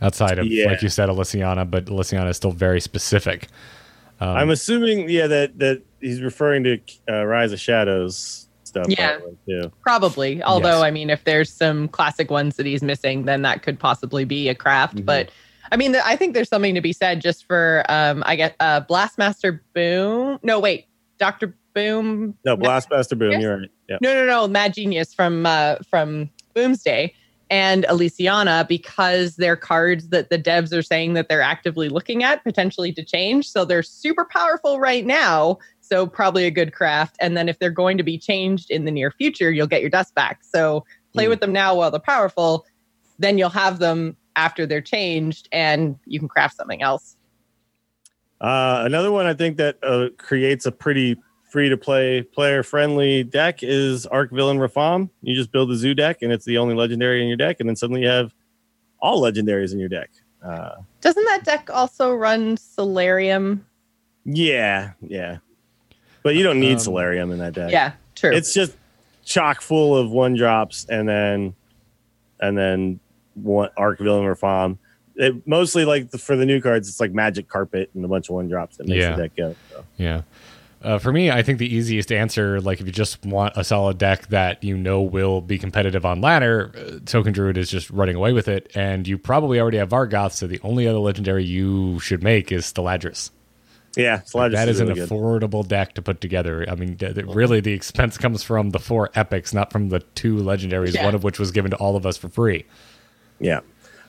Outside 0.00 0.38
of, 0.38 0.46
Yeah. 0.46 0.66
like 0.66 0.82
you 0.82 0.88
said, 0.90 1.08
Elysiana, 1.08 1.68
but 1.68 1.86
Elysiana 1.86 2.28
is 2.30 2.36
still 2.36 2.52
very 2.52 2.80
specific. 2.80 3.48
Um, 4.20 4.28
I'm 4.28 4.50
assuming, 4.50 5.08
yeah, 5.08 5.26
that 5.26 5.58
that 5.58 5.82
he's 6.00 6.20
referring 6.20 6.64
to 6.64 6.78
uh, 7.08 7.24
Rise 7.24 7.52
of 7.52 7.58
Shadows 7.60 8.48
stuff. 8.64 8.86
Yeah. 8.88 9.16
probably, 9.18 9.36
too. 9.48 9.72
Probably. 9.82 10.42
Although, 10.42 10.68
Yes. 10.78 10.82
I 10.82 10.90
mean, 10.90 11.10
if 11.10 11.24
there's 11.24 11.50
some 11.52 11.88
classic 11.88 12.30
ones 12.30 12.56
that 12.56 12.66
he's 12.66 12.82
missing, 12.82 13.24
then 13.24 13.42
that 13.42 13.62
could 13.62 13.78
possibly 13.78 14.24
be 14.24 14.48
a 14.48 14.54
craft. 14.54 15.04
But 15.04 15.30
I 15.70 15.76
mean, 15.76 15.94
I 15.96 16.16
think 16.16 16.34
there's 16.34 16.48
something 16.48 16.74
to 16.74 16.80
be 16.80 16.92
said 16.92 17.20
just 17.20 17.44
for, 17.46 17.84
um, 17.88 18.22
I 18.26 18.36
get 18.36 18.56
uh, 18.60 18.80
Blastmaster 18.82 19.60
Boom. 19.74 20.38
No, 20.42 20.58
wait, 20.60 20.86
Doctor 21.18 21.54
Boom. 21.74 22.34
No, 22.44 22.56
Blastmaster 22.56 23.18
Boom. 23.18 23.40
You're 23.40 23.58
right. 23.58 23.70
Yeah. 23.88 23.98
No, 24.00 24.14
no, 24.14 24.26
no, 24.26 24.48
Mad 24.48 24.74
Genius 24.74 25.14
from 25.14 25.46
uh, 25.46 25.76
from 25.88 26.30
Boomsday. 26.54 27.12
and 27.50 27.84
Elysiana 27.84 28.68
because 28.68 29.36
they're 29.36 29.56
cards 29.56 30.08
that 30.10 30.28
the 30.28 30.38
devs 30.38 30.70
are 30.76 30.82
saying 30.82 31.14
that 31.14 31.30
they're 31.30 31.40
actively 31.40 31.88
looking 31.88 32.22
at 32.22 32.44
potentially 32.44 32.92
to 32.92 33.02
change. 33.02 33.48
So 33.48 33.64
they're 33.64 33.82
super 33.82 34.26
powerful 34.30 34.78
right 34.78 35.06
now. 35.06 35.56
So 35.80 36.06
probably 36.06 36.44
a 36.44 36.50
good 36.50 36.74
craft. 36.74 37.16
And 37.20 37.38
then 37.38 37.48
if 37.48 37.58
they're 37.58 37.70
going 37.70 37.96
to 37.96 38.02
be 38.04 38.18
changed 38.18 38.70
in 38.70 38.84
the 38.84 38.90
near 38.90 39.10
future, 39.10 39.50
you'll 39.50 39.66
get 39.66 39.80
your 39.80 39.88
dust 39.88 40.14
back. 40.14 40.40
So 40.42 40.84
play 41.14 41.24
Hmm. 41.24 41.30
with 41.30 41.40
them 41.40 41.52
now 41.52 41.74
while 41.74 41.90
they're 41.90 42.00
powerful. 42.00 42.66
Then 43.18 43.38
you'll 43.38 43.48
have 43.48 43.78
them 43.78 44.14
after 44.38 44.64
they're 44.66 44.80
changed 44.80 45.48
and 45.52 45.98
you 46.06 46.18
can 46.20 46.28
craft 46.28 46.56
something 46.56 46.80
else. 46.80 47.16
Uh, 48.40 48.82
another 48.86 49.10
one 49.10 49.26
I 49.26 49.34
think 49.34 49.56
that 49.56 49.78
uh, 49.82 50.08
creates 50.16 50.64
a 50.64 50.70
pretty 50.72 51.16
free 51.50 51.68
to 51.68 51.76
play, 51.76 52.22
player 52.22 52.62
friendly 52.62 53.24
deck 53.24 53.62
is 53.62 54.06
Arch-Villain 54.06 54.58
Rafaam. 54.58 55.10
You 55.22 55.34
just 55.34 55.50
build 55.50 55.70
a 55.72 55.76
zoo 55.76 55.92
deck, 55.94 56.22
and 56.22 56.30
it's 56.32 56.44
the 56.44 56.56
only 56.58 56.74
legendary 56.76 57.20
in 57.20 57.26
your 57.26 57.36
deck, 57.36 57.56
and 57.58 57.68
then 57.68 57.74
suddenly 57.74 58.02
you 58.02 58.08
have 58.08 58.32
all 59.00 59.20
legendaries 59.22 59.72
in 59.72 59.80
your 59.80 59.88
deck. 59.88 60.10
Uh, 60.44 60.76
Doesn't 61.00 61.24
that 61.24 61.44
deck 61.44 61.68
also 61.72 62.14
run 62.14 62.56
Soularium? 62.56 63.60
yeah, 64.24 64.92
yeah, 65.00 65.38
but 66.22 66.36
you 66.36 66.44
don't 66.44 66.60
need 66.60 66.74
Um, 66.74 66.78
Soularium 66.78 67.32
in 67.32 67.38
that 67.38 67.54
deck. 67.54 67.72
Yeah, 67.72 67.92
true. 68.14 68.30
it's 68.32 68.54
just 68.54 68.76
chock 69.24 69.60
full 69.62 69.96
of 69.96 70.10
one 70.12 70.34
drops, 70.34 70.86
and 70.88 71.08
then 71.08 71.54
and 72.40 72.56
then 72.56 73.00
one 73.42 73.70
Arch-Villain 73.76 74.24
Rafaam. 74.24 74.78
It 75.16 75.46
mostly 75.46 75.84
like 75.84 76.10
the, 76.10 76.18
for 76.18 76.36
the 76.36 76.46
new 76.46 76.60
cards, 76.60 76.88
it's 76.88 77.00
like 77.00 77.12
Magic 77.12 77.48
Carpet 77.48 77.90
and 77.94 78.04
a 78.04 78.08
bunch 78.08 78.28
of 78.28 78.36
one 78.36 78.48
drops 78.48 78.76
that 78.76 78.86
makes 78.86 78.98
Yeah. 79.02 79.16
the 79.16 79.22
deck 79.22 79.36
go. 79.36 79.56
So. 79.72 79.84
Yeah. 79.96 80.22
Uh, 80.80 80.96
for 80.96 81.12
me, 81.12 81.28
I 81.28 81.42
think 81.42 81.58
the 81.58 81.74
easiest 81.74 82.12
answer, 82.12 82.60
like 82.60 82.80
if 82.80 82.86
you 82.86 82.92
just 82.92 83.26
want 83.26 83.54
a 83.56 83.64
solid 83.64 83.98
deck 83.98 84.28
that 84.28 84.62
you 84.62 84.76
know 84.76 85.02
will 85.02 85.40
be 85.40 85.58
competitive 85.58 86.06
on 86.06 86.20
ladder, 86.20 86.70
uh, 86.76 86.98
Token 87.04 87.32
Druid 87.32 87.58
is 87.58 87.68
just 87.68 87.90
running 87.90 88.14
away 88.14 88.32
with 88.32 88.46
it, 88.46 88.70
and 88.76 89.08
you 89.08 89.18
probably 89.18 89.58
already 89.58 89.78
have 89.78 89.88
Vargoth, 89.88 90.30
so 90.32 90.46
the 90.46 90.60
only 90.62 90.86
other 90.86 91.00
legendary 91.00 91.42
you 91.44 91.98
should 91.98 92.22
make 92.22 92.52
is 92.52 92.64
Stalladris. 92.64 93.30
Yeah, 93.96 94.20
Sludge 94.24 94.52
that 94.52 94.68
is 94.68 94.78
really 94.80 94.92
an 94.92 94.98
good. 94.98 95.08
affordable 95.08 95.66
deck 95.66 95.94
to 95.94 96.02
put 96.02 96.20
together. 96.20 96.64
I 96.68 96.76
mean, 96.76 96.96
th- 96.96 97.14
th- 97.16 97.26
really, 97.26 97.58
the 97.58 97.72
expense 97.72 98.16
comes 98.16 98.44
from 98.44 98.70
the 98.70 98.78
four 98.78 99.10
epics, 99.16 99.52
not 99.52 99.72
from 99.72 99.88
the 99.88 99.98
two 100.14 100.36
legendaries, 100.36 100.94
Yeah. 100.94 101.04
one 101.06 101.16
of 101.16 101.24
which 101.24 101.40
was 101.40 101.50
given 101.50 101.72
to 101.72 101.76
all 101.78 101.96
of 101.96 102.06
us 102.06 102.16
for 102.16 102.28
free. 102.28 102.66
Yeah. 103.40 103.60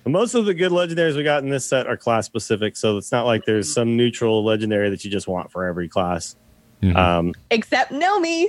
Most 0.06 0.34
of 0.34 0.46
the 0.46 0.54
good 0.54 0.72
legendaries 0.72 1.16
we 1.16 1.24
got 1.24 1.44
in 1.44 1.50
this 1.50 1.66
set 1.66 1.86
are 1.86 1.98
class 1.98 2.26
specific, 2.26 2.76
so 2.78 2.98
it's 2.98 3.12
not 3.12 3.26
like 3.26 3.46
there's 3.46 3.72
some 3.72 3.96
neutral 3.96 4.44
legendary 4.44 4.90
that 4.90 5.04
you 5.06 5.12
just 5.12 5.28
want 5.28 5.52
for 5.52 5.66
every 5.66 5.88
class. 5.88 6.36
Mhm. 6.82 6.96
Um, 6.96 7.34
Except 7.52 7.92
Nomi. 7.92 8.48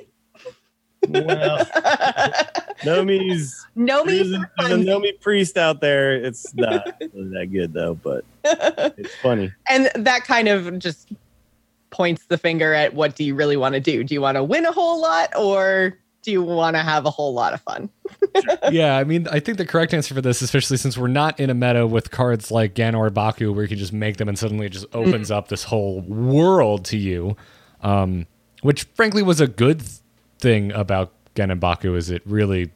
well, 1.08 1.64
Nomi's 2.84 3.66
Nomi 3.76 4.06
there's 4.06 4.32
a, 4.32 4.50
there's 4.58 4.70
a. 4.72 4.76
Nomi 4.76 5.20
priest 5.20 5.56
out 5.58 5.80
there. 5.80 6.14
It's 6.14 6.54
not 6.54 6.86
really 7.14 7.30
that 7.30 7.46
good 7.52 7.72
though, 7.72 7.94
but 7.94 8.24
it's 8.44 9.14
funny. 9.16 9.52
and 9.68 9.90
that 9.94 10.24
kind 10.24 10.48
of 10.48 10.78
just 10.78 11.12
points 11.90 12.26
the 12.26 12.38
finger 12.38 12.72
at 12.72 12.94
what 12.94 13.16
do 13.16 13.24
you 13.24 13.34
really 13.34 13.56
want 13.56 13.74
to 13.74 13.80
do? 13.80 14.04
Do 14.04 14.14
you 14.14 14.20
want 14.20 14.36
to 14.36 14.44
win 14.44 14.64
a 14.64 14.72
whole 14.72 15.00
lot 15.00 15.34
or 15.36 15.98
do 16.22 16.30
you 16.30 16.42
want 16.42 16.76
to 16.76 16.82
have 16.82 17.06
a 17.06 17.10
whole 17.10 17.32
lot 17.32 17.54
of 17.54 17.60
fun? 17.62 17.88
yeah, 18.70 18.96
I 18.96 19.04
mean, 19.04 19.26
I 19.28 19.40
think 19.40 19.58
the 19.58 19.66
correct 19.66 19.94
answer 19.94 20.14
for 20.14 20.20
this, 20.20 20.42
especially 20.42 20.76
since 20.76 20.98
we're 20.98 21.08
not 21.08 21.40
in 21.40 21.50
a 21.50 21.54
meta 21.54 21.86
with 21.86 22.10
cards 22.10 22.50
like 22.50 22.74
Ganor 22.74 23.12
Baku, 23.12 23.52
where 23.52 23.62
you 23.62 23.68
can 23.68 23.78
just 23.78 23.92
make 23.92 24.18
them 24.18 24.28
and 24.28 24.38
suddenly 24.38 24.66
it 24.66 24.70
just 24.70 24.86
opens 24.92 25.30
up 25.30 25.48
this 25.48 25.64
whole 25.64 26.02
world 26.02 26.84
to 26.86 26.98
you, 26.98 27.36
um, 27.82 28.26
which 28.62 28.84
frankly 28.94 29.22
was 29.22 29.40
a 29.40 29.46
good 29.46 29.82
thing 30.38 30.72
about 30.72 31.12
Genn 31.34 31.50
and 31.50 31.60
Baku, 31.60 31.94
is 31.94 32.10
it 32.10 32.22
really 32.26 32.70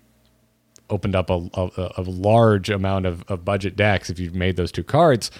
opened 0.90 1.14
up 1.14 1.30
a, 1.30 1.48
a, 1.54 1.92
a 1.98 2.02
large 2.02 2.70
amount 2.70 3.06
of, 3.06 3.24
of 3.28 3.44
budget 3.44 3.76
decks 3.76 4.10
if 4.10 4.18
you've 4.18 4.34
made 4.34 4.56
those 4.56 4.70
two 4.70 4.84
cards. 4.84 5.30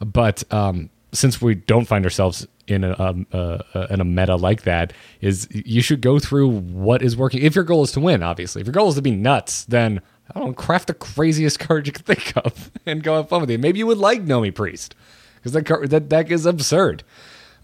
But 0.00 0.42
um, 0.52 0.90
since 1.12 1.40
we 1.40 1.54
don't 1.54 1.86
find 1.86 2.04
ourselves 2.04 2.46
in 2.68 2.84
a 2.84 2.98
um, 2.98 3.26
uh, 3.32 3.58
uh, 3.74 3.86
in 3.90 4.00
a 4.00 4.04
meta 4.04 4.36
like 4.36 4.62
that, 4.62 4.92
is 5.20 5.48
you 5.50 5.82
should 5.82 6.00
go 6.00 6.18
through 6.18 6.48
what 6.48 7.02
is 7.02 7.16
working. 7.16 7.42
If 7.42 7.54
your 7.54 7.64
goal 7.64 7.82
is 7.82 7.92
to 7.92 8.00
win, 8.00 8.22
obviously, 8.22 8.60
if 8.60 8.66
your 8.66 8.72
goal 8.72 8.88
is 8.88 8.94
to 8.96 9.02
be 9.02 9.12
nuts, 9.12 9.64
then 9.64 10.00
I 10.34 10.38
don't 10.38 10.48
know, 10.48 10.54
craft 10.54 10.88
the 10.88 10.94
craziest 10.94 11.58
card 11.60 11.86
you 11.86 11.92
can 11.92 12.04
think 12.04 12.36
of 12.36 12.70
and 12.86 13.02
go 13.02 13.16
have 13.16 13.28
fun 13.28 13.40
with 13.40 13.50
it. 13.50 13.60
Maybe 13.60 13.78
you 13.78 13.86
would 13.86 13.98
like 13.98 14.24
Nomi 14.24 14.54
Priest 14.54 14.94
because 15.36 15.52
that 15.52 15.64
card, 15.66 15.90
that 15.90 16.08
deck 16.08 16.30
is 16.30 16.46
absurd. 16.46 17.02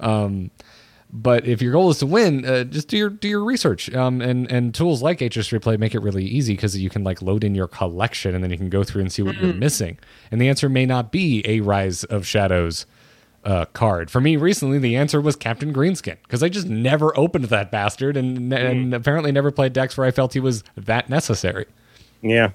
Um, 0.01 0.51
but 1.16 1.47
if 1.47 1.62
your 1.62 1.70
goal 1.70 1.90
is 1.90 1.98
to 1.98 2.06
win, 2.06 2.44
uh, 2.44 2.64
just 2.64 2.89
do 2.89 2.97
your 2.97 3.09
do 3.09 3.28
your 3.28 3.44
research. 3.44 3.93
Um, 3.94 4.20
and 4.20 4.51
and 4.51 4.74
tools 4.74 5.01
like 5.01 5.20
HSReplay 5.20 5.78
make 5.78 5.94
it 5.94 6.01
really 6.01 6.24
easy 6.24 6.55
because 6.55 6.76
you 6.76 6.90
can 6.90 7.05
like 7.05 7.22
load 7.22 7.44
in 7.44 7.55
your 7.55 7.68
collection 7.68 8.35
and 8.35 8.43
then 8.43 8.51
you 8.51 8.59
can 8.59 8.68
go 8.68 8.82
through 8.82 9.02
and 9.02 9.12
see 9.12 9.22
what 9.22 9.36
you're 9.36 9.55
missing. 9.55 9.98
And 10.32 10.40
the 10.40 10.48
answer 10.48 10.68
may 10.68 10.86
not 10.86 11.12
be 11.12 11.44
a 11.47 11.60
Rise 11.60 12.02
of 12.05 12.26
Shadows 12.26 12.85
uh, 13.45 13.66
card. 13.66 14.11
For 14.11 14.21
me, 14.21 14.37
recently 14.37 14.79
the 14.79 14.97
answer 14.97 15.21
was 15.21 15.37
Captain 15.37 15.73
Greenskin 15.73 16.16
because 16.23 16.43
I 16.43 16.49
just 16.49 16.66
never 16.66 17.16
opened 17.19 17.47
that 17.47 17.71
bastard 17.71 18.16
and 18.16 18.53
and 18.53 18.95
apparently 18.95 19.33
never 19.33 19.51
played 19.51 19.73
decks 19.73 19.97
where 19.97 20.07
I 20.07 20.11
felt 20.11 20.33
he 20.35 20.41
was 20.41 20.65
that 20.77 21.09
necessary. 21.11 21.66
Yeah. 22.23 22.51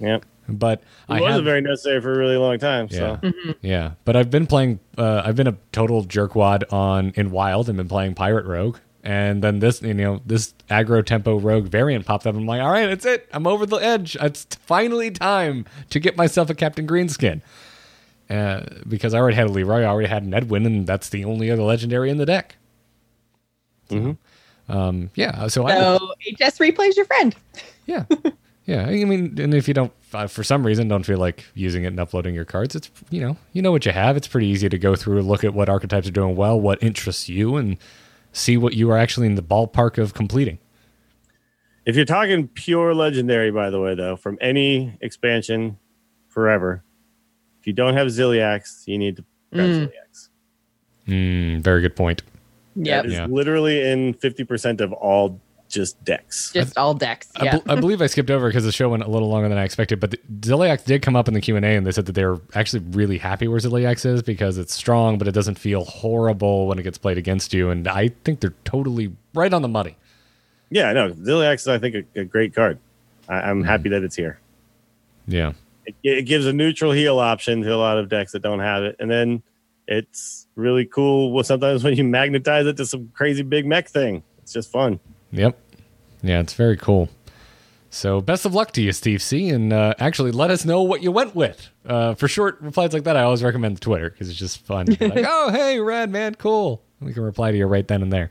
Yeah. 0.00 0.18
But 0.48 0.80
It 0.80 0.84
I 1.12 1.20
wasn't 1.20 1.34
have, 1.36 1.44
very 1.44 1.60
necessary 1.60 2.00
for 2.00 2.12
a 2.12 2.18
really 2.18 2.36
long 2.36 2.58
time. 2.58 2.88
yeah, 2.90 3.20
So 3.20 3.32
yeah. 3.62 3.92
But 4.04 4.16
I've 4.16 4.30
been 4.30 4.46
playing. 4.46 4.80
Uh, 4.98 5.22
I've 5.24 5.36
been 5.36 5.46
a 5.46 5.56
total 5.72 6.04
jerkwad 6.04 6.72
on 6.72 7.12
in 7.16 7.30
Wild 7.30 7.68
and 7.68 7.76
been 7.76 7.88
playing 7.88 8.14
Pirate 8.14 8.46
Rogue. 8.46 8.78
And 9.02 9.42
then 9.42 9.60
this, 9.60 9.80
you 9.80 9.94
know, 9.94 10.20
this 10.26 10.52
aggro 10.68 11.04
tempo 11.04 11.38
rogue 11.38 11.68
variant 11.68 12.04
popped 12.04 12.26
up. 12.26 12.34
I'm 12.34 12.44
like, 12.46 12.60
all 12.60 12.70
right, 12.70 12.86
that's 12.86 13.06
it. 13.06 13.28
I'm 13.32 13.46
over 13.46 13.64
the 13.64 13.76
edge. 13.76 14.14
It's 14.20 14.44
finally 14.56 15.10
time 15.10 15.64
to 15.88 15.98
get 15.98 16.18
myself 16.18 16.50
a 16.50 16.54
Captain 16.54 16.86
Greenskin. 16.86 17.40
Uh, 18.30 18.64
because 18.86 19.12
I 19.12 19.18
already 19.18 19.34
had 19.36 19.48
a 19.48 19.50
Leeroy, 19.50 19.80
I 19.80 19.86
already 19.86 20.08
had 20.08 20.22
an 20.22 20.32
Edwin, 20.32 20.64
and 20.64 20.86
that's 20.86 21.08
the 21.08 21.24
only 21.24 21.50
other 21.50 21.62
legendary 21.62 22.10
in 22.10 22.16
the 22.16 22.24
deck. 22.26 22.56
Um, 24.68 25.10
yeah, 25.16 25.48
so 25.48 25.66
I 25.66 25.74
So 25.74 26.12
HS 26.32 26.58
replays 26.58 26.96
your 26.96 27.04
friend. 27.06 27.34
yeah, 27.86 28.04
yeah. 28.66 28.86
I 28.86 29.04
mean, 29.04 29.36
and 29.40 29.52
if 29.52 29.66
you 29.66 29.74
don't, 29.74 29.92
uh, 30.14 30.28
for 30.28 30.44
some 30.44 30.64
reason, 30.64 30.86
don't 30.86 31.02
feel 31.04 31.18
like 31.18 31.44
using 31.54 31.82
it 31.82 31.88
and 31.88 31.98
uploading 31.98 32.34
your 32.36 32.44
cards, 32.44 32.76
it's 32.76 32.88
you 33.10 33.20
know, 33.20 33.36
you 33.52 33.62
know 33.62 33.72
what 33.72 33.84
you 33.84 33.90
have. 33.92 34.16
It's 34.16 34.28
pretty 34.28 34.46
easy 34.46 34.68
to 34.68 34.78
go 34.78 34.94
through, 34.94 35.18
and 35.18 35.26
look 35.28 35.42
at 35.42 35.54
what 35.54 35.68
archetypes 35.68 36.06
are 36.06 36.12
doing 36.12 36.36
well, 36.36 36.60
what 36.60 36.80
interests 36.82 37.28
you, 37.28 37.56
and 37.56 37.78
see 38.32 38.56
what 38.56 38.74
you 38.74 38.88
are 38.92 38.96
actually 38.96 39.26
in 39.26 39.34
the 39.34 39.42
ballpark 39.42 39.98
of 39.98 40.14
completing. 40.14 40.60
if 41.84 41.96
you're 41.96 42.04
talking 42.04 42.46
pure 42.46 42.94
legendary, 42.94 43.50
by 43.50 43.70
the 43.70 43.80
way, 43.80 43.96
though, 43.96 44.14
from 44.14 44.38
any 44.40 44.96
expansion 45.00 45.78
forever, 46.28 46.84
if 47.60 47.66
you 47.66 47.72
don't 47.72 47.94
have 47.94 48.06
Ziliax, 48.08 48.86
you 48.86 48.98
need 48.98 49.16
to 49.16 49.24
grab 49.52 49.68
Mm. 49.68 49.88
Ziliax. 49.88 50.28
Mm, 51.08 51.60
very 51.62 51.82
good 51.82 51.96
point. 51.96 52.22
Yep. 52.76 53.02
That 53.04 53.08
is 53.08 53.14
Yeah. 53.14 53.26
literally 53.26 53.88
in 53.90 54.14
50% 54.14 54.80
of 54.80 54.92
all 54.92 55.40
just 55.68 56.02
decks. 56.04 56.50
Just 56.52 56.76
all 56.76 56.94
decks. 56.94 57.28
I, 57.36 57.44
Yeah. 57.44 57.50
bel- 57.58 57.62
I 57.68 57.80
believe 57.80 58.02
I 58.02 58.06
skipped 58.06 58.30
over 58.30 58.48
because 58.48 58.64
the 58.64 58.72
show 58.72 58.88
went 58.88 59.04
a 59.04 59.08
little 59.08 59.28
longer 59.28 59.48
than 59.48 59.56
I 59.58 59.62
expected. 59.64 60.00
But 60.00 60.10
the, 60.12 60.16
Ziliax 60.40 60.84
did 60.84 61.00
come 61.02 61.14
up 61.14 61.28
in 61.28 61.34
the 61.34 61.40
Q 61.40 61.54
and 61.56 61.64
A, 61.64 61.68
and 61.76 61.86
they 61.86 61.92
said 61.92 62.06
that 62.06 62.12
they're 62.12 62.38
actually 62.54 62.82
really 62.90 63.18
happy 63.18 63.46
where 63.46 63.58
Ziliax 63.60 64.04
is 64.04 64.20
because 64.22 64.58
it's 64.58 64.74
strong, 64.74 65.16
but 65.16 65.28
it 65.28 65.32
doesn't 65.32 65.58
feel 65.60 65.84
horrible 65.84 66.66
when 66.66 66.78
it 66.78 66.82
gets 66.82 66.98
played 66.98 67.18
against 67.18 67.54
you. 67.54 67.70
And 67.70 67.86
I 67.86 68.08
think 68.24 68.40
they're 68.40 68.54
totally 68.64 69.12
right 69.34 69.52
on 69.52 69.62
the 69.62 69.68
money. 69.68 69.96
Yeah, 70.70 70.92
no, 70.92 71.10
Ziliax 71.12 71.54
is, 71.60 71.68
I 71.68 71.78
think, 71.78 71.94
a, 72.16 72.20
a 72.20 72.24
great 72.24 72.52
card. 72.54 72.78
I, 73.28 73.40
I'm 73.40 73.62
happy 73.62 73.88
that 73.90 74.02
it's 74.02 74.16
here. 74.16 74.38
Yeah. 75.28 75.52
It, 75.86 75.94
it 76.02 76.22
gives 76.22 76.46
a 76.46 76.52
neutral 76.52 76.92
heal 76.92 77.18
option 77.18 77.62
to 77.62 77.74
a 77.74 77.76
lot 77.76 77.98
of 77.98 78.08
decks 78.08 78.32
that 78.32 78.42
don't 78.42 78.60
have 78.60 78.82
it. 78.82 78.96
And 78.98 79.10
then 79.10 79.42
it's 79.86 80.46
really 80.54 80.86
cool 80.86 81.32
well, 81.32 81.44
sometimes 81.44 81.84
when 81.84 81.96
you 81.96 82.04
magnetize 82.04 82.66
it 82.66 82.76
to 82.78 82.86
some 82.86 83.10
crazy 83.14 83.42
big 83.42 83.66
mech 83.66 83.88
thing. 83.88 84.22
It's 84.42 84.52
just 84.52 84.70
fun. 84.70 85.00
Yep. 85.32 85.58
Yeah, 86.22 86.40
it's 86.40 86.54
very 86.54 86.76
cool. 86.76 87.08
So 87.90 88.20
best 88.20 88.46
of 88.46 88.54
luck 88.54 88.72
to 88.72 88.82
you, 88.82 88.92
Steve 88.92 89.20
C. 89.20 89.48
And 89.48 89.72
uh, 89.72 89.94
actually, 89.98 90.30
let 90.30 90.50
us 90.50 90.64
know 90.64 90.82
what 90.82 91.02
you 91.02 91.10
went 91.10 91.34
with. 91.34 91.70
Uh, 91.84 92.14
for 92.14 92.28
short 92.28 92.60
replies 92.60 92.92
like 92.92 93.04
that, 93.04 93.16
I 93.16 93.22
always 93.22 93.42
recommend 93.42 93.80
Twitter 93.80 94.10
because 94.10 94.28
it's 94.28 94.38
just 94.38 94.64
fun. 94.64 94.86
Like, 95.00 95.24
oh, 95.28 95.50
hey, 95.50 95.80
rad 95.80 96.10
man, 96.10 96.36
cool. 96.36 96.82
We 97.00 97.12
can 97.12 97.22
reply 97.22 97.50
to 97.50 97.58
you 97.58 97.66
right 97.66 97.86
then 97.86 98.02
and 98.02 98.12
there. 98.12 98.30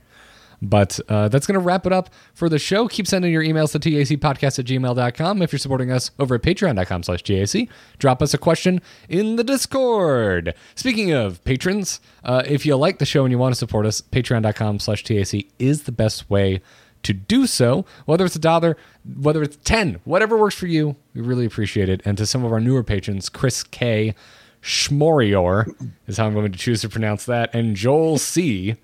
But 0.62 1.00
uh, 1.08 1.30
that's 1.30 1.48
going 1.48 1.60
to 1.60 1.66
wrap 1.66 1.86
it 1.86 1.94
up 1.94 2.10
for 2.34 2.50
the 2.50 2.60
show. 2.60 2.88
Keep 2.88 3.08
sending 3.08 3.32
your 3.32 3.44
emails 3.44 3.72
to 3.72 3.80
tacpodcast 3.80 4.60
at 4.60 4.66
gmail.com. 4.66 5.42
If 5.42 5.52
you're 5.52 5.60
supporting 5.60 5.92
us 5.92 6.12
over 6.20 6.36
at 6.36 6.42
patreon.com 6.42 7.04
slash 7.04 7.24
GAC, 7.24 7.70
drop 7.98 8.22
us 8.22 8.34
a 8.34 8.38
question 8.38 8.82
in 9.08 9.36
the 9.38 9.44
Discord. 9.44 10.54
Speaking 10.76 11.12
of 11.12 11.44
patrons, 11.44 12.02
uh, 12.24 12.44
if 12.46 12.66
you 12.66 12.76
like 12.76 13.00
the 13.00 13.06
show 13.06 13.24
and 13.24 13.32
you 13.32 13.38
want 13.38 13.54
to 13.54 13.60
support 13.60 13.86
us, 13.86 14.02
patreon.com 14.02 14.80
slash 14.80 15.04
TAC 15.04 15.46
is 15.60 15.84
the 15.84 15.92
best 15.92 16.30
way 16.30 16.62
to 17.04 17.14
do 17.14 17.48
so. 17.48 17.86
Whether 18.06 18.26
it's 18.26 18.36
a 18.36 18.40
dollar, 18.40 18.76
whether 19.22 19.42
it's 19.42 19.58
10, 19.64 20.02
whatever 20.04 20.38
works 20.38 20.56
for 20.56 20.68
you, 20.68 20.98
we 21.14 21.22
really 21.22 21.46
appreciate 21.46 21.88
it. 21.90 22.02
And 22.04 22.18
to 22.18 22.26
some 22.26 22.44
of 22.44 22.52
our 22.52 22.60
newer 22.60 22.84
patrons, 22.84 23.30
Chris 23.30 23.64
K. 23.64 24.14
Schmorior 24.62 25.74
is 26.08 26.18
how 26.18 26.26
I'm 26.26 26.34
going 26.34 26.52
to 26.52 26.58
choose 26.58 26.82
to 26.82 26.90
pronounce 26.90 27.24
that, 27.26 27.56
and 27.56 27.78
Joel 27.78 28.18
C. 28.18 28.76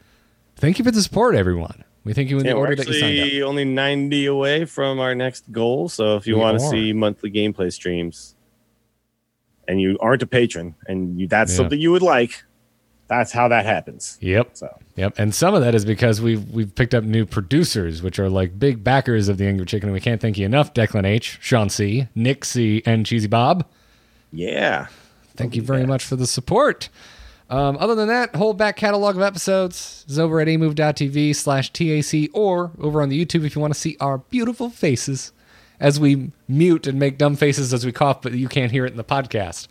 Thank 0.56 0.80
you 0.80 0.86
for 0.86 0.92
the 0.92 1.02
support, 1.02 1.36
everyone. 1.36 1.84
We 2.04 2.14
thank 2.14 2.30
you 2.30 2.38
in 2.38 2.44
the 2.44 2.50
Yeah, 2.50 2.56
we're 2.56 2.60
order 2.62 2.76
that 2.76 2.88
you 2.88 2.94
signed 2.94 3.20
up. 3.20 3.26
actually 3.26 3.42
only 3.42 3.66
90 3.66 4.26
away 4.28 4.66
from 4.66 5.00
our 5.00 5.16
next 5.16 5.52
goal. 5.52 5.90
So 5.90 6.16
if 6.18 6.28
you 6.28 6.36
We 6.36 6.42
want 6.42 6.60
to 6.60 6.68
see 6.68 6.94
monthly 6.94 7.32
gameplay 7.32 7.74
streams 7.74 8.36
and 9.68 9.82
you 9.82 9.98
aren't 10.00 10.22
a 10.22 10.28
patron 10.28 10.76
and 10.88 11.20
you, 11.20 11.28
that's 11.28 11.52
Yeah. 11.52 11.58
something 11.58 11.80
you 11.80 11.92
would 11.92 12.04
like, 12.04 12.44
that's 13.08 13.32
how 13.32 13.48
that 13.48 13.66
happens. 13.66 14.18
Yep. 14.22 14.52
So 14.54 14.70
Yep, 14.96 15.16
and 15.18 15.34
some 15.36 15.54
of 15.56 15.62
that 15.62 15.76
is 15.76 15.84
because 15.84 16.22
we've 16.22 16.48
we've 16.52 16.74
picked 16.74 16.94
up 16.94 17.04
new 17.04 17.26
producers, 17.26 18.02
which 18.02 18.18
are 18.20 18.30
like 18.30 18.58
big 18.58 18.84
backers 18.84 19.28
of 19.28 19.38
the 19.38 19.46
Angry 19.48 19.66
Chicken. 19.66 19.90
And 19.90 19.94
we 19.94 20.00
can't 20.00 20.22
thank 20.22 20.38
you 20.38 20.46
enough, 20.46 20.74
Declan 20.74 21.06
H, 21.06 21.38
Sean 21.42 21.70
C, 21.70 22.08
Nick 22.16 22.46
C, 22.46 22.82
and 22.86 23.06
Cheesy 23.06 23.28
Bob. 23.28 23.66
yeah, 24.32 24.88
Thank 25.36 25.56
you 25.58 25.62
very 25.62 25.86
much 25.86 26.06
for 26.06 26.16
the 26.16 26.26
support. 26.28 26.88
Um, 27.50 27.78
other 27.80 27.94
than 27.96 28.08
that, 28.08 28.36
whole 28.36 28.54
back 28.54 28.76
catalog 28.76 29.16
of 29.16 29.22
episodes 29.22 30.04
is 30.08 30.18
over 30.18 30.40
at 30.40 30.48
amove.tv 30.48 31.36
slash 31.36 31.72
TAC 31.72 32.30
or 32.34 32.72
over 32.80 33.02
on 33.02 33.10
the 33.10 33.24
YouTube 33.24 33.46
if 33.46 33.56
you 33.56 33.62
want 33.62 33.74
to 33.74 33.80
see 33.80 33.96
our 34.00 34.18
beautiful 34.18 34.70
faces 34.72 35.32
as 35.80 36.00
we 36.00 36.32
mute 36.48 36.88
and 36.88 36.98
make 37.00 37.18
dumb 37.18 37.36
faces 37.36 37.74
as 37.74 37.86
we 37.86 37.92
cough, 37.92 38.22
but 38.22 38.32
you 38.34 38.48
can't 38.48 38.72
hear 38.72 38.86
it 38.86 38.92
in 38.92 38.98
the 38.98 39.04
podcast. 39.04 39.68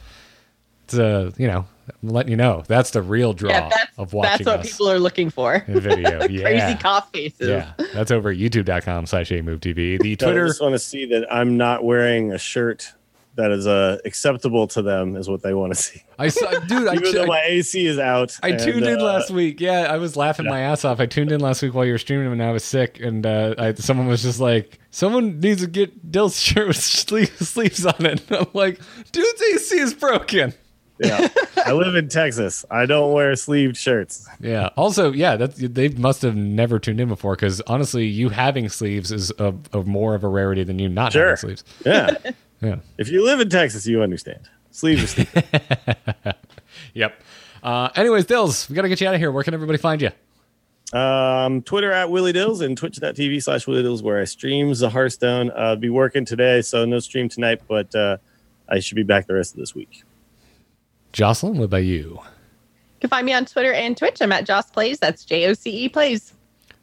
It's, 0.85 0.97
uh, 0.99 1.33
you 1.39 1.49
know, 1.49 1.67
I'm 2.03 2.09
letting 2.11 2.31
you 2.31 2.37
know. 2.37 2.63
That's 2.69 2.91
the 2.91 3.03
real 3.03 3.33
draw 3.33 3.51
Yeah, 3.51 3.71
of 3.99 4.13
watching 4.13 4.45
that's 4.45 4.47
what 4.47 4.61
us 4.61 4.71
people 4.71 4.91
are 4.91 4.99
looking 5.01 5.31
for. 5.31 5.55
in 5.67 5.81
video. 5.81 6.29
Yeah. 6.31 6.43
Crazy 6.43 6.75
cough 6.79 7.11
faces. 7.11 7.49
Yeah, 7.49 7.73
that's 7.95 8.11
over 8.11 8.31
at 8.31 8.37
youtube.com 8.37 9.07
slash 9.07 9.31
AMoveTV. 9.31 10.01
The 10.01 10.17
So 10.21 10.27
I 10.27 10.31
Twitter, 10.31 10.47
just 10.47 10.61
want 10.61 10.75
to 10.75 10.79
see 10.79 11.07
that 11.07 11.27
I'm 11.33 11.57
not 11.57 11.85
wearing 11.85 12.33
a 12.33 12.39
shirt 12.39 12.93
that 13.37 13.51
is 13.51 13.67
uh, 13.67 13.99
acceptable 14.05 14.67
to 14.69 14.83
them, 14.83 15.17
is 15.17 15.29
what 15.29 15.43
they 15.43 15.55
want 15.55 15.75
to 15.75 15.81
see. 15.81 16.03
I 16.19 16.29
saw, 16.29 16.51
dude, 16.61 16.87
I, 16.89 16.95
Even 16.97 17.13
though 17.13 17.27
my 17.27 17.43
AC 17.43 17.85
is 17.85 17.99
out. 17.99 18.37
I 18.43 18.51
and, 18.51 18.61
tuned 18.61 18.87
in 18.87 19.01
uh, 19.01 19.05
last 19.05 19.31
week. 19.31 19.61
Yeah, 19.61 19.93
I 19.93 19.97
was 19.97 20.17
laughing 20.17 20.47
my 20.47 20.61
ass 20.61 20.85
off. 20.85 21.01
I 21.01 21.07
tuned 21.07 21.33
in 21.33 21.41
last 21.41 21.63
week 21.63 21.75
while 21.75 21.85
you 21.85 21.93
were 21.93 21.99
streaming 21.99 22.31
and 22.31 22.43
I 22.43 22.53
was 22.53 22.65
sick. 22.65 23.01
And 23.01 23.27
uh, 23.27 23.55
I, 23.59 23.75
someone 23.75 24.07
was 24.07 24.23
just 24.23 24.41
like, 24.41 24.79
someone 24.91 25.41
needs 25.41 25.63
to 25.63 25.67
get 25.67 26.13
Dill's 26.13 26.39
shirt 26.39 26.69
with 26.69 26.77
sleeve, 26.77 27.37
sleeves 27.39 27.85
on 27.85 28.07
it. 28.07 28.23
And 28.31 28.39
I'm 28.39 28.47
like, 28.55 28.81
dude's 29.11 29.43
AC 29.53 29.79
is 29.79 29.95
broken. 29.95 30.55
Yeah, 31.01 31.27
I 31.67 31.73
live 31.73 31.97
in 31.97 32.09
Texas. 32.09 32.65
I 32.71 32.87
don't 32.87 33.13
wear 33.13 33.35
sleeved 33.35 33.77
shirts. 33.77 34.29
Yeah. 34.41 34.69
Also, 34.77 35.13
yeah, 35.13 35.37
that 35.37 35.57
they 35.57 35.89
must 35.89 36.23
have 36.23 36.37
never 36.37 36.79
tuned 36.79 37.01
in 37.01 37.09
before 37.09 37.35
because 37.35 37.61
honestly, 37.63 38.07
you 38.07 38.29
having 38.29 38.69
sleeves 38.69 39.11
is 39.11 39.33
a, 39.39 39.53
a 39.73 39.83
more 39.83 40.15
of 40.15 40.23
a 40.23 40.29
rarity 40.29 40.63
than 40.63 40.79
you 40.79 40.89
not 40.89 41.13
Sure. 41.13 41.31
having 41.31 41.37
sleeves. 41.37 41.65
Yeah, 41.85 42.17
Yeah. 42.61 42.77
if 42.99 43.09
you 43.09 43.25
live 43.25 43.41
in 43.41 43.49
Texas, 43.51 43.87
you 43.87 44.03
understand. 44.03 44.49
Sleeves 44.71 45.03
are 45.03 45.07
sleeves. 45.25 45.33
Yep. 46.95 47.21
Uh, 47.63 47.89
anyways, 47.97 48.27
Dills, 48.27 48.69
we 48.69 48.75
got 48.75 48.83
to 48.83 48.89
get 48.89 49.01
you 49.01 49.09
out 49.09 49.15
of 49.15 49.21
here. 49.21 49.31
Where 49.31 49.43
can 49.45 49.55
everybody 49.55 49.79
find 49.79 50.03
you? 50.03 50.11
Um, 50.99 51.63
Twitter 51.63 51.91
at 51.93 52.11
Willie 52.11 52.33
Dills 52.33 52.61
and 52.61 52.77
twitch.tv 52.77 53.43
slash 53.43 53.67
Willie 53.67 53.83
Dills 53.83 54.03
where 54.03 54.21
I 54.21 54.25
streams 54.25 54.81
the 54.81 54.91
Hearthstone. 54.91 55.51
Uh, 55.51 55.55
I'll 55.55 55.77
be 55.77 55.89
working 55.91 56.25
today, 56.25 56.61
so 56.63 56.85
no 56.85 56.99
stream 57.01 57.29
tonight, 57.29 57.63
but 57.67 57.93
uh, 57.95 58.19
I 58.69 58.81
should 58.81 58.97
be 58.97 59.03
back 59.03 59.27
the 59.27 59.35
rest 59.35 59.55
of 59.55 59.61
this 59.61 59.75
week. 59.75 60.05
Jocelyn, 61.13 61.57
what 61.59 61.65
about 61.65 61.85
you? 61.85 62.21
You 62.21 63.01
can 63.01 63.11
find 63.11 63.25
me 63.27 63.33
on 63.33 63.45
Twitter 63.47 63.73
and 63.73 63.97
Twitch. 63.97 64.21
I'm 64.21 64.31
at 64.33 64.45
Joss 64.47 64.71
Plays. 64.71 64.99
That's 64.99 65.25
J 65.25 65.47
O 65.47 65.55
C 65.55 65.71
E 65.85 65.89
Plays. 65.89 66.34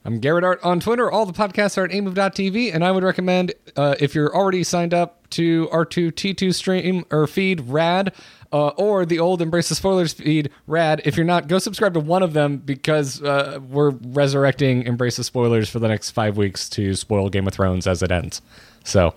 I'm 0.03 0.19
Garrett 0.19 0.43
Art 0.43 0.59
on 0.63 0.79
Twitter. 0.79 1.11
All 1.11 1.27
the 1.27 1.33
podcasts 1.33 1.77
are 1.77 1.85
at 1.85 1.93
amove.tv, 1.93 2.73
and 2.73 2.83
I 2.83 2.91
would 2.91 3.03
recommend 3.03 3.53
uh, 3.75 3.95
if 3.99 4.15
you're 4.15 4.35
already 4.35 4.63
signed 4.63 4.95
up 4.95 5.29
to 5.31 5.67
R2T2 5.71 6.55
stream 6.55 7.05
or 7.11 7.27
feed, 7.27 7.61
Rad, 7.61 8.13
uh, 8.51 8.69
or 8.69 9.05
the 9.05 9.19
old 9.19 9.43
Embrace 9.43 9.69
the 9.69 9.75
Spoilers 9.75 10.13
feed, 10.13 10.49
Rad. 10.65 11.03
If 11.05 11.15
you're 11.17 11.25
not, 11.25 11.47
go 11.47 11.59
subscribe 11.59 11.93
to 11.93 11.99
one 11.99 12.23
of 12.23 12.33
them 12.33 12.57
because 12.57 13.21
uh, 13.21 13.59
we're 13.69 13.91
resurrecting 13.91 14.83
Embrace 14.83 15.17
the 15.17 15.23
Spoilers 15.23 15.69
for 15.69 15.77
the 15.77 15.87
next 15.87 16.11
five 16.11 16.35
weeks 16.35 16.67
to 16.69 16.95
spoil 16.95 17.29
Game 17.29 17.47
of 17.47 17.53
Thrones 17.53 17.85
as 17.85 18.01
it 18.01 18.11
ends. 18.11 18.41
So 18.83 19.13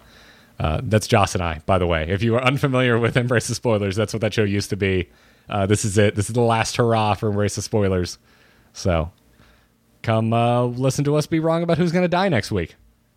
uh, 0.60 0.82
that's 0.82 1.06
Joss 1.06 1.34
and 1.34 1.42
I, 1.42 1.60
by 1.64 1.78
the 1.78 1.86
way. 1.86 2.08
If 2.10 2.22
you 2.22 2.34
are 2.36 2.44
unfamiliar 2.44 2.98
with 2.98 3.16
Embrace 3.16 3.48
the 3.48 3.54
Spoilers, 3.54 3.96
that's 3.96 4.12
what 4.12 4.20
that 4.20 4.34
show 4.34 4.44
used 4.44 4.68
to 4.70 4.76
be. 4.76 5.08
Uh, 5.48 5.64
this 5.64 5.84
is 5.86 5.96
it. 5.96 6.14
This 6.14 6.28
is 6.28 6.34
the 6.34 6.42
last 6.42 6.76
hurrah 6.76 7.14
for 7.14 7.30
Embrace 7.30 7.54
the 7.56 7.62
Spoilers. 7.62 8.18
So 8.74 9.10
come 10.04 10.32
uh, 10.32 10.62
listen 10.64 11.04
to 11.04 11.16
us 11.16 11.26
be 11.26 11.40
wrong 11.40 11.64
about 11.64 11.78
who's 11.78 11.90
going 11.90 12.04
to 12.04 12.08
die 12.08 12.28
next 12.28 12.52
week. 12.52 12.76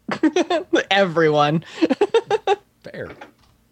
Everyone. 0.91 1.63
Fair. 2.83 3.11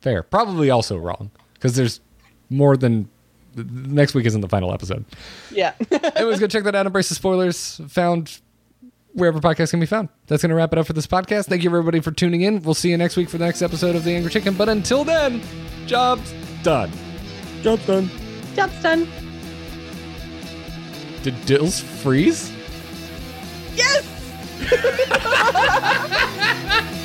Fair. 0.02 0.22
Probably 0.22 0.70
also 0.70 0.98
wrong 0.98 1.32
because 1.54 1.76
there's 1.76 2.02
more 2.50 2.78
than 2.78 3.10
next 3.56 4.14
week 4.14 4.26
isn't 4.26 4.42
the 4.42 4.50
final 4.50 4.74
episode. 4.74 5.06
Yeah. 5.52 5.74
Anyways, 6.16 6.40
go 6.40 6.48
check 6.48 6.64
that 6.66 6.76
out. 6.76 6.86
Embrace 6.86 7.10
the 7.10 7.16
spoilers. 7.16 7.82
Found 7.88 8.40
wherever 9.14 9.40
podcasts 9.40 9.72
can 9.72 9.80
be 9.80 9.86
found. 9.86 10.10
That's 10.28 10.42
going 10.44 10.50
to 10.50 10.56
wrap 10.56 10.74
it 10.74 10.78
up 10.80 10.86
for 10.86 10.94
this 10.94 11.08
podcast. 11.08 11.46
Thank 11.46 11.64
you 11.64 11.70
everybody 11.70 12.02
for 12.02 12.12
tuning 12.12 12.42
in. 12.42 12.62
We'll 12.62 12.74
see 12.74 12.90
you 12.90 12.98
next 12.98 13.16
week 13.16 13.30
for 13.30 13.38
the 13.38 13.46
next 13.46 13.62
episode 13.62 13.96
of 13.96 14.04
The 14.04 14.12
Angry 14.12 14.30
Chicken. 14.30 14.56
But 14.56 14.70
until 14.70 15.06
then, 15.06 15.42
job's 15.88 16.34
done. 16.64 16.92
Job's 17.62 17.86
done. 17.88 18.12
Job's 18.56 18.84
done. 18.84 19.08
Did 21.24 21.44
Dills 21.46 21.80
freeze? 21.80 22.52
Yes. 23.76 24.04